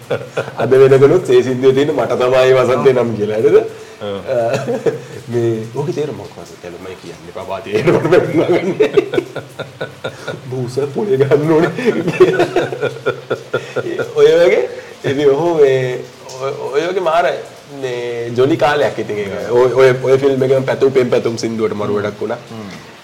අද 0.63 0.71
වෙනකනුත් 0.73 1.31
ඒ 1.31 1.43
සිද්ධිය 1.43 1.73
තියෙන 1.73 1.93
මට 1.93 2.13
තමයි 2.23 2.57
වසන්තේ 2.59 2.95
නම් 2.95 3.11
කියලා. 3.19 3.39
හරිද 3.39 3.57
මේ 5.31 5.53
ඕකේ 5.75 5.95
තේරුම 5.95 6.17
මොකක්ද 6.17 6.57
කැලුම් 6.63 6.83
අයියා 6.87 7.03
කියන්නේ 7.03 7.33
ප්‍රභාතේ 7.37 7.73
ඒකට 7.77 7.93
බැලුවාගන්නේ 8.11 8.91
බූස 10.51 10.75
පොලේ 10.95 11.21
ගන්න 11.21 11.51
ඕනේ. 11.53 11.73
ඔය 14.17 14.29
වගේ. 14.41 14.65
ඉතින් 15.05 15.31
ඔහු 15.31 15.55
මේ 15.55 15.81
ඔය- 16.47 16.73
ඔය 16.75 16.83
වගේ 16.89 17.05
මාර 17.11 17.27
ජොලි 18.37 18.57
කාලයක් 18.57 18.99
ඒක. 18.99 19.51
ඔය 19.51 19.91
ඔය 20.09 20.19
ෆිල්ම් 20.19 20.43
එකෙන් 20.49 20.65
පැතු 20.71 20.91
පෙම් 20.91 21.11
පැතුම් 21.11 21.37
සින්දුවට 21.39 21.75
මරු 21.81 21.95
වැඩක් 21.99 22.21
වුණා. 22.21 22.39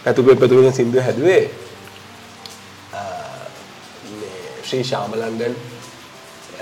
පැතු 0.05 0.24
පෙම් 0.26 0.36
පැතුම් 0.38 0.61
කියන 0.62 0.72
සින්දුව 0.80 1.03
හැදුවේ 1.09 1.43
ශ්‍රී 4.68 4.84
ශාමලංගන් 4.90 5.55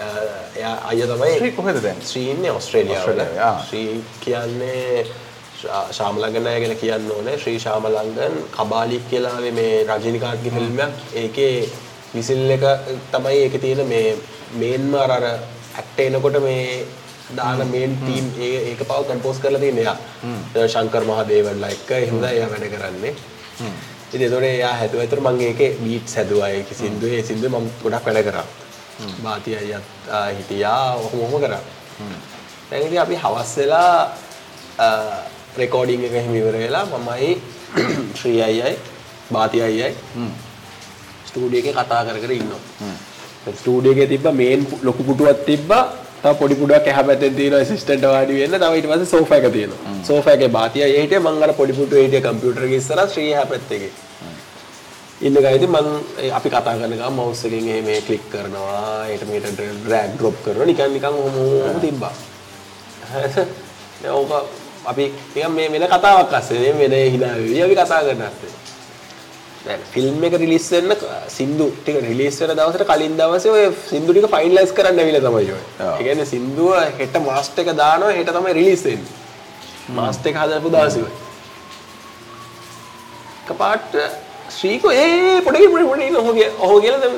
ආ, 0.00 0.22
එයා 0.56 0.76
අයියා 0.90 1.08
තමයි 1.12 1.34
ශ්‍රී 1.38 1.52
කොහෙද 1.58 1.78
දැන්? 1.84 1.98
ශ්‍රී 2.10 2.30
ඉන්නේ 2.30 2.50
ඕස්ට්‍රේලියාවල. 2.50 3.08
ඕස්ට්‍රේලියාවේ, 3.08 3.40
ආ. 3.40 3.64
ශ්‍රී 3.68 4.04
කියන්නේ 4.20 5.04
ශා- 5.60 5.92
ශාමලංගන් 5.92 6.46
අය 6.46 6.60
ගැන 6.64 6.76
කියන්න 6.82 7.10
ඕනේ. 7.16 7.36
ශ්‍රී 7.38 7.58
ශාමලංගන් 7.58 8.36
කබාලික් 8.56 9.04
කියලා 9.10 9.32
ආවේ 9.36 9.52
මේ 9.60 9.84
රජිනිකාන්ත්ගේ 9.90 10.52
ෆිල්ම් 10.56 10.78
එකක්. 10.80 10.94
ඒකේ 11.14 11.68
විසිල් 12.14 12.50
එක 12.50 12.64
තමයි 13.12 13.36
ඒකේ 13.44 13.60
තියෙන 13.60 13.86
මේ 13.88 14.16
මේන්ම 14.54 14.94
අර 14.94 15.10
අර 15.10 15.26
ඇක්ට් 15.76 16.00
එනකොට 16.00 16.36
මේ 16.42 16.86
දාන 17.36 17.62
මේන් 17.68 17.96
ටීම් 17.96 18.26
ඒ 18.40 18.56
ඒක 18.70 18.82
පව 18.82 19.00
කම්පෝස් 19.08 19.38
කරලා 19.38 19.60
තියෙන 19.60 19.78
එයා. 19.78 19.96
ශංකර් 20.68 21.04
මහදේවන්ලා 21.04 21.70
එක්ක 21.70 21.90
එහෙම 21.92 22.16
තමයි 22.16 22.32
එයා 22.32 22.50
වැඩ 22.50 22.66
කරන්නේ. 22.74 23.14
ඉතින් 24.06 24.22
ඒතකොට 24.22 24.44
එයා 24.44 24.74
හැදුවා. 24.74 25.04
ඒතර 25.04 25.20
මම 25.20 25.40
ඒකේ 25.40 25.70
බීට්ස් 25.82 26.16
හැදුවා. 26.16 26.48
ඒකේ 26.50 26.76
සින්දුවේ 26.76 27.18
ඒ 27.18 27.22
සින්දුවේ 27.22 27.60
මම 27.60 27.70
ගොඩක් 27.82 28.06
වැඩ 28.06 28.24
කරා. 28.28 28.46
බාති 29.22 29.56
අයියත් 29.56 29.86
හිටියා. 30.36 30.94
ඔහොම 30.96 31.20
ඔහොම 31.20 31.40
කරා. 31.40 31.62
දැන් 32.70 32.86
ඉතින් 32.86 33.00
අපි 33.00 33.16
හවස් 33.16 33.56
වෙලා 33.56 33.94
රෙකෝඩිං 35.56 36.04
එක 36.04 36.14
එහෙම 36.14 36.34
ඉවර 36.34 36.56
වෙලා 36.58 36.86
මමයි 36.86 37.30
ශ්‍රී 38.18 38.42
අයියයි 38.42 38.74
බාති 39.32 39.62
අයියයි 39.62 39.94
ස්ටූඩියෝ 41.26 41.62
එකේ 41.62 41.74
කතා 41.74 42.04
කර 42.04 42.18
කර 42.22 42.32
ඉන්නවා. 42.32 42.60
දැන් 43.44 43.56
ස්ටූඩියෝ 43.56 43.96
එකේ 43.96 44.08
තිබ්බ 44.12 44.26
මේන් 44.34 44.66
ලොකු 44.82 45.02
පුටුවක් 45.02 45.44
තිබ්බා. 45.46 45.84
තව 46.22 46.34
පොඩි 46.36 46.54
පුටුවක් 46.54 46.86
එහා 46.86 47.04
පැත්තෙන් 47.04 47.34
තියෙනවා 47.34 47.62
ඇසිස්ටන්ට් 47.62 48.04
වාඩි 48.04 48.40
වෙන්න. 48.40 48.60
තව 48.60 48.72
ඊට 48.76 48.88
පස්සේ 48.90 49.06
සෝෆා 49.06 49.38
එක 49.38 49.52
තියෙනවා. 49.52 49.96
සෝෆා 50.04 50.34
එකේ 50.34 50.48
බාති 50.48 50.82
අයියා 50.84 51.02
හිටියේ 51.02 51.24
මං 51.24 51.42
අර 51.42 51.52
පොඩි 51.54 51.72
පුටුවේ 51.72 52.04
හිටියේ 52.04 52.24
කම්පියුටර් 52.26 52.64
එකේ 52.64 52.80
ඉස්සරහා 52.82 53.08
ශ්‍රී 53.08 53.32
එහා 53.32 53.46
පැත්තේ. 53.46 53.90
ඉන්න 55.20 55.36
ගයිති 55.36 55.66
මං 55.66 55.88
අපි 56.32 56.48
කතා 56.48 56.62
කරන 56.64 56.92
ගමන් 56.92 57.12
මවුස් 57.12 57.44
එකෙන් 57.44 57.68
එහෙම 57.68 57.88
ක්ලික් 58.06 58.24
කරනවා. 58.32 59.06
ඒට 59.06 59.24
මේට 59.28 59.48
ඩ්‍රැග් 59.52 60.14
ඩ්‍රොප් 60.14 60.36
කරනවා. 60.44 60.66
නිකන් 60.66 60.92
නිකන් 60.92 61.06
ඔහොම 61.14 61.36
ඔහොම 61.40 61.80
තිබ්බා. 61.80 62.14
දැන් 64.00 64.14
ඕක 64.14 64.32
අපි 64.84 65.12
නිකන් 65.34 65.52
මේ 65.52 65.68
වෙන 65.72 65.88
කතාවක් 65.88 66.32
අස්සේ. 66.32 66.72
මේ 66.72 66.88
වෙන 66.88 67.20
වෙවි 67.36 67.62
අපි 67.62 67.74
කතා 67.74 68.00
කරන 68.02 68.22
අස්සේ. 68.22 68.52
දැන් 68.52 68.59
ෆිල්ම් 69.64 70.22
එක 70.24 70.34
රිලීස් 70.34 70.66
වෙන්න 70.72 70.92
සින්දු 71.28 71.64
ටික 71.72 71.96
රිලීස් 72.02 72.40
වෙන 72.40 72.52
දවසට 72.52 72.86
කලින් 72.86 73.16
දවසේ 73.16 73.50
ඔය 73.50 73.64
සින්දු 73.88 74.12
ටික 74.12 74.28
ෆයිනලයිස් 74.34 74.72
කරන්න 74.72 74.98
ඇවිල්ලා 74.98 75.24
තමයි 75.26 75.52
ඔය. 75.52 75.64
ඒ 75.80 75.96
කියන්නේ 75.98 76.26
සින්දුව 76.26 76.72
හෙට 76.98 77.18
මාස්ටර් 77.22 77.62
එක 77.62 77.72
දානවා 77.76 78.14
හෙට 78.18 78.30
තමයි 78.30 78.54
රිලීස් 78.58 78.84
වෙන්නේ. 78.84 79.18
මාස්ටර් 79.90 80.30
එක 80.30 80.40
හදපු 80.42 80.72
දවසේ 80.76 81.02
ඔය. 81.02 81.12
කපාට 83.48 84.00
ශ්‍රීකෝ 84.50 84.92
ඒ 84.94 85.40
පොඩි 85.42 85.68
පොඩි 85.68 85.84
පොඩි 85.84 86.10
ඔහො 86.16 86.32
කිය 86.32 86.48
ඔහො 86.58 86.80
දැන් 86.82 87.16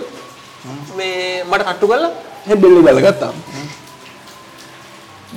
මේ 0.96 1.44
මට 1.44 1.62
කට්ටු 1.62 1.86
කරලා 1.86 2.12
එහෙන් 2.46 2.60
බෙල්ල 2.60 2.82
දාලා 2.82 3.06
ගත්තා. 3.06 3.32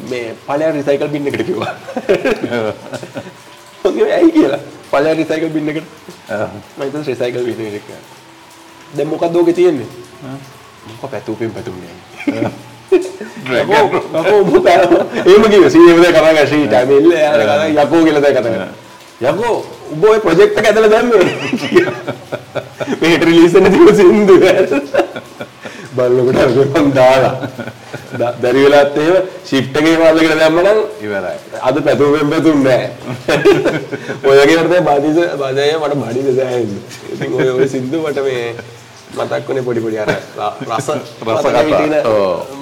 මේ 0.10 0.28
පළයන් 0.48 0.74
රිසයිකල් 0.74 1.08
බින් 1.08 1.28
එකට 1.28 1.46
කිව්වා. 1.46 1.76
ඔගේ 3.86 4.12
ඇයි 4.18 4.32
කියලා. 4.32 4.62
පළයන් 4.92 5.18
රිසයිකල් 5.18 5.50
බින් 5.56 5.70
එකට. 5.70 5.88
මම 6.78 6.84
හිතුවා 6.84 7.08
රිසයිකල් 7.08 7.44
බින් 7.46 7.66
එකට 7.68 7.88
කියලා. 7.88 8.06
දැන් 8.98 9.08
මොකක්ද 9.08 9.36
ඕකේ 9.36 9.54
තියෙන්නේ? 9.54 9.88
මොකක් 10.88 11.12
පැතුපෙන් 11.12 11.52
පැතුන්නේ 11.52 11.96
යකෝ 13.62 13.84
යකෝ 14.20 14.40
උඹ 14.42 14.64
පෑ 14.64 14.78
එහෙම 15.26 15.44
කිව්වා. 15.50 15.70
සීනියම 15.70 16.02
දැන් 16.02 16.14
කතා 16.14 16.34
කරා 16.34 16.46
ශ්‍රී 16.46 16.68
ටැමිල් 16.68 17.12
යාර 17.12 17.42
කතා 17.42 17.86
යකෝ 17.86 18.04
කියලා 18.04 18.22
දැන් 18.22 18.38
කතා 18.38 18.54
කරා. 18.56 18.72
යකෝ 19.32 19.56
උඹ 19.92 20.04
ඔය 20.04 20.20
ප්‍රොජෙක්ට් 20.20 20.66
ඇදලා 20.66 20.90
දැම්මේ. 20.90 21.26
වෙන්න 23.02 23.72
තිබු 23.72 23.96
සින්දු 23.96 24.40
බලනකොට 25.98 26.40
අර 26.44 26.50
මං 26.84 26.88
දාලා? 27.00 27.36
බැරි 28.42 28.62
වෙලාවත් 28.66 28.98
එහෙම 29.02 29.16
ෂිෆ්ට් 29.48 29.76
එකේ 29.80 29.98
මාල්ලකට 30.02 30.38
දැම්මනම් 30.42 30.80
ඉවරයි. 31.06 31.38
අද 31.68 31.76
පැතුම් 31.88 32.30
පැතුම් 32.32 32.64
නෑ. 32.68 32.86
ඔය 34.30 34.36
වගේ 34.40 34.64
තමයි 34.64 34.82
බාදිස 34.90 35.18
බාදය 35.42 35.68
මට 35.82 35.94
බඩිද 36.02 36.28
දැනෙන්නේ 36.40 36.82
ඉතින් 37.14 37.30
ඔය 37.40 37.50
ඔය 37.58 37.68
සින්දු 37.76 37.98
මට 38.08 38.20
මේ 38.28 38.46
මතක් 39.16 39.48
වුණේ 39.48 39.66
පොඩි 39.68 39.82
පොඩි 39.86 39.98
අර 40.04 40.10
රස 40.12 40.88
රස 41.28 41.44
කතා. 41.44 41.64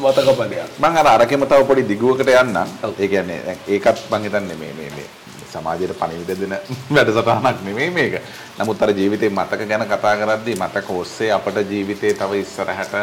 මතක 0.04 0.30
පදයක්. 0.40 0.70
මං 0.82 0.98
අර 1.02 1.08
අරකෙම 1.16 1.46
තව 1.50 1.62
පොඩි 1.70 1.84
දිගුවකට 1.92 2.30
යන්නම්. 2.30 2.70
ඒ 3.02 3.08
කියන්නේ 3.14 3.58
ඒකත් 3.68 3.98
මං 4.12 4.22
හිතන්නේ 4.30 4.58
මේ 4.62 4.74
මේ 4.80 4.90
මේ 4.96 5.08
සමාජයට 5.54 5.94
පණිවිඩ 5.96 6.42
දෙන 6.42 6.56
වැඩසටහනක් 6.96 7.62
නෙමෙයි 7.64 7.92
මේක. 7.92 8.16
නමුත් 8.60 8.82
අර 8.82 8.92
ජීවිතේ 8.92 9.30
මතක 9.32 9.68
ගැන 9.68 9.86
කතා 9.88 10.16
කරද්දී 10.18 10.58
මතක 10.58 10.90
ඔස්සේ 10.96 11.32
අපට 11.32 11.62
ජීවිතේ 11.70 12.14
තව 12.16 12.42
ඉස්සරහට 12.42 12.96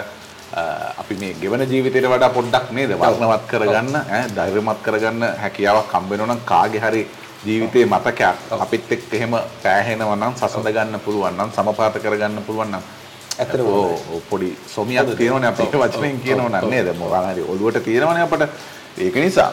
අපි 0.98 1.14
මේ 1.16 1.34
ගෙවන 1.34 1.62
ජීවිතයට 1.64 2.06
වඩා 2.06 2.30
පොඩ්ඩක් 2.30 2.70
නේද 2.72 2.94
වර්ණවත් 2.96 3.44
කරගන්න 3.48 3.96
ඈ 3.96 4.22
ධෛර්යමත් 4.36 4.80
කරගන්න 4.82 5.26
හැකියාවක් 5.42 5.92
හම්බ 5.94 6.10
වෙනවා 6.10 6.30
නම් 6.30 6.40
කාගේ 6.44 6.80
හරි 6.80 7.02
ජීවිතේ 7.42 7.84
මතකයක් 7.86 8.22
අපිත් 8.58 8.92
එක්ක 8.92 9.14
එහෙම 9.14 9.36
පෑහෙනවා 9.62 10.16
නම් 10.16 10.34
සසඳ 10.36 10.68
ගන්න 10.70 11.00
පුළුවන් 11.00 11.36
නම් 11.36 11.52
සමපාත 11.52 12.00
කරගන්න 12.00 12.42
පුළුවන් 12.46 12.72
නම් 12.72 12.82
ඔව් 13.40 14.20
පොඩි 14.28 14.50
සොමියක් 14.66 15.16
තියෙනවනේ 15.16 15.48
අපි 15.48 15.62
ඒක 15.62 15.74
වචනෙන් 15.74 16.20
කියනවනම් 16.20 16.68
නේද? 16.68 16.88
මොකක් 16.94 17.14
හරි 17.26 17.42
ඔළුවට 17.44 17.84
තියෙනවනේ 17.84 18.22
අපට. 18.22 18.42
ඒක 18.98 19.14
නිසා 19.16 19.52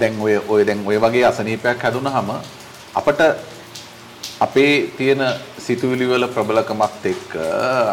දැන් 0.00 0.20
ඔය 0.20 0.34
ඔය 0.48 0.64
දැන් 0.64 0.86
ඔය 0.86 0.98
වගේ 0.98 1.24
අසනීපයක් 1.24 1.84
හැදුනහම 1.84 2.32
අපට 2.94 3.20
අපේ 4.40 4.72
තියෙන 4.96 5.22
සිතුවිලි 5.58 6.08
වල 6.08 6.26
ප්‍රබලකමත් 6.28 7.06
එක්ක 7.06 7.36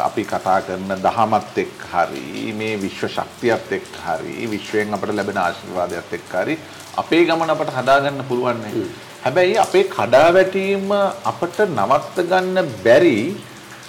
අපි 0.04 0.24
කතා 0.26 0.60
කරන 0.62 0.91
දහමත් 1.06 1.58
එක්ක 1.64 1.86
හරි 1.91 2.51
මේ 2.54 2.76
විශ්ව 2.82 3.08
ශක්තියත් 3.10 3.72
එක්ක 3.78 3.95
හරි 4.06 4.47
විශ්වයෙන් 4.47 4.93
අපට 4.93 5.14
ලැබෙන 5.14 5.39
ආශිර්වාදයත් 5.39 6.14
එක්ක 6.20 6.36
හරි 6.41 6.58
අපේ 6.97 7.24
ගමන 7.26 7.54
අපට 7.56 7.72
හදාගන්න 7.78 8.20
පුළුවන්. 8.30 8.62
හැබැයි 9.24 9.58
අපේ 9.66 9.86
කඩාවැටීම 9.95 10.91
අපට 11.32 11.58
නවත්ත 11.70 12.28
ගන්න 12.30 12.72
බැරි 12.86 13.18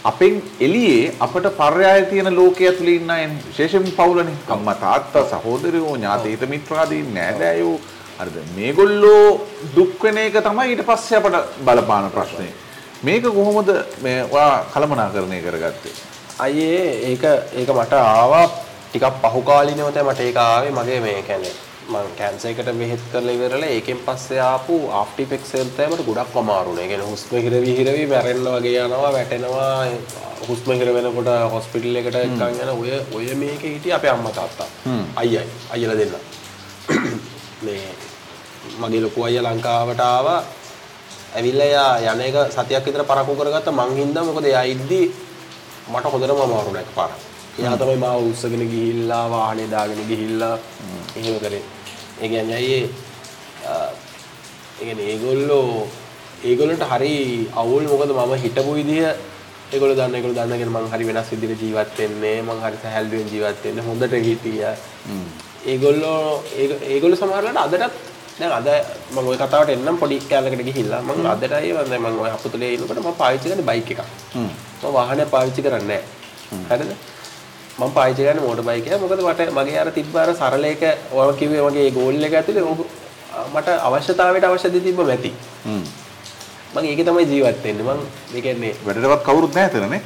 අපෙන් 0.05 0.35
එළියේ 0.61 1.13
අපට 1.21 1.47
පර්යාය 1.59 2.07
තියෙන 2.07 2.31
ලෝකයේ 2.37 2.71
ඇතුලේ 2.71 2.97
ඉන්න 3.01 3.11
අය 3.11 3.27
විශේෂයෙන්ම 3.49 3.91
පවුලනේ. 3.99 4.37
අම්මා 4.49 4.75
තාත්තා 4.85 5.25
සහෝදරයෝ 5.33 5.97
ඥාති 5.97 6.33
හිත 6.33 6.47
මිත්‍රාදී 6.49 7.03
නෑදෑයෝ 7.17 7.77
හරිද? 8.19 8.37
මේගොල්ලෝ 8.57 9.47
දුක් 9.77 10.03
වෙන 10.03 10.19
එක 10.19 10.39
තමයි 10.47 10.71
ඊට 10.73 10.87
පස්සේ 10.89 11.19
අපට 11.19 11.59
බලපාන 11.67 12.11
ප්‍රශ්නේ. 12.17 12.53
මේක 13.03 13.23
කොහොමද 13.39 13.71
මේ 14.05 14.25
ඔයා 14.31 14.65
කලමනාකරණය 14.73 15.43
කරගත්තේ? 15.47 15.95
අයියේ 16.39 16.89
ඒක 17.11 17.25
ඒක 17.61 17.69
මට 17.77 17.93
ආවා 17.93 18.47
ටිකක් 18.89 19.23
පහුකාලීනව 19.23 19.93
තමයි 19.93 20.11
මට 20.11 20.21
ඒක 20.29 20.37
ආවේ. 20.47 20.75
මගේ 20.79 21.01
මේ 21.07 21.23
කියන්නේ 21.29 21.55
මම 21.89 22.13
කැන්සර් 22.19 22.49
එකට 22.49 22.71
බෙහෙත් 22.81 23.03
කරලා 23.13 23.35
ඉවරලා 23.37 23.73
ඒකෙන් 23.77 23.99
පස්සේ 24.07 24.41
ආපු 24.41 24.77
ආෆ්ටර් 25.01 25.23
ඉෆෙක්ට්ස් 25.25 25.55
එක 25.55 25.73
තමයි 25.77 25.89
මට 25.91 26.07
ගොඩක් 26.09 26.39
අමාරුනේ. 26.43 26.85
ඒ 26.85 26.89
කියන්නේ 26.93 27.11
හුස්ම 27.11 27.35
හිරවි 27.47 27.77
හිරවි 27.79 28.07
මැරෙන්න 28.13 28.49
වගේ 28.55 28.79
යනවා 28.87 29.13
වැටෙනවා. 29.17 29.85
හුස්ම 30.49 30.73
හිර 30.79 30.95
වෙනකොට 30.97 31.31
හොස්පිටල් 31.57 32.01
එකට 32.01 32.19
එක්කන් 32.23 32.63
යන 32.63 32.73
ඔය 32.79 32.91
ඔය 33.19 33.29
මේකේ 33.43 33.75
හිටිය 33.75 33.95
අපේ 33.99 34.15
අම්මා 34.17 34.35
තාත්තා. 34.41 34.69
අයියයි. 35.17 35.47
අයියලා 35.77 35.99
දෙන්න. 36.01 37.23
මේ 37.67 37.89
මගේ 38.81 39.01
ලොකු 39.05 39.25
අයියා 39.27 39.45
ලංකාවට 39.49 40.01
ආවා 40.07 40.41
ඇවිල්ලා 41.37 41.67
එයා 41.67 42.15
යන 42.15 42.21
එක 42.29 42.37
සතියක් 42.57 42.85
විතර 42.87 43.05
පරක්කු 43.11 43.33
කරගත්ත 43.39 43.69
මං 43.79 43.91
හින්දා 44.01 44.25
මොකද 44.29 44.47
එයා 44.51 44.65
ඉද්දි 44.75 45.01
මට 45.93 46.05
හොඳටම 46.13 46.41
අමාරු 46.47 46.71
නෑ 46.75 46.85
එකපාරක්. 46.87 47.15
එයා 47.61 47.77
තමයි 47.81 47.97
මාව 48.05 48.21
උස්සගෙන 48.31 48.63
ගිහිල්ලා 48.73 49.25
වාහනේ 49.33 49.67
දාගෙන 49.75 50.01
ගිහිල්ලා 50.09 50.57
එහෙම 51.19 51.37
කරේ. 51.43 51.63
ඒ 52.23 52.29
කියන්නේ 52.29 52.57
අයියේ 52.57 52.89
අ, 53.69 53.73
ඒ 54.81 54.85
කියන්නේ 54.87 55.07
ඒගොල්ලෝ 55.13 55.89
ඒගොල්ලන්ට 56.45 56.85
හරි 56.93 57.13
අවුල් 57.63 57.85
මොකද 57.93 58.11
මම 58.17 58.33
හිටපු 58.45 58.73
විදිහ 58.79 59.05
ඒගොල්ලෝ 59.73 59.97
දන්න 59.99 60.15
ඒගොල්ලෝ 60.19 60.39
දන්න 60.41 60.59
කියන 60.61 60.73
මං 60.77 60.89
හරි 60.93 61.05
වෙනස් 61.09 61.31
විදිහට 61.33 61.63
ජීවත් 61.63 61.95
වෙන්නේ 61.99 62.37
මං 62.43 62.59
හරි 62.65 62.77
සැහැල්ලුවෙන් 62.83 63.29
ජීවත් 63.33 63.65
වෙන්නේ 63.65 63.85
හොඳට 63.89 64.15
හිටියා. 64.29 64.75
ඒගොල්ලෝ 65.67 66.43
ඒගොල්ලෝ 66.89 67.19
සමහරලාට 67.21 67.63
අදටත් 67.65 67.95
දැන් 68.39 68.53
අද 68.53 68.69
මම 69.13 69.29
ওই 69.31 69.37
කතාවට 69.37 69.73
එන්නම් 69.75 69.99
පොඩි 70.03 70.17
කැලකට 70.31 70.63
ගිහිල්ලා 70.69 71.01
මම 71.03 71.27
අදටයි 71.33 71.73
මම 71.73 71.95
මම 72.03 72.21
ඔය 72.21 72.31
අපුතලේ 72.31 72.71
ඉන්නකොට 72.77 73.01
මම 73.01 73.17
පාවිච්චි 73.23 73.49
කරන්නේ 73.49 73.69
බයික් 73.71 73.91
එකක්. 73.91 74.01
හ්ම්. 74.35 74.51
මම 74.83 74.93
වාහනය 74.97 75.25
පාවිච්චි 75.35 75.63
කරන්නේ 75.63 76.01
නැහැ. 76.51 76.81
හරිද? 76.81 76.93
මම 77.79 77.91
පාවිච්චි 77.97 78.23
කරන්නේ 78.27 78.45
මෝටර් 78.47 78.65
බයික් 78.71 78.87
එක. 78.87 79.01
මොකද 79.03 79.23
මට 79.23 79.51
මගේ 79.59 79.79
අර 79.83 79.91
තිබ්බ 79.99 80.17
අර 80.17 80.31
සරල 80.35 80.65
එක 80.65 80.83
ඔය 81.13 81.33
කිව්වේ 81.41 81.63
මගේ 81.69 81.91
ගෝල් 81.91 82.25
එක 82.29 82.35
ඇතුලේ 82.35 82.65
මට 83.55 83.69
අවශ්‍යතාවයට 83.87 84.45
අවශ්‍ය 84.45 84.73
දේ 84.75 84.85
තිබ්බම 84.89 85.09
ඇති. 85.09 85.33
හ්ම්. 85.65 85.85
මම 86.75 86.85
ඒකේ 86.85 87.07
තමයි 87.09 87.25
ජීවත් 87.33 87.65
වෙන්නේ. 87.65 87.95
මම 87.95 88.37
ඒ 88.37 88.41
කියන්නේ 88.41 88.75
වැඩටවත් 88.87 89.25
කවුරුත් 89.29 89.55
නැහැ 89.55 89.71
එතනනේ. 89.73 90.03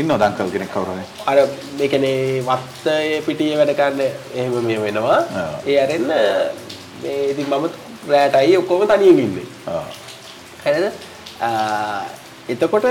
ඉන්නවද 0.00 0.22
අංකල් 0.26 0.48
කෙනෙක් 0.54 0.70
කවුරු 0.74 0.92
හරි 0.96 1.04
අර 1.30 1.38
ඒ 1.38 1.88
කියන්නේ 1.92 2.42
වත්තේ 2.48 3.20
පිටියේ 3.26 3.58
වැඩ 3.60 3.74
කරන්න 3.80 4.00
එහෙම 4.38 4.54
මේ 4.70 4.80
වෙනවා. 4.84 5.18
ඒ 5.66 5.76
අරෙන්න 5.84 6.10
මේ 7.02 7.20
ඉතින් 7.32 7.46
මම 7.50 7.66
රැටයි 8.14 8.56
ඔක්කොම 8.62 8.82
තනියෙන් 8.92 9.22
ඉන්නේ. 9.26 9.46
ආ 9.74 9.84
හරිද? 10.64 10.86
එතකොට 12.54 12.86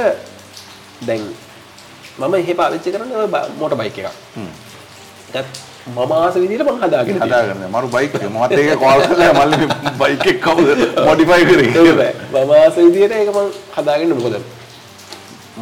දැන් 1.07 1.27
මම 2.21 2.33
එහෙ 2.39 2.53
පාවිච්චි 2.61 2.95
කරන්නේ 2.95 3.27
මෝටර් 3.59 3.77
බයික් 3.83 3.97
එකක්. 3.99 4.09
හ්ම් 4.37 4.51
මම 5.93 6.11
ආස 6.15 6.35
විදිහට 6.41 6.65
මම 6.69 6.81
හදාගෙන. 6.81 7.21
හදාගන්න 7.27 7.63
මරු 7.75 7.87
බයික් 7.95 8.11
එක 8.15 8.27
මමත් 8.31 8.51
ඒක 8.63 8.75
කෝල් 8.87 9.01
කරලා 9.11 9.33
මල්ලි 9.39 9.65
බයික් 10.01 10.27
එක 10.31 10.37
කවුද 10.49 10.69
මොඩිෆයි 11.07 11.43
කරේ. 11.49 12.11
මම 12.33 12.51
ආස 12.63 12.75
විදිහට 12.83 13.15
ඒක 13.21 13.29
මම 13.37 13.49
හදාගෙන 13.77 14.13
මොකද 14.19 14.35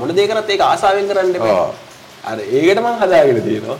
මොන 0.02 0.14
දේ 0.20 0.28
කරත් 0.28 0.50
ඒක 0.56 0.64
ආසාවෙන් 0.68 1.08
කරන්න 1.10 1.36
එපා. 1.40 1.64
අර 2.24 2.38
ඒකට 2.40 2.80
මම 2.82 3.00
හදාගෙන 3.02 3.42
තියෙනවා. 3.48 3.78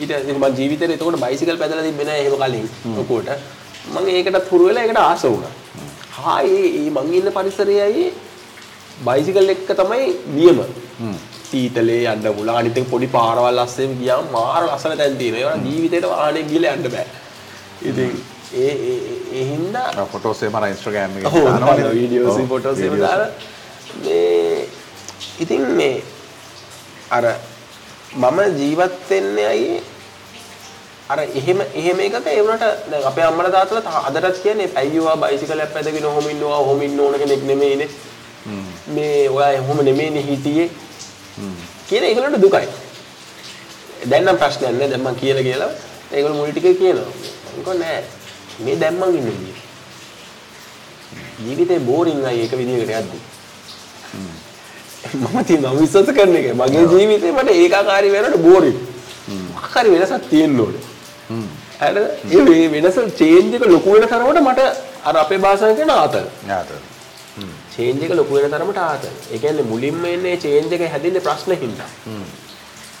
ඊට 0.00 0.12
මම 0.32 0.46
ජීවිතේට 0.58 0.96
එතකොට 0.96 1.20
බයිසිකල් 1.26 1.58
පැදලා 1.62 1.86
තිබ්බේ 1.88 2.08
නෑ 2.10 2.20
එහෙම 2.24 2.36
කලින්. 2.42 2.66
ලොකුවට. 2.96 3.30
මම 3.92 4.08
ඒකටත් 4.14 4.50
හුරු 4.52 4.64
වෙලා 4.70 4.84
ඒකට 4.86 5.00
ආස 5.04 5.24
වුණා. 5.24 5.52
හා 6.18 6.38
ඒ 6.50 6.66
ඒ 6.80 6.90
මං 6.90 7.14
ඉන්න 7.20 7.32
පරිසරයයි 7.38 8.04
බයිසිකල් 9.06 9.50
එක 9.54 9.66
තමයි 9.80 10.04
නියම. 10.36 10.58
සීතලේ 11.50 12.00
යන්න 12.12 12.26
පුළුවන්. 12.30 12.56
අනිත් 12.60 12.78
එක 12.78 12.88
පොඩි 12.92 13.08
පාරවල් 13.16 13.58
අස්සෙම 13.64 13.92
ගියාම 14.00 14.24
මාර 14.32 14.62
ලස්සන 14.68 14.96
තැන් 15.00 15.16
තියෙනවා. 15.20 15.42
ඒවා 15.42 15.58
ජීවිතේට 15.66 16.08
වාහනේ 16.12 16.44
ගිහලා 16.50 16.74
යන්න 16.78 16.88
බෑ. 16.94 17.06
ඉතින් 17.82 18.12
ඒ 18.56 18.72
ඒ 18.88 18.96
ඒ- 19.32 19.46
හින්දා 19.50 20.06
ෆොටෝස් 20.12 20.42
එහෙම 20.42 20.54
අර 20.58 20.64
ඉන්ස්ටාග්‍රෑම් 20.70 21.16
එකේ 21.18 21.30
ඔව්. 21.32 21.46
දානවා 21.46 21.92
වීඩියෝස් 21.98 22.34
ඔව්, 22.34 22.48
ෆොටෝස් 22.48 22.78
එහෙම. 22.80 22.98
දාලා 23.00 23.30
මේ 24.04 24.35
ඉතින් 25.40 25.62
මේ 25.78 26.02
අර 27.10 27.24
මම 28.14 28.38
ජීවත් 28.58 28.94
වෙන්නේ 29.10 29.46
අයියේ 29.46 29.82
අර 31.08 31.18
එහෙම 31.20 31.60
එහෙම 31.80 32.00
එකක 32.00 32.26
ඒ 32.26 32.40
වුණාට 32.42 32.90
දැන් 32.90 33.04
අපේ 33.10 33.26
අම්මලා 33.28 33.50
තාත්තලා 33.56 34.02
අදටත් 34.08 34.42
කියන්නේ 34.42 34.70
අයියෝ 34.80 35.16
බයිසිකලයක් 35.22 35.72
පැදගෙන 35.74 36.06
ඔහොම 36.10 36.26
ඉන්නවා 36.30 36.58
ඔහොම 36.64 36.82
ඉන්න 36.82 37.00
ඕන 37.00 37.18
කෙනෙක් 37.18 37.42
නෙමෙයිනේ. 37.50 37.90
මේ 38.94 39.28
ඔයා 39.28 39.52
එහෙම 39.58 39.84
නෙමෙයිනේ 39.88 40.24
හිටියේ. 40.30 40.70
කියන 41.88 42.04
ඒගොල්ලන්ට 42.04 42.42
දුකයි. 42.44 42.68
දැන් 44.10 44.24
නම් 44.24 44.38
ප්‍රශ්නයක් 44.42 44.72
නෑ 44.78 44.90
දැන් 44.92 45.04
මං 45.04 45.20
කියලා 45.22 45.46
කියලා 45.48 45.70
ඒගොල්ලෝ 46.12 46.38
මුල් 46.40 46.50
ටිකේ 46.50 46.74
කියනවා. 46.80 47.12
මං 47.44 47.54
කිව්වා 47.54 47.78
නෑ 47.84 48.02
මේ 48.64 48.80
දැන් 48.80 48.98
මං 49.00 49.16
ඉන්නේ. 49.20 49.54
ජීවිතේ 51.44 51.78
බෝරින් 51.78 52.24
අය 52.24 52.38
එක 52.44 52.52
විදිහකට 52.58 52.90
යද්දි 52.90 53.18
මම 55.14 55.44
තියෙන 55.44 55.62
මම 55.62 55.78
විශ්වාස 55.80 56.10
කරන 56.18 56.36
එක. 56.40 56.48
මගේ 56.54 56.84
ජීවිතේ 56.92 57.32
මට 57.32 57.48
ඒකාකාරී 57.54 58.12
වෙනකොට 58.16 58.44
මොකක් 59.54 59.74
හරි 59.74 59.90
වෙනසක් 59.94 60.28
තියෙන්න 60.32 60.60
ඕනේ. 60.60 60.82
හරිද 61.80 61.96
ඒ 62.56 62.68
වෙනස 62.74 62.98
චේන්ජ් 63.20 63.54
එක 63.56 63.64
ලොකු 63.74 63.94
වෙන 63.94 64.08
තරමට 64.08 64.40
මට 64.42 64.60
අර 65.04 65.16
අපේ 65.24 65.40
භාෂාවෙන් 65.44 65.76
කියන 65.76 65.92
ආතල්. 65.92 66.26
යාත. 66.48 66.70
චේන්ජ් 67.74 68.04
එක 68.06 68.14
ලොකු 68.20 68.32
වෙන 68.36 68.50
තරමට 68.50 68.80
ආතල්. 68.84 69.12
ඒ 69.32 69.38
කියන්නේ 69.38 69.68
මුලින්ම 69.72 70.04
එන්නේ 70.06 70.36
චේන්ජ් 70.38 70.72
එක 70.72 70.86
හැදෙන්නේ 70.94 71.26
ප්‍රශ්න 71.26 71.52
හින්දා. 71.64 71.90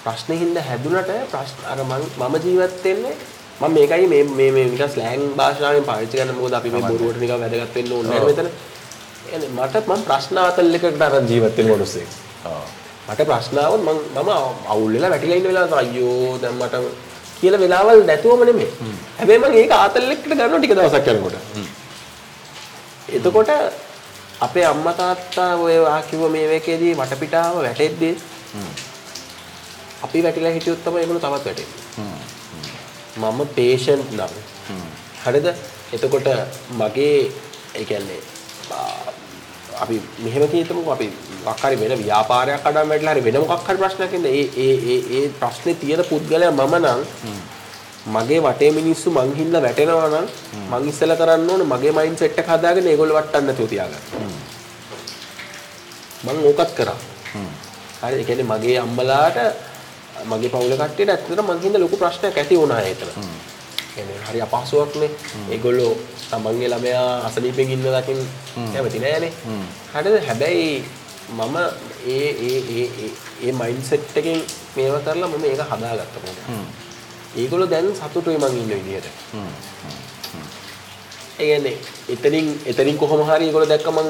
ප්‍රශ්න 0.04 0.32
හින්දා 0.42 0.68
හැදුනට 0.68 1.10
ප්‍රශ්න 1.32 1.58
අර 1.72 1.78
මම 1.84 2.36
ජීවත් 2.44 2.84
වෙන්නේ 2.84 3.16
මම 3.60 3.72
මේකයි 3.72 4.06
මේ 4.06 4.24
මේ 4.38 4.50
මේ 4.52 4.64
නිකන් 4.72 4.88
ස්ලෑන් 4.94 5.22
භාෂාවෙන් 5.36 5.84
පාවිච්චි 5.90 6.16
කරන 6.18 6.32
මොකද 6.38 6.56
අපි 6.58 6.70
මේ 6.70 6.82
බොරුවට 6.82 7.20
නිකන් 7.22 7.38
වැදගත් 7.42 7.74
වෙන්න 7.76 7.92
ඕනේ. 7.92 8.10
නැහැ 8.10 8.26
මෙතන. 8.30 8.48
එන්නේ 9.34 9.50
මට 9.58 9.84
මම 9.88 10.02
ප්‍රශ්න 10.08 10.38
ආතල් 10.44 10.74
එකකට 10.78 11.02
අරන් 11.06 11.26
ජීවත් 11.30 11.56
වෙන 11.58 11.68
මිනිස්සෙක්. 11.72 12.08
මට 13.08 13.20
ප්‍රශ්නාවත් 13.30 13.82
මම 13.86 13.98
මම 14.22 14.30
අවුල් 14.72 14.92
වෙලා 14.96 15.10
වැටිලා 15.14 15.38
ඉන්න 15.40 15.48
වෙලාවට 15.50 15.78
අයියෝ 15.82 16.38
දැන් 16.42 16.56
මට 16.60 16.74
කියලා 17.40 17.60
වෙලාවල් 17.64 18.00
නැතුවම 18.10 18.44
නෙමෙයි. 18.48 18.70
හැබැයි 19.18 19.40
මම 19.42 19.58
ඒක 19.62 19.72
ආතල් 19.80 20.12
එක්කට 20.14 20.30
ගන්නවා 20.30 20.58
ටික 20.60 20.74
දවසක් 20.78 21.08
යනකොට. 21.14 21.36
එතකොට 23.16 23.50
අපේ 24.46 24.66
අම්මා 24.72 24.94
තාත්තා 25.00 25.52
ඔය 25.64 25.76
ආ 25.92 26.00
කිව්ව 26.10 26.24
මේ 26.34 26.46
වේකේදී 26.52 26.92
වටපිටාව 27.00 27.54
වැටෙද්දී 27.66 28.14
අපි 30.04 30.22
වැටිලා 30.26 30.52
හිටියොත් 30.56 30.84
තමයි 30.84 31.00
ඒගොල්ලෝ 31.02 31.24
තවත් 31.24 31.44
වැටෙන්නේ. 31.46 31.68
මම 33.22 33.40
පේෂන්ට් 33.56 34.10
නම් 34.18 34.32
හරිද? 35.24 35.46
එතකොට 35.94 36.28
මගේ 36.80 37.18
ඒ 37.74 37.84
කියන්නේ 37.90 38.20
අපි 39.82 39.96
මෙහෙම 40.18 40.48
කියතමුකෝ 40.48 40.92
අපි 40.92 41.08
මොකක් 41.44 41.60
හරි 41.62 41.76
වෙන 41.82 41.92
ව්‍යාපාරයක් 42.00 42.66
අඩම් 42.68 42.88
වැටලා 42.90 43.14
හරි 43.14 43.24
වෙන 43.26 43.38
මොකක් 43.42 43.68
හරි 43.68 43.78
ප්‍රශ්නයක් 43.82 44.16
ඉඳ 44.18 44.26
ඒ 44.28 44.44
ඒ 44.64 44.74
ඒ 44.92 44.98
ඒ 45.16 45.28
ප්‍රශ්නේ 45.40 45.76
තියෙන 45.82 46.02
පුද්ගලයා 46.10 46.52
මම 46.52 46.74
නම් 46.78 47.00
මගේ 48.08 48.40
වටේ 48.40 48.70
මිනිස්සු 48.72 49.10
මං 49.10 49.30
හින්දා 49.34 49.62
වැටෙනවා 49.62 50.08
නම් 50.08 50.26
මං 50.70 50.88
ඉස්සෙල්ලා 50.90 51.16
කරන්න 51.16 51.50
ඕනේ 51.50 51.70
මගේ 51.72 51.92
මයින්ඩ් 51.92 52.18
සෙට් 52.18 52.38
එක 52.38 52.48
හදාගෙන 52.48 52.86
ඒගොල්ලෝ 52.86 53.18
වටන්න 53.18 53.46
නැතුව 53.46 53.68
තියාගන්න. 53.68 54.04
මං 56.24 56.38
ඕකත් 56.48 56.70
කරා. 56.76 56.98
හරි 58.02 58.20
ඒ 58.20 58.24
කියන්නේ 58.24 58.50
මගේ 58.52 58.78
අම්මලාට 58.78 59.38
මගේ 60.26 60.50
පවුල 60.50 60.74
කට්ටියට 60.76 61.10
ඇත්තටම 61.10 61.50
මං 61.50 61.60
හින්දා 61.64 61.80
ලොකු 61.80 61.96
ප්‍රශ්නයක් 61.96 62.38
ඇති 62.38 62.60
වුණා 62.60 62.80
ඒතන. 62.82 63.10
කියන්නේ 63.96 64.20
හරි 64.28 64.40
අපහසුයක්නේ. 64.46 65.10
ඒගොල්ලෝ 65.54 65.92
තමන්ගේ 66.30 66.70
ළමයා 66.74 67.08
අසනීපෙන් 67.28 67.70
ඉන්න 67.74 67.86
දකින් 67.96 68.20
කැමති 68.72 69.02
නෑනේ. 69.04 69.32
හරිද? 69.94 70.16
හැබැයි 70.28 70.70
මම 71.30 71.56
ඒ 72.06 72.30
ඒ 72.48 72.58
ඒ 72.76 72.88
ඒ 73.44 73.52
මයින්ඩ්සෙට් 73.60 74.16
එකෙන් 74.20 74.40
මේවා 74.76 75.00
කරලා 75.06 75.30
මම 75.30 75.44
ඒක 75.44 75.62
හදාගත්තා 75.70 76.22
මොකද. 76.24 76.38
ඒගොල්ලෝ 77.36 77.70
දැන් 77.70 77.88
සතුටුයි 78.00 78.38
මං 78.38 78.56
ඉන්න 78.62 78.70
විදිහට. 78.70 79.06
ඒ 81.38 81.46
කියන්නේ 81.46 81.76
එතනින් 82.14 82.46
එතනින් 82.72 82.98
කොහොම 82.98 83.22
හරි 83.28 83.46
ඒගොල්ලෝ 83.48 83.70
දැක්ක 83.72 83.88
මං 83.92 84.08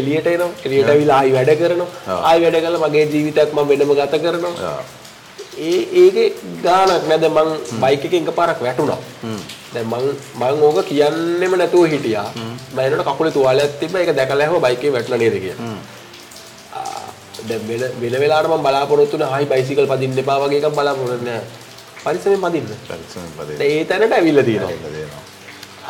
එළියට 0.00 0.26
එනවා. 0.26 0.50
එළියට 0.64 0.90
ඇවිල්ලා 0.90 1.18
ආයි 1.20 1.32
වැඩ 1.36 1.54
කරනවා. 1.60 1.88
ආයි 2.28 2.42
වැඩ 2.44 2.58
කරලා 2.64 2.88
මගේ 2.88 3.06
ජීවිතයක් 3.14 3.54
මම 3.54 3.68
වෙනම 3.70 3.94
ගත 4.00 4.22
කරනවා. 4.24 4.74
ඒ 5.58 5.80
ඒකේ 6.02 6.28
ගානක් 6.64 7.08
නැද 7.08 7.24
මං 7.28 7.48
බයික් 7.80 8.04
එකෙන් 8.08 8.28
එකපාරක් 8.28 8.60
වැටුණා. 8.66 9.00
දැන් 9.74 9.86
මං 9.86 10.04
මං 10.40 10.62
ඕක 10.68 10.84
කියන්නෙම 10.90 11.56
නැතුව 11.60 11.88
හිටියා. 11.94 12.28
එනකොට 12.84 13.08
කකුලේ 13.08 13.32
තුවාලයක් 13.32 13.80
තිබ්බා 13.80 14.02
ඒක 14.02 14.14
දැකලා 14.16 14.46
ඇහුවා 14.46 14.68
බයික් 14.68 14.78
එකේ 14.78 14.92
වැටුණා 14.92 15.22
නේද 15.24 15.36
කියලා. 15.44 15.74
දැන් 17.48 17.68
වෙන 17.68 17.82
වෙන 18.00 18.14
වෙලාවට 18.22 18.50
මම 18.50 18.62
බලාපොරොත්තු 18.68 19.18
වෙන 19.18 19.28
ආයි 19.28 19.50
බයිසිකල් 19.52 19.90
පදින්න 19.92 20.22
එපා 20.24 20.38
වගේ 20.42 20.62
එකක් 20.62 20.74
බලාපොරොත්තු 20.78 21.24
නෑ. 21.28 21.42
පරිස්සමෙන් 22.04 22.40
පදින්න. 22.44 22.72
පරිස්සමෙන් 22.88 23.32
පදේ. 23.36 23.58
දැන් 23.60 23.70
ඒ 23.78 23.84
තැනට 23.84 24.12
ඇවිල්ලා 24.18 24.44
තියෙනවා. 24.48 25.22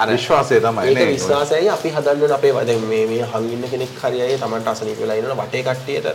අර 0.03 0.09
විශ්වාසය 0.11 0.57
තමයි 0.61 0.87
ඒක 0.89 0.97
නේ. 0.99 1.09
විශ්වාසයයි. 1.11 1.69
අපි 1.75 1.89
හදන්න 1.97 2.33
අපේ 2.37 2.53
දැන් 2.69 2.87
මේ 2.91 3.05
මේ 3.11 3.27
හං 3.33 3.45
ඉන්න 3.55 3.65
කෙනෙක් 3.73 3.93
හරි 4.03 4.23
අය 4.25 4.39
තමන්ට 4.43 4.71
අසනීප 4.73 4.99
වෙලා 5.03 5.17
ඉන්නවනේ 5.21 5.39
වටේ 5.41 5.63
කට්ටියට 5.69 6.07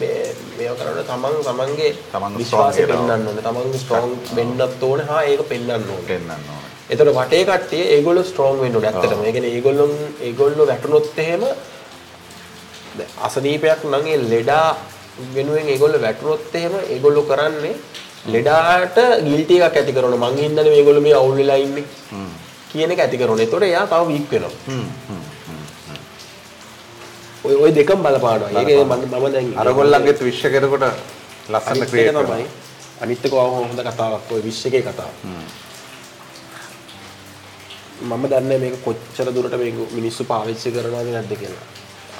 මේ 0.00 0.18
මේව 0.58 0.74
තමන් 1.10 1.38
තමන්ගේ 1.48 1.92
තමන්ගේ 2.12 2.40
විශ්වාසය. 2.42 2.86
පෙන්වන්න 2.92 3.26
ඕනේ. 3.28 3.44
තමන්ගේ 3.48 3.80
ස්ට්‍රෝං 3.84 4.12
වෙන්නත් 4.36 4.82
ඕනේ. 4.88 5.06
හා 5.10 5.22
ඒක 5.30 5.42
පෙන්වන්න 5.52 5.88
ඕනේ. 5.94 6.08
පෙන්වන්න 6.10 6.46
ඕනේ. 6.50 6.70
එතකොට 6.90 7.14
වටේ 7.18 7.42
කට්ටිය 7.50 7.82
ඒගොල්ලෝ 7.96 8.26
ස්ට්‍රෝං 8.30 8.60
වෙන්න 8.62 8.76
ඕනේ 8.76 8.92
ඇත්තටම. 8.92 9.24
ඒ 9.26 9.32
කියන්නේ 9.36 9.54
ඒගොල්ලෝ 9.56 9.88
ඒගොල්ලෝ 10.28 10.66
වැටුනොත් 10.72 11.18
එහෙම 11.26 11.42
අසනීපයක් 13.28 13.88
නම් 13.90 14.06
ඒ 14.12 14.20
ලෙඩා 14.34 14.68
වෙනුවෙන් 15.34 15.72
ඒගොල්ලෝ 15.74 16.04
වැටුනොත් 16.06 16.54
එහෙම 16.60 16.74
ඒගොල්ලෝ 16.84 17.26
කරන්නේ 17.32 17.74
ලෙඩාට 18.34 18.96
ගිල්ටි 19.26 19.60
එකක් 19.66 19.76
ඇති 19.78 19.92
කරනවා. 19.96 20.30
මං 20.30 20.40
හින්දානේ 20.46 20.74
මේගොල්ලෝ 20.78 21.04
මේ 21.08 21.18
අවුල් 21.20 21.36
වෙලා 21.42 21.60
ඉන්නේ 21.66 21.84
කියන 22.72 22.90
එක 22.94 23.00
ඇති 23.04 23.16
කරනවා. 23.20 23.44
එතකොට 23.44 23.64
එයා 23.68 23.86
තව 23.86 24.02
වීක් 24.10 24.26
වෙනවා. 24.32 24.52
ඔය 27.44 27.54
ඔය 27.62 27.70
දෙකම 27.78 28.00
බලපානවා. 28.06 28.50
ඒක 28.58 28.68
මම 28.86 29.24
දැන් 29.34 29.46
අරගොල්ලන්ගෙත් 29.62 30.20
විශ්ව 30.28 30.46
කෙරකොට 30.54 30.84
ලස්සන 31.52 31.70
අනිත් 31.70 31.82
එක 31.82 31.90
ක්‍රියේට් 31.90 32.18
තමයි 32.26 32.46
අනිත් 33.02 33.24
එක 33.26 33.32
හොඳ 33.32 33.80
කතාවක් 33.88 34.32
ඔය 34.34 34.42
විශ්ව 34.48 34.66
එකේ 34.70 34.82
කතාව. 34.88 35.12
මම 38.02 38.24
දන්නේ 38.32 38.58
මේක 38.58 38.76
කොච්චර 38.84 39.28
දුරට 39.34 39.54
මේක 39.62 39.74
මිනිස්සු 39.98 40.22
පාවිච්චි 40.24 40.74
කරනවද 40.74 41.08
නැද්ද 41.16 41.32
කියලා. 41.42 41.66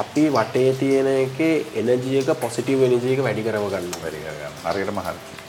අපි 0.03 0.25
වටේ 0.37 0.73
තියෙන 0.81 1.09
එකේ 1.15 1.55
එනර්ජි 1.81 2.19
එක 2.23 2.31
පොසිටිව් 2.43 2.83
එනර්ජි 2.89 3.15
එක 3.15 3.23
වැඩි 3.27 3.43
කරව 3.47 3.65
ගන්නවා. 3.73 4.03
වැඩි 4.05 4.21
කරගන්න. 4.25 4.55
හරියටම 4.65 5.01
හරි. 5.07 5.42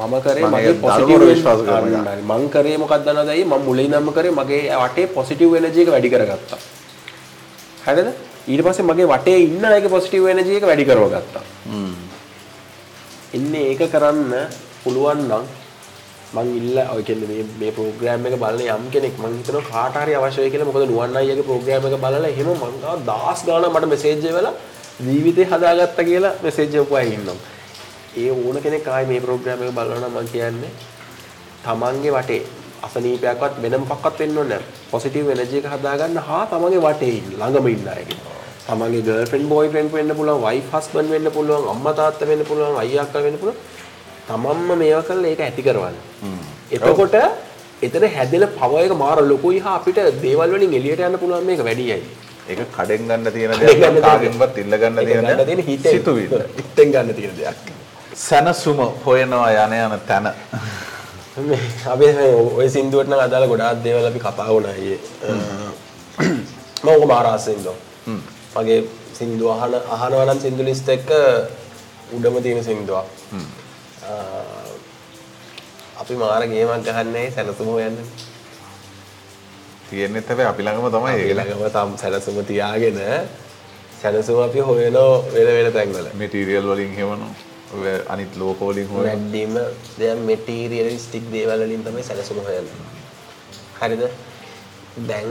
මම 0.00 0.14
කරේ 0.22 0.46
මගේ 0.46 0.74
පොසිටිව් 0.76 1.22
විශ්වාස 1.24 1.60
කරනවා. 1.60 2.16
මං 2.30 2.42
කරේ 2.48 2.76
මොකක්ද 2.78 3.04
දන්නවද 3.06 3.30
අයියේ 3.30 3.50
මම 3.50 3.64
මුලින් 3.68 3.90
නම් 3.92 4.08
කරේ 4.12 4.32
මගේ 4.32 4.62
වටේ 4.82 5.06
පොසිටිව් 5.08 5.54
එනර්ජි 5.54 5.82
එක 5.82 5.90
වැඩි 5.94 6.10
කරගත්තා. 6.10 6.60
හරිද? 7.86 8.08
ඊට 8.46 8.62
පස්සේ 8.64 8.84
මගේ 8.84 9.06
වටේ 9.06 9.38
ඉන්න 9.46 9.64
අයගේ 9.66 9.88
පොසිටිව් 9.88 10.26
එනර්ජි 10.26 10.56
එක 10.56 10.64
වැඩි 10.64 10.84
කරව 10.84 11.04
ගත්තා. 11.14 11.44
ඉන්නේ 13.32 13.64
ඒක 13.70 13.82
කරන්න 13.86 14.32
පුළුවන් 14.84 15.20
නම් 15.28 15.44
මං 16.32 16.48
ඉල්ල 16.58 16.78
ඔය 16.86 17.02
කියන්නේ 17.02 17.28
මේ 17.30 17.44
මේ 17.60 17.72
ප්‍රෝග්‍රෑම් 17.72 18.26
එක 18.26 18.36
බලන 18.42 18.60
යම් 18.66 18.84
කෙනෙක් 18.90 19.14
මං 19.18 19.38
හිතනවා 19.38 19.62
කාට 19.70 20.02
හරි 20.02 20.14
අවශ්‍යයි 20.16 20.50
කියලා 20.50 20.68
මොකද 20.68 20.84
නුවන් 20.90 21.16
අයියාගේ 21.20 21.46
ප්‍රෝග්‍රෑම් 21.48 21.86
එක 21.88 21.96
බලලා 22.04 22.30
එහෙම 22.32 22.50
මං 22.54 22.76
ගාව 22.82 23.06
දහස් 23.08 23.40
ගාණක් 23.46 23.72
මට 23.74 23.90
මෙසේජ් 23.92 24.28
එවලා 24.32 24.54
ජීවිතේ 25.06 25.46
හදාගත්තා 25.52 26.08
කියලා 26.10 26.34
මෙසේජ් 26.44 26.76
එකක් 26.82 26.92
අය 27.00 27.08
ඉන්නවා 27.16 27.38
ඒ 28.16 28.30
ඕන 28.30 28.56
කෙනෙක් 28.62 28.88
ආයි 28.88 29.06
මේ 29.06 29.20
ප්‍රෝග්‍රෑම් 29.20 29.62
එක 29.62 29.74
බලනවා 29.76 30.00
නම් 30.00 30.16
මං 30.18 30.28
කියන්නේ 30.32 30.72
තමන්ගේ 31.64 32.12
වටේ 32.16 32.42
අසනීපයක්වත් 32.86 33.62
වෙන 33.62 33.74
මොකක්වත් 33.82 34.18
වෙන්න 34.20 34.38
ඕනේ 34.38 34.50
නැහැ. 34.50 34.64
පොසිටිව් 34.90 35.30
එනර්ජි 35.34 35.58
එක 35.62 35.68
හදාගන්න 35.74 36.18
හා 36.28 36.44
තමන්ගේ 36.52 36.84
වටේ 36.86 37.12
ඉන්න 37.18 37.28
ළඟම 37.40 37.68
ඉන්න 37.74 37.88
අයගේ. 37.94 38.18
තමන්ගේ 38.66 39.02
ගර්ල්ෆ්‍රෙන්ඩ් 39.06 39.48
බෝයිෆ්‍රෙන්ඩ් 39.52 39.92
වෙන්න 39.98 40.14
පුළුවන්, 40.18 40.42
වයිෆ් 40.46 40.72
හස්බන්ඩ් 40.74 41.10
වෙන්න 41.14 41.30
පුළුවන්, 41.36 41.68
අම්මා 41.74 41.94
තාත්තා 42.00 42.28
වෙන්න 42.30 42.44
පුළුවන්, 42.50 42.80
අයියා 42.82 43.04
අක්කා 43.06 43.22
වෙන්න 43.26 43.38
පුළුවන්. 43.42 43.58
තමන්ම 44.28 44.70
මේවා 44.82 45.02
කරලා 45.08 45.30
ඒක 45.32 45.40
ඇති 45.46 45.62
කරවන්න. 45.68 45.96
එතකොට 46.76 47.14
එතන 47.82 48.04
හැදෙන 48.16 48.46
පව 48.58 48.72
එක 48.86 48.94
මාර 49.02 49.18
ලොකුයි 49.32 49.60
හා 49.66 49.76
අපිට 49.80 50.00
දේවල් 50.24 50.56
වලින් 50.56 50.74
එළියට 50.78 51.04
යන්න 51.08 51.18
පුළුවන් 51.22 51.46
මේක 51.50 51.62
වැඩියයි. 51.68 52.00
ඒක 52.50 52.60
කඩෙන් 52.76 53.06
ගන්න 53.08 53.32
තියෙන 53.34 53.52
දෙයක් 53.60 54.00
කාගෙන්වත් 54.06 54.58
ඉල්ල 54.64 54.76
ගන්න 54.82 54.98
තියෙන. 55.06 55.24
සිතුවිල්ල. 55.94 56.42
හිතෙන් 56.56 56.92
ගන්න 56.96 57.14
තියෙන 57.20 57.36
දෙයක්. 57.38 57.78
සැනසුම 58.14 58.78
හොයනවා 59.04 59.50
යන 59.66 59.72
යන 59.72 60.00
තැන. 60.06 60.32
මේ 61.38 61.60
අපි 61.86 62.06
ඔය 62.56 62.68
සින්දුවට 62.68 63.08
නම් 63.08 63.20
අදාළ 63.20 63.46
ගොඩාක් 63.48 63.82
දේවල් 63.84 64.06
අපි 64.06 64.18
කතා 64.18 64.48
වුණා 64.48 64.72
අයියේ. 64.72 64.98
මම 66.82 66.88
ඔක 66.88 67.04
මහරහසින්ද. 67.06 67.66
මගේ 68.56 68.80
සින්දු 69.12 69.50
අහන 69.50 69.74
අහනවා 69.74 70.24
නම් 70.26 70.40
සින්දු 70.40 70.62
ලිස්ට් 70.64 70.88
එක 70.88 71.06
උඩම 72.12 72.42
තියෙන 72.42 72.64
සින්දුවක්. 72.64 73.06
අපි 76.00 76.14
මාර 76.14 76.42
ගේමක් 76.46 76.84
ගහන්නේ 76.86 77.30
සැනසුම 77.30 77.66
හොයන්නේ. 77.66 78.06
තියෙන්නේ 79.90 80.22
හැබැයි 80.28 80.50
අපි 80.52 80.62
ළඟම 80.62 80.90
තමයි 80.90 81.14
ඒක. 81.14 81.36
ළඟම 81.38 81.70
තම 81.70 81.94
සැනසුම 81.96 82.42
තියාගෙන 82.44 82.98
සැනසුම 84.02 84.42
අපි 84.42 84.58
හොයනෝ 84.60 85.12
වෙන 85.32 85.46
වෙන 85.56 85.72
තැන්වල. 85.72 86.06
මෙටීරියල් 86.14 86.66
වලින් 86.66 86.92
හෙවනවා. 86.98 87.49
අනිත් 88.08 88.36
ලෝක 88.36 88.60
වලින් 88.60 88.88
හොයනවා. 88.88 89.06
වැඩිම 89.06 89.54
දැන් 89.98 90.18
මෙටීරියලිස්ටික් 90.18 91.24
දේවල් 91.32 91.66
වලින් 91.66 91.84
තමයි 91.84 92.02
සැලසුම 92.02 92.38
හොයන්නේ. 92.38 92.76
හරිද? 93.80 94.02
දැන් 95.08 95.28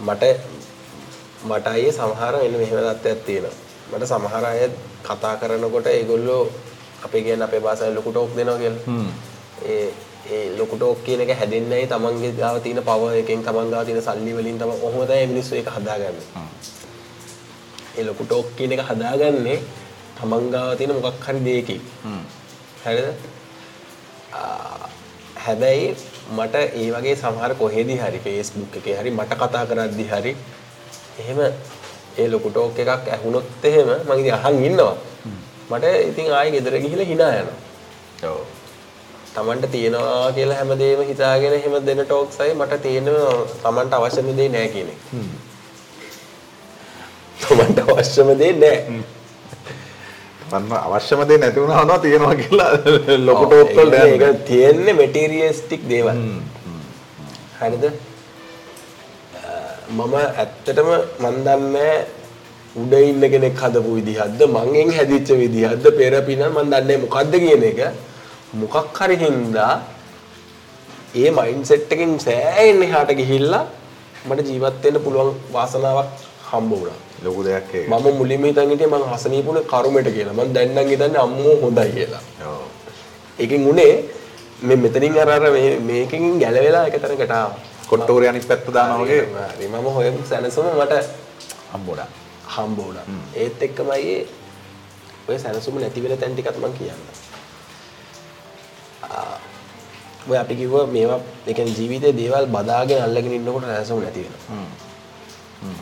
මට 0.00 0.24
මට 1.44 1.66
අයියේ 1.66 1.92
සමහර 1.92 2.34
වෙන 2.34 2.52
මෙහෙම 2.52 2.78
තත්ත්වයක් 2.80 3.24
තියෙනවා. 3.26 3.56
මට 3.92 4.06
සමහර 4.06 4.44
අය 4.44 4.70
කතා 5.04 5.34
කරනකොට 5.36 5.86
ඒගොල්ලෝ 5.86 6.42
අපේ 7.04 7.22
කියන්නේ 7.22 7.44
අපේ 7.44 7.60
භාෂාවෙන් 7.60 7.94
ලොකු 7.94 8.10
ටෝක් 8.10 8.36
දෙනවා 8.36 8.58
කියලා. 8.58 9.04
ඒ 9.66 9.88
ඒ 10.30 10.46
ලොකු 10.58 10.76
ටෝක් 10.76 11.04
කියන 11.04 11.20
එක 11.20 11.32
හැදෙන්නේ 11.40 11.84
තමන්ගේ 11.86 12.32
ගාව 12.32 12.56
තියෙන 12.64 12.82
පවර් 12.88 13.20
එකෙන් 13.20 13.44
තමන් 13.46 13.70
ගාව 13.72 13.84
තියෙන 13.86 14.02
සල්ලි 14.02 14.32
වලින් 14.38 14.58
තමයි 14.58 14.76
ඔහොම 14.82 15.06
තමයි 15.06 15.26
මිනිස්සු 15.26 15.54
ඒක 15.54 15.70
හදාගන්නේ. 15.76 16.26
ඒ 17.98 18.04
ලොකු 18.04 18.24
ටෝක් 18.24 18.46
කියන 18.56 18.72
එක 18.72 18.84
හදාගන්නේ 18.88 19.58
තමන් 20.20 20.50
ගාව 20.50 20.70
තියෙන 20.78 20.94
මොකක් 20.98 21.26
හරි 21.26 21.40
දෙයකින්. 21.40 21.80
හරිද? 22.84 23.08
හැබැයි 25.44 25.94
මට 26.36 26.54
ඒ 26.54 26.88
වගේ 26.94 27.16
සමහර 27.16 27.52
කොහෙදී 27.54 27.98
හරි 27.98 28.20
Facebook 28.24 28.76
එකේ 28.76 28.96
හරි 28.96 29.10
මට 29.10 29.40
කතා 29.42 29.64
කරද්දි 29.64 30.04
හරි 30.04 30.32
එහෙම 31.20 31.40
ඒ 32.18 32.28
ලොකු 32.28 32.50
ටෝක් 32.50 32.78
එකක් 32.78 33.10
ඇහුනොත් 33.16 33.64
එහෙම 33.64 33.90
මම 33.98 34.12
ඉතින් 34.20 34.34
අහන් 34.34 34.64
ඉන්නවා. 34.64 34.94
මට 35.70 35.84
ඉතින් 36.10 36.32
ආයෙ 36.32 36.50
ගෙදර 36.50 36.74
ගිහිල්ලා 36.84 37.10
hina 37.10 37.28
යනවා. 37.34 37.58
ඔව්. 38.24 38.40
Tamanට 39.34 39.66
තියනවා 39.72 40.32
කියලා 40.32 40.56
හැමදේම 40.56 41.02
හිතාගෙන 41.10 41.54
එහෙම 41.54 41.74
දෙන 41.86 42.02
ටෝක්ස් 42.04 42.40
අය 42.40 42.52
මට 42.54 42.82
තියෙනවා 42.82 43.36
Tamanට 43.62 43.92
අවශ්‍යම 43.92 44.30
දේ 44.38 44.48
නෑ 44.48 44.68
කියන 44.74 44.90
එක. 44.94 45.00
Tamanට 47.44 47.80
අවශ්‍යම 47.86 48.34
දේ 48.38 48.52
නෑ. 48.58 48.76
වන්න 50.52 50.72
අවශ්‍යම 50.76 51.20
දේ 51.28 51.38
නැති 51.38 51.60
වුණා 51.60 51.98
තියෙනවා 51.98 52.34
කියලා 52.34 52.70
ඔව්, 53.40 53.52
ඔත්වල 53.58 53.92
ඒ 53.94 54.06
කියන්නේ 54.06 54.30
ඒක 54.30 54.44
තියෙන්නේ 54.44 54.94
මෙටීරියලිස්ටික් 54.94 55.82
දේවල්. 55.88 56.22
හරිද? 57.60 57.84
මම 59.90 60.14
ඇත්තටම 60.16 60.88
මන් 61.20 61.36
දන්නේ 61.46 61.94
උඩ 62.76 62.92
ඉන්න 63.00 63.22
කෙනෙක් 63.32 63.56
හදපු 63.58 63.94
විදිහක්ද 63.96 64.40
මංගෙන් 64.48 64.90
හැදිච්ච 64.96 65.30
විදිහක්ද 65.34 65.84
පෙර 65.98 66.14
පින 66.22 66.42
මන් 66.48 66.70
දන්නේ 66.72 66.98
මොකද්ද 67.04 67.32
කියන 67.36 67.64
එක 67.70 67.80
මොකක් 68.54 68.98
හරි 68.98 69.16
හින්දා 69.18 69.72
ඒ 71.14 71.30
මයින්ඩ්සෙට් 71.30 71.92
එකෙන් 71.92 72.12
සෑහෙන්න 72.20 72.82
එහාට 72.82 73.10
ගිහිල්ලා 73.20 73.64
මට 74.28 74.46
ජීවත් 74.48 74.84
වෙන්න 74.84 75.02
පුළුවන් 75.04 75.30
වාසනාවක් 75.52 76.12
හම්බ 76.50 76.70
වුණා. 76.72 76.98
ලොකු 77.24 77.42
දෙයක්. 77.46 77.70
මම 77.88 78.06
මුලින්ම 78.18 78.44
හිතන් 78.44 78.70
හිටියේ 78.72 78.92
මං 78.92 79.02
හසනීපුනේ 79.12 79.64
කරුමෙට 79.72 80.08
කියලා. 80.16 80.34
මං 80.38 80.52
දැන් 80.54 80.74
නම් 80.74 80.88
හිතන්නේ 80.92 81.20
අම්මෝ 81.26 81.54
හොඳයි 81.62 81.90
කියලා. 81.96 82.22
ඔව්. 82.46 82.62
ඒකෙන් 83.38 83.66
උනේ 83.72 83.92
මේ 84.62 84.76
මෙතනින් 84.76 85.18
අර 85.18 85.30
අර 85.30 85.44
මේ 85.56 85.70
මේකෙන් 85.80 86.24
ගැලවෙලා 86.42 86.86
එක 86.88 86.96
තැනකට 87.02 87.30
ආවා. 87.30 87.58
කොට්ටෝරේ 87.90 88.28
අනිත් 88.28 88.46
පැත්ත 88.48 88.66
දානවා 88.74 88.98
වගේ 89.04 89.22
මම 89.68 89.86
හොයමු 89.96 90.20
සැනසුම 90.30 90.66
මට 90.80 90.94
හම්බුණා. 91.72 92.08
හම්බ 92.54 92.78
වුණා. 92.78 93.04
ඒත් 93.34 93.62
එක්කමයි 93.62 94.14
ඔය 95.28 95.38
සැනසුම 95.38 95.74
නැති 95.80 96.02
වෙන 96.02 96.18
තැන් 96.18 96.32
ටිකත් 96.34 96.56
මම 96.58 96.72
කියන්නම්. 96.78 97.02
ආ, 99.10 99.36
ඔය 100.30 100.36
අපි 100.38 100.54
කිව්වා 100.60 100.86
මේවා 100.86 101.20
ඒ 101.46 101.54
කියන්නේ 101.54 101.74
ජීවිතේ 101.78 102.12
දේවල් 102.16 102.46
බදාගෙන 102.54 103.02
අල්ලගෙන 103.06 103.32
ඉන්නකොට 103.38 103.64
සැනසුම 103.66 104.00
නැති 104.04 104.20
වෙනවා. 104.24 104.64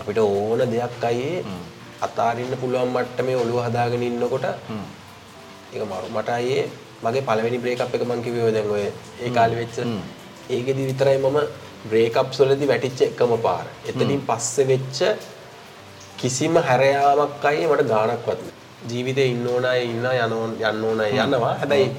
අපිට 0.01 0.19
ඕන 0.25 0.61
දෙයක් 0.75 1.05
අයියේ 1.11 1.45
අතාරින්න 2.07 2.55
පුළුවන් 2.63 2.93
මට්ටමේ 2.97 3.41
ඔළුව 3.43 3.59
හදාගෙන 3.67 4.03
ඉන්නකොට 4.11 4.47
ඒක 5.73 5.83
මරු 5.91 6.09
මට 6.17 6.29
අයියේ 6.41 6.69
මගේ 7.05 7.27
පළවෙනි 7.29 7.59
බ්‍රේක් 7.65 7.81
එක 7.87 8.05
මං 8.09 8.23
කිව්වේ 8.27 8.45
ඔය 8.49 8.53
දැන් 8.57 8.71
ඔය 8.77 8.85
ඒ 9.25 9.31
කාලේ 9.39 9.59
වෙච්ච 9.63 9.77
ඒකෙදි 10.51 10.89
විතරයි 10.91 11.19
මම 11.25 11.39
බ්‍රේක් 11.91 12.17
අප්ස් 12.23 12.39
වලදී 12.41 12.69
වැටිච්ච 12.73 13.01
එකම 13.11 13.33
පාර. 13.47 13.67
එතනින් 13.89 14.23
පස්සේ 14.29 14.69
වෙච්ච 14.73 14.99
කිසිම 16.21 16.55
හැරයාමක් 16.69 17.45
අයියේ 17.51 17.71
මට 17.73 17.89
ගාණක්වත් 17.93 18.41
නෑ. 18.45 18.55
ජීවිතේ 18.91 19.27
ඉන්න 19.35 19.47
ඕන 19.47 19.65
අය 19.65 19.83
ඉන්න 19.85 20.07
යන්න 20.07 20.85
ඕන 20.85 21.01
අය 21.01 21.13
යනවා. 21.25 21.55
හැබැයි 21.61 21.91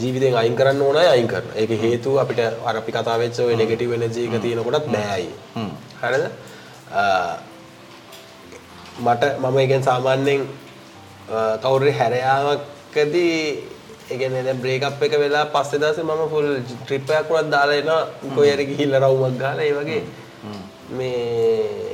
ජීවිතෙන් 0.00 0.38
අයින් 0.40 0.56
කරන්න 0.58 0.82
ඕන 0.82 0.96
අය 0.96 1.08
අයින් 1.14 1.28
කරනවා. 1.32 1.56
ඒක 1.60 1.70
හේතුව 1.84 2.18
අපිට 2.22 2.40
අර 2.68 2.76
අපි 2.80 2.92
කතා 2.96 3.18
වෙච්ච 3.22 3.38
ඔය 3.46 3.54
නෙගටිව් 3.60 3.92
එනර්ජි 3.98 4.26
එක 4.28 4.34
තියෙනකොටත් 4.44 4.88
බෑ 4.94 5.10
අයියේ. 5.16 5.68
හරිද? 6.02 6.24
මට 9.00 9.22
මම 9.40 9.58
ඒකෙන් 9.58 9.82
සාමාන්‍යයෙන් 9.82 10.42
කවුරු 11.62 11.84
හරි 11.84 11.92
හැරයාමකදී 12.00 13.36
ඒ 14.10 14.16
කියන්නේ 14.18 14.42
දැන් 14.44 14.60
බ්‍රේක් 14.62 14.82
අප් 14.84 15.02
එක 15.02 15.14
වෙලා 15.22 15.44
පස්සේ 15.54 15.80
දවසේ 15.82 16.04
මම 16.04 16.22
ෆුල් 16.32 16.48
ට්‍රිප් 16.84 17.10
එකක් 17.10 17.30
උනත් 17.32 17.50
දාලා 17.50 17.78
එනවා. 17.82 18.02
කොහේ 18.34 18.54
හරි 18.54 18.64
ගිහිල්ලා 18.70 19.00
රවුමක් 19.00 19.38
ගහලා 19.38 19.64
ඒ 19.64 19.74
වගේ. 19.78 20.02
මේ 20.96 21.92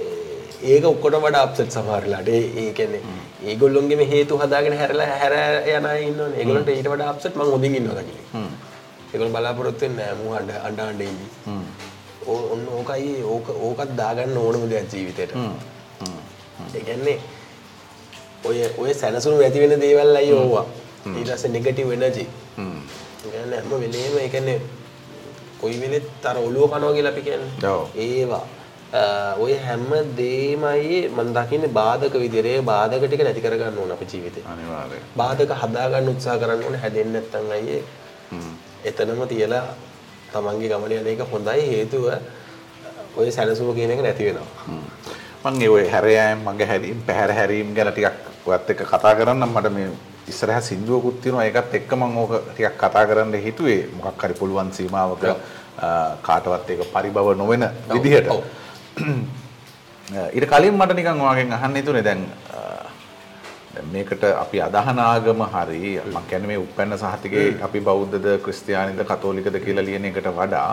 ඒක 0.64 0.84
ඔක්කොටම 0.84 1.22
වඩා 1.24 1.42
අප්සෙට් 1.46 1.70
සමහරලාට 1.70 2.28
ඒ 2.28 2.42
ඒ 2.60 2.70
කියන්නේ 2.72 3.02
ඒගොල්ලොන්ගේම 3.44 4.02
හේතු 4.12 4.40
හදාගෙන 4.40 4.78
හැරලා 4.80 5.10
හැර 5.20 5.34
යන 5.68 5.86
ඉන්නවනේ. 6.06 6.38
ඒගොල්ලන්ට 6.40 6.72
ඊට 6.74 6.90
වඩා 6.94 7.10
අප්සෙට් 7.12 7.36
මම 7.36 7.52
හොඳින් 7.54 7.78
ඉන්නවා 7.80 8.00
දකින්නේ 8.00 8.46
ඒගොල්ලෝ 9.12 9.34
බලාපොරොත්තු 9.36 9.84
වෙන්නේ 9.84 10.06
නැහැ. 10.06 10.18
මූ 10.22 10.34
අඬ 10.38 10.50
අඬ 10.66 10.80
අඬ 10.80 11.02
ඉන්නේ 11.02 11.30
ඔන්න 12.34 12.62
ඕකයි 12.76 13.12
ඕක 13.34 13.48
ඕකත් 13.66 13.90
දාගන්න 14.00 14.36
ඕනම 14.44 14.64
දෙයක් 14.72 14.88
ජීවිතේට. 14.92 15.32
ඒ 16.76 16.82
කියන්නේ 16.88 17.18
ඔය 18.48 18.58
ඔය 18.82 18.90
සැනසුණු 19.00 19.38
නැති 19.42 19.62
වෙන 19.62 19.80
දේවල් 19.84 20.16
අයි 20.20 20.32
ඕවා. 20.40 20.66
ඊට 21.16 21.30
පස්සේ 21.32 21.54
නෙගටිව් 21.54 21.94
එනර්ජි 21.96 22.26
ඒ 22.58 23.30
කියන්නේ 23.32 23.60
හැම 23.60 23.80
වෙලේම 23.84 24.18
ඒ 24.24 24.28
කියන්නේ 24.34 24.60
කොයි 25.60 25.80
වෙලෙත් 25.82 26.26
අර 26.30 26.36
ඔළුව 26.46 26.70
කනවා 26.72 26.94
කියලා 26.96 27.12
අපි 27.14 27.22
කියන්නේ. 27.28 27.50
ඒවා. 28.06 28.44
ඔය 29.44 29.54
හැම 29.66 29.90
දෙයමයි 30.20 31.00
මම 31.16 31.32
දකින්නේ 31.36 31.74
බාධක 31.80 32.14
විදිහට. 32.22 32.46
ඒ 32.52 32.60
බාධක 32.70 33.02
ටික 33.06 33.22
නැති 33.26 33.44
කරගන්න 33.46 33.78
ඕන 33.82 33.92
අපේ 33.96 34.08
ජීවිතේ. 34.12 34.44
අනිවාර්යයෙන්. 34.52 35.04
බාධක 35.20 35.50
හදාගන්න 35.62 36.14
උත්සාහ 36.14 36.38
කරන්න 36.42 36.64
ඕනේ. 36.64 36.80
හැදෙන්නේ 36.84 37.20
නැත්නම් 37.20 37.50
අයියේ 37.56 37.82
එතනම 38.88 39.20
තියලා 39.32 39.66
තමන්ගේ 40.32 40.68
ගමන 40.72 40.92
යන 41.00 41.08
එක 41.12 41.22
හොඳයි 41.32 41.62
හේතුව 41.72 42.04
ඔය 43.16 43.30
සැනසුම 43.36 43.74
කියන 43.76 43.90
එක 43.94 44.02
නැති 44.06 44.24
වෙනවා. 44.28 44.48
මම 45.44 45.62
ඒ 45.62 45.68
ඔය 45.76 45.84
හැරයෑම් 45.94 46.44
මගේ 46.48 46.68
හැරීම් 46.70 46.98
පැහැර 47.06 47.32
හැරීම් 47.38 47.74
ගැන 47.76 47.92
ටිකක් 47.92 48.46
ඔයත් 48.46 48.70
එක්ක 48.72 48.82
කතා 48.92 49.14
කරන්නම් 49.18 49.52
මට 49.56 49.72
මේ 49.76 49.88
ඉස්සරහ 50.28 50.60
සින්දුවකුත් 50.68 51.20
තියෙනවා. 51.22 51.44
ඒකත් 51.48 51.74
එක්ක 51.80 51.92
මම 52.00 52.16
ඕක 52.22 52.32
ටිකක් 52.52 52.76
කතා 52.82 53.04
කරන්න 53.08 53.34
හිතුවේ. 53.46 53.82
මොකක් 53.96 54.22
හරි 54.22 54.34
පුළුවන් 54.40 54.72
සීමාවක 54.78 55.24
කාටවත් 56.26 56.70
ඒක 56.70 56.82
පරිබව 56.94 57.28
නොවන 57.40 57.64
විදිහට. 57.94 58.28
ඊට 60.36 60.46
කලින් 60.52 60.74
මට 60.80 60.96
නිකන් 60.98 61.20
ඔයාගෙන් 61.24 61.52
අහන්න 61.56 61.76
හිතුනේ. 61.80 62.04
දැන් 62.08 62.22
මේකට 63.84 64.24
අපි 64.24 64.60
අදහන 64.60 64.98
ආගම 65.00 65.42
හරි 65.46 65.92
මම 66.04 66.18
කියන්නේ 66.28 66.50
මේ 66.50 66.58
උපැන්න 66.58 66.98
සහතිකේ 66.98 67.46
අපි 67.62 67.80
බෞද්ධද 67.82 68.28
ක්‍රිස්තියානිද 68.44 69.00
කතෝලිකද 69.04 69.58
කියලා 69.64 69.84
ලියන 69.84 70.04
එකට 70.04 70.28
වඩා 70.32 70.70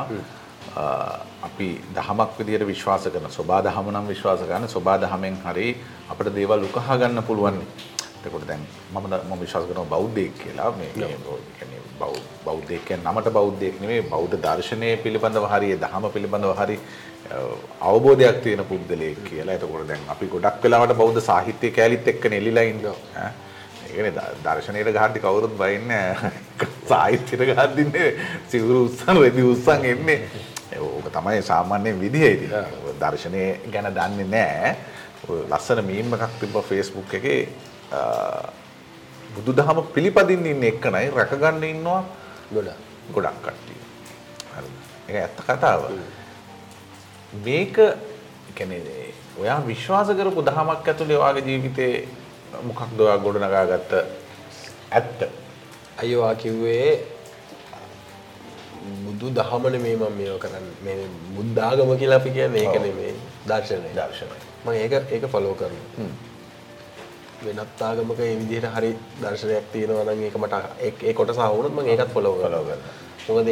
අපි 1.47 1.67
දහමක් 1.95 2.39
විදියට 2.39 2.67
විශ්වාස 2.67 3.07
කරන 3.07 3.27
සෝබා 3.31 3.61
දහම 3.61 3.91
නම් 3.91 4.07
විශ්වාස 4.07 4.41
කරන 4.41 4.67
සෝබා 4.67 4.97
දහමෙන් 4.97 5.37
හරි 5.45 5.67
අපිට 6.09 6.33
දේවල් 6.35 6.63
උකහා 6.63 6.97
ගන්න 6.97 7.23
පුළුවන්. 7.23 7.59
එතකොට 8.19 8.47
දැන් 8.47 8.63
මම 8.93 9.05
මම 9.21 9.39
විශ්වාස 9.39 9.65
කරනවා 9.65 9.85
බෞද්ධයෙක් 9.87 10.33
කියලා 10.37 10.71
මේ 10.77 10.91
කියන්නේ 10.91 11.75
බෞද්ධයෙක් 12.45 12.85
කියන්නේ 12.85 13.05
නමට 13.05 13.31
බෞද්ධයෙක් 13.31 13.75
නෙමෙයි 13.81 14.01
බෞද්ධ 14.03 14.35
දර්ශනය 14.37 14.89
පිළිබඳව 15.03 15.45
හරි 15.53 15.69
දහම 15.77 16.07
පිළිබඳව 16.15 16.53
හරි 16.59 16.77
අවබෝධයක් 17.81 18.41
තියෙන 18.43 18.65
පුද්ගලයෙක් 18.65 19.23
කියලා. 19.23 19.55
එතකොට 19.55 19.87
දැන් 19.87 19.99
අපි 20.09 20.27
ගොඩක් 20.27 20.63
වෙලාවට 20.63 20.97
බෞද්ධ 20.97 21.21
සාහිත්‍ය 21.21 21.71
කැලිත් 21.71 22.07
එක්ක 22.07 22.25
නෙලිලා 22.29 22.63
ඉන්නවා. 22.63 23.29
ඒකනේ 23.87 24.13
දර්ශනයට 24.43 24.91
ගහද්දි 24.97 25.19
කවුරුත් 25.19 25.57
බයින්නේ. 25.57 26.15
සාහිත්‍යයට 26.89 27.45
ගහද්දින්නේ 27.51 28.09
සිවුරු 28.47 28.85
උස්සන් 28.89 29.21
රෙදි 29.21 29.43
උස්සන් 29.43 29.85
එන්නේ. 29.85 30.19
ඕක 30.79 31.07
තමයි 31.11 31.41
සාමාන්‍ය 31.41 31.95
විදිය 31.99 32.27
ඉතින්. 32.33 32.51
දර්ශනය 32.99 33.43
ගැන 33.71 33.89
දන්නේ 33.93 34.27
නැහැ. 34.27 34.75
ලස්සන 35.49 35.81
මීම් 35.85 36.13
එකක් 36.13 36.39
තිබ්බා 36.39 36.61
Facebook 36.63 37.13
එකේ 37.13 37.39
බුදුදහම 39.35 39.81
පිළිපදින්න 39.95 40.45
ඉන්න 40.45 40.63
එක්කනයි 40.63 41.07
රැකගන්න 41.15 41.63
ඉන්නවා 41.69 42.01
ගොඩක් 42.53 42.77
ගොඩක් 43.13 43.41
කට්ටිය. 43.45 43.79
හරිද? 44.53 44.75
ඒක 45.09 45.17
ඇත්ත 45.23 45.41
කතාව. 45.47 45.89
මේක 47.43 47.75
කියන්නේ 48.55 49.13
ඔයා 49.39 49.59
විශ්වාස 49.67 50.07
කරපු 50.07 50.41
දහමක් 50.41 50.87
ඇතුලේ 50.87 51.17
ඔයාගේ 51.17 51.41
ජීවිතේ 51.41 52.07
මොකක්ද 52.63 52.99
ඔයා 52.99 53.17
ගොඩනගාගත්ත 53.17 53.93
ඇත්ත? 54.91 55.19
අයියෝ 55.99 56.23
ආ 56.23 56.33
කිව්වේ 56.33 57.05
බුදු 59.05 59.29
දහමනේ 59.29 59.79
මේ 59.79 59.95
මම 59.95 60.13
මේව 60.17 60.37
කරන්නේ 60.37 60.75
මේ 60.83 61.07
බුද්ධාගම 61.35 61.97
කියලා 61.97 62.15
අපි 62.15 62.29
කියන්නේ 62.29 62.63
ඒක 62.63 62.81
නෙමෙයි. 62.81 63.13
දර්ශනය. 63.47 63.89
දර්ශනය. 63.95 64.35
මම 64.65 64.71
ඒක 64.73 64.91
ඒක 65.11 65.25
ෆලෝ 65.25 65.53
කරනවා. 65.53 66.09
වෙනත් 67.45 67.81
ආගමක 67.81 68.19
ඒ 68.19 68.35
විදිහට 68.35 68.65
හරි 68.75 68.95
දර්ශනයක් 69.21 69.63
තියෙනවා 69.73 70.03
නම් 70.03 70.23
ඒක 70.23 70.37
මට 70.37 70.53
ඒ- 71.03 71.13
කොටස 71.13 71.37
ආවොත් 71.37 71.71
මම 71.71 71.79
ඒකත් 71.79 72.13
ෆලෝ 72.13 72.33
කරනවා. 72.33 72.77
මොකද 73.29 73.49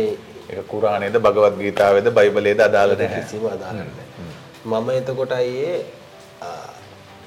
ඒක 0.49 0.67
කුරානේද 0.67 1.17
භගවත් 1.17 1.57
ගීතාවේද 1.57 2.07
බයිබලයේද 2.11 2.61
අදාළ 2.61 2.93
නැහැ. 2.93 3.21
කිසිම 3.21 3.45
අදාළ 3.47 3.77
නැහැ. 3.79 4.07
මම 4.65 4.89
එතකොට 4.91 5.33
අයියේ 5.33 5.77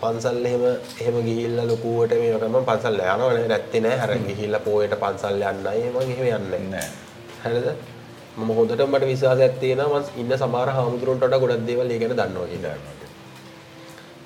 පන්සල් 0.01 0.39
එහෙම 0.45 0.65
එහෙම 1.01 1.17
ගිහිල්ලා 1.23 1.67
ලොකුවට 1.67 2.15
මේක 2.15 2.45
මම 2.45 2.65
පන්සල් 2.65 3.01
යනවා. 3.05 3.33
නේ 3.33 3.49
නැත්තේ 3.49 3.81
නෑ. 3.81 3.99
අර 3.99 4.11
ගිහිල්ලා 4.21 4.61
පොයට 4.61 4.97
පන්සල් 5.03 5.45
යන්නයි. 5.45 5.85
මම 5.87 5.99
එහෙම 6.07 6.27
යන්නේ 6.39 6.63
නෑ. 6.67 6.89
හරිද? 7.45 7.69
මම 8.37 8.51
හොඳට 8.51 8.85
මට 8.85 9.05
විශ්වාසයක් 9.07 9.59
තියෙනවා 9.61 10.01
මම 10.01 10.21
ඉන්න 10.21 10.37
සමහර 10.37 10.69
හාමුදුරුවන්ට 10.77 11.25
වඩා 11.25 11.43
ගොඩක් 11.43 11.67
දේවල් 11.69 11.91
ඒ 11.91 11.99
ගැන 11.99 12.15
දන්නවා 12.15 12.49
කියලා. 12.49 12.77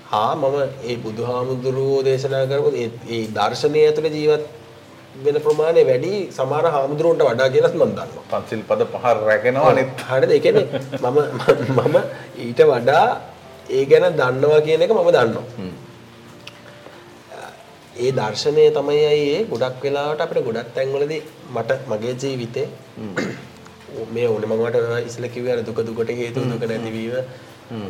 හා 0.06 0.34
මම 0.34 0.56
ඒ 0.84 0.96
බුදුහාමුදුරුවෝ 1.04 2.00
දේශනා 2.04 2.46
කරපු 2.46 2.70
ඒ 2.76 2.88
ඒ 3.08 3.24
දර්ශනය 3.36 3.82
ඇතුලේ 3.82 4.12
ජීවත් 4.16 4.44
වෙන 5.24 5.36
ප්‍රමාණය 5.44 5.82
වැඩි 5.90 6.12
සමහර 6.30 6.64
හාමුදුරුවන්ට 6.74 7.24
වඩා 7.28 7.48
කියලාත් 7.54 7.74
මම 7.74 7.90
දන්නවා. 7.90 8.24
පන්සිල් 8.32 8.62
පද 8.68 8.80
පහ 8.92 9.04
රැගෙනවා 9.28 9.70
අනිත්. 9.72 9.90
හරිද? 10.10 10.30
ඒ 10.30 10.40
කියන්නේ 10.40 10.66
මම 11.04 11.18
මම 11.78 11.96
ඊට 12.38 12.62
වඩා 12.72 13.06
ඒ 13.70 13.84
ගැන 13.84 14.06
දන්නවා 14.14 14.60
කියන 14.66 14.82
එක 14.82 14.92
මම 14.92 15.10
දන්නවා. 15.10 15.44
ඒ 17.96 18.10
දර්ශනය 18.12 18.64
තමයි 18.70 19.04
ඒ? 19.08 19.38
ගොඩක් 19.44 19.84
වෙලාවට 19.84 20.24
අපිට 20.24 20.46
ගොඩක් 20.48 20.72
තැන්වලදී 20.76 21.22
මට 21.54 21.70
මගේ 21.90 22.14
ජීවිතේ 22.22 22.66
මේ 24.12 24.26
ඕනේ 24.28 24.48
මම 24.48 24.56
මට 24.60 25.06
ඉස්සෙල්ල 25.08 25.28
කිව්වේ 25.28 25.54
අර 25.54 25.62
දුක 25.64 25.80
දුකට 25.88 26.10
හේතු 26.20 26.40
දුක 26.44 26.64
නැතිවීම 26.64 27.14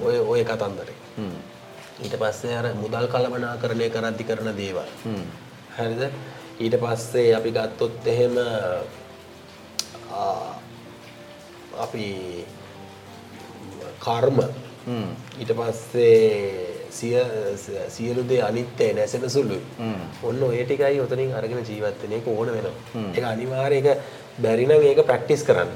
ඔය 0.06 0.16
ඔය 0.32 0.42
කතන්දරේ. 0.44 0.96
ඊට 2.00 2.16
පස්සේ 2.16 2.56
අර 2.56 2.66
මුදල් 2.74 3.06
කළමනාකරණය 3.06 3.88
කරද්දි 3.90 4.24
කරන 4.24 4.50
දේවල්. 4.56 4.88
හරිද 5.76 6.02
ඊට 6.60 6.76
පස්සේ 6.82 7.34
අපි 7.38 7.50
ගත්තොත් 7.56 8.06
එහෙම 8.14 8.34
අපි 11.84 12.06
කර්ම. 14.04 14.38
ඊට 15.40 15.52
පස්සේ 15.58 16.18
සිය 16.90 17.16
සියලු 17.96 18.22
දේ 18.30 18.42
අනිත්‍යය 18.48 18.92
නැසෙන 18.94 19.24
සුළු. 19.36 19.58
ඔන්න 20.22 20.42
ඔය 20.48 20.64
ටිකයි 20.64 21.00
ඔතනින් 21.00 21.32
අරගෙන 21.38 21.64
ජීවත් 21.68 22.02
වෙන 22.02 22.16
එක 22.18 22.28
ඕන 22.28 22.48
වෙනවා. 22.56 23.04
ඒක 23.14 23.24
අනිවාර්ය. 23.34 23.78
ඒක 23.80 23.98
බැරි 24.38 24.66
නම් 24.66 24.82
ඒක 24.90 25.04
ප්‍රැක්ටිස් 25.10 25.42
කරන්න. 25.48 25.74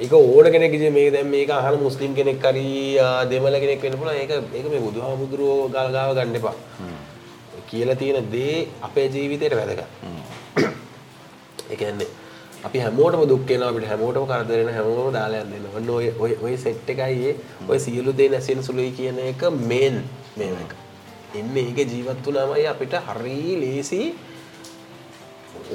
ඒක 0.00 0.12
ඕන 0.12 0.46
කෙනෙක් 0.54 0.72
මේක 0.98 1.12
දැන් 1.12 1.28
මේක 1.30 1.50
අහන 1.50 1.76
මුස්ලිම් 1.86 2.14
කෙනෙක් 2.14 2.40
හරි 2.42 2.68
දෙමළ 3.32 3.56
කෙනෙක් 3.64 3.82
වෙන්න 3.84 3.98
පුළුවන්. 3.98 4.16
ඒක 4.22 4.30
ඒක 4.30 4.66
මේ 4.72 4.86
බුදුහාමුදුරුවෝ 4.86 5.68
ගාව 5.74 6.14
ගන්න 6.16 6.40
එපා 6.40 6.56
කියලා 7.70 8.00
තියෙන 8.02 8.28
දේ 8.34 8.56
අපේ 8.88 9.06
ජීවිතේට 9.14 9.56
වැදගත් 9.60 9.82
ඒ 11.70 11.76
කියන්නේ 11.76 12.08
අපි 12.66 12.78
හැමෝටම 12.84 13.22
දුක් 13.28 13.42
වෙනවා 13.48 13.70
අපිට 13.72 13.88
හැමෝටම 13.90 14.26
කරදර 14.30 14.60
වෙන 14.60 14.74
හැමෝම 14.76 15.08
දාලා 15.16 15.40
යන්න 15.44 15.52
දෙනවා. 15.54 15.72
ඔන්න 15.78 15.90
ඔය 15.90 16.06
ඔය 16.24 16.32
ඔය 16.44 16.54
සෙට් 16.64 16.90
එකයි 16.92 17.26
ඒ 17.30 17.34
ඔය 17.68 17.78
සියලු 17.86 18.12
දේ 18.20 18.28
නැසෙන 18.34 18.62
සුළුයි 18.68 18.92
කියන 18.98 19.18
එක 19.30 19.42
මේන් 19.70 19.96
මේව 20.38 20.56
එක. 20.64 20.72
එන්නේ 21.40 21.64
ඒකේ 21.68 21.86
ජීවත් 21.92 22.24
වුණාමයි 22.26 22.66
අපිට 22.72 22.96
හරි 23.08 23.40
ලේසි 23.62 24.00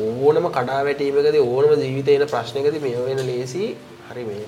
ඕනම 0.06 0.50
කඩා 0.58 0.82
වැටීමකදී 0.88 1.46
ඕනම 1.46 1.72
ජීවිතේ 1.84 2.18
එන 2.20 2.28
ප්‍රශ්නකදී 2.34 2.84
මේව 2.88 3.06
වෙන 3.10 3.22
ලේසි 3.32 3.64
හරි 4.10 4.24
මේ 4.30 4.46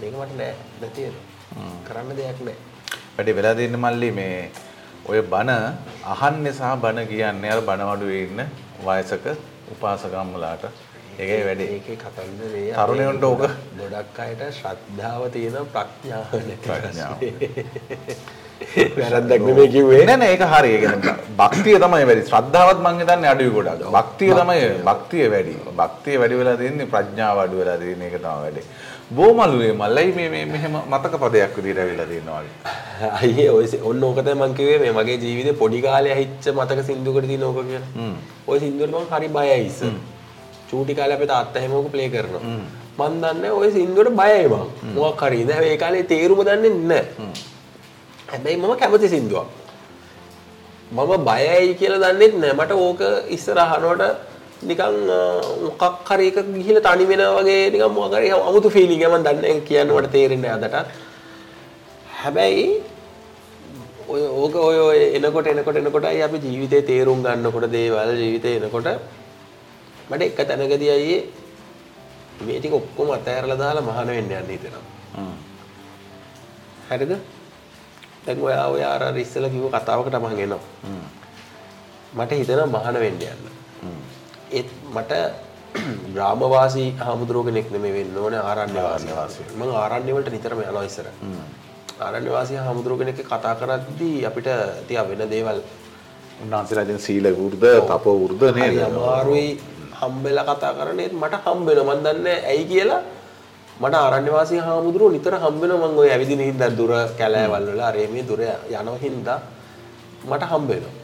මේක 0.00 0.14
මට 0.20 0.32
නෑ 0.40 0.54
නැති 0.80 1.00
වෙනවා. 1.06 1.70
කරන්න 1.86 2.16
දෙයක් 2.20 2.38
නෑ. 2.46 2.58
වැඩි 3.16 3.32
වෙලා 3.38 3.54
දෙන්න 3.60 3.76
මල්ලි 3.84 4.10
මේ 4.18 4.36
ඔය 5.04 5.20
බණ 5.24 5.50
අහන්නේ 6.06 6.52
සහ 6.52 6.76
බණ 6.78 7.08
කියන්නේ 7.08 7.50
අර 7.50 7.60
බණ 7.62 7.88
වඩුවේ 7.88 8.22
ඉන්න 8.24 8.42
වයසක 8.80 9.24
උපාසකම්මලාට 9.72 10.64
ඒකයි 11.18 11.44
වැඩි. 11.46 11.64
ඒකේ 11.68 11.96
කතන්දරේ 11.96 12.68
තරුණයන්ට 12.76 13.24
ඕක 13.24 13.42
ගොඩක් 13.78 14.18
අයට 14.18 14.44
ශ්‍රද්ධාව 14.52 15.24
තියෙන 15.30 15.58
ප්‍රඥාව 15.68 16.30
නැති 16.40 16.68
ප්‍රඥාව. 16.68 17.16
වැරද්දක් 18.96 19.42
නෙමෙයි 19.42 19.68
කිව්වේ 19.68 20.04
නෑ 20.04 20.16
නෑ 20.16 20.30
ඒක 20.30 20.44
හරි. 20.52 20.70
ඒ 20.70 20.80
කියන්නේ 20.80 21.16
භක්තිය 21.36 21.76
තමයි 21.78 22.06
වැඩි. 22.08 22.28
ශ්‍රද්ධාවත් 22.30 22.80
මං 22.80 23.02
හිතන්නේ 23.02 23.32
අඩුයි 23.34 23.52
ගොඩක්. 23.56 23.84
භක්තිය 23.90 24.32
තමයි 24.32 24.70
භක්තිය 24.84 25.26
වැඩි. 25.34 25.58
භක්තිය 25.76 26.16
වැඩි 26.18 26.40
වෙලා 26.40 26.56
තියෙන්නේ 26.56 26.90
ප්‍රඥාව 26.94 27.44
අඩු 27.44 27.62
වෙලා 27.62 27.78
තියෙන 27.78 28.02
එක 28.02 28.16
තමයි 28.18 28.40
වැඩි. 28.44 28.62
බොමලුවේ 29.11 29.71
මල්ලයි 29.73 30.11
මේ 30.15 30.29
මේ 30.29 30.45
මෙහෙම 30.45 30.75
මතක 30.91 31.13
පදයක් 31.23 31.53
විදිහට 31.57 31.79
ඇවිල්ලා 31.79 32.05
තියෙනවා 32.05 32.41
වගේ. 32.41 33.11
අයියේ 33.21 33.49
ඔය 33.51 33.67
සි- 33.67 33.81
ඔන්න 33.83 34.03
ඕක 34.03 34.19
තමයි 34.19 34.33
මං 34.41 34.53
කිව්වේ 34.53 34.79
මේ 34.79 34.91
මගේ 34.91 35.17
ජීවිතේ 35.17 35.53
පොඩි 35.53 35.81
කාලේ 35.81 36.13
ඇහිච්ච 36.13 36.47
මතක 36.53 36.85
සින්දුවකට 36.85 37.27
තියෙන 37.27 37.43
ඕක 37.43 37.59
කියලා. 37.65 37.89
හ්ම්. 37.95 38.15
ওই 38.47 38.59
සින්දුවට 38.59 38.95
මං 38.95 39.05
හරි 39.13 39.27
බයයි 39.27 39.59
ඉස්සර. 39.65 39.91
චූටි 40.71 40.95
කාලේ 40.95 41.15
අපේ 41.15 41.27
තාත්තා 41.27 41.61
හැම 41.61 41.73
ඕක 41.73 41.91
ප්ලේ 41.91 42.09
කරනවා. 42.09 42.41
මං 42.99 43.21
දන්නේ 43.21 43.51
ওই 43.51 43.71
සින්දුවට 43.71 44.13
බයයි 44.21 44.47
මං. 44.47 44.65
මොකක් 44.95 45.21
හරි 45.21 45.41
ඉතින් 45.41 45.53
හැබැයි 45.53 45.73
ඒ 45.73 45.77
කාලේ 45.77 46.03
තේරුම 46.03 46.41
දන්නේ 46.43 46.73
නැහැ. 46.91 47.31
හැබැයි 48.31 48.57
මම 48.57 48.75
කැමති 48.79 49.09
සින්දුවක්. 49.09 49.47
මම 50.91 51.25
බයයි 51.25 51.75
කියලා 51.75 52.11
දන්නෙත් 52.13 52.33
නෑ 52.41 52.53
මට 52.53 52.71
ඕක 52.71 53.01
ඉස්සර 53.29 53.57
අහනකොට 53.59 54.03
නිකන් 54.62 54.96
මොකක් 55.64 55.84
හරි 56.08 56.26
එකක 56.30 56.38
ගිහිල්ලා 56.56 56.86
තනි 56.88 57.04
වෙනවා 57.10 57.36
වගේ 57.38 57.70
නිකන් 57.74 57.92
මොකක් 57.98 58.14
හරි 58.16 58.30
අමුතු 58.38 58.68
ෆීලිං 58.70 58.98
එකක් 58.98 59.12
මම 59.12 59.24
දන්නේ 59.26 59.60
කියන්න 59.68 59.94
මට 59.96 60.12
තේරෙන්නේ 60.14 60.52
අදටත් 60.56 60.76
හැබැයි 62.20 62.66
ඔය 64.08 64.22
ඕක 64.42 64.54
ඔය 64.68 64.78
ඔය 64.88 65.00
එනකොට 65.16 65.46
එනකොට 65.46 65.76
එනකොටයි 65.76 66.22
අපි 66.22 66.38
ජීවිතේ 66.46 66.82
තේරුම් 66.90 67.22
ගන්නකොට 67.24 67.66
දේවල් 67.76 68.10
ජීවිතේ 68.22 68.56
එනකොට 68.60 68.88
මට 70.10 70.22
එක 70.22 70.40
තැනකදී 70.48 70.90
අයියේ 70.90 71.22
මේ 72.40 72.58
ටික 72.58 72.74
ඔක්කොම 72.74 73.10
අතහැරලා 73.16 73.58
දාලා 73.58 73.82
මහාන 73.82 74.08
වෙන්න 74.08 74.30
යන්න 74.30 74.50
හිතෙනවා. 74.50 74.84
හරිද 76.90 77.12
දැන් 78.24 78.38
ඔයා 78.42 78.66
ඔය 78.68 78.82
අර 78.84 79.02
ඉස්සෙල්ලා 79.16 79.50
කිව්ව 79.50 79.68
කතාවකට 79.70 80.16
මම 80.20 80.38
එනවා. 80.38 80.60
මට 82.14 82.32
හිතෙනවා 82.40 82.72
මහාන 82.76 82.96
වෙන්න 83.04 83.22
යන්න. 83.22 83.61
ඒත් 84.52 84.68
මට 84.94 85.12
ග්‍රාමවාසී 86.14 86.88
හාමුදුරුවෝ 87.04 87.46
කෙනෙක් 87.48 87.70
නෙමෙයි 87.74 87.94
වෙන්න 87.96 88.18
ඕනේ 88.18 88.40
ආරණ්‍ය 88.40 88.80
වාසී. 89.18 89.46
මම 89.56 89.62
ආරණ්‍ය 89.82 90.12
වලට 90.16 90.32
නිතරම 90.34 90.60
යනවා 90.64 90.84
ඉස්සර. 90.90 91.06
ආරණ්‍ය 92.00 92.30
වාසී 92.36 92.58
හාමුදුරුවෝ 92.64 93.00
කෙනෙක් 93.02 93.22
කතා 93.30 93.54
කරද්දී 93.54 94.26
අපිට 94.28 94.48
තියා 94.88 95.08
වෙන 95.08 95.24
දේවල් 95.32 95.58
උන්වහන්සේලා 96.42 96.84
ඉතින් 96.86 97.00
සීල 97.06 97.26
වෘද්ධ, 97.38 97.66
තප 97.90 98.04
හරි 98.52 98.68
නේද? 98.68 98.82
අමාරුයි 98.90 99.48
හම්බෙලා 100.00 100.46
කතා 100.50 100.72
කරන්නේ. 100.78 101.10
මට 101.22 101.42
හම්බ 101.44 101.66
වෙනවා 101.68 101.96
මන් 101.96 102.04
දන්නේ 102.06 102.38
ඇයි 102.52 102.64
කියලා. 102.72 103.02
මට 103.80 103.94
ආරණ්‍ය 103.96 104.32
වාසී 104.32 104.60
හාමුදුරුවෝ 104.66 105.12
නිතර 105.12 105.34
හම්බ 105.34 105.60
වෙනවා 105.62 105.88
මම 105.88 105.98
ওই 105.98 106.10
ඇවිදින 106.10 106.42
හින්දා 106.48 106.70
දුර 106.78 106.92
කැලෑවල් 107.18 107.68
වල 107.72 107.80
අර 107.90 107.96
මේ 108.14 108.24
දුර 108.30 108.40
යනවා 108.42 108.98
හින්දා 109.04 109.38
මට 110.30 110.42
හම්බ 110.50 110.68
වෙනවා 110.72 111.01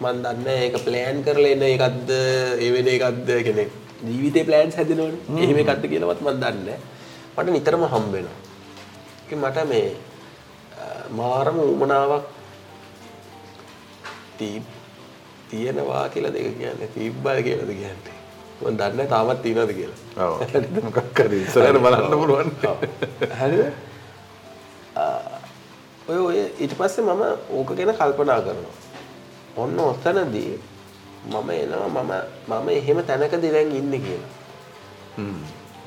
මන් 0.00 0.16
දන්නේ 0.24 0.56
ඒක 0.66 0.76
ප්ලෑන් 0.84 1.22
කරලා 1.24 1.52
එන 1.56 1.62
එකක්ද 1.68 2.10
ඒ 2.60 2.70
වෙන 2.74 2.88
එකක්ද 2.94 3.28
කෙනෙක්. 3.46 3.70
ජීවිතේ 4.04 4.44
ප්ලෑන්ස් 4.44 4.76
හැදෙනවනේ. 4.76 5.20
එහෙම 5.42 5.58
එකක්ද 5.62 5.84
කියලාවත් 5.92 6.20
මන් 6.26 6.40
දන්නේ. 6.42 6.78
මට 7.36 7.48
නිතරම 7.54 7.84
හම්බ 7.92 8.12
වෙනවා. 8.12 8.36
ඉතින් 9.26 9.38
මට 9.40 9.58
මේ 9.68 9.88
මාරම 11.10 11.58
උමනාවක් 11.64 12.24
තී 14.38 14.62
තියෙනවා 15.50 16.08
කියලා 16.08 16.32
දෙක 16.34 16.46
කියන්නේ. 16.58 16.88
තීබ්බල් 16.94 17.42
කියලාද 17.42 17.72
කියන්නේ. 17.72 18.16
මම 18.60 18.76
දන්නේ 18.80 19.06
තාමත් 19.06 19.42
තියෙනවද 19.42 19.72
කියලා. 19.72 19.98
ඔව්. 20.26 20.34
මොකක් 20.86 21.20
හරි 21.20 21.40
ඉස්සරහට 21.42 21.80
බලන්න 21.82 22.18
පුළුවන්. 22.20 22.48
ආ, 24.96 25.40
ඔය 26.08 26.18
ඔය 26.18 26.36
ඊට 26.60 26.74
පස්සේ 26.78 27.04
මම 27.04 27.22
ඕක 27.50 27.72
ගැන 27.76 27.92
කල්පනා 27.96 28.40
කරනවා 28.40 28.74
ඔන්න 29.56 29.78
ඔතනදී 29.80 30.52
මම 31.26 31.50
එනවා 31.52 31.88
මම 31.88 32.12
මම 32.48 32.68
එහෙම 32.70 32.98
තැනකදී 33.02 33.52
දැන් 33.52 33.70
ඉන්නේ 33.72 34.00
කියලා. 34.00 34.32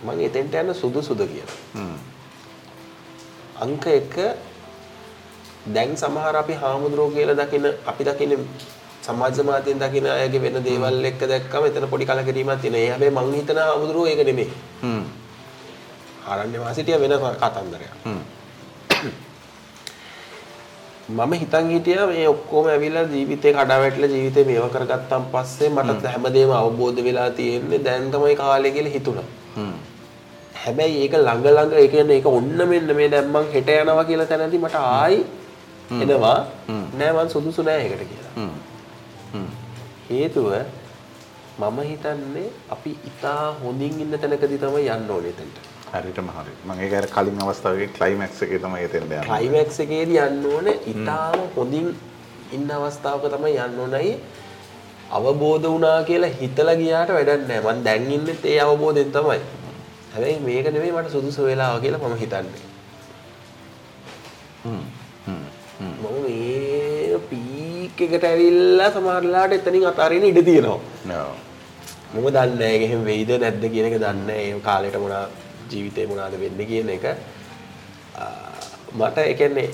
මම 0.03 0.19
එතෙන්ට 0.21 0.55
යන 0.55 0.73
සුදුසුද 0.73 1.21
කියලා. 1.23 1.57
අංක 3.57 3.85
එක 3.87 4.15
දැන් 5.67 5.95
සමහර 5.95 6.35
අපි 6.35 6.53
හාමුදුරුවෝ 6.55 7.11
කියලා 7.11 7.37
දකින 7.37 7.65
අපි 7.85 8.03
දකින 8.03 8.31
සමාජ 9.01 9.37
මාධ්‍යෙන් 9.43 9.79
දකින 9.79 10.05
අයගේ 10.07 10.41
වෙන 10.41 10.57
දේවල් 10.63 11.05
එක්ක 11.05 11.21
දැක්කම 11.27 11.65
එතන 11.65 11.87
පොඩි 11.87 12.05
කලකිරීමක් 12.05 12.61
තියෙනවා. 12.61 12.79
ඒ 12.79 12.89
හැබැයි 12.89 13.15
මං 13.17 13.33
හිතන 13.35 13.59
හාමුදුරුවෝ 13.59 14.07
ඒක 14.07 14.21
නෙමෙයි. 14.25 14.51
හ්ම්. 14.81 15.03
ආරණ්‍ය 16.27 16.57
වාසිටිය 16.59 16.99
වෙන 16.99 17.15
කතන්දරයක්. 17.41 17.93
හ්ම්. 18.05 18.21
මම 21.09 21.31
හිතන් 21.41 21.69
හිටියා 21.73 22.07
මේ 22.07 22.25
ඔක්කොම 22.29 22.67
ඇවිල්ලා 22.71 23.03
ජීවිතේ 23.13 23.53
කඩා 23.53 23.77
වැටිලා 23.81 24.09
ජීවිතේ 24.13 24.43
මේව 24.49 24.65
කරගත්තාන් 24.73 25.23
පස්සේ 25.33 25.69
මට 25.69 26.03
හැමදේම 26.13 26.51
අවබෝධ 26.57 26.99
වෙලා 27.07 27.29
තියෙන්නේ 27.37 27.79
දැන් 27.85 28.11
තමයි 28.11 28.35
කාලේ 28.41 28.71
කියලා 28.75 28.93
හිතුණා. 28.95 29.27
හැබැයි 30.63 31.01
ඒක 31.03 31.13
ළඟ 31.17 31.47
ළඟ 31.47 31.73
ඒ 31.81 31.87
කියන්නේ 31.93 32.17
ඒක 32.19 32.27
ඔන්න 32.31 32.59
මෙන්න 32.71 32.95
මේ 32.99 33.09
දැන් 33.13 33.31
මං 33.33 33.47
හෙට 33.53 33.69
යනවා 33.75 34.03
කියලා 34.09 34.27
තැනදී 34.31 34.61
මට 34.65 34.75
ආයි 34.75 35.19
එනවා. 36.03 36.37
නෑ 36.99 37.11
මං 37.15 37.29
සුදුසු 37.33 37.65
නෑ 37.69 37.81
ඒකට 37.85 38.05
කියලා. 38.11 38.33
හේතුව 40.09 40.47
මම 41.59 41.79
හිතන්නේ 41.89 42.47
අපි 42.75 42.91
ඉතා 43.09 43.43
හොඳින් 43.63 43.99
ඉන්න 44.05 44.19
තැනකදී 44.21 44.61
තමයි 44.65 44.87
යන්න 44.97 45.11
ඕනේ 45.15 45.33
එතනට. 45.35 45.57
හරියටම 45.93 46.29
හරි. 46.35 46.53
මම 46.65 46.83
ඒක 46.83 46.93
අර 46.99 47.07
කලින් 47.15 47.41
අවස්ථාවේ 47.45 47.89
ක්ලයිමැක්ස් 47.97 48.41
එකේ 48.45 48.59
තමයි 48.65 48.83
එතෙන්ද 48.89 49.05
යන්නේ. 49.05 49.23
ක්ලයිමැක්ස් 49.29 49.79
එකේදී 49.85 50.19
යන්න 50.27 50.45
ඕනේ 50.53 50.77
ඉතාම 50.93 51.39
හොඳින් 51.55 51.87
ඉන්න 52.57 52.69
අවස්ථාවක 52.77 53.25
තමයි 53.35 53.55
යන්න 53.65 53.79
ඕනයි 53.85 54.13
අවබෝධ 55.11 55.65
වුණා 55.71 55.97
කියලා 56.09 56.31
හිතලා 56.41 56.75
ගියාට 56.81 57.13
වැඩක් 57.17 57.47
නැහැ. 57.49 57.73
මම 57.73 57.83
දැන් 57.87 58.11
ඉන්නෙත් 58.17 58.45
ඒ 58.45 58.59
අවබෝධයෙන් 58.65 59.11
තමයි. 59.17 59.39
හැබැයි 60.13 60.39
මේක 60.47 60.71
නෙමෙයි 60.73 60.95
මට 60.95 61.11
සුදුසු 61.15 61.49
වෙලාව 61.49 61.81
කියලා 61.83 62.01
මම 62.03 62.17
හිතන්නේ. 62.23 62.63
හ්ම්. 64.63 64.83
හ්ම්. 65.27 65.43
මම 65.81 66.17
මේ 66.23 67.19
පීක් 67.29 68.01
එකට 68.07 68.25
ඇවිල්ලා 68.31 68.89
සමහර 68.95 69.21
වෙලාවට 69.25 69.59
එතනින් 69.59 69.91
අතාරින්න 69.91 70.31
ඉඩ 70.31 70.41
තියෙනවා. 70.49 70.79
ඔව්. 71.19 71.35
මම 72.13 72.27
දන්නේ 72.27 72.55
නැහැ 72.55 72.73
ඒක 72.75 72.87
එහෙම 72.87 73.05
වෙයිද 73.11 73.31
නැද්ද 73.43 73.63
කියන 73.73 73.85
එක 73.89 74.01
දන්නේ 74.03 74.25
නැහැ. 74.27 74.49
ඒ 74.49 74.65
කාලේට 74.67 74.99
මොනා 75.05 75.25
ජීවිතේ 75.71 76.07
මොනවාද 76.07 76.39
වෙන්නේ 76.39 76.65
කියන 76.65 76.89
එක. 76.89 77.05
මට 78.93 79.17
ඒ 79.19 79.33
කියන්නේ 79.35 79.69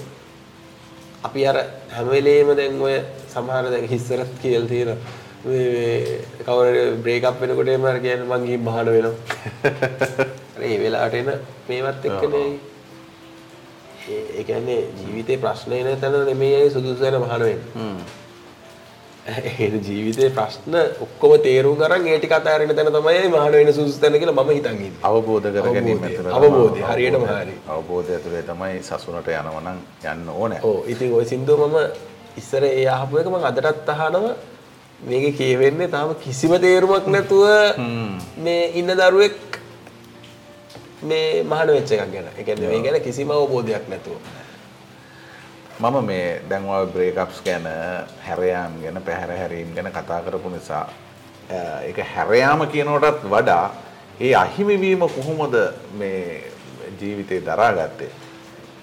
අපි 1.23 1.47
අර 1.47 1.57
හැම 1.89 2.09
වෙලේම 2.09 2.55
දැන් 2.55 2.81
ඔය 2.81 2.97
සමහර 3.29 3.69
දැන් 3.69 3.87
හිස්සරත් 3.87 4.33
කියලා 4.41 4.67
තියෙන 4.67 4.97
මේ 5.45 6.19
කවුරු 6.41 6.83
බ්‍රේක් 6.99 7.23
අප් 7.23 7.41
වෙනකොට 7.41 7.69
එම 7.69 7.85
අර 7.85 7.99
කියන්නේ 7.99 8.27
මං 8.27 8.45
ගිහින් 8.45 8.63
බහන 8.63 8.87
වෙනවා. 8.87 9.13
ඒ 10.65 10.77
වෙලාවට 10.79 11.15
එන 11.15 11.29
මේවත් 11.69 12.05
එක්කනේ 12.05 12.47
ඒ 14.09 14.43
කියන්නේ 14.43 14.81
ජීවිතේ 14.97 15.37
ප්‍රශ්න 15.37 15.73
එන 15.73 15.97
තැන 15.99 16.19
නෙමෙයි 16.25 16.69
සුදුසු 16.69 17.01
වෙන 17.01 17.19
බහන 17.21 17.41
වෙන්නේ. 17.41 18.23
ඒ 19.25 19.69
ජීවිතේ 19.79 20.29
ප්‍රශ්න 20.29 20.75
ඔක්කොම 21.01 21.31
තේරුම් 21.41 21.79
අරන් 21.81 22.07
ඒ 22.07 22.17
ටික 22.17 22.31
අතහැරෙන 22.31 22.73
තැන 22.75 22.89
තමයි 22.89 23.29
මහාන 23.29 23.53
වෙන 23.53 23.73
සුදුසු 23.73 23.99
තැන 23.99 24.17
කියලා 24.19 24.35
මම 24.37 24.51
හිතන් 24.51 24.75
ඉන්නේ. 24.77 24.91
අවබෝධ 25.03 25.47
කර 25.55 25.67
ගැනීම. 25.67 26.03
ඇතුළේ 26.03 26.33
අවබෝධය. 26.33 26.81
හරියටම. 26.83 27.25
හරි. 27.31 27.55
අවබෝධය 27.67 28.13
ඇතුලේ 28.13 28.43
තමයි 28.43 28.83
සසුනට 28.83 29.29
යනවා 29.29 29.63
නම් 29.63 29.79
යන්න 30.11 30.29
ඕනේ. 30.31 30.59
ඕ 30.63 30.83
ඉතින් 30.87 31.13
ඔය 31.13 31.25
සින්දුව 31.25 31.65
මම 31.65 31.77
ඉස්සර 32.37 32.63
ඒ 32.65 32.85
අහපු 32.87 33.17
එක 33.17 33.27
මම 33.27 33.49
අදටත් 33.49 33.89
අහනවා 33.89 34.35
මේක 35.01 35.37
කියවෙන්නේ 35.37 35.87
තාම 35.87 36.15
කිසිම 36.17 36.53
තේරුමක් 36.59 37.07
නැතුව 37.07 37.45
මේ 38.37 38.63
ඉන්න 38.75 38.93
දරුවෙක් 38.93 39.61
මේ 41.03 41.43
මහාන 41.43 41.67
වෙච්ච 41.69 41.91
එකක් 41.93 42.11
ගැන. 42.13 42.27
ඒ 42.37 42.43
කියන්නේ 42.43 42.69
මේ 42.69 42.83
ගැන 42.85 43.01
කිසිම 43.01 43.31
අවබෝධයක් 43.31 43.89
නැතුව. 43.89 44.17
මම 45.79 46.05
මේ 46.05 46.41
දැන් 46.49 46.65
ඔය 46.65 46.85
බ්‍රේක්අප්ස් 46.87 47.41
ගැන 47.45 47.65
හැරයාම් 48.27 48.81
ගැන 48.83 49.01
පැහැර 49.07 49.31
හැරීම් 49.37 49.73
ගැන 49.75 49.91
කතා 49.91 50.21
කරපු 50.25 50.49
නිසා 50.49 50.85
ඒක 51.87 51.99
හැරයාම 52.15 52.67
කියනකොටත් 52.67 53.25
වඩා 53.33 53.65
ඒ 54.21 54.35
අහිමිවීම 54.35 55.03
කොහොමද 55.15 55.55
මේ 55.93 56.43
ජීවිතේ 56.99 57.41
දරාගත්තේ 57.41 58.11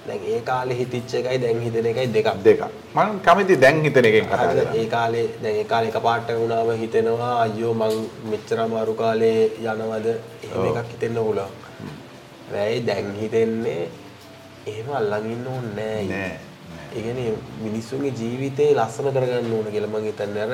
දැන් 0.06 0.20
ඒ 0.26 0.40
කාලේ 0.42 0.76
හිතිච්ච 0.76 1.14
එකයි 1.14 1.38
දැන් 1.42 1.60
හිතෙන 1.62 1.86
එකයි 1.86 2.06
දෙකක්. 2.14 2.28
දෙක 2.44 2.60
මම 2.94 3.20
කැමති 3.24 3.56
දැන් 3.56 3.82
හිතන 3.84 4.04
එකෙන් 4.04 4.26
කතා? 4.26 4.46
කරන්න 4.46 4.76
ඒ 4.76 4.86
කාලේ 4.86 5.26
දැන් 5.42 5.56
ඒ 5.56 5.64
කාලේ 5.64 5.90
එකපාරට 5.90 6.28
වුණාම 6.40 6.70
හිතෙනවා 6.82 7.32
අයියෝ 7.42 7.74
මං 7.74 7.94
මෙච්චර 8.30 8.60
අමාරු 8.60 8.94
කාලේ 8.94 9.40
යනවද 9.64 10.06
එහෙම 10.44 10.64
එකක් 10.70 10.88
හිතෙන්න 10.92 11.14
පුළුවන්. 11.16 11.52
හැබැයි 12.46 12.86
දැන් 12.86 13.12
හිතෙන්නේ 13.20 13.82
එහෙම 14.66 14.88
අල්ලන් 15.00 15.30
ඉන්න 15.34 15.46
ඕනේ 15.54 15.74
නෑ. 15.74 16.08
නෑ, 16.08 16.38
ඒ 16.96 17.02
කියන්නේ 17.02 17.34
මිනිස්සුන්ගේ 17.62 18.12
ජීවිතේ 18.20 18.70
ලස්සන 18.74 19.08
කරගන්න 19.16 19.52
ඕන 19.52 19.68
කියලා 19.74 19.92
මං 19.94 20.04
හිතන්නේ. 20.08 20.42
අර 20.46 20.52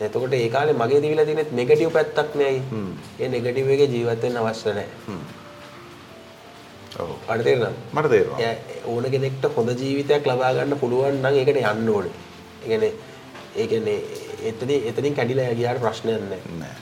එතකොට 0.00 0.34
ඒ 0.34 0.48
කාලේ 0.48 0.74
මගේ 0.74 1.00
තිබිලා 1.00 1.24
තියෙන 1.24 1.46
නෙගටිව් 1.52 1.92
පැත්තක් 1.92 2.34
නෑයි. 2.34 2.62
ඒ 3.20 3.28
නෙගටිව් 3.28 3.70
එකේ 3.70 3.88
ජීවත් 3.94 4.22
වෙන්න 4.22 4.40
අවශ්‍ය 4.42 4.72
නෑ. 4.72 4.88
ඔව් 7.00 7.10
අර 7.28 7.38
තේරෙනවද? 7.38 7.76
මට 7.94 8.10
තේරෙනවා 8.10 8.52
ඕන 8.86 9.04
කෙනෙක්ට 9.10 9.44
හොඳ 9.56 9.70
ජීවිතයක් 9.78 10.26
ලබා 10.26 10.52
ගන්න 10.54 10.78
පුළුවන් 10.78 11.20
නම් 11.22 11.34
ඒකට 11.34 11.58
යන්න 11.64 11.88
ඕනේ. 11.88 12.14
ඒ 12.62 12.68
කියන්නේ 12.68 12.92
ඒ 13.56 13.66
කියන්නේ 13.66 13.98
එතනින් 14.48 14.88
එතනින් 14.88 15.14
කැඩිලා 15.14 15.50
ගියාට 15.54 15.80
ප්‍රශ්නයක්. 15.80 16.22
නෑ 16.60 16.74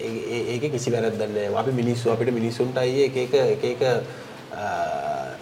ඒ- 0.00 0.44
ඒකේ 0.52 0.70
කිසි 0.70 0.92
වැරද්දක් 0.92 1.20
නැහැ. 1.20 1.54
අපි 1.56 1.72
මිනිස්සු 1.72 2.10
අපිට 2.10 2.32
මිනිස්සුන්ට 2.32 2.76
අයියේ 2.76 3.06
එක 3.06 3.16
එක 3.16 3.34
එක 3.34 3.64
එක 3.64 3.82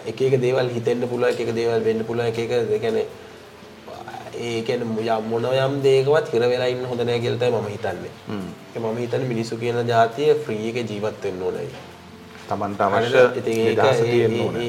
එක 0.07 0.21
එක 0.21 0.35
දේවල් 0.41 0.69
හිතෙන්න 0.69 1.07
පුළුවන් 1.07 1.33
එක 1.35 1.53
දේවල් 1.55 1.81
වෙන්න 1.83 2.03
පුළුවන් 2.03 2.27
එක 2.27 2.37
එක 2.39 2.51
ඒ 2.51 2.79
කියන්නේ 2.79 3.05
ඒ 4.37 4.61
කියන්නේ 4.61 5.15
යම් 5.15 5.29
මොන 5.29 5.45
යම් 5.47 5.75
දෙයකවත් 5.83 6.31
හිර 6.33 6.43
වෙලා 6.45 6.69
ඉන්න 6.69 6.85
හොඳ 6.85 7.01
නැහැ 7.01 7.19
කියලා 7.19 7.41
තමයි 7.41 7.59
මම 7.59 7.69
හිතන්නේ. 7.69 8.11
මම 8.77 8.97
හිතන්නේ 8.97 9.27
මිනිස්සු 9.27 9.57
කියන 9.57 9.77
જાතිය 9.87 10.33
ෆ්‍රී 10.37 10.69
එකේ 10.69 10.83
ජීවත් 10.85 11.23
වෙන්න 11.23 11.41
ඕනයි. 11.41 11.67
තමන්ට? 12.79 12.81
අවශ්‍ය 13.81 14.09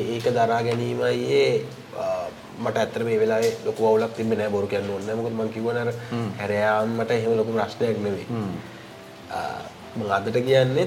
ඒක 0.08 0.26
දරා 0.34 0.60
ගැනීමයි 0.62 1.64
මට 2.58 2.76
ඇත්තට 2.78 3.02
මේ 3.04 3.18
වෙලාවේ 3.20 3.52
ලොකු 3.66 3.86
අවුලක් 3.86 4.12
තිබ්බේ 4.16 4.36
නෑ 4.38 4.50
බොරු 4.50 4.66
කියන්න 4.66 4.90
ඕනේ 4.90 5.06
නෑ 5.06 5.16
මොකද 5.18 5.34
මම 5.34 5.48
කිව්වනේ 5.50 5.82
අර 5.82 5.90
හැරයාම් 6.38 6.88
මට 6.98 7.10
එහෙම 7.12 7.34
ලොකු 7.36 7.52
ප්‍රශ්නයක් 7.52 7.98
නෙවෙයි 8.00 8.26
ආ, 9.30 9.60
මම 9.96 10.10
අදට 10.10 10.38
කියන්නේ 10.46 10.86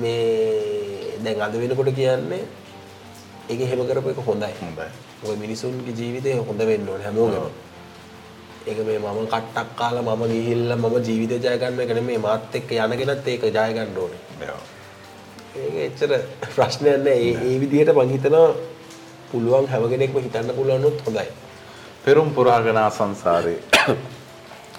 මේ 0.00 1.18
දැන් 1.24 1.42
අද 1.42 1.54
වෙනකොට 1.56 1.90
කියන්නේ 1.94 2.42
ඒක 3.48 3.60
එහෙම 3.60 3.80
කරපු 3.82 4.10
එක 4.10 4.20
හොඳයි. 4.20 4.52
මොකද 5.22 5.38
මිනිසුන්ගේ 5.38 5.94
ජීවිතේ 5.94 6.34
හොඳ 6.40 6.60
වෙන්න 6.60 6.88
ඕනේ 6.88 7.06
හැමෝගෙම. 7.06 7.44
ඒක 8.66 8.78
මේ 8.80 8.98
මම 8.98 9.26
කට්ටක් 9.26 9.68
කාලා 9.76 10.02
මම 10.04 10.24
ගිහිල්ලා 10.26 10.78
මම 10.78 10.96
ජීවිතේ 11.00 11.38
ජය 11.40 11.58
ගන්න 11.58 11.80
එක 11.80 11.92
නෙමෙයි 11.94 12.18
මාත් 12.18 12.54
එක්ක 12.54 12.70
යනගෙනත් 12.76 13.28
ඒක 13.28 13.44
ජය 13.48 13.68
ගන්න 13.70 13.96
ඕනේ. 13.96 14.20
ඒක 15.56 15.74
එච්චර 15.86 16.10
ප්‍රශ්නයක් 16.48 16.98
නෑ. 16.98 17.30
ඒ 17.40 17.56
විදිහට 17.60 17.94
මං 17.94 18.10
හිතනවා 18.10 18.48
පුළුවන් 19.30 19.66
හැම 19.68 19.88
කෙනෙක්ම 19.88 20.18
හිතන්න 20.18 20.52
පුළුවන් 20.52 20.78
උනොත් 20.80 20.98
හොඳයි. 21.06 21.28
පෙරුම් 22.04 22.28
පුරාගනා 22.32 22.90
සංසාරේ. 22.90 23.58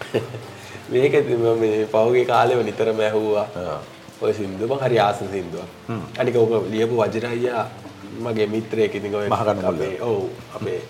මේක 0.92 1.14
මේ 1.58 1.86
පහුගිය 1.88 2.26
කාලෙම 2.26 2.66
නිතරම 2.66 3.00
ඇහුවා. 3.02 3.48
ඔය 4.22 4.34
සින්දුව 4.34 4.72
මං 4.72 4.80
හරි 4.84 5.00
ආස 5.00 5.20
සින්දුවක්. 5.28 5.68
අනික 6.20 6.36
ඔක 6.38 6.52
ලියපු 6.70 6.96
වජිරයියා 6.98 7.66
මගේ 8.20 8.48
මිත්‍රයෙක් 8.48 8.96
ඉතින් 8.96 9.16
ඔය 9.16 9.28
මහගන්න 9.30 9.64
ඔව් 10.04 10.30
අපේ 10.56 10.82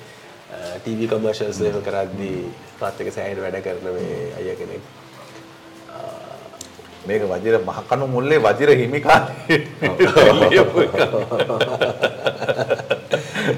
ටීවී 0.78 1.08
කමර්ෂල්ස් 1.08 1.62
එහෙම 1.62 1.82
කරද්දී 1.82 2.52
මාත් 2.80 3.00
එක්ක 3.00 3.12
සෑහෙන 3.12 3.40
වැඩ 3.40 3.62
කරන 3.62 3.84
මේ 3.90 4.34
අයියා 4.38 4.56
කෙනෙක්. 4.56 4.82
මේක 7.08 7.22
වජිර 7.24 7.60
මහකණු 7.62 8.08
මුල්ලේ 8.08 8.40
වජිර 8.40 8.70
එක. 8.72 9.08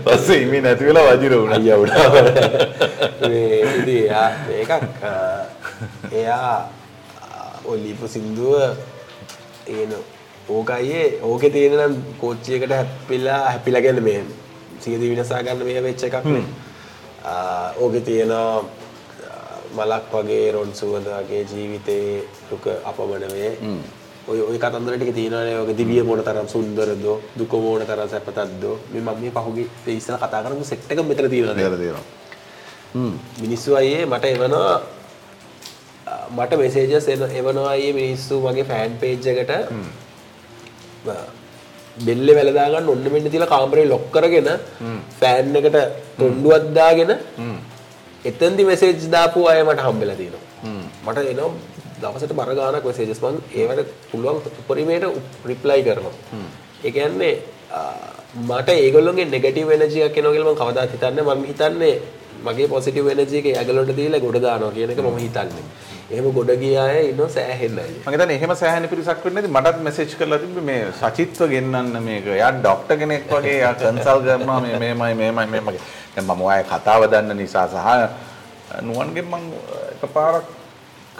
පස්සේ 0.05 0.39
හිමි 0.39 0.61
නැති 0.61 0.85
වෙලා 0.85 1.11
වජිර 1.11 1.33
වුණා. 1.33 1.57
අයියා 1.57 1.77
උඩා 1.77 2.09
මේ 3.21 3.61
ඉතින් 3.71 3.89
එයා 3.89 4.31
මේකක් 4.47 4.71
එයා 6.13 6.55
අ, 6.55 6.57
ඔය 7.65 7.79
ලිපු 7.79 8.07
සින්දුව 8.07 8.75
තියෙන 9.65 9.93
ඕකයේ 10.55 11.05
ඕකේ 11.30 11.51
තියෙන 11.55 11.76
නම් 11.77 11.95
කෝච්චියකට 12.21 12.73
හැපිලා 12.80 13.39
හැපිලා 13.51 13.81
කියන්නේ 13.85 14.05
මේ 14.07 14.21
සියදී 14.84 15.09
විනාසා 15.11 15.43
ගන්න 15.45 15.65
මේ 15.69 15.84
වෙච්ච 15.88 16.03
එකක්. 16.07 16.17
ඕකේ 17.84 18.03
තියෙන 18.09 18.34
මලක් 19.77 20.11
වගේ 20.13 20.51
රොන් 20.55 20.71
සුවඳ 20.81 21.07
වගේ 21.15 21.41
ජීවිතේ 21.51 22.05
දුක 22.49 22.65
අපමණ 22.89 23.26
වේ 23.34 23.51
ඔය 24.30 24.39
ඔය 24.49 24.57
කතන්දර 24.63 24.95
ටික 24.97 25.13
තියෙනවානේ. 25.17 25.57
ඔය 25.61 25.73
දිවිය 25.80 26.03
මොන 26.03 26.21
තරම් 26.27 26.47
සුන්දරද 26.53 27.05
දුක 27.39 27.53
මොන 27.65 27.85
තරම් 27.89 28.09
සැපතක්ද 28.13 28.63
මේ 28.91 29.01
මම 29.01 29.09
මේ 29.21 29.31
පහුගිය 29.38 29.67
ඉස්සර 29.97 30.17
කතා 30.23 30.43
කරපු 30.45 30.63
සෙට් 30.71 30.91
එක 30.91 30.99
මෙතන 31.09 31.30
තියෙනවා. 31.34 31.55
කියලා 31.59 31.81
තියෙනවා. 31.84 32.05
මිනිස්සු 33.41 33.76
අයියේ 33.80 34.05
මට 34.05 34.26
එවනවා 34.34 34.81
මට 36.38 36.51
මෙසේජස් 36.61 37.07
එවනවා 37.39 37.69
අයියේ 37.71 37.93
මිනිස්සු 38.01 38.35
මගේ 38.45 38.65
ෆෑන් 38.69 38.93
පේජ් 39.01 39.27
එකට 39.31 39.51
බෙල්ලේ 41.97 42.35
වැලදා 42.35 42.67
ගන්න 42.69 42.89
ඔන්න 42.89 43.03
මෙන්න 43.13 43.31
තියලා 43.34 43.47
කාමරේ 43.47 43.88
ලොක් 43.88 44.05
කරගෙන 44.11 44.49
ෆෑන් 45.19 45.55
එකට 45.55 45.77
තොණ්ඩුවක් 46.19 46.65
දාගෙන 46.73 47.11
එතෙන්දි 48.26 48.63
මෙසේජ් 48.65 48.93
දාපු 49.09 49.47
අය 49.47 49.59
මට 49.63 49.81
හම්බෙලා 49.81 50.15
තියෙනවා. 50.15 50.43
මට 51.05 51.17
එනවා 51.26 51.51
දවසට 52.01 52.34
බර 52.34 52.51
ගානක් 52.55 52.85
මෙසේජස් 52.85 53.21
මං 53.23 53.35
ඒවට 53.55 53.89
පුළුවන් 54.11 54.38
උපරිමයට 54.61 55.05
රිප්ලයි 55.45 55.81
කරනවා. 55.84 56.13
ඒ 56.84 56.91
කියන්නේ 56.91 57.34
අ, 57.71 57.80
මට 58.49 58.69
ඒගොල්ලොන්ගේ 58.77 59.26
නෙගටිව් 59.27 59.69
එනර්ජි 59.71 60.01
එකක් 60.03 60.17
එනවා 60.17 60.34
කියලා 60.34 60.51
මම 60.51 60.59
කවදාත් 60.61 60.89
හිතන්නේ. 60.93 61.23
මම 61.30 61.43
හිතන්නේ 61.45 61.93
මගේ 62.45 62.67
පොසිටිව් 62.67 63.07
එනර්ජි 63.09 63.38
එක 63.41 63.47
ඒගොල්ලොන්ට 63.51 63.95
දීලා 63.97 64.21
ගොඩ 64.21 64.38
දානවා 64.41 64.71
කියන 64.76 64.91
එක 64.93 64.99
මම 65.01 65.17
හිතන්නේ. 65.17 65.63
එහෙම 66.10 66.27
ගොඩ 66.34 66.52
ගිය 66.61 66.73
අය 66.84 67.02
ඉන්නවා 67.11 67.30
සෑහෙන්න 67.34 67.80
අය 67.81 67.90
මම 67.95 68.14
හිතන්නේ 68.14 68.38
එහෙම 68.38 68.53
සෑහෙන 68.61 68.86
පිරිසක් 68.91 69.19
වෙන්නේ 69.26 69.41
නැති 69.45 69.56
මටත් 69.56 69.81
මෙසේජ් 69.88 70.14
කරලා 70.19 70.40
තිබ්බේ 70.44 70.64
මේ 70.69 70.80
සචිත්ව 70.99 71.41
ගෙන්නන්න 71.52 71.99
මේක. 72.06 72.27
එයා 72.38 72.52
ડોක්ටර් 72.56 72.98
කෙනෙක් 73.02 73.27
වගේ 73.34 73.57
එයා 73.57 73.73
කන්සල් 73.81 74.22
කරනවා 74.27 74.60
මේ 74.65 74.80
මේමයි 74.84 75.14
මේමයි 75.19 75.45
මේමයි. 75.53 75.81
දැන් 76.15 76.26
මම 76.26 76.41
ඔය 76.48 76.64
කතාව 76.72 77.06
දන්න 77.11 77.38
නිසා 77.41 77.68
සහ 77.73 77.77
නුවන්ගෙන් 78.88 79.27
මම 79.34 79.45
එකපාරක් 79.95 80.48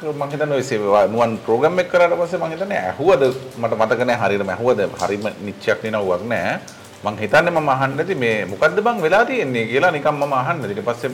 මම 0.02 0.24
හිතන්නේ 0.32 0.58
ඔය 0.58 0.66
සේවා 0.72 1.04
නුවන් 1.14 1.38
ප්‍රෝග්‍රෑම් 1.46 1.82
එක 1.84 1.92
කරාට 1.92 2.16
පස්සේ 2.22 2.40
මම 2.42 2.52
හිතන්නේ 2.56 2.82
ඇහුවද 2.90 3.24
මට 3.62 3.74
මතක 3.82 4.02
නැහැ 4.10 4.30
හරියටම 4.30 4.54
ඇහුවද 4.56 4.82
හරිම 5.02 5.28
නිච්චයක් 5.48 5.84
නෙනවුවක් 5.86 6.24
නැහැ. 6.34 6.56
මම 7.04 7.22
හිතන්නේ 7.22 7.54
මම 7.54 7.70
අහන්න 7.76 7.94
නැති 8.00 8.16
මේ 8.24 8.38
මොකද්ද 8.54 8.82
බං 8.88 9.06
වෙලා 9.06 9.22
තියෙන්නේ 9.30 9.68
කියලා 9.74 9.94
නිකන් 9.98 10.18
මම 10.18 10.34
අහන්න. 10.42 10.66
ඊට 10.72 10.82
පස්සේ 10.90 11.14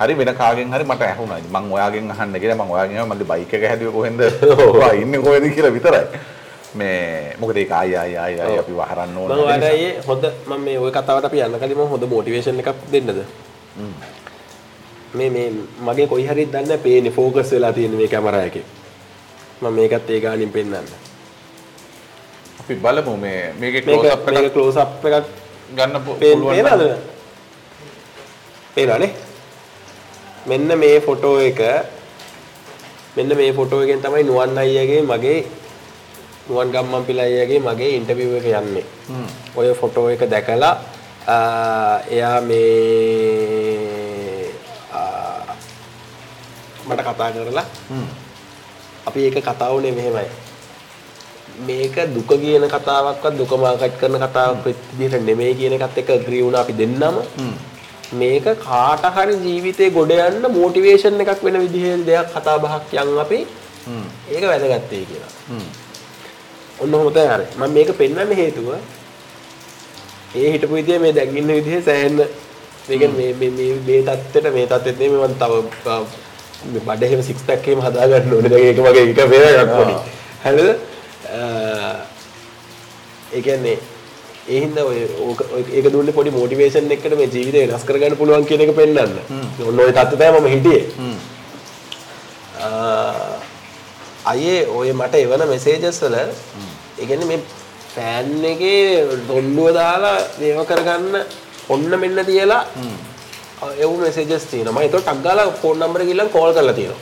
හරි 0.00 0.14
වෙන 0.14 0.34
කාගෙන් 0.34 0.72
හරි 0.72 0.84
මට 0.84 1.02
ඇහුණා. 1.02 1.40
මං 1.54 1.72
ඔයාගෙන් 1.72 2.10
අහන්න 2.10 2.40
කියලා 2.42 2.56
මං 2.56 2.70
ඔයාගෙන් 2.74 3.00
ආවා 3.00 3.14
මගේ 3.14 3.28
බයික් 3.32 3.52
එක 3.54 3.64
හැදුවේ 3.70 3.92
කොහෙන්ද? 3.96 4.20
ඔයා 4.76 4.92
ඉන්නේ 5.02 5.20
කොහෙද 5.26 5.44
කියලා 5.56 5.72
විතරයි. 5.76 6.04
මේ 6.74 7.36
මොකද 7.40 7.56
ඒක 7.56 7.72
ආය 7.72 7.92
ආය 7.96 8.16
ආය 8.16 8.40
ආය 8.40 8.58
අපි 8.62 8.72
වහරන්න 8.78 9.16
ඕන. 9.18 9.30
මම 9.30 9.44
ඔයාලගේ 9.44 9.92
හොඳ 10.08 10.24
මම 10.46 10.64
මේ 10.64 10.78
ওই 10.78 10.92
කතාවට 10.96 11.28
අපි 11.30 11.44
යන්න 11.46 11.60
කලින් 11.60 11.76
මම 11.76 11.92
හොඳ 11.92 12.08
මොටිවේෂන් 12.14 12.60
එකක් 12.64 12.82
දෙන්නද? 12.92 13.22
මේ 15.14 15.30
මේ 15.36 15.46
මගේ 15.86 16.06
කොයි 16.06 16.26
හරි 16.32 16.48
දන්නේ 16.56 16.78
පේන්නේ 16.88 17.12
ફોකස් 17.12 17.52
වෙලා 17.52 17.72
තියෙන 17.72 17.96
මේ 18.02 18.08
කැමරා 18.08 18.44
එකේ. 18.50 18.64
මම 19.60 19.72
මේකත් 19.74 20.10
ඒ 20.10 20.20
ගානින් 20.20 20.52
පෙන්වන්න. 20.52 20.92
අපි 22.60 22.74
බලමු 22.74 23.16
මේ 23.16 23.40
මේකේ 23.58 23.82
ක්ලෝස් 23.82 24.12
අප් 24.12 24.28
එකක් 24.28 24.52
ක්ලෝස් 24.52 24.76
අප් 24.76 25.04
එකක් 25.04 25.26
ගන්න 25.76 26.04
පුළුවන් 26.04 26.64
නේද? 26.64 26.96
පේනවනේ. 28.76 29.29
මෙන්න 30.48 30.68
මේ 30.78 31.00
ෆොටෝ 31.00 31.36
එක. 31.48 31.60
මෙන්න 33.16 33.30
මේ 33.36 33.52
ෆොටෝ 33.52 33.82
එකෙන් 33.84 34.00
තමයි 34.02 34.24
නුවන් 34.24 34.58
අයියාගේ 34.62 35.02
මගේ 35.02 35.40
නුවන් 36.48 36.68
ගම්මන්පිල 36.74 37.18
අයියාගේ 37.26 37.60
මගේ 37.68 37.90
ඉන්ටර්විව් 37.98 38.32
එක 38.38 38.46
යන්නේ. 38.60 38.84
ඔය 39.58 39.74
ෆොටෝ 39.80 40.06
එක 40.14 40.22
දැකලා 40.30 40.74
එයා 42.14 42.38
මේ 42.48 42.60
මට 46.86 47.00
කතා 47.08 47.30
කරලා 47.34 47.66
අපි 49.06 49.18
ඒක 49.26 49.38
කතා 49.48 49.72
වුණේ 49.72 49.92
මෙහෙමයි. 49.98 50.28
මේක 51.66 51.96
දුක 52.14 52.30
කියන 52.42 52.64
කතාවක්වත් 52.74 53.34
දුක 53.38 53.52
මාකට් 53.62 53.94
කරන 54.00 54.16
කතාවක් 54.24 54.64
විදිහට 54.98 55.22
නෙමෙයි 55.28 55.54
කියන 55.58 55.74
එකත් 55.76 55.98
එක්ක 56.00 56.10
ඇග්‍රී 56.14 56.42
වුණා 56.44 56.62
අපි 56.64 56.74
දෙන්නම. 56.80 57.16
මේක 58.12 58.46
කාට 58.66 59.04
හරි 59.16 59.34
ජීවිතේ 59.44 59.90
ගොඩ 59.96 60.12
යන්න 60.12 60.44
මොටිවේෂන් 60.56 61.20
එකක් 61.24 61.42
වෙන 61.46 61.56
විදිහේ 61.64 61.96
දෙයක් 62.08 62.28
කතා 62.34 62.56
බහක් 62.64 62.92
යන් 63.02 63.18
අපි 63.24 63.38
ඒක 64.34 64.44
වැදගත්තේ 64.50 65.04
කියලා. 65.10 65.32
ඔන්න 66.82 66.94
ඔහොම 66.94 67.12
තමයි 67.14 67.28
හරි. 67.34 67.46
මම 67.58 67.72
මේක 67.76 67.90
පෙන්වන්න 68.00 68.32
හේතුව 68.40 68.68
ඒ 70.34 70.48
හිටපු 70.52 70.74
විදිය 70.74 70.98
මේ 71.04 71.12
දැන් 71.12 71.36
ඉන්න 71.36 71.52
විදිහේ 71.58 71.82
සෑහෙන 71.88 72.16
මේක 72.88 73.02
මේ 73.18 73.32
මේ 73.40 73.50
මේ 73.58 73.72
මේ 73.86 74.02
தත්තෙට 74.08 74.52
මේ 74.56 74.66
தත්තෙත් 74.72 74.98
නෙමෙයි 74.98 75.28
මම 75.28 75.34
තව 75.40 75.52
මේ 76.72 76.82
බඩ 76.86 77.02
එහෙම 77.08 77.22
සික්ස් 77.28 77.42
පැක් 77.48 77.68
එහෙම 77.68 77.80
හදා 77.86 78.06
ගන්න 78.10 78.34
ඕනේ. 78.34 78.50
දැන් 78.52 78.64
ඒක 78.70 78.78
මගේ 78.86 79.04
එක 79.10 79.20
වේරයක් 79.34 79.70
පොඩි. 79.76 79.94
හරිද? 80.44 80.68
ඒ 83.32 83.40
කියන්නේ 83.46 83.78
ඒ 84.50 84.60
හින්දා 84.62 84.84
ඔය 84.84 85.00
ඕක- 85.24 85.48
ඔය 85.54 85.62
ඒක 85.72 85.86
දුන්නේ 85.92 86.12
පොඩි 86.12 86.30
මොටිවේෂන් 86.32 86.90
එකකට 86.90 87.14
මේ 87.16 87.28
ජීවිතේ 87.28 87.66
වෙනස් 87.66 87.84
කරගන්න 87.84 88.16
පුළුවන් 88.16 88.46
කියන 88.48 88.62
එක 88.64 88.72
පෙන්වන්න. 88.76 89.12
ඔන්න 89.66 89.80
ඔය 89.80 89.92
தත්ත 89.92 90.12
තමයි 90.14 90.30
මම 90.34 90.46
හිටියේ. 90.46 90.82
අයේ 94.24 94.58
ඔය 94.70 94.92
මට 94.92 95.14
එවන 95.16 95.42
මෙසේජස් 95.48 96.00
වල 96.02 96.16
ඒ 96.16 96.30
කියන්නේ 97.06 97.28
මේ 97.28 97.40
ෆෑන් 97.94 98.44
එකේ 98.46 98.80
රොන්ඩුව 99.28 99.68
දාලා 99.74 100.16
මේව 100.38 100.60
කරගන්න 100.66 101.14
ඔන්න 101.68 101.90
මෙන්න 102.00 102.24
තියලා 102.26 102.62
එවු 103.78 103.94
මෙසේජස් 103.98 104.44
තියෙනවා. 104.50 104.74
මම 104.74 104.82
ඒකට 104.82 104.98
ටක් 104.98 105.22
ගාලා 105.24 105.48
ෆෝන් 105.62 105.78
නම්බර 105.80 106.02
ගිහලා 106.04 106.28
කෝල් 106.28 106.52
කරලා 106.52 106.74
තියෙනවා. 106.74 107.00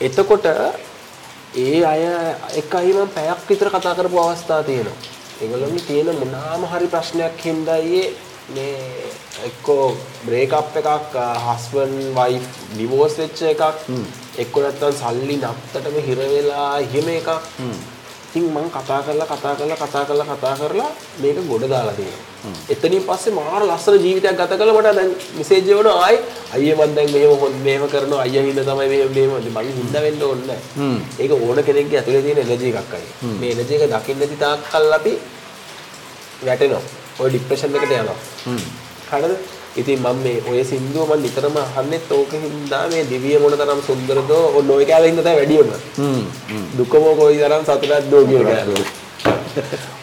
එතකොට 0.00 0.46
ඒ 1.56 1.78
අය 1.84 2.02
එකයි 2.56 2.92
මම 2.94 3.08
පැයක් 3.16 3.40
විතර 3.48 3.68
කතා 3.70 3.94
කරපු 3.94 4.18
අවස්ථා 4.20 4.62
තියෙනවා 4.62 4.98
ඒගොල්ලන්ගේ 5.40 5.82
තියෙන 5.82 6.08
මොනාම 6.16 6.64
හරි 6.66 6.88
ප්‍රශ්නයක් 6.88 7.38
හින්දායි 7.42 8.00
මේ 8.50 8.72
එක්කෝ 9.44 9.84
බ්‍රේකප් 10.24 10.76
එකක් 10.80 11.14
හස්බන්ඩ් 11.44 12.10
වයිෆ් 12.16 12.48
ඩිවෝර්ස් 12.66 13.14
වෙච්ච 13.20 13.40
එකක් 13.48 13.62
එක්කෝ 14.38 14.64
නැත්තම් 14.64 14.92
සල්ලි 14.94 15.36
නත්තටම 15.38 15.96
හිර 16.08 16.20
වෙලා 16.26 16.68
එහෙම 16.80 17.08
එකක් 17.14 17.30
ඉතින් 18.30 18.46
මම 18.46 18.70
කතා 18.70 19.02
කරලා 19.02 19.26
කතා 19.26 19.54
කරලා 19.58 19.76
කතා 19.76 20.04
කරලා 20.06 20.26
කතා 20.30 20.54
කරලා 20.54 20.90
මේක 21.18 21.38
ගොඩ 21.50 21.64
දාලා 21.66 21.94
තියෙනවා. 21.98 22.54
එතනින් 22.72 23.02
පස්සේ 23.02 23.34
මාර 23.34 23.62
ලස්සන 23.66 23.98
ජීවිතයක් 24.04 24.36
ගත 24.38 24.52
කළා 24.58 24.76
මට 24.78 24.94
දැන් 24.98 25.10
මෙසේජ් 25.38 25.70
එවනවා 25.70 25.96
ආයි 26.04 26.18
අයියේ 26.54 26.76
මම 26.78 26.94
දැන් 26.96 27.10
මෙහෙම 27.14 27.34
හොන් 27.40 27.54
මෙහෙම 27.64 27.84
කරනවා 27.92 28.20
අයියා 28.24 28.44
හින්දා 28.46 28.64
තමයි 28.68 28.88
මෙහෙම 28.92 29.10
මෙහෙම 29.16 29.32
මගේ 29.56 29.74
හින්දා 29.80 30.02
වෙන්න 30.06 30.22
ඕනේ. 30.22 30.60
ඒක 31.18 31.32
ඕන 31.32 31.58
කෙනෙක්ගේ 31.68 31.98
ඇතුලේ 32.00 32.22
තියෙන 32.22 32.38
එනර්ජි 32.44 32.70
එකක් 32.72 32.94
අයියේ. 32.98 33.34
මේ 33.40 33.50
එනර්ජි 33.54 33.74
එක 33.76 33.84
දකින්න 33.94 34.38
තාක්කල් 34.44 34.92
අපි 34.98 35.12
වැටෙනවා. 36.46 36.82
ඔය 37.20 37.28
ડિප්‍රෙෂන් 37.30 37.74
එකට 37.76 37.92
යනවා. 37.98 38.18
හරිද? 39.10 39.34
ඉතින් 39.76 39.98
මම 40.00 40.16
මේ 40.18 40.42
ඔය 40.42 40.64
සින්දුව 40.64 41.08
මම 41.08 41.22
නිතරම 41.22 41.56
අහන්නෙත් 41.56 42.10
ඕක 42.10 42.32
හින්දා 42.34 42.88
මේ 42.88 43.04
දිවිය 43.04 43.38
මොන 43.38 43.52
තරම් 43.52 43.80
සුන්දරද 43.80 44.30
ඔන්න 44.30 44.70
ඔය 44.70 44.84
කෑල්ල 44.84 45.06
හින්දා 45.06 45.24
තමයි 45.24 45.36
වැඩියම. 45.36 45.70
දුකම 46.76 47.04
කොයි 47.18 47.38
තරම් 47.38 47.62
සතුටක්ද 47.64 48.12
කියන. 48.28 48.46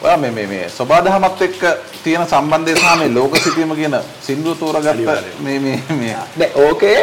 ඔයා 0.03 0.17
මේ 0.17 0.31
මේ 0.31 0.47
මේ 0.47 0.65
සබාදහමත් 0.69 1.41
එක්ක 1.41 1.61
තියෙන 2.03 2.25
සම්බන්ධය 2.25 2.75
සහ 2.75 2.95
මේ 2.97 3.09
ලෝක 3.09 3.35
සිතීම 3.37 3.75
කියන 3.75 3.99
සින්දුව 4.21 4.55
තෝරගත්ත 4.57 5.39
මේ 5.39 5.59
මේ 5.59 5.81
මේ 5.91 6.15
නෑ 6.35 6.51
ඕකේ 6.57 7.01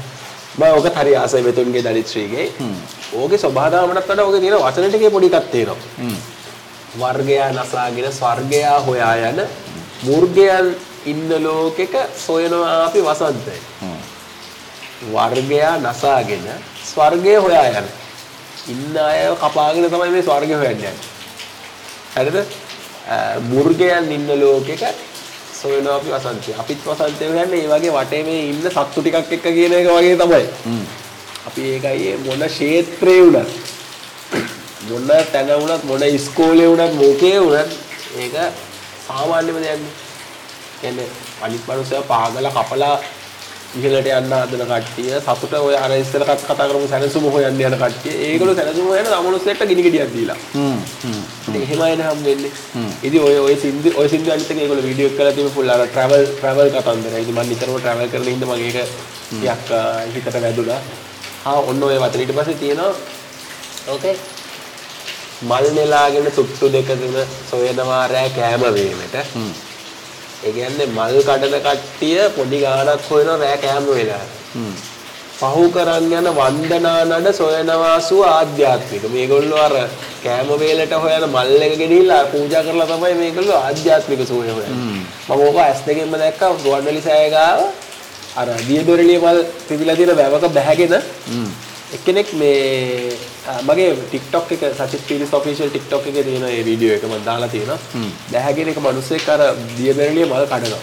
මම 0.58 0.64
ඕක 0.68 0.86
හරි 0.94 1.16
ආසයි 1.16 1.42
මෙතුන්ගේ 1.42 1.82
දරිත්‍රීගේ. 1.82 2.48
ඕකේ 3.14 3.38
ස්වභාවයටත් 3.38 4.08
වඩා 4.08 4.24
ඕකේ 4.24 4.40
තියෙන 4.40 4.58
වචන 4.58 4.88
ටිකේ 4.88 5.10
පොඩි 5.10 5.28
එකක් 5.32 5.50
තියෙනවා. 5.50 6.14
වර්ගයා 6.96 7.52
නසාගෙන 7.52 8.12
ස්වර්ගයා 8.12 8.78
හොයා 8.80 9.14
යන 9.28 9.40
මුර්ගයන් 10.02 10.76
ඉන්න 11.06 11.30
ලෝකෙක 11.44 11.94
සොයනවා 12.26 12.84
අපි 12.86 13.00
වසන්තය. 13.00 13.56
වර්ගයා 15.12 15.74
නසාගෙන 15.78 16.46
ස්වර්ගය 16.84 17.34
හොයා 17.36 17.66
යන. 17.80 17.88
ඉන්න 18.68 18.96
අය 18.98 19.20
කපාගෙන 19.36 19.90
තමයි 19.90 20.10
මේ 20.10 20.22
ස්වර්ගය 20.22 20.54
හොයන්න 20.54 20.72
යන්නේ. 20.72 20.94
හරිද? 22.16 22.38
මුර්ගයන් 23.50 24.12
ඉන්න 24.12 24.28
ලෝකෙක 24.40 24.82
සොයනවා 25.60 25.96
අපි 25.96 26.10
වසන්තය. 26.10 26.54
අපිත් 26.58 26.80
වසන්තය 26.84 27.24
හොයන්නේ 27.26 27.46
මේ 27.46 27.68
වගේ 27.68 27.92
වටේ 27.92 28.22
මේ 28.24 28.42
ඉන්න 28.50 28.70
සත්තු 28.70 29.02
ටිකක් 29.02 29.32
එක්ක 29.32 29.46
කියන 29.56 29.72
එක 29.72 29.88
වගේ 29.88 30.16
තමයි. 30.16 30.44
අපි 31.46 31.62
ඒකයි 31.72 32.16
මොන 32.24 32.42
ක්ෂේත්‍රේ 32.48 33.20
වුණත් 33.22 33.50
මොන 34.88 35.06
තැන 35.32 35.52
වුණත් 35.60 35.84
මොන 35.84 36.02
ඉස්කෝලේ 36.02 36.68
වුණත් 36.68 36.94
මොකේ 36.94 37.38
වුණත් 37.40 37.70
ඒක 38.18 38.34
සාමාන්‍යම 39.06 39.62
දෙයක් 39.62 39.78
නේ. 39.84 40.05
කියන්නේ 40.80 41.08
අනිත් 41.44 41.62
මනුස්සයා 41.68 42.02
පාගල 42.10 42.50
කපලා 42.56 42.96
ඉහළට 43.76 44.08
යන්න 44.08 44.32
හදන 44.32 44.62
කට්ටිය 44.70 45.16
සතුට 45.24 45.54
ඔය 45.58 45.74
අර 45.76 45.92
ඉස්සර 45.96 46.22
කතා 46.28 46.66
කරමු 46.68 46.86
සැනසුම 46.92 47.24
හොයන්න 47.34 47.60
යන 47.60 47.76
කට්ටිය 47.82 48.14
ඒගොල්ලෝ 48.28 48.54
සැනසුම 48.58 48.86
හොයන 48.92 49.10
අමනුස්සයට 49.18 49.64
ගිනි 49.70 49.82
ගෙඩියක් 49.86 50.12
දීලා. 50.14 50.38
ඉතින් 51.48 51.62
එහෙමයි 51.62 51.96
නහම් 51.96 52.22
වෙන්නේ. 52.28 52.52
ඉතින් 53.02 53.20
ඔය 53.28 53.36
ඔය 53.46 53.56
සින්දු 53.64 53.92
ඔය 54.00 54.08
සින්දු 54.14 54.32
අනිත් 54.36 54.50
එක 54.50 54.62
ඒගොල්ලෝ 54.62 54.86
වීඩියෝ 54.86 55.10
එකක් 55.10 55.18
කරලා 55.18 55.34
තියෙන 55.38 55.52
full 55.56 55.74
අර 55.74 55.82
travel 55.96 56.24
travel 56.40 56.72
කතන්දරයි. 56.76 57.22
ඉතින් 57.24 57.34
මම 57.34 57.48
නිතරම 57.50 57.76
travel 57.84 58.08
කරන 58.14 58.32
හින්දා 58.32 58.50
මගේ 58.52 58.70
ඒක 58.70 58.88
ටිකක් 59.28 59.70
හිතට 60.14 60.40
වැදුනා. 60.46 60.80
ආ 61.44 61.58
ඔන්න 61.70 61.86
ඔය 61.90 62.00
වචන 62.04 62.24
ඊට 62.24 62.34
පස්සේ 62.38 62.58
තියෙනවා 62.62 62.92
ඕකේ 63.92 64.16
මල් 65.42 65.66
නෙලාගෙන 65.76 66.32
තුට්ටු 66.38 66.72
දෙක 66.72 66.88
තුන 67.04 67.16
සොයනවා 67.50 68.02
රෑ 68.14 68.30
කෑම 68.40 68.68
වේමට. 68.78 69.16
ඒ 70.44 70.52
කියන්නේ 70.56 70.86
මල් 70.96 71.16
කඩන 71.28 71.56
කට්ටිය 71.66 72.20
පොඩි 72.36 72.58
ගාණක් 72.64 73.08
හොයන 73.10 73.28
රෑ 73.42 73.56
කෑම 73.64 73.86
වෙලා. 73.90 74.24
පහු 75.38 75.62
කරන් 75.74 76.12
යන 76.18 76.28
වන්දනා 76.38 77.00
නඩ 77.04 77.32
සොයනවාසු 77.38 78.16
ආධ්‍යාත්මික. 78.34 79.04
මේගොල්ලෝ 79.14 79.60
අර 79.66 79.74
කෑම 80.24 80.48
වේලට 80.62 80.94
හොයන 81.04 81.24
මල් 81.34 81.62
එක 81.66 81.74
ගෙනිලා 81.82 82.22
පූජා 82.32 82.62
කරලා 82.66 82.88
තමයි 82.92 83.14
මේගොල්ලෝ 83.22 83.58
ආධ්‍යාත්මික 83.66 84.22
සෝය 84.30 84.48
හොයන්නේ. 84.56 85.04
මම 85.28 85.40
ඕක 85.46 85.56
ඇස් 85.66 85.80
දෙකෙන්ම 85.86 86.16
දැක්කා 86.22 86.50
රුවන්වැලි 86.64 87.02
සෑය 87.08 87.30
ගාව 87.36 87.60
අර 88.40 88.48
දියදොරළිය 88.68 89.18
මල් 89.24 89.38
පිපිලා 89.68 89.96
තියෙන 89.98 90.16
වැවක 90.20 90.44
බැහැගෙන 90.56 90.94
එක්කෙනෙක් 91.94 92.32
මේ 92.34 93.16
මගේ 93.62 93.94
TikTok 94.10 94.52
එක 94.52 94.62
සචිත් 94.78 95.02
පීරිස් 95.08 95.32
official 95.32 95.68
TikTok 95.70 96.06
එකේ 96.06 96.24
තියෙන 96.24 96.44
ඒ 96.48 96.64
වීඩියෝ 96.68 96.96
එක 96.96 97.04
මම 97.04 97.24
දාලා 97.24 97.48
තියෙනවා. 97.48 97.78
බැහැගෙන 98.32 98.68
එක 98.68 98.78
මිනිස්සෙක් 98.88 99.28
අර 99.28 99.40
දියදොරළිය 99.78 100.26
මල් 100.26 100.46
කඩනවා. 100.52 100.82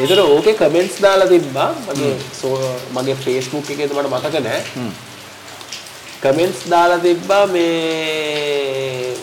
ඒතර 0.00 0.20
ඕකේ 0.20 0.54
කමෙන්ට්ස් 0.54 0.96
දාලා 1.02 1.28
තිබ්බා 1.34 1.70
මගේ 1.88 2.14
මගේ 2.96 3.16
Facebook 3.24 3.70
එකේද 3.70 3.92
මට 3.94 4.10
මතක 4.14 4.36
නෑ. 4.46 4.60
කමෙන්ට්ස් 6.22 6.60
දාලා 6.70 6.98
තිබ්බා 6.98 7.46
මේ 7.46 9.14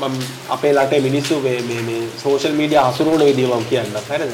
මම 0.00 0.14
අපේ 0.50 0.72
රටේ 0.72 1.00
මිනිස්සු 1.00 1.40
මේ 1.40 1.58
මේ 1.68 1.82
මේ 1.88 2.02
සෝෂල් 2.22 2.54
මීඩියා 2.60 2.90
හසුරුවන 2.90 3.24
විදිහ 3.30 3.46
මම 3.48 3.64
කියන්නම් 3.70 3.96
හරිද? 4.10 4.32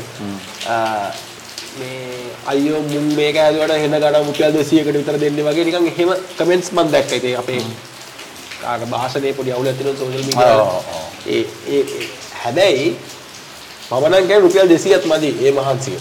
මේ 1.78 2.17
අයියෝ 2.46 2.82
මුන් 2.82 3.06
මේක 3.16 3.36
ඇදුවට 3.36 3.74
හෙන 3.74 3.94
ගඩ 3.94 4.24
මුටියල් 4.24 4.52
200කට 4.52 4.96
විතර 4.96 5.20
දෙන්නේ 5.20 5.44
වගේ 5.44 5.64
නිකන් 5.64 5.86
එහෙම 5.86 6.10
කමෙන්ට්ස් 6.38 6.72
මම 6.72 6.90
දැක්කා. 6.92 7.16
ඉතින් 7.16 7.38
අපේ 7.38 7.62
කාට 8.62 8.82
භාෂණේ 8.90 9.32
පොඩි 9.32 9.52
අවුලක් 9.52 9.76
තියෙනවා 9.78 9.98
සෝෂල් 9.98 10.24
මීඩියා. 10.24 10.82
ඒ 11.26 11.44
ඒ 11.68 11.82
හැබැයි 12.42 12.88
මම 13.90 14.04
නම් 14.08 14.26
කියන්නේ 14.28 14.40
රුපියල් 14.40 14.68
200ක් 14.68 15.04
මදි 15.06 15.30
ඒ 15.44 15.52
මහන්සිය. 15.52 15.98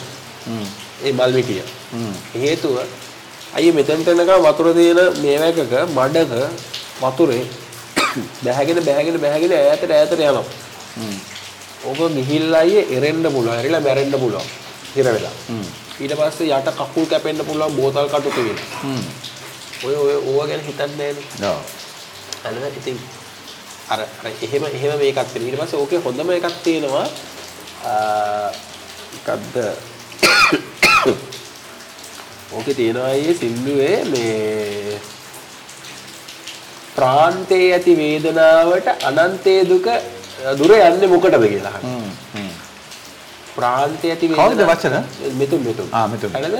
ඒ 1.05 1.11
මල් 1.11 1.31
මිටිය. 1.31 1.61
හේතුව 2.35 2.75
අයියේ 3.53 3.73
මෙතෙන්ට 3.73 4.07
එනකම් 4.07 4.45
වතුර 4.47 4.73
තියෙන 4.73 4.99
මේවැකක 5.23 5.73
මඩක 5.95 6.33
වතුරේ 7.01 7.43
බැහැගෙන 8.45 8.85
බැහැගෙන 8.85 9.19
බැහැගෙන 9.21 9.53
ඈතට 9.53 9.91
ඈතට 9.91 10.13
යනවා. 10.19 10.45
ඕක 11.85 11.99
ගිහිල්ලා 12.15 12.61
අයියේ 12.61 12.87
එරෙන්න 12.97 13.27
පුළුවන්. 13.33 13.59
එරිලා 13.59 13.81
මැරෙන්න 13.81 14.19
පුළුවන්. 14.19 14.47
හිර 14.95 15.05
වෙලා. 15.07 15.35
ඊට 16.01 16.13
පස්සේ 16.19 16.53
යට 16.59 16.69
කකුල් 16.79 17.05
කැපෙන්න 17.11 17.45
පුළුවන් 17.47 17.75
බෝතල් 17.77 18.07
කටු 18.13 18.29
තියෙනවා. 18.35 18.97
ඔය 19.85 19.95
ඔය 19.95 20.15
ඕවා 20.15 20.47
ගැන 20.49 20.63
හිතන්නේ 20.67 21.11
ඔව්. 21.51 21.61
අනද 22.45 22.77
ඉතින් 22.79 22.97
අර 23.89 23.99
එහෙම 24.45 24.63
එහෙම 24.71 24.93
මේකක් 24.99 25.19
තියෙනවා. 25.33 25.49
ඊට 25.49 25.59
පස්සේ 25.61 25.79
ඕකේ 25.81 25.99
හොඳම 26.05 26.29
එකක් 26.37 26.57
තියෙනවා 26.63 27.07
මොකද්ද 29.13 29.55
ඕකේ 32.55 32.73
තියෙනවා 32.79 33.09
අයියේ 33.13 33.37
සින්දුවේ 33.41 33.97
මේ 34.11 34.99
ප්‍රාන්තයේ 36.95 37.73
ඇති 37.73 37.97
වේදනාවට 37.97 38.87
අනන්තයේ 39.09 39.65
දුක 39.71 39.87
දුර 40.59 40.71
යන්නේ 40.77 41.09
මොකටද 41.13 41.43
කියලා 41.51 41.73
අහනවා. 41.77 42.47
ප්‍රාන්තයේ 43.57 44.11
ඇති 44.13 44.27
කවුද 44.29 44.37
වේදනාව- 44.51 44.71
වචන? 44.73 44.95
මෙතුන් 45.37 45.61
මෙතුන් 45.63 45.87
ආ, 45.91 46.07
මෙතුන්. 46.07 46.31
හරිද 46.33 46.57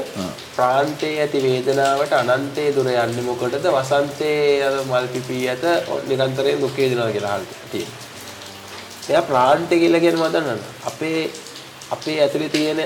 ප්‍රාන්තයේ 0.55 1.15
ඇති 1.21 1.39
වේදනාවට 1.43 2.13
අනන්තයේ 2.13 2.71
දුර 2.75 2.87
යන්නේ 2.95 3.23
මොකටද 3.23 3.65
වසන්තයේ 3.69 4.63
අර 4.63 4.75
මල් 4.83 5.07
පිපී 5.13 5.43
ඇත 5.49 5.63
නිරන්තරයෙන් 6.07 6.61
දුක් 6.61 6.75
වේදනාව 6.77 7.11
කියලා 7.11 7.33
අහලා 7.33 7.69
තියෙනවා. 7.71 8.05
එයා 9.09 9.21
ප්‍රාන්තය 9.23 9.75
කියලා 9.79 10.01
කියන 10.01 10.17
මදන්න 10.19 10.59
අපේ 10.85 11.21
අපේ 11.91 12.17
ඇතුලේ 12.21 12.49
තියෙන 12.49 12.79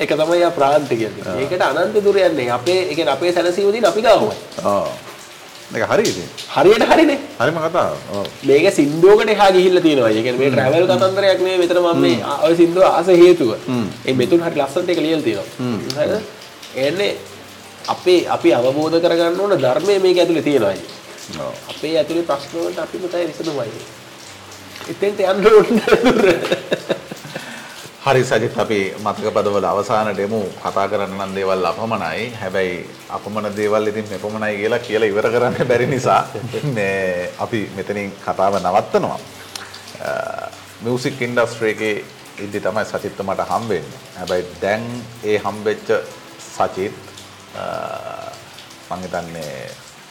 එක 0.00 0.10
තමයි 0.10 0.40
යා 0.40 0.50
ප්‍රාන්තය 0.52 0.96
කියන්නේ. 0.96 1.38
ඒකට 1.40 1.62
අනන්ත 1.62 1.96
දුර 2.04 2.16
යන්නේ. 2.18 2.50
අපේ 2.50 2.80
ඒ 2.82 2.94
කියන්නේ 2.94 3.12
අපේ 3.12 3.32
සැනසීම 3.32 3.72
දින 3.72 3.86
අපි 3.86 4.02
ගාවමයි. 4.02 4.36
ඔව් 4.64 4.88
මේක 5.72 5.84
හරි 5.90 6.02
ඉතින් 6.12 6.28
හරියට 6.54 6.84
හරිනේ. 6.90 7.18
හරිම 7.40 7.56
කතාව 7.64 7.92
මේක 8.48 8.66
සින්දුවකට 8.78 9.30
එහා 9.34 9.50
ගිහිල්ලා 9.56 9.84
තියෙනවා. 9.86 10.10
ඒ 10.10 10.22
කියන්නේ 10.22 10.40
මේ 10.42 10.50
ට්‍රැවල් 10.54 10.86
කතන්දරයක් 10.92 11.40
නෙවෙයි 11.44 11.60
මෙතන 11.62 11.78
මම 11.82 12.00
මේ 12.04 12.16
ඔය 12.46 12.54
සින්දුව 12.60 12.84
ආස 12.88 13.08
හේතුව. 13.22 13.50
ඒ 14.06 14.14
මෙතුන් 14.20 14.40
හරි 14.46 14.56
ලස්සනට 14.60 14.88
ඒක 14.92 15.00
ලියලා 15.04 15.26
තියෙනවා. 15.28 15.48
හරිද? 15.98 16.12
එන්නේ 16.86 17.10
අපේ 17.94 18.20
අපි 18.36 18.54
අවබෝධ 18.58 18.98
කරගන්න 19.04 19.40
ඕන 19.40 19.52
ධර්මය 19.64 19.98
මේක 20.06 20.18
ඇතුලේ 20.22 20.44
තියෙනවා. 20.48 20.74
අපේ 21.72 21.94
ඇතුලේ 21.98 22.28
ප්‍රශ්න 22.30 22.56
වලට 22.64 22.78
අපිම 22.84 23.02
තමයි 23.08 23.26
විසඳුමයි. 23.30 23.70
ඉතින්ට 24.92 25.20
යන්න 25.30 25.46
ඕනේ. 25.52 26.91
හරි 28.02 28.22
සජිත් 28.24 28.54
අපි 28.58 28.80
මතක 28.98 29.26
පදවල 29.30 29.64
අවසානට 29.64 30.18
එමු 30.18 30.40
කතා 30.58 30.86
කරන්න 30.90 31.12
නම් 31.18 31.32
දේවල් 31.34 31.62
අපමණයි. 31.64 32.22
හැබැයි 32.34 32.78
අපමණ 33.08 33.54
දේවල් 33.54 33.86
ඉතින් 33.88 34.06
මෙපමණයි 34.10 34.56
කියලා 34.58 34.80
කියලා 34.80 35.08
ඉවර 35.08 35.26
කරන්න 35.30 35.68
බැරි 35.68 35.86
නිසා 35.86 36.22
මේ 36.76 37.30
අපි 37.38 37.60
මෙතනින් 37.76 38.10
කතාව 38.24 38.58
නවත්තනවා. 38.58 39.18
මියුසික් 40.82 41.20
ඉන්ඩස්ට්‍රි 41.22 41.70
එකේ 41.70 41.94
ඉද්දි 42.38 42.60
තමයි 42.60 42.84
සචිත්ත 42.84 43.22
මට 43.22 43.46
හම්බෙන්නේ 43.50 44.00
හැබැයි 44.18 44.44
දැන් 44.62 44.84
ඒ 45.24 45.38
හම්බෙච්ච 45.38 45.88
සචිත් 46.48 46.94
අ, 47.54 47.64
මං 48.90 49.02
හිතන්නේ 49.04 49.56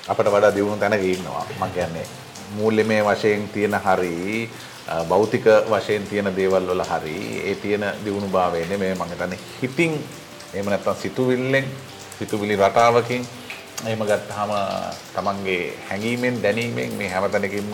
අපට 0.07 0.27
වඩා 0.27 0.55
දියුණු 0.55 0.77
තැනක 0.79 1.03
ඉන්නවා. 1.05 1.45
මං 1.59 1.71
කියන්නේ 1.75 2.07
මූල්‍යමය 2.55 3.03
වශයෙන් 3.03 3.47
තියෙන 3.49 3.75
හරි 3.77 4.49
භෞතික 5.05 5.45
වශයෙන් 5.67 6.07
තියෙන 6.07 6.29
දේවල් 6.35 6.65
වල 6.67 6.83
හරි 6.83 7.17
ඒ 7.45 7.55
තියෙන 7.55 7.83
දියුණුභාවය 8.03 8.65
නෙමෙයි 8.65 8.95
මං 8.95 9.09
හිතන්නේ 9.09 9.39
හිතින් 9.61 9.93
එහෙම 10.53 10.65
නැත්නම් 10.67 10.95
සිතුවිල්ලෙන් 10.95 11.65
සිතුවිලි 12.19 12.55
රටාවකින් 12.57 13.23
එහෙම 13.85 14.01
ගත්තාම 14.03 14.51
තමන්ගේ 15.13 15.73
හැඟීමෙන් 15.89 16.41
දැනීමෙන් 16.43 16.93
මේ 16.93 17.09
හැමතැනකින්ම 17.09 17.73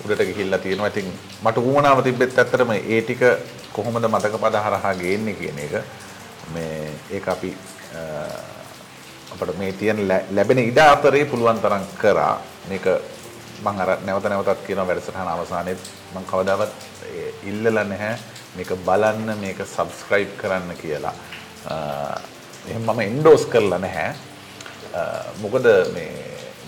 උඩට 0.00 0.22
ගිහිල්ලා 0.22 0.58
තියෙනවා. 0.58 0.88
ඉතින් 0.88 1.08
මට 1.42 1.56
උවමනාව 1.58 2.02
තිබෙත් 2.02 2.38
ඇත්තටම 2.38 2.70
ඒ 2.72 3.00
ටික 3.02 3.22
කොහොමද 3.72 4.04
මතක 4.06 4.34
පද 4.36 4.54
හරහා 4.58 4.94
ගේන්නේ 4.94 5.34
කියන 5.34 5.58
එක 5.58 5.74
මේ 6.54 6.88
ඒක 7.10 7.28
අපි 7.28 7.50
අ, 7.92 8.00
අපිට 9.32 9.58
මේ 9.58 9.72
තියෙන 9.72 10.08
ලැ- 10.08 10.24
ලැබෙන 10.30 10.58
ඉඩ 10.60 10.78
අතරේ 10.78 11.24
පුළුවන් 11.24 11.60
තරම් 11.60 11.84
කරා 11.98 12.38
මේක 12.68 12.86
මම 13.60 13.80
අර 13.84 13.90
නැවත 14.06 14.24
නැවතත් 14.32 14.60
කියන 14.66 14.80
වැඩසටහන 14.88 15.28
අවසානයේ 15.34 15.76
මම 16.14 16.24
කවදාවත් 16.30 16.72
ඒ 17.12 17.28
ඉල්ලලා 17.50 17.84
නැහැ 17.84 18.14
මේක 18.56 18.70
බලන්න 18.86 19.30
මේක 19.40 19.58
subscribe 19.76 20.32
කරන්න 20.40 20.70
කියලා. 20.82 21.14
අ, 21.72 21.74
එහෙනම් 22.68 22.84
මම 22.90 23.00
endorse 23.00 23.46
කරලා 23.52 23.78
නැහැ. 23.78 24.10
අ, 24.94 25.00
මොකද 25.42 25.66
මේ 25.94 26.10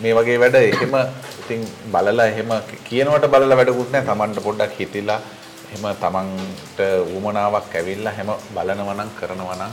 මේ 0.02 0.14
වගේ 0.18 0.38
වැඩ 0.42 0.54
එහෙම 0.60 0.94
ඉතින් 1.42 1.62
බලලා 1.94 2.26
එහෙම 2.32 2.50
කියනවට 2.88 3.26
බලලා 3.34 3.56
වැඩකුත් 3.60 3.90
නැහැ. 3.92 4.06
Tamanට 4.10 4.42
පොඩ්ඩක් 4.46 4.76
හිතිලා 4.80 5.20
එහෙම 5.72 5.84
Tamanට 6.04 6.78
උමනාවක් 7.16 7.74
ඇවිල්ලා 7.80 8.12
හැම 8.18 8.30
බලනවා 8.54 8.94
නම් 9.00 9.10
කරනවා 9.20 9.56
නම් 9.60 9.72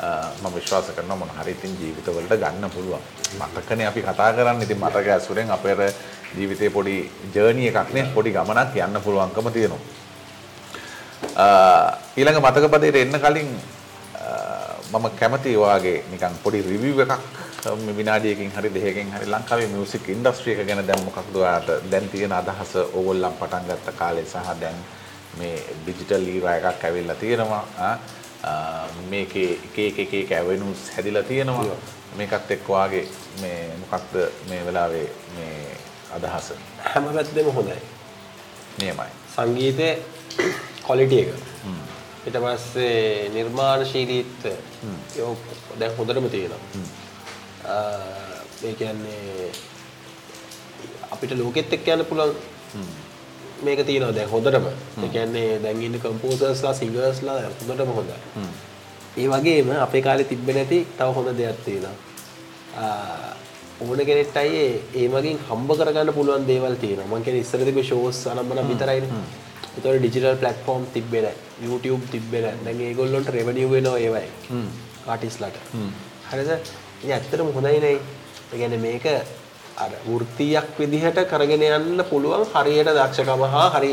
අ, 0.00 0.06
මම 0.42 0.54
විශ්වාස 0.54 0.88
කරනවා 0.96 1.16
මොන 1.22 1.30
හරි 1.40 1.52
ඉතින් 1.58 1.76
ජීවිතවලට 1.80 2.38
ගන්න 2.42 2.70
පුළුවන්. 2.76 3.02
මතකනේ 3.40 3.86
අපි 3.90 4.02
කතා 4.08 4.32
කරන්නේ 4.38 4.64
ඉතින් 4.68 4.78
මතක 4.84 5.06
ඇසුරෙන් 5.16 5.50
අපේ 5.50 5.72
අර 5.76 5.82
ජීවිතේ 6.36 6.70
පොඩි 6.76 6.96
ජර්නි 7.34 7.68
එකක් 7.70 7.90
නේ. 7.96 8.06
පොඩි 8.14 8.30
ගමනක් 8.36 8.74
යන්න 8.86 9.02
පුළුවන්කම 9.04 9.50
තියෙනවා. 9.56 9.82
ඊළඟ 12.16 12.40
මතක 12.44 12.64
පදයට 12.72 12.96
එන්න 13.02 13.20
කලින් 13.26 13.50
මම 14.92 15.06
කැමති 15.18 15.56
ඔයාගේ 15.56 15.98
නිකන් 16.12 16.34
පොඩි 16.44 16.62
රිවිව් 16.70 17.00
එකක්. 17.06 17.14
විනාඩියකින් 17.96 18.50
හරි 18.56 18.68
දෙකකින් 18.74 19.10
හරි 19.14 19.26
ලංකාවේ 19.32 19.68
මියුසික් 19.72 20.08
ඉන්ඩස්ට්‍රි 20.08 20.52
එක 20.52 20.66
ගැන 20.68 20.86
දැන් 20.86 21.04
මොකක්ද 21.04 21.34
ඔයාට? 21.36 21.68
දැන් 21.90 22.08
තියෙන 22.08 22.32
අදහස 22.32 22.72
ඕගොල්ලන් 22.76 23.34
පටන් 23.40 23.68
ගත්ත 23.68 23.88
කාලේ 23.98 24.24
සහ 24.24 24.54
දැන් 24.60 24.78
මේ 25.38 25.56
ඩිජිටල් 25.82 26.26
ඊරා 26.34 26.54
එකක් 26.56 26.84
ඇවිල්ලා 26.84 27.20
තියෙනවා. 27.22 27.64
මේකේ 29.10 29.50
එක 29.66 29.78
එක 29.78 29.98
එක 30.04 30.14
එක 30.22 30.32
ඇවෙනුස් 30.38 30.80
හැදිලා 30.96 31.22
තියෙනවා. 31.22 31.76
මේකත් 32.16 32.50
එක්ක 32.56 32.70
ඔයාගේ 32.70 33.04
මේ 33.42 33.60
මොකක්ද 33.82 34.16
මේ 34.48 34.64
වෙලාවේ 34.66 35.06
මේ 35.36 35.76
අදහස 36.16 36.52
හැම 36.90 37.04
පැත්තෙම 37.14 37.48
හොඳයි. 37.58 37.78
නියමයි 38.80 39.10
සංගීතයේ 39.34 39.92
කොලිටි 40.86 41.18
එක. 41.22 41.30
ඊට 42.26 42.36
පස්සේ 42.44 43.28
නිර්මාණශීලීත්වය 43.34 44.52
දැන් 45.80 45.96
හොඳටම 45.98 46.26
තියෙනවා. 46.34 46.60
ඒ 48.64 48.74
කියන්නේ 48.80 49.50
අපිට 51.10 51.32
ලෝකෙත් 51.38 51.72
එක්ක 51.72 51.88
යන්න 51.94 52.04
පුළුවන් 52.10 52.34
මේක 53.64 53.80
තියෙනවා 53.86 54.14
දැන් 54.18 54.30
හොඳටම. 54.34 54.66
ඒ 55.04 55.08
කියන්නේ 55.14 55.48
දැන් 55.62 55.82
ඉන්න 55.82 56.00
කම්පෝසර්ස්ලා 56.02 56.74
සිංගර්ස්ලා 56.74 57.38
හොඳටම 57.44 57.92
හොඳයි. 57.98 58.18
ඒ 59.16 59.28
වගේම 59.28 59.70
අපේ 59.86 60.02
කාලේ 60.02 60.30
තිබ්බේ 60.32 60.54
නැති 60.54 60.78
තව 60.98 61.08
හොඳ 61.16 61.36
දෙයක් 61.38 61.64
තියෙනවා. 61.64 61.96
ඕන 63.84 64.00
කෙනෙක්ට 64.08 64.36
අයියේ 64.42 64.72
ඒ 65.00 65.06
මගින් 65.14 65.38
හම්බ 65.48 65.70
කරගන්න 65.78 66.12
පුළුවන් 66.18 66.46
දේවල් 66.50 66.74
තියෙනවා. 66.82 67.10
මං 67.12 67.24
කියන්නේ 67.26 67.44
ඉස්සර 67.46 67.62
තිබ්බේ 67.68 67.86
ෂෝස් 67.88 68.20
අනම්මනම් 68.32 68.70
විතරයිනේ. 68.72 69.10
ඒතකොට 69.76 69.98
ඩිජිටල් 70.00 70.38
ප්ලැට්ෆෝම් 70.42 70.82
තිබ්බේ 70.94 71.22
නැහැ. 71.26 71.36
YouTube 71.66 72.02
තිබ්බේ 72.14 72.42
නැහැ. 72.44 72.64
දැන් 72.66 72.80
ඒගොල්ලොන්ට 72.88 73.28
රෙවෙනියු 73.36 73.70
වෙනවා 73.74 73.98
ඒවයි. 74.06 74.28
ආටිස්ලාට. 75.12 75.56
හරිද? 76.30 76.50
ඉතින් 77.02 77.12
ඇත්තටම 77.16 77.52
හොඳයි 77.58 77.80
නේ. 77.86 77.98
ඒ 78.52 78.56
කියන්නේ 78.60 78.82
මේක 78.86 79.06
අර 79.82 79.92
වෘත්තියක් 80.06 80.66
විදිහට 80.78 81.18
කරගෙන 81.32 81.62
යන්න 81.66 82.00
පුළුවන් 82.10 82.42
හරියට 82.54 82.90
දක්ෂකම 82.98 83.42
හා 83.54 83.68
හරි 83.76 83.92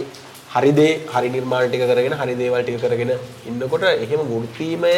හරි 0.55 0.71
දේ 0.79 0.93
හරි 1.13 1.29
නිර්මාණ 1.35 1.69
ටික 1.69 1.83
කරගෙන 1.91 2.15
හරි 2.21 2.35
දේවල් 2.41 2.61
ටික 2.63 2.81
කරගෙන 2.83 3.11
ඉන්නකොට 3.49 3.85
එහෙම 3.93 4.21
වෘත්තීමය 4.31 4.93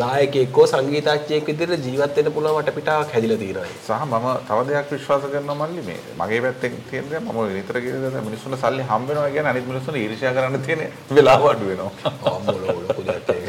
ගායකයෙක් 0.00 0.56
හෝ 0.58 0.66
සංගීතඥයෙක් 0.72 1.46
විදිහට 1.50 1.84
ජීවත් 1.88 2.16
වෙන්න 2.18 2.30
පුළුවන් 2.36 2.56
වටපිටාවක් 2.58 3.12
හැදිලා 3.14 3.38
තියෙනවා. 3.42 3.68
සහ 3.86 3.90
මම 4.10 4.26
තව 4.48 4.58
දෙයක් 4.68 4.88
විශ්වාස 4.94 5.24
කරනවා 5.34 5.56
මල්ලි 5.60 5.82
මේ 5.88 5.98
මගේ 6.20 6.40
පැත්තෙන් 6.44 6.78
තියෙන 6.90 7.10
දේ 7.10 7.20
මම 7.24 7.38
නිතර 7.56 7.76
කියන 7.84 7.98
දේ 8.04 8.22
මිනිස්සුන්ට 8.28 8.60
සල්ලි 8.62 8.82
හම්බ 8.90 9.08
වෙනවා 9.10 9.30
කියන්නේ 9.34 9.52
අනිත් 9.54 9.68
මිනිස්සුන්ට 9.72 10.00
ඊර්ෂ්‍යා 10.02 10.34
කරන්න 10.38 10.64
තියෙන 10.66 10.82
වෙලාව 11.18 11.46
අඩු 11.52 11.68
වෙනවා. 11.70 11.92
අම්මෝ 12.32 12.56
ලොකු 12.88 13.02
දෙයක් 13.08 13.28
ඒක. 13.34 13.46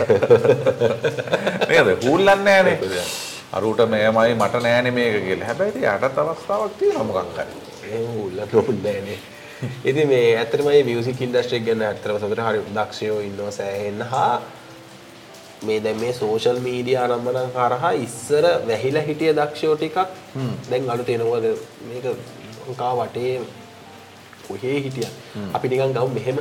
නේද? 1.70 1.88
හූල්ලන්නේ 2.06 2.60
නැහනේ. 2.66 3.08
අරුට 3.58 3.82
මෙයමයි 3.94 4.36
මට 4.42 4.64
නෑනේ 4.68 4.94
මේක 5.00 5.18
කියලා. 5.30 5.48
හැබැයි 5.50 5.88
යටත් 5.96 6.22
අවස්ථාවක් 6.26 6.78
තියෙනවා 6.84 7.08
මොකක් 7.10 7.40
හරි. 7.40 7.54
එහෙම 7.88 8.22
උල්ලන්න 8.28 8.56
ඕනේ 8.62 9.00
නේ. 9.08 9.20
ඉතින් 9.90 10.08
මේ 10.14 10.28
ඇත්තටම 10.42 10.68
මේ 10.70 10.84
මියුසික් 10.90 11.22
ඉන්ඩස්ට්‍රි 11.26 11.58
එක 11.60 11.66
ගැන 11.68 11.82
ඇත්තටම 11.90 12.18
සතුට 12.22 12.42
හරි 12.48 12.60
දක්ෂයෝ 12.78 13.20
ඉන්නවා 13.28 13.54
සෑහෙන්න 13.58 14.02
හා 14.14 14.36
මේ 15.66 15.80
දැන් 15.86 15.98
මේ 16.04 16.14
සෝෂල් 16.20 16.60
මීඩියා 16.66 17.04
ආරම්භන 17.06 17.50
කරහා 17.56 17.94
ඉස්සර 18.06 18.46
වැහිලා 18.70 19.06
හිටිය 19.08 19.32
දක්ෂයෝ 19.40 19.76
ටිකක් 19.76 19.98
දැන් 20.70 20.90
අලුත් 20.96 21.10
එනවද 21.16 21.48
මේක 21.90 22.06
ලංකා 22.68 22.94
වටේ 23.00 23.34
කොහේ 24.48 24.78
හිටියා 24.86 25.14
අපි 25.60 25.68
නිකන් 25.74 25.94
ගමු 25.98 26.14
මෙහෙම 26.20 26.38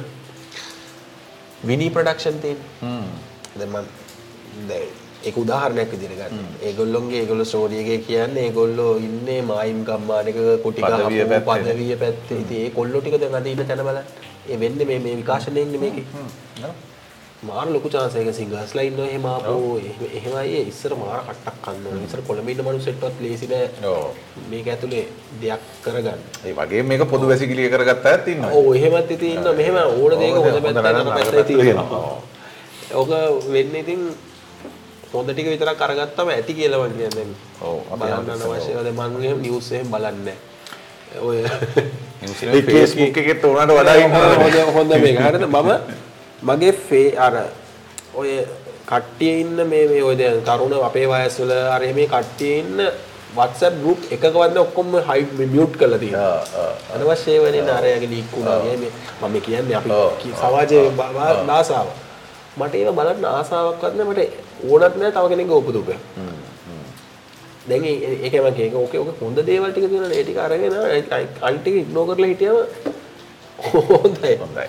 විනි 1.68 1.88
ප්‍රොඩක්ෂන් 1.96 2.38
තියෙන. 2.44 2.58
දැන් 3.58 3.70
මම 3.70 3.86
දැන් 4.70 4.88
ඒක 5.26 5.36
උදාහරණයක් 5.42 5.90
විදිහට 5.94 6.18
ගන්න. 6.18 6.44
ඒගොල්ලොන්ගේ 6.68 7.20
ඒගොල්ලෝ 7.22 7.46
ස්ටෝරි 7.50 7.78
එකේ 7.84 7.98
කියන්නේ 8.08 8.44
ඒගොල්ලෝ 8.48 8.90
ඉන්නේ 9.06 9.38
මායිම් 9.50 9.80
ගම්මානක 9.88 10.38
කුටි 10.64 10.82
පැත්තේ. 10.82 11.24
පදවිය 11.48 11.96
පැත්තේ. 12.02 12.40
ඉතින් 12.44 12.60
ඒ 12.66 12.70
කොල්ලෝ 12.78 13.00
ටික 13.00 13.16
දැන් 13.22 13.38
අද 13.40 13.46
ඉන්න 13.52 13.64
තැන 13.70 13.82
බලන්න. 13.88 14.04
ඒ 14.50 14.60
වෙන්නේ 14.64 14.86
මේ 14.90 14.98
මේ 15.06 15.16
විකාශනයේ 15.22 15.64
ඉන්නේ 15.68 15.80
මේකේ. 15.84 16.04
මාර 17.48 17.66
ලොකු 17.68 17.88
එක 17.88 18.28
සිංගර්ස්ලා 18.34 18.82
ඉන්නවා 18.82 19.06
එහෙම 19.06 19.24
ආපෝ 19.26 19.78
එහෙම- 19.78 20.12
එහෙමයි 20.18 20.54
ඒ 20.56 20.62
ඉස්සර 20.70 20.92
මාර 20.94 21.20
කට්ටක් 21.22 21.56
කන්න. 21.64 22.04
ඉස්සර 22.04 22.20
කොළඹ 22.28 22.48
ඉන්න 22.48 22.62
මිනිස්සුන්ටවත් 22.64 23.16
ලේසි 23.20 23.46
නෑ. 23.46 23.68
මේක 24.50 24.66
ඇතුලේ 24.66 25.04
දෙයක් 25.42 25.62
කරගන්න. 25.84 26.20
ඒ 26.46 26.52
වගේ 26.52 26.82
මේක 26.82 27.02
පොදු 27.06 27.28
වැසිකිළිය 27.28 27.68
කරගත්ත 27.70 28.06
අයත් 28.06 28.28
ඉන්නවා. 28.28 28.52
ඔව් 28.52 28.74
එහෙමත් 28.74 29.10
ඉතින් 29.10 29.30
ඉන්නවා 29.32 29.52
මෙහෙම 29.54 29.76
ඕන 29.76 30.12
දෙයක 30.20 30.34
හොඳ 30.36 30.58
පැත්ත. 30.62 31.50
ඕක 32.94 33.10
වෙන්නේ 33.52 33.80
ඉතින් 33.80 34.00
හොඳ 35.12 35.28
ටික 35.30 35.46
විතරක් 35.48 35.80
අරගත්තම 35.80 36.28
ඇති 36.30 36.52
කියලා 36.54 36.82
මම 36.82 36.92
කියන්නේ 36.92 37.14
දැන්. 37.16 37.30
ඔව්, 37.62 37.78
බලන්න 37.90 38.30
අවශ්‍යව 38.42 38.78
දැන් 38.82 38.96
මම 38.96 39.22
එහෙම 39.22 39.38
නිවුස් 39.42 39.72
එහෙම 39.72 39.88
බලන්නේ 39.90 40.24
නැහැ. 40.24 40.36
ඔය 41.22 41.38
නිවුස් 42.20 42.42
එකේ 42.42 43.34
උනාට 43.44 43.70
වඩා 43.70 43.96
හොඳ 44.72 44.90
මේක. 44.96 45.18
හරිද? 45.18 45.46
මම 45.46 45.70
මගේ 46.46 46.72
ෆේ 46.88 47.08
අර 47.18 47.34
ඔය 48.14 48.30
කට්ටිය 48.86 49.34
ඉන්න 49.40 49.56
මේ 49.68 49.84
මේ 49.90 50.02
ඔය 50.02 50.16
දැන් 50.16 50.40
තරුණ 50.44 50.74
අපේ 50.82 51.06
වයස්වල 51.08 51.52
අර 51.74 51.82
මේ 51.94 52.06
කට්ටිය 52.06 52.54
ඉන්න 52.60 52.80
WhatsApp 53.36 53.74
group 53.82 54.00
එකකවත් 54.10 54.56
ඔක්කොම 54.58 54.92
හයිඩ් 55.08 55.32
මියුට් 55.44 55.74
කරලා 55.76 55.98
තියෙනවා. 55.98 56.40
අනවශ්‍ය 56.94 57.32
වෙන්නේ 57.44 57.72
අරයාගේ 57.72 58.10
ලීක් 58.10 58.28
වුණා 58.32 58.58
මේ 58.64 58.76
මම 59.22 59.36
කියන්නේ 59.42 59.76
අපි 59.76 59.90
සමාජයේ 60.40 60.84
ආසාව. 61.50 61.86
මට 62.58 62.74
ඒව 62.74 62.90
බලන්න 62.98 63.24
ආසාවක්වත් 63.32 63.94
නැහැ 63.96 64.12
මට 64.12 64.20
ඕනත් 64.70 64.94
නැහැ 64.96 65.12
තව 65.12 65.24
කෙනෙක්ගේ 65.32 65.58
උපදුක. 65.60 65.88
දැන් 67.68 67.84
ඒ- 67.84 68.00
ඒ- 68.06 68.18
ඒකයි 68.24 68.40
මම 68.40 68.54
කියන්නේ 68.56 68.78
ඕකේ 68.80 69.00
ඕකේ 69.00 69.20
හොඳ 69.20 69.38
දේවල් 69.46 69.70
ටික 69.72 69.84
තියෙනවා 69.90 70.12
ඒ 70.12 70.24
ටික 70.24 70.38
අරගෙන 70.38 70.74
අනිත් 71.42 71.60
ටික 71.60 71.74
ඉග්නෝර් 71.82 72.06
කරලා 72.08 72.28
හිටියම 72.28 72.56
හොඳයි. 73.90 74.34
හොඳයි. 74.42 74.66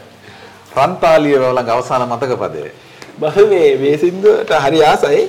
ප්‍රන්තාලිය 0.71 1.37
වලඟ 1.43 1.73
අවසාන 1.75 2.07
මතක 2.09 2.33
පදේ. 2.43 2.71
බහ 3.21 3.37
මේ 3.51 3.69
මේ 3.83 3.97
සින්දුවට 3.97 4.51
හරි 4.65 4.79
ආසයි. 4.83 5.21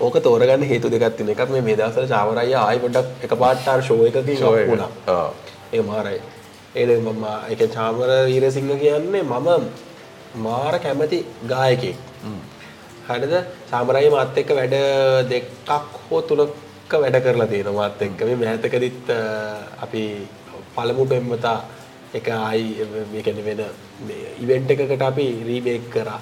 ඕක 0.00 0.16
තෝරගන්න 0.26 0.62
හේතු 0.70 0.90
දෙකක් 0.92 1.16
තියෙනවා. 1.16 1.34
එකක් 1.36 1.50
මේ 1.54 1.64
මේ 1.66 1.76
දවස්වල 1.80 2.08
චාමරයි 2.14 2.54
ආයි 2.60 2.78
පොඩ්ඩක් 2.84 3.24
එකපාරට 3.26 3.68
ආර 3.72 3.80
ෂෝ 3.82 4.06
එකකින් 4.10 4.36
ෂෝ 4.36 4.54
වුණා. 4.70 4.90
ඔව්. 5.08 5.30
ඒක 5.72 5.84
මාරයි. 5.90 6.20
ඒනේ 6.74 6.98
මම 6.98 7.24
ඒ 7.50 7.54
කියන්නේ 7.54 7.74
චාමර 7.76 8.10
වීරසිංහ 8.30 8.72
කියන්නේ 8.82 9.22
මම 9.22 9.48
මාර 10.46 10.74
කැමති 10.84 11.18
ගායකයෙක්. 11.52 11.98
හරිද? 13.08 13.34
චාමරයි 13.70 14.10
මාත් 14.16 14.38
එක්ක 14.42 14.50
වැඩ 14.58 14.76
දෙකක් 15.32 15.70
හෝ 16.08 16.20
තුනක 16.28 16.92
වැඩ 17.02 17.22
කරලා 17.24 17.50
තියෙනවා 17.52 17.78
මාත් 17.80 18.02
එක්ක. 18.06 18.20
මේ 18.28 18.40
මෑතකදීත් 18.42 19.14
අපි 19.84 20.02
පළමු 20.74 21.04
බෙම්මතා 21.12 21.58
එක 22.18 22.26
ආයි 22.28 22.66
මේ 23.12 23.22
කියන්නේ 23.26 23.46
වෙන 23.48 23.60
ඉවෙන්ට් 24.40 24.70
එකකට 24.70 25.02
අපි 25.02 25.26
රීමේක් 25.46 25.90
කරා. 25.90 26.20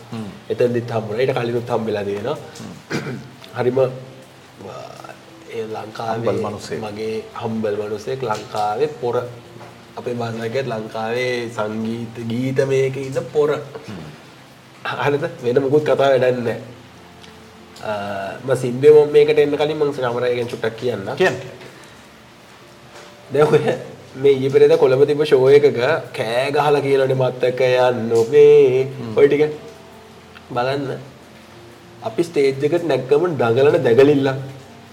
එතනදිත් 0.49 0.91
හම්බුණා. 0.91 1.23
ඊට 1.23 1.35
කලිනුත් 1.35 1.69
හම්බෙලා 1.69 2.05
තියෙනවා. 2.05 2.37
හරිම 3.57 3.79
ඒ 5.51 5.65
ලංකාවේ 5.67 6.25
මනුස්සයෙක්. 6.45 6.81
මගේ 6.83 7.15
හම්බල් 7.35 7.77
මනුස්සයෙක් 7.81 8.21
ලංකාවේ 8.23 8.89
පොර 9.01 9.17
අපේ 9.97 10.15
භාෂාවකත් 10.15 10.67
ලංකාවේ 10.69 11.35
සංගීත 11.51 12.15
ගීතමයක 12.29 12.97
ඉන්න 12.99 13.19
පොර 13.33 13.51
හරිද 15.01 15.25
වෙන 15.43 15.59
මුකුත් 15.63 15.83
කතා 15.85 16.11
වැඩක් 16.13 16.39
නැහැ 16.39 16.59
අ, 17.83 17.93
මම 18.45 19.11
මේකට 19.13 19.39
එන්න 19.39 19.57
කලින් 19.57 19.77
මම 19.79 19.93
සමරයගෙන් 19.95 20.49
චුට්ටක් 20.49 20.77
කියන්න 20.77 21.05
කියන්න. 21.17 21.37
දැන් 23.33 23.81
මේ 24.15 24.33
ඊයේ 24.35 24.51
පෙරේද 24.53 24.73
කොළඹ 24.79 25.03
තිබ්බ 25.07 25.21
ෂෝ 25.25 25.49
එකක 25.57 25.67
කෑ 26.15 26.47
ගහලා 26.55 26.81
කියලානේ 26.87 27.19
මත්තක 27.21 27.61
යන්න 27.89 28.15
ඔබේ 28.21 28.87
ඔය 29.17 29.27
ටික 29.29 29.43
බලන්න. 30.51 30.99
අපි 32.09 32.23
ස්ටේජ් 32.29 32.65
එකට 32.69 32.87
නැග්ගම 32.91 33.27
දඟලන 33.41 33.79
දැගලිල්ලක් 33.85 34.41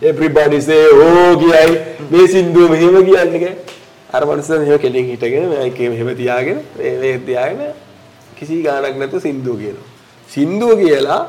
everybody 0.02 0.62
say 0.62 0.86
oh 1.06 1.34
කියයි. 1.42 1.74
මේ 2.12 2.28
සින්දුව 2.36 2.70
මෙහෙම 2.74 3.00
කියන්නේ 3.10 3.56
අර 4.14 4.22
මනුස්සයා 4.26 4.62
මෙහෙම 4.64 4.80
කෙලින් 4.86 5.10
හිටගෙන 5.10 5.50
මේකේ 5.56 5.90
මෙහෙම 5.90 6.14
තියාගෙන 6.22 6.62
මේ 6.78 7.18
තියාගෙන 7.26 7.74
කිසි 8.38 8.62
ගාණක් 8.62 9.02
නැතුව 9.02 9.26
සින්දුව 9.28 9.58
කියනවා. 9.64 9.90
සින්දුව 10.30 10.78
කියලා 10.84 11.20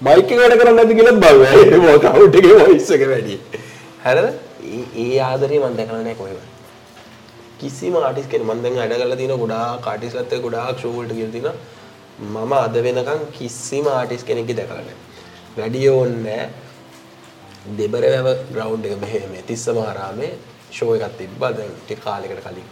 මයික් 0.00 0.30
එක 0.30 0.38
වැඩ 0.44 0.60
කරන්නේ 0.60 0.78
නැද්ද 0.78 0.96
කියලා 1.00 1.18
බලුවා 1.24 1.56
ඒ 1.64 1.82
වෝකවුට් 1.88 2.40
එකේ 2.44 2.62
වොයිස් 2.62 2.94
එක 2.98 3.08
වැඩි. 3.16 3.42
හරිද? 4.06 4.32
ඒ 5.02 5.12
ආදරේ 5.32 5.58
මම 5.58 5.76
දැකලා 5.78 6.02
නැහැ 6.06 6.22
කොහෙවත් 6.22 6.59
කිසිම 7.60 7.94
ආටිස් 7.98 8.26
කෙනෙක් 8.32 8.46
මම 8.48 8.62
දැන් 8.64 8.76
වැඩ 8.80 8.96
කරලා 9.00 9.20
තියෙන 9.20 9.36
ගොඩාක් 9.42 9.86
ආටිස්ලත් 9.92 10.32
එක්ක 10.34 10.42
ගොඩාක් 10.46 10.76
ෂෝ 10.78 10.92
වලට 10.96 11.14
ගිහලා 11.18 11.32
තියෙනවා. 11.34 11.56
මම 12.34 12.52
අද 12.64 12.76
වෙනකන් 12.86 13.22
කිසිම 13.38 13.86
ආටිස් 13.92 14.22
කෙනෙක්ගේ 14.28 14.56
දැකලා 14.60 14.84
නැහැ. 14.88 14.98
වැඩි 15.56 15.82
ඕන්නේ 15.94 16.42
දෙබරවැව 17.78 18.28
ග්‍රවුන්ඩ් 18.54 18.86
එක 18.88 18.94
මෙහෙ 19.04 19.22
මේ 19.32 19.42
තිස්ස 19.48 19.66
මහරාමේ 19.78 20.32
ෂෝ 20.74 20.92
එකක් 20.96 21.16
තිබ්බා. 21.20 21.52
දැන් 21.58 21.72
ටික 21.80 22.00
කාලයකට 22.06 22.42
කලින්. 22.46 22.68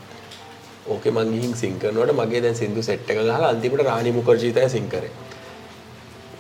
ඕකේ 0.93 1.13
මං 1.17 1.33
ගිහින් 1.35 1.55
සිං 1.63 1.79
කරනකොට 1.83 2.13
මගේ 2.21 2.43
දැන් 2.45 2.57
සින්දු 2.63 2.83
සෙට් 2.89 3.11
එක 3.13 3.19
ගහලා 3.21 3.53
අන්තිමට 3.53 3.85
රාණි 3.91 4.13
මුකර්ජී 4.19 4.53
තමයි 4.57 4.71
සිං 4.77 4.89
කරේ. 4.95 5.13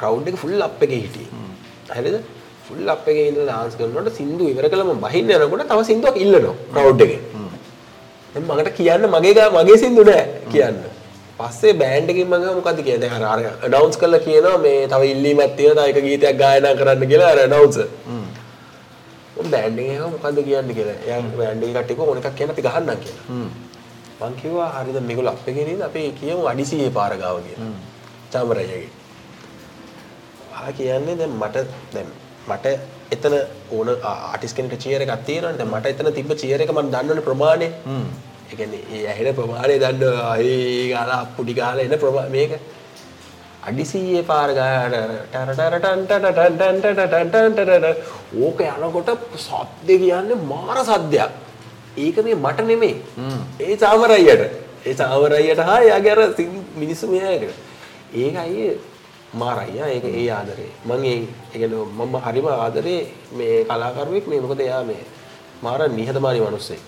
ක්‍රවුඩ් 0.01 0.29
එක 0.31 0.37
ෆුල් 0.43 0.63
අප් 0.69 0.83
එකේ 0.87 1.01
හිටියේ. 1.05 1.31
හරිද? 1.99 2.17
ෆුල් 2.69 2.95
අප් 2.95 3.09
එකේ 3.11 3.27
ඉඳලා 3.31 3.47
ඩාන්ස් 3.49 3.77
කරනකොට 3.81 4.09
සින්දු 4.21 4.45
ඉවර 4.53 4.67
කළම 4.73 5.05
බහින්න 5.05 5.35
යනකොට 5.37 5.69
තව 5.73 5.81
සින්දුවක් 5.91 6.17
ඉල්ලනවා 6.25 6.57
ක්‍රවුඩ් 6.75 7.05
එකේ. 7.07 7.21
මකට 8.35 8.71
කියන්න 8.79 9.03
මගේ 9.15 9.35
මගේ 9.57 9.79
සින්දු 9.83 10.03
නෑ 10.11 10.25
කියන්න. 10.53 10.79
පස්සේ 11.39 11.73
බෑන්ඩ් 11.83 12.11
එකකින් 12.13 12.29
මම 12.31 12.47
මොකද්ද 12.59 12.81
කියන්නේ? 12.87 13.09
දැන් 13.11 13.25
අර 13.33 13.41
අර 13.65 13.77
අනවුන්ස් 13.77 13.97
කරලා 14.01 14.25
කියනවා 14.27 14.59
මේ 14.65 14.89
තව 14.93 15.03
ඉල්ලීමක් 15.13 15.57
තියෙනවා 15.59 15.87
තව 15.87 15.91
එක 15.93 15.99
ගීතයක් 16.09 16.37
ගායනා 16.43 16.75
කරන්න 16.81 17.09
කියලා 17.13 17.31
අර 17.35 17.41
මම 19.37 19.51
බෑන්ඩ් 19.55 19.79
එකේ 19.83 19.99
මොකද්ද 20.15 20.39
කියන්නේ 20.49 20.77
කියලා. 20.79 20.99
එයා 21.07 21.21
බෑන්ඩ් 21.41 21.65
කොහොම 21.99 22.21
එකක් 22.21 22.37
කියන්න 22.39 22.53
අපි 22.55 22.63
ගහන්නම් 22.69 22.99
කියලා. 23.05 23.25
මං 24.21 24.35
කිව්වා 24.43 24.71
හරිද 24.77 24.99
මේගොල්ලෝ 25.09 25.35
අප් 25.39 25.49
එකේ 25.51 25.67
නේද 25.69 25.83
අපි 25.89 26.01
කියමු 26.21 26.43
අඩිසියේ 26.53 26.91
පාර 26.99 27.13
ගාව 27.23 27.37
කියලා 27.47 27.73
චාමරයගේ. 28.33 28.89
ආ 30.57 30.71
කියන්නේ 30.79 31.17
දැන් 31.21 31.35
මට 31.43 31.57
දැන් 31.95 32.09
මට 32.51 32.67
එතන 33.13 33.35
ඕන 33.73 33.89
ආටිස් 34.05 34.53
කෙනෙක්ට 34.55 34.83
චියර් 34.85 35.03
එකක් 35.05 35.13
දැන් 35.59 35.71
මට 35.71 35.87
එතන 35.93 36.11
තිබ්බ 36.13 36.33
චියර් 36.37 36.61
එක 36.63 36.71
මම 36.73 36.91
දන්නවනේ 36.95 37.25
ප්‍රමාණය. 37.29 37.69
ඒ 38.51 38.57
කියන්නේ 38.57 38.83
ඒ 38.95 39.07
ඇහෙන 39.07 39.35
ප්‍රමාණය 39.35 39.77
දන්නවා. 39.79 40.35
ඒ 40.41 40.89
ගාලා 40.93 41.21
අප්පුඩි 41.25 41.55
ගාලා 41.55 41.85
එන 41.85 41.99
ප්‍රමාණය 41.99 42.31
මේක. 42.31 42.53
අඩිසියේ 43.69 44.23
පාර 44.23 44.51
ගාට 44.55 44.95
ඕක 48.45 48.61
යනකොට 48.63 49.11
සද්ද 49.39 49.89
කියන්නේ 50.03 50.39
මාර 50.53 50.79
සද්දයක්. 50.85 51.31
ඒක 51.99 52.17
මේ 52.25 52.35
මට 52.37 52.61
නෙමෙයි. 52.65 52.95
ඒ 53.61 53.77
චාමරයියට 53.77 54.43
ඒ 54.87 54.95
චාමරයියට 54.95 55.61
හා 55.61 55.81
සිං- 56.37 56.65
මිනිස්සු 56.77 57.07
මෙයාකට 57.07 57.57
ඒක 58.15 58.37
අයියේ 58.37 58.75
මාරයියා 59.35 59.89
ඒක 59.89 60.05
ඒ 60.05 60.29
ආදරේ. 60.31 60.71
මම 60.87 61.05
ඒ 61.05 61.27
කියන්නේ 61.53 61.85
මම 61.99 62.15
හරිම 62.25 62.47
ආදරේ 62.49 63.01
මේ 63.33 63.65
කලාකරුවෙක් 63.65 64.27
මේ 64.29 64.41
මොකද 64.41 64.61
එයා 64.61 64.85
මේ 64.85 65.03
මාර 65.63 65.81
නිහතමානී 65.91 66.41
මිනිස්සෙක්. 66.41 66.81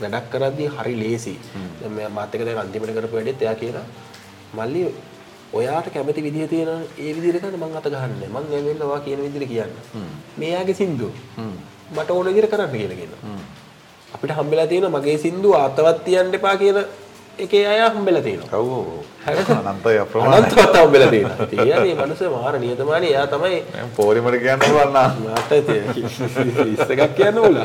වැඩක් 0.00 0.30
කරද්දී 0.32 0.70
හරි 0.76 0.94
ලේසි. 1.02 1.34
දැන් 1.80 1.92
මම 1.92 2.14
මාත් 2.14 2.34
එක 2.34 2.44
දැන් 2.44 2.58
අන්තිමට 2.58 2.94
කරපු 2.96 3.16
වැඩෙත් 3.16 3.42
එයා 3.42 3.54
කියනවා 3.54 3.86
මල්ලි 4.56 4.82
ඔයාට 5.52 5.88
කැමති 5.92 6.22
විදිහ 6.22 6.48
තියෙන 6.48 6.70
ඒ 6.98 7.12
විදිහට 7.14 7.44
තමයි 7.44 7.58
මම 7.58 7.76
අත 7.76 7.88
ගහන්නේ 7.94 8.28
මම 8.28 8.36
ඇවිල්ලා 8.36 8.88
ඔයා 8.88 9.04
කියන 9.06 9.20
විදිහට 9.26 9.48
කියන්න. 9.52 9.72
මෙයාගේ 10.38 10.74
සින්දුව 10.74 11.12
මට 11.96 12.10
ඕන 12.10 12.26
විදිහට 12.28 12.50
කරන්න 12.52 12.72
කියලා 12.72 12.98
කියනවා. 13.00 13.38
අපිට 14.14 14.32
හම්බෙලා 14.38 14.66
තියෙන 14.66 14.88
මගේ 14.96 15.18
සින්දුව 15.18 15.54
අතවත් 15.58 16.04
තියන්න 16.04 16.34
එපා 16.34 16.56
කියන 16.56 16.78
එකේ 17.44 17.64
අය 17.72 17.80
හම්බෙලා 17.96 18.22
තියෙනවා. 18.22 18.60
ඔව්. 18.60 18.88
හරිද? 19.26 19.50
අනන්තය 19.72 19.92
අප්‍රමාණ 20.04 20.36
අනන්තවත් 20.38 20.74
හම්බෙලා 20.80 21.10
තියෙනවා. 21.14 21.36
ඉතින් 21.44 21.60
එයා 21.66 21.82
මේ 21.84 21.94
මනුස්සයා 22.00 22.32
මාර 22.36 22.54
නියතමානී 22.64 23.12
එයා 23.12 23.26
තමයි 23.34 23.58
පෝරිමට 23.98 24.40
කියන්න 24.44 24.64
පුළුවන් 24.64 24.90
නම් 24.94 25.12
මට 25.34 25.50
ඉස්ස 26.72 26.90
එකක් 26.96 27.14
කියන්න 27.20 27.38
ඕන. 27.44 27.56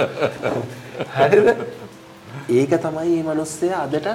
හරිද? 1.18 1.50
ඒක 2.60 2.72
තමයි 2.86 3.18
මේ 3.18 3.26
මනුස්සයා 3.32 3.82
අදට 3.88 4.08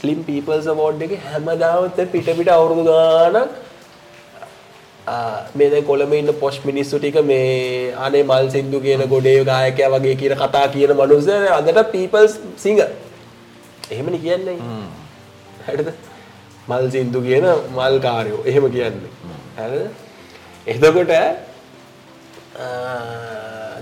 ස්ලිම් 0.00 0.20
පීපල්ස් 0.26 0.68
අවෝඩ් 0.74 1.00
එකේ 1.08 1.22
හැමදාම 1.30 1.90
පිට 2.12 2.28
පිට 2.38 2.50
අවුරුදු 2.58 2.84
ගාණක් 2.90 3.50
මේ 5.58 5.68
දැන් 5.72 5.84
කොළඹ 5.90 6.14
ඉන්න 6.20 6.32
පොෂ් 6.44 6.56
මිනිස්සු 6.70 7.02
ටික 7.02 7.18
මේ 7.32 7.50
අනේ 8.06 8.24
මල් 8.28 8.48
සින්දු 8.54 8.80
කියන 8.86 9.02
ගොඩේ 9.12 9.36
ගායකයා 9.50 9.90
වගේ 9.94 10.16
කියන 10.22 10.34
කතා 10.42 10.66
කියන 10.74 10.96
මනුස්සයා 11.02 11.58
අදට 11.58 11.84
පීපල්ස් 11.94 12.40
සිංගර් 12.64 12.88
එහෙමනේ 13.90 14.20
කියන්නේ. 14.26 14.56
හරිද? 15.66 15.88
මල් 16.68 16.84
සින්දු 16.94 17.20
කියන 17.26 17.46
මල් 17.76 17.96
කාරයෝ. 18.06 18.42
එහෙම 18.48 18.64
කියන්නේ. 18.76 19.12
හරිද? 19.58 19.90
එතකොට 20.66 21.12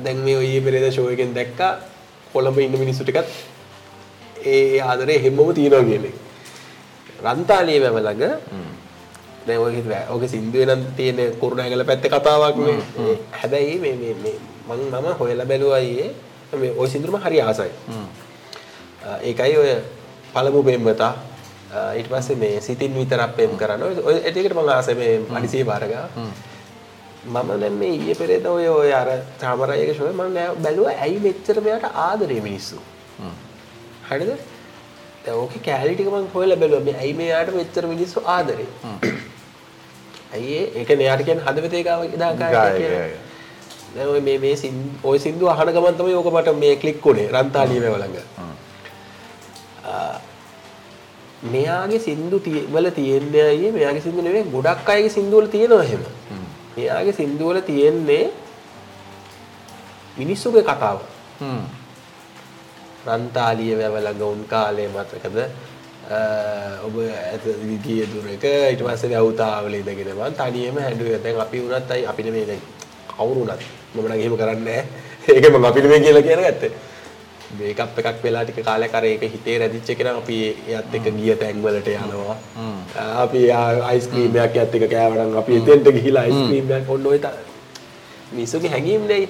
දැන් 0.05 0.19
මේ 0.27 0.37
ඔය 0.43 0.61
පෙරේද 0.65 0.87
ෂෝ 0.93 1.09
එකෙන් 1.15 1.35
දැක්කා 1.39 1.73
කොළඹ 2.33 2.59
ඉන්න 2.67 2.79
මිනිස්සු 2.83 3.03
ටිකත් 3.05 3.29
ඒ 4.53 4.81
ආදරේ 4.89 5.19
හැමෝම 5.25 5.55
තියෙනවා 5.59 5.85
කියන්නේ. 5.91 6.15
රන්තාලිය 7.25 7.79
වැව 7.85 7.99
ළඟ 8.07 8.25
දැන් 9.47 9.61
ඔය 9.65 9.73
හිතුවා 9.77 10.05
ඔගේ 10.15 10.29
සින්දුවේ 10.35 10.67
නම් 10.69 10.83
තියෙන 10.97 11.19
කුරුණෑගල 11.41 11.85
පැත්තේ 11.91 12.13
කතාවක් 12.15 12.57
නේ 12.67 12.79
හැබැයි 13.41 13.77
මේ 13.85 13.95
මේ 14.03 14.15
මේ 14.23 14.37
මම 14.69 14.95
මම 15.01 15.07
හොයලා 15.21 15.47
බැලුවා 15.51 15.83
ඊයේ 15.89 16.11
මේ 16.63 16.73
ওই 16.81 16.89
සින්දුවම 16.93 17.19
හරි 17.25 17.41
ආසයි. 17.41 17.71
ඒකයි 19.29 19.57
ඔය 19.63 19.71
පළමු 20.37 20.63
පෙම්වතා 20.69 21.13
ඊට 21.99 22.09
පස්සේ 22.13 22.37
මේ 22.43 22.61
සිතින් 22.67 22.93
විතරක් 23.01 23.33
පෙම් 23.39 23.57
කරන 23.63 23.83
ඔය 23.89 24.17
ඒකට 24.25 24.53
මම 24.57 24.69
ආසයි 24.75 24.95
මේ 25.01 25.15
අනිසිය 25.41 25.65
බාරගා 25.71 26.07
මම 27.27 27.49
දැන් 27.61 27.79
මේ 27.79 27.93
ඊයේ 27.95 28.15
පෙරේද 28.19 28.47
ඔය 28.47 28.67
ඔය 28.73 28.91
අර 29.01 29.09
චාමරායගේ 29.41 29.95
ෂෝ 29.95 30.13
මම 30.13 30.37
බැලුවා 30.65 30.95
ඇයි 31.07 31.19
මෙච්චර 31.27 31.57
මෙයාට 31.67 31.87
ආදරේ 32.09 32.41
මිනිස්සු? 32.49 32.79
හරිද? 34.11 34.31
දැන් 35.25 35.39
ඕකේ 35.43 35.63
කැලී 35.69 35.95
ටික 35.97 36.11
මම 36.13 36.29
හොයලා 36.35 36.59
බැලුවා. 36.63 36.85
මේ 36.89 36.97
ඇයි 37.03 37.15
මෙයාට 37.21 37.51
මෙච්චර 37.59 37.85
මිනිස්සු 37.93 38.23
ආදරේ? 38.35 38.69
ඇයි 40.35 40.61
ඒක 40.81 40.91
නයාට 41.03 41.25
කියන 41.29 41.41
හදවතේ 41.47 41.83
ගාව 41.89 42.05
දාකාය 42.23 42.53
ගායකයා. 42.57 43.09
දැන් 43.97 44.09
ඔය 44.15 44.21
මේ 44.29 44.39
මේ 44.39 44.55
ඔය 45.11 45.19
සින්දු 45.27 45.51
අහන 45.55 45.73
ගමන් 45.77 45.99
තමයි 46.03 46.15
ඕක 46.21 46.31
මට 46.35 46.57
මේ 46.63 46.75
ක්ලික් 46.85 47.07
උනේ 47.13 47.27
රන්තාලිය 47.35 47.81
මේව 47.87 47.99
ළඟ. 48.03 48.19
ආ, 49.91 50.15
මෙයාගේ 51.43 52.01
සින්දු 52.01 52.41
වල 52.75 52.89
තියෙන්නේ 52.91 53.43
අයියේ 53.51 53.73
මෙයාගේ 53.73 54.01
සින්දු 54.01 54.23
නෙවෙයි 54.23 54.51
ගොඩක් 54.55 54.89
අයගේ 54.95 55.13
සින්දු 55.19 55.41
වල 55.41 55.49
තියෙනවා 55.55 55.85
එහෙම. 55.85 56.03
මෙයාගේ 56.77 57.13
සින්දු 57.13 57.49
වල 57.49 57.61
තියෙන්නේ 57.61 58.25
මිනිස්සුගේ 60.19 60.63
කතාව. 60.63 60.99
හ්ම්. 61.41 61.65
රන්තාලිය 63.07 63.73
වැව 63.81 63.97
ළඟ 64.01 64.23
උන් 64.33 64.45
කාලේ 64.53 64.89
මතකද? 64.89 65.39
ඔබ 66.87 66.95
ගිය 67.85 68.03
දුරක 68.13 68.45
ඊට 68.45 68.83
පස්සේ 68.87 69.11
වැවුතාවල 69.13 69.75
ඉඳගෙන 69.75 70.13
මං 70.17 70.35
තනියම 70.41 70.77
හැඬුවේ. 70.85 71.21
දැන් 71.25 71.41
අපි 71.41 71.61
වුණත් 71.63 71.91
අයි 71.91 72.07
අපිට 72.07 72.33
මේ 72.33 72.47
දැන්. 72.51 72.63
කවුරු 73.13 73.41
වුණත් 73.45 73.63
මම 73.95 74.05
නම් 74.09 74.13
එහෙම 74.21 74.37
කරන්නේ 74.41 74.65
නැහැ. 74.65 74.85
ඒක 75.37 75.45
මම 75.53 75.65
අපිට 75.65 75.87
මේ 75.91 76.01
කියලා 76.01 76.23
කියන 76.29 76.43
ගත්තේ 76.47 76.73
මේකප් 77.59 77.99
එකක් 78.03 78.21
වෙලා 78.25 78.45
ටික 78.45 78.61
කාලයක් 78.69 78.99
අර 78.99 79.05
ඒක 79.05 79.25
හිතේ 79.35 79.57
රැදිච්ච 79.63 79.91
එක 79.95 80.05
නම් 80.05 80.21
අපි 80.23 80.39
එයත් 80.69 80.95
එක්ක 80.99 81.09
ගිය 81.19 81.33
තැන් 81.43 81.65
වලට 81.65 81.97
යනවා 81.97 82.37
අපි 83.25 83.43
අයිස්ක්‍රීම් 83.89 84.39
එකක් 84.45 84.61
එයත් 84.63 84.79
එක්ක 84.79 84.87
කෑවනම් 84.95 85.41
අපි 85.43 85.59
එතෙන්ට 85.61 85.91
ගිහිලා 85.99 86.29
අයිස්ක්‍රීම් 86.29 86.77
එකක් 86.79 86.95
ඔන්න 86.97 87.11
ඔය 87.13 87.21
මිනිස්සුගේ 88.33 88.71
හැඟීම් 88.71 89.11
නේ 89.11 89.25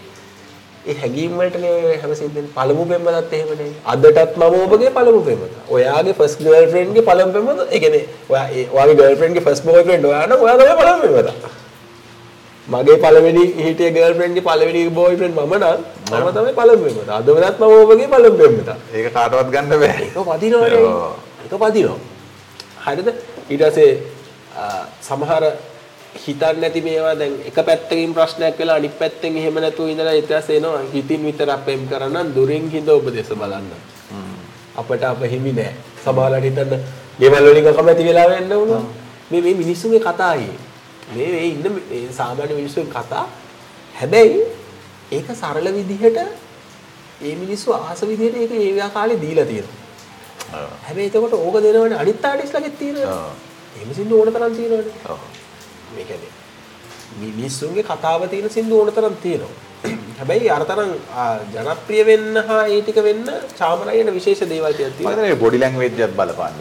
ඒ 0.86 0.94
හැඟීම් 0.94 1.32
වලටනේ 1.38 1.94
හැම 2.00 2.12
සින්දෙන් 2.14 2.44
පළමු 2.56 2.82
පෙම්වතත් 2.90 3.32
එහෙමනේ. 3.32 3.70
අදටත් 3.84 4.36
මම 4.38 4.54
ඔබගේ 4.56 4.90
පළමු 4.92 5.20
පෙම්වත. 5.28 5.54
ඔයාගේ 5.68 6.14
ෆස්ට් 6.14 6.42
ගර්ල්ෆ්‍රෙන්ඩ් 6.44 6.92
ගේ 6.94 7.06
පළමු 7.08 7.32
පෙම්වත. 7.36 7.60
ඒ 7.68 7.80
කියන්නේ 7.80 8.04
ඔයා 8.28 8.46
ඔයාගේ 8.74 8.98
ගර්ල්ෆ්‍රෙන්ඩ් 9.00 9.36
ගේ 9.36 9.44
ෆස්ට් 9.46 9.66
බෝයිෆ්‍රෙන්ඩ් 9.68 10.08
ඔයා 10.10 10.26
නම් 10.26 10.44
ඔයා 10.44 10.58
තමයි 10.58 10.76
පළමු 10.80 11.08
පෙම්වත. 11.16 11.30
මගේ 12.68 12.96
පළවෙනි 13.04 13.44
හිටිය 13.66 13.90
ගර්ල්ෆ්‍රෙන්ඩ් 13.90 14.34
ගේ 14.36 14.46
පළවෙනි 14.48 14.88
බෝයිෆ්‍රෙන්ඩ් 14.90 15.38
මම 15.38 15.54
නම් 15.54 15.78
මම 16.12 16.28
තමයි 16.36 16.52
පළමු 16.58 16.84
පෙම්වත. 16.84 17.08
අද 17.08 17.26
වෙනත් 17.26 17.58
මම 17.60 17.72
ඔබගේ 17.82 18.08
පළමු 18.08 18.36
පෙම්වත. 18.42 18.68
ඒක 18.94 19.12
කාටවත් 19.14 19.48
ගන්න. 19.54 19.72
ඔව්. 20.16 21.14
ඒක 21.44 21.54
පදිනවා. 21.62 21.98
හරිද? 22.86 23.08
ආ, 24.56 24.82
සමහර 25.00 25.44
හිතන්නේ 26.16 26.60
නැති 26.60 26.80
මේවා 26.80 27.14
දැන් 27.14 27.34
එක 27.48 27.58
පැත්තකින් 27.68 28.14
ප්‍රශ්නයක් 28.16 28.58
වෙලා 28.58 28.76
අනිත් 28.80 28.94
පැත්තෙන් 28.98 29.36
එහෙම 29.36 29.58
නැතුව 29.60 29.88
ඉඳලා 29.92 30.14
එනවා 30.58 30.82
හිතින් 30.94 31.22
විතරක් 31.26 31.64
පෙම් 31.66 31.82
කරන්න 31.90 32.34
දුරින් 32.34 32.70
හිඳ 32.70 32.88
ඔබ 32.88 33.06
දෙස 33.14 33.30
බලන්න. 33.30 33.68
අපට 34.76 35.02
අප 35.04 35.22
හිමි 35.22 35.52
නෑ. 35.52 35.72
සමහරවිට 36.04 36.44
හිතන්න 36.44 36.80
ගෙවල් 37.20 37.44
වලින් 37.50 37.74
කැමති 37.76 38.04
වෙලා 38.08 38.28
වෙන්න 38.28 38.52
උනා. 38.52 38.82
මේ 39.30 39.40
මේ 39.40 39.54
මිනිස්සුගේ 39.54 40.00
කතායි. 40.00 40.50
මේ 41.14 41.28
මේ 41.34 41.46
ඉන්න 41.54 42.12
සාමාන්‍ය 42.20 42.54
මිනිස්සුගේ 42.60 42.92
කතා. 42.96 43.24
හැබැයි 43.98 44.40
ඒක 45.16 45.28
සරල 45.40 45.68
විදිහට 45.78 46.18
ඒ 47.22 47.34
මිනිස්සු 47.42 47.68
ආස 47.72 48.00
විදිහට 48.12 48.36
ඒක 48.42 48.52
ඒ 48.60 48.88
කාලේ 48.96 49.20
දීලා 49.24 49.46
තියෙනවා. 49.50 50.64
හැබැයි 50.86 51.08
එතකොට 51.10 51.34
ඕක 51.34 51.56
දෙනවනේ 51.66 52.00
අනිත් 52.02 52.24
ආටිස්ලාගෙත් 52.24 52.78
තියෙනවා. 52.78 53.20
එහෙම 53.76 53.94
සින්දු 54.00 54.18
ඕන 54.18 54.32
තරම් 54.32 54.56
තියෙනවනේ. 54.58 54.96
ඔව්. 55.12 55.20
මේ 55.94 56.04
කියන්නේ 56.10 56.32
මිනිස්සුන්ගේ 57.36 57.86
කතාව 57.92 58.28
තියෙන 58.34 58.50
සින්දු 58.58 58.80
ඕන 58.80 58.92
තරම් 58.98 59.16
තියෙනවා. 59.24 59.54
හැබැයි 60.18 60.50
අර 60.56 60.62
තරම් 60.70 60.92
ජනප්‍රිය 61.54 62.04
වෙන්න 62.10 62.42
හා 62.50 62.62
ඒ 62.74 62.82
ටික 62.82 63.00
වෙන්න 63.08 63.24
චාමරයන 63.58 64.12
විශේෂ 64.18 64.44
දේවල් 64.52 64.72
ටිකක් 64.74 64.88
මම 64.88 64.96
තියෙනවා. 64.98 65.16
හිතන්නේ 65.16 65.40
බොඩි 65.42 65.58
ලැන්ග්වේජ් 65.62 66.04
එකත් 66.06 66.16
බලපාන්න. 66.20 66.60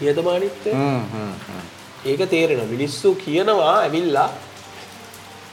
නියතමානීත්වය 0.00 0.70
හ්ම් 0.78 1.02
හ්ම් 1.14 1.34
හ්ම්. 1.48 1.66
ඒක 2.06 2.30
තේරෙනවා. 2.30 2.66
මිනිස්සු 2.66 3.14
කියනවා 3.14 3.80
ඇවිල්ලා 3.80 4.30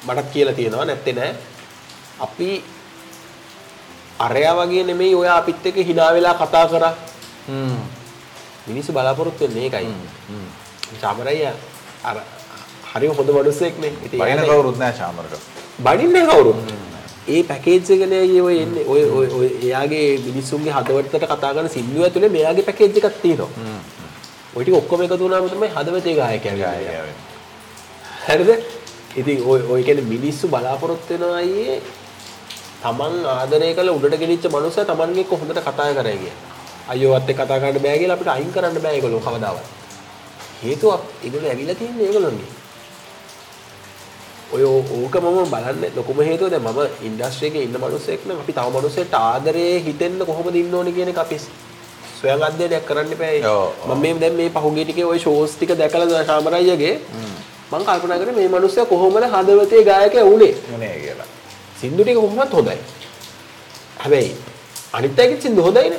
මටත් 0.07 0.31
කියලා 0.33 0.53
තියෙනවා 0.53 0.85
නැත්තේ 0.85 1.13
නෑ. 1.13 1.35
අපි 2.19 2.63
අරයා 4.19 4.55
වගේ 4.55 4.83
නෙමෙයි 4.83 5.15
ඔයා 5.15 5.37
අපිත් 5.37 5.65
එක්ක 5.65 5.75
hina 5.75 6.13
වෙලා 6.13 6.33
කතා 6.33 6.67
කරා. 6.67 6.93
හ්ම්. 7.49 7.77
මිනිස්සු 8.67 8.91
බලාපොරොත්තු 8.93 9.43
වෙන්නේ 9.43 9.63
ඒකයි. 9.63 9.85
චාමරය 11.01 11.45
අර 12.03 12.17
හරිම 12.95 13.11
හොඳ 13.11 13.29
මිනිස්සෙක් 13.29 13.79
නේ. 13.79 13.93
ඉතින් 14.05 14.19
එයාට- 14.37 14.51
කවුරුත් 14.51 14.77
නෑ 14.77 14.93
ශාමරට. 14.93 15.33
බඩින්නේ 15.83 16.25
කවුරුත්. 16.25 16.55
ඒ 17.27 17.43
පැකේජ් 17.43 17.91
එකනේ 17.91 18.41
ඔය 18.41 18.61
එන්නේ. 18.61 18.83
ඔය 18.87 19.03
ඔය 19.03 19.27
ඔය 19.27 19.47
එයාගේ 19.63 20.17
මිනිස්සුන්ගේ 20.17 20.71
හදවතට 20.71 21.25
කතා 21.25 21.53
කරන 21.53 21.69
සින්දුව 21.69 22.03
ඇතුලේ 22.03 22.29
මෙයාගේ 22.29 22.63
පැකේජ් 22.63 22.97
එකක් 22.97 23.21
තියෙනවා. 23.21 23.49
ඔය 24.55 24.63
ටික 24.63 24.75
ඔක්කොම 24.75 25.01
එකතු 25.03 25.19
වුණාම 25.19 25.49
තමයි 25.49 25.69
හදවතේ 25.75 26.15
ගායකයා 26.15 26.55
වෙන්නේ. 26.55 27.13
හරිද? 28.27 28.49
ඉතින් 29.15 29.37
ඔය 29.43 29.59
ඔය 29.73 29.81
කියන්නේ 29.83 30.09
මිනිස්සු 30.13 30.47
බලාපොරොත්තු 30.47 31.13
වෙනවා 31.13 31.37
අයියේ 31.37 31.77
තමන් 32.83 33.15
ආදරය 33.33 33.71
කළ 33.77 33.89
උඩට 33.97 34.19
ගෙනිච්ච 34.21 34.45
මනුස්සයා 34.53 34.85
තමන්ගේ 34.85 35.23
එක්ක 35.23 35.33
හොඳට 35.39 35.59
කතා 35.67 35.89
කරයි 35.97 36.17
කියලා. 36.21 36.37
අයියෝවත් 36.91 37.29
එක්ක 37.29 37.41
කතා 37.41 37.59
කරන්න 37.61 37.83
බෑ 37.85 37.97
කියලා 37.99 38.17
අපිට 38.17 38.31
අයින් 38.35 38.51
කරන්න 38.55 38.81
බෑ 38.83 38.95
ඒගොල්ලෝ 38.97 39.21
කවදාවත්. 39.21 39.65
හේතුව 40.63 40.91
ඒගොල්ලෝ 41.23 41.51
ඇවිල්ලා 41.51 41.77
තින්නේ 41.81 42.07
ඒගොල්ලෝගේ. 42.07 42.51
ඔය 44.53 44.63
ඕක 44.63 45.15
මම 45.21 45.39
බලන්නේ 45.53 45.91
ලොකුම 45.95 46.19
හේතුව 46.29 46.49
දැන් 46.49 46.63
මම 46.63 46.79
ඉන්ඩස්ට්‍රි 47.07 47.47
එකේ 47.49 47.63
ඉන්න 47.67 47.77
මිනිස්සෙක් 47.83 48.27
නම් 48.27 48.39
අපි 48.43 48.53
තව 48.57 48.67
මිනිස්සෙක්ට 48.77 49.15
ආදරේ 49.21 49.71
හිතෙන්න 49.87 50.19
කොහොමද 50.25 50.55
ඉන්න 50.55 50.75
ඕනේ 50.79 50.95
කියන 50.97 51.11
එක 51.13 51.23
අපි 51.25 51.37
සොයාගන්දනයක් 52.25 52.85
කරන්න 52.85 53.17
පැයි 53.17 53.41
ම 53.87 54.01
මේ 54.01 54.13
දැ 54.15 54.31
මේ 54.33 54.49
පහුගේටික 54.51 55.01
ඔය 55.05 55.19
ශෝස්තික 55.19 55.77
දැකල 55.77 56.07
ශාමරයියගේ 56.23 56.95
මං 57.71 57.83
කල්පනකර 57.83 58.31
මේ 58.33 58.49
මනුස්සය 58.49 58.85
කොහොමද 58.85 59.25
හදවතේ 59.27 59.83
ගායක 59.83 60.17
වුණේ 60.23 60.53
නෑ 60.73 60.99
කියලා. 60.99 61.29
සින්දුටික 61.79 62.17
කොහොමත් 62.17 62.53
හොදයි 62.53 62.77
හැබැයි 63.97 64.35
අනිත්තයකත් 64.93 65.41
සිින්දු 65.41 65.61
හොදයින 65.61 65.95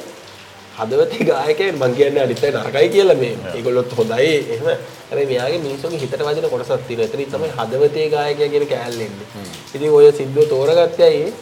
හදවතේ 0.76 1.24
ගායකෙන් 1.24 1.74
මං 1.76 1.94
කියන්න 1.94 2.18
අනිත්තයි 2.18 2.52
නරකයි 2.52 2.88
කියලා 2.90 3.16
මේ. 3.16 3.34
ඒගොල්ලොත් 3.54 3.96
හොදයි 3.98 4.30
එහම. 4.50 4.66
ඇ 5.08 5.26
මෙයාගේ 5.26 5.58
මිනිසුගේ 5.58 6.00
හිතට 6.00 6.18
වදන 6.20 6.48
කොටසත් 6.50 6.86
තින 6.88 7.00
එතන 7.00 7.24
තමයි 7.26 7.50
හදවතේ 7.58 8.08
ගායකය 8.10 8.48
කියන 8.48 8.66
කෑල්ලෙන්නේ 8.66 9.26
ඉතින් 9.74 9.90
ඔය 9.92 10.12
සින්දුව 10.12 10.48
තෝරගත්තයයි 10.48 11.32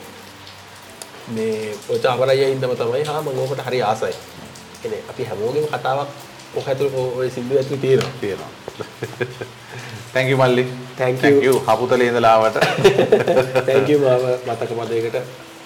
මේ 1.28 1.74
පොචාපරය 1.86 2.40
ඉදම 2.46 2.72
තමයි. 2.74 3.04
හා 3.04 3.20
මංගෝකට 3.22 3.66
හරි 3.66 3.82
ආසයි. 3.82 4.14
කියන්නේ 4.84 5.02
අපි 5.10 5.24
හැමෝගෙම 5.30 5.66
කතාවක් 5.72 6.08
ඔක 6.56 6.66
ඇතුළේ 6.68 7.06
ඔය 7.18 7.30
සින්දුව 7.30 7.56
ඇතුළේ 7.58 7.80
තියෙනවා. 7.80 8.12
තියෙනවා. 8.20 8.50
thank 10.14 10.28
you 10.30 10.36
මල්ලි. 10.38 10.64
Thank 10.98 11.18
thank 11.20 11.42
you. 11.44 11.54
හපුතලේ 11.68 12.06
ඉඳලා 12.08 12.34
ආවට. 12.36 12.56
thank 13.68 13.88
you 13.88 13.98
මාව 14.00 14.22
මතක 14.46 14.70
පදයකට 14.80 15.18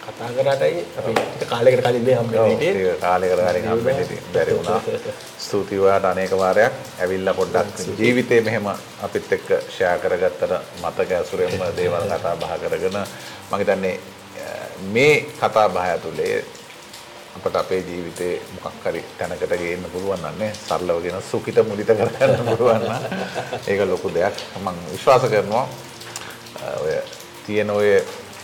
කතා 0.08 0.28
කරාටයි 0.36 0.84
අපි 0.98 1.10
කාලයකට 1.46 1.82
කලින් 1.86 2.04
මේ 2.04 2.14
හම්බෙන්නේ 2.16 2.44
ඔව්, 2.44 2.50
හිටියේ. 2.50 2.94
කාලයකට 2.96 3.42
කලින් 3.42 3.66
හම්බෙන්න 3.70 4.00
ඉතින් 4.02 4.20
බැරි 4.34 4.54
වුණා. 4.56 4.80
ස්තුතියි 5.38 5.80
ඔයාලට 5.80 6.08
අනේක 6.12 6.32
වාරයක් 6.42 6.72
ඇවිල්ලා 7.00 7.34
පොඩ්ඩක් 7.34 7.98
ජීවිතේ 7.98 8.40
මෙහෙම 8.40 8.66
අපිත් 9.02 9.32
එක්ක 9.32 9.48
ෂෙයා 9.68 9.98
කරගත්තට 9.98 10.54
මතක 10.82 11.10
ඇසුරෙන්ම 11.12 11.60
දේවල් 11.76 12.08
කතා 12.14 12.36
බහ 12.36 12.54
කරගෙන 12.62 12.96
මම 13.50 13.58
හිතන්නේ 13.58 13.94
මේ 14.94 15.14
කතා 15.40 15.68
බහ 15.68 15.84
ඇතුලේ 15.84 16.44
අපට 17.38 17.56
අපේ 17.56 17.80
ජීවිතේ 17.82 18.34
මොකක් 18.54 18.84
හරි 18.84 19.02
තැනකට 19.18 19.52
ගේන්න 19.56 19.84
පුළුවන් 19.92 20.22
නම් 20.22 20.38
නේ 20.38 20.52
සරලව 20.58 21.02
කියන 21.02 21.18
සුඛිත 21.22 21.58
මුදිත 21.64 21.86
කරගන්න 21.90 22.46
පුළුවන් 22.48 22.82
නම් 22.82 23.02
ඒක 23.66 23.80
ලොකු 23.86 24.08
දෙයක්. 24.10 24.34
මම 24.58 24.78
විශ්වාස 24.92 25.22
කරනවා 25.24 25.64
අ, 26.58 26.66
ඔය 26.82 26.94
තියෙන 27.46 27.70
ඔය 27.72 27.90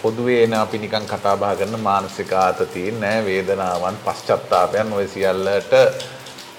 පොදුවේ 0.02 0.42
එන 0.44 0.54
අපි 0.54 0.78
නිකන් 0.78 1.06
කතා 1.06 1.36
බහ 1.36 1.54
කරන 1.58 1.76
මානසික 1.80 2.32
ආතතීන් 2.34 3.00
නෑ 3.00 3.24
වේදනාවන් 3.24 3.96
පශ්චත්තාපයන් 4.04 4.92
ඔය 4.92 5.06
සියල්ලට 5.08 5.72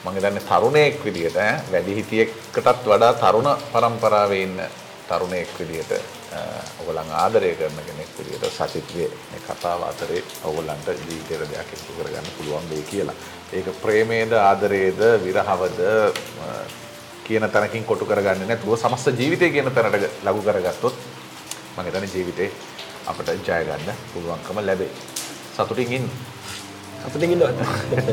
මම 0.04 0.14
හිතන්නේ 0.16 0.44
තරුණයෙක් 0.44 0.98
විදියට 1.06 1.38
ඈ 1.38 1.54
වැඩිහිටියෙක්ටත් 1.72 2.86
වඩා 2.86 3.14
තරුණ 3.16 3.50
පරම්පරාවේ 3.72 4.42
ඉන්න 4.44 4.60
තරුණයෙක් 5.10 5.50
විදියට 5.60 5.92
අ, 6.36 6.40
ඔයගොල්ලන් 6.80 7.12
ආදරය 7.16 7.52
කරන 7.56 7.80
කෙනෙක් 7.88 8.10
විදියට 8.18 8.46
සචිත්ගේ 8.52 9.08
මේ 9.32 9.42
කතාව 9.48 9.82
අතරේ 9.84 10.22
ඔයගොල්ලන්ට 10.44 10.88
ජීවිතේට 11.02 11.50
දෙයක් 11.52 11.74
එකතු 11.74 11.92
කරගන්න 11.98 12.28
පුළුවන් 12.38 12.70
වෙයි 12.70 12.84
කියලා. 12.84 13.16
ඒක 13.54 13.68
ප්‍රේමයේද 13.82 14.32
ආදරයේද 14.42 15.02
විරහවද 15.24 15.80
කියන 17.26 17.50
තැනකින් 17.50 17.84
කොටු 17.86 18.06
කරගන්නේ 18.06 18.48
නැතුව 18.48 18.78
සමස්ත 18.78 19.20
ජීවිතය 19.20 19.50
කියන 19.52 19.72
තැනට 19.72 19.96
ලඝු 20.24 20.42
කරගත්තොත් 20.44 20.96
මම 21.76 21.86
හිතන්නේ 21.86 22.10
ජීවිතේ 22.14 22.50
අපට 23.08 23.28
ජය 23.30 23.38
ගන්න 23.64 23.94
පුළුවන්කම 24.14 24.58
ලැබේ. 24.62 24.90
සතුටින් 25.56 25.94
ඉන්න. 25.94 26.10
සතුටින් 27.02 27.32
ඉන්නවද? 27.32 27.60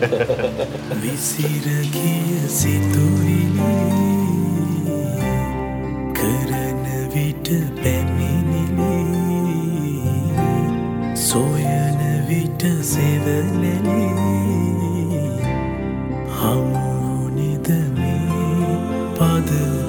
විසිර 1.03 1.67
ගිය 1.89 2.49
සිතුවිලි 2.51 4.02
විට 7.15 7.49
පැමිණිලි. 7.83 8.95
සොයන 11.15 12.01
විට 12.29 12.63
සෙවලෙලි. 12.83 14.07
හමුනිදමි 16.39 18.17
පදව 19.19 19.82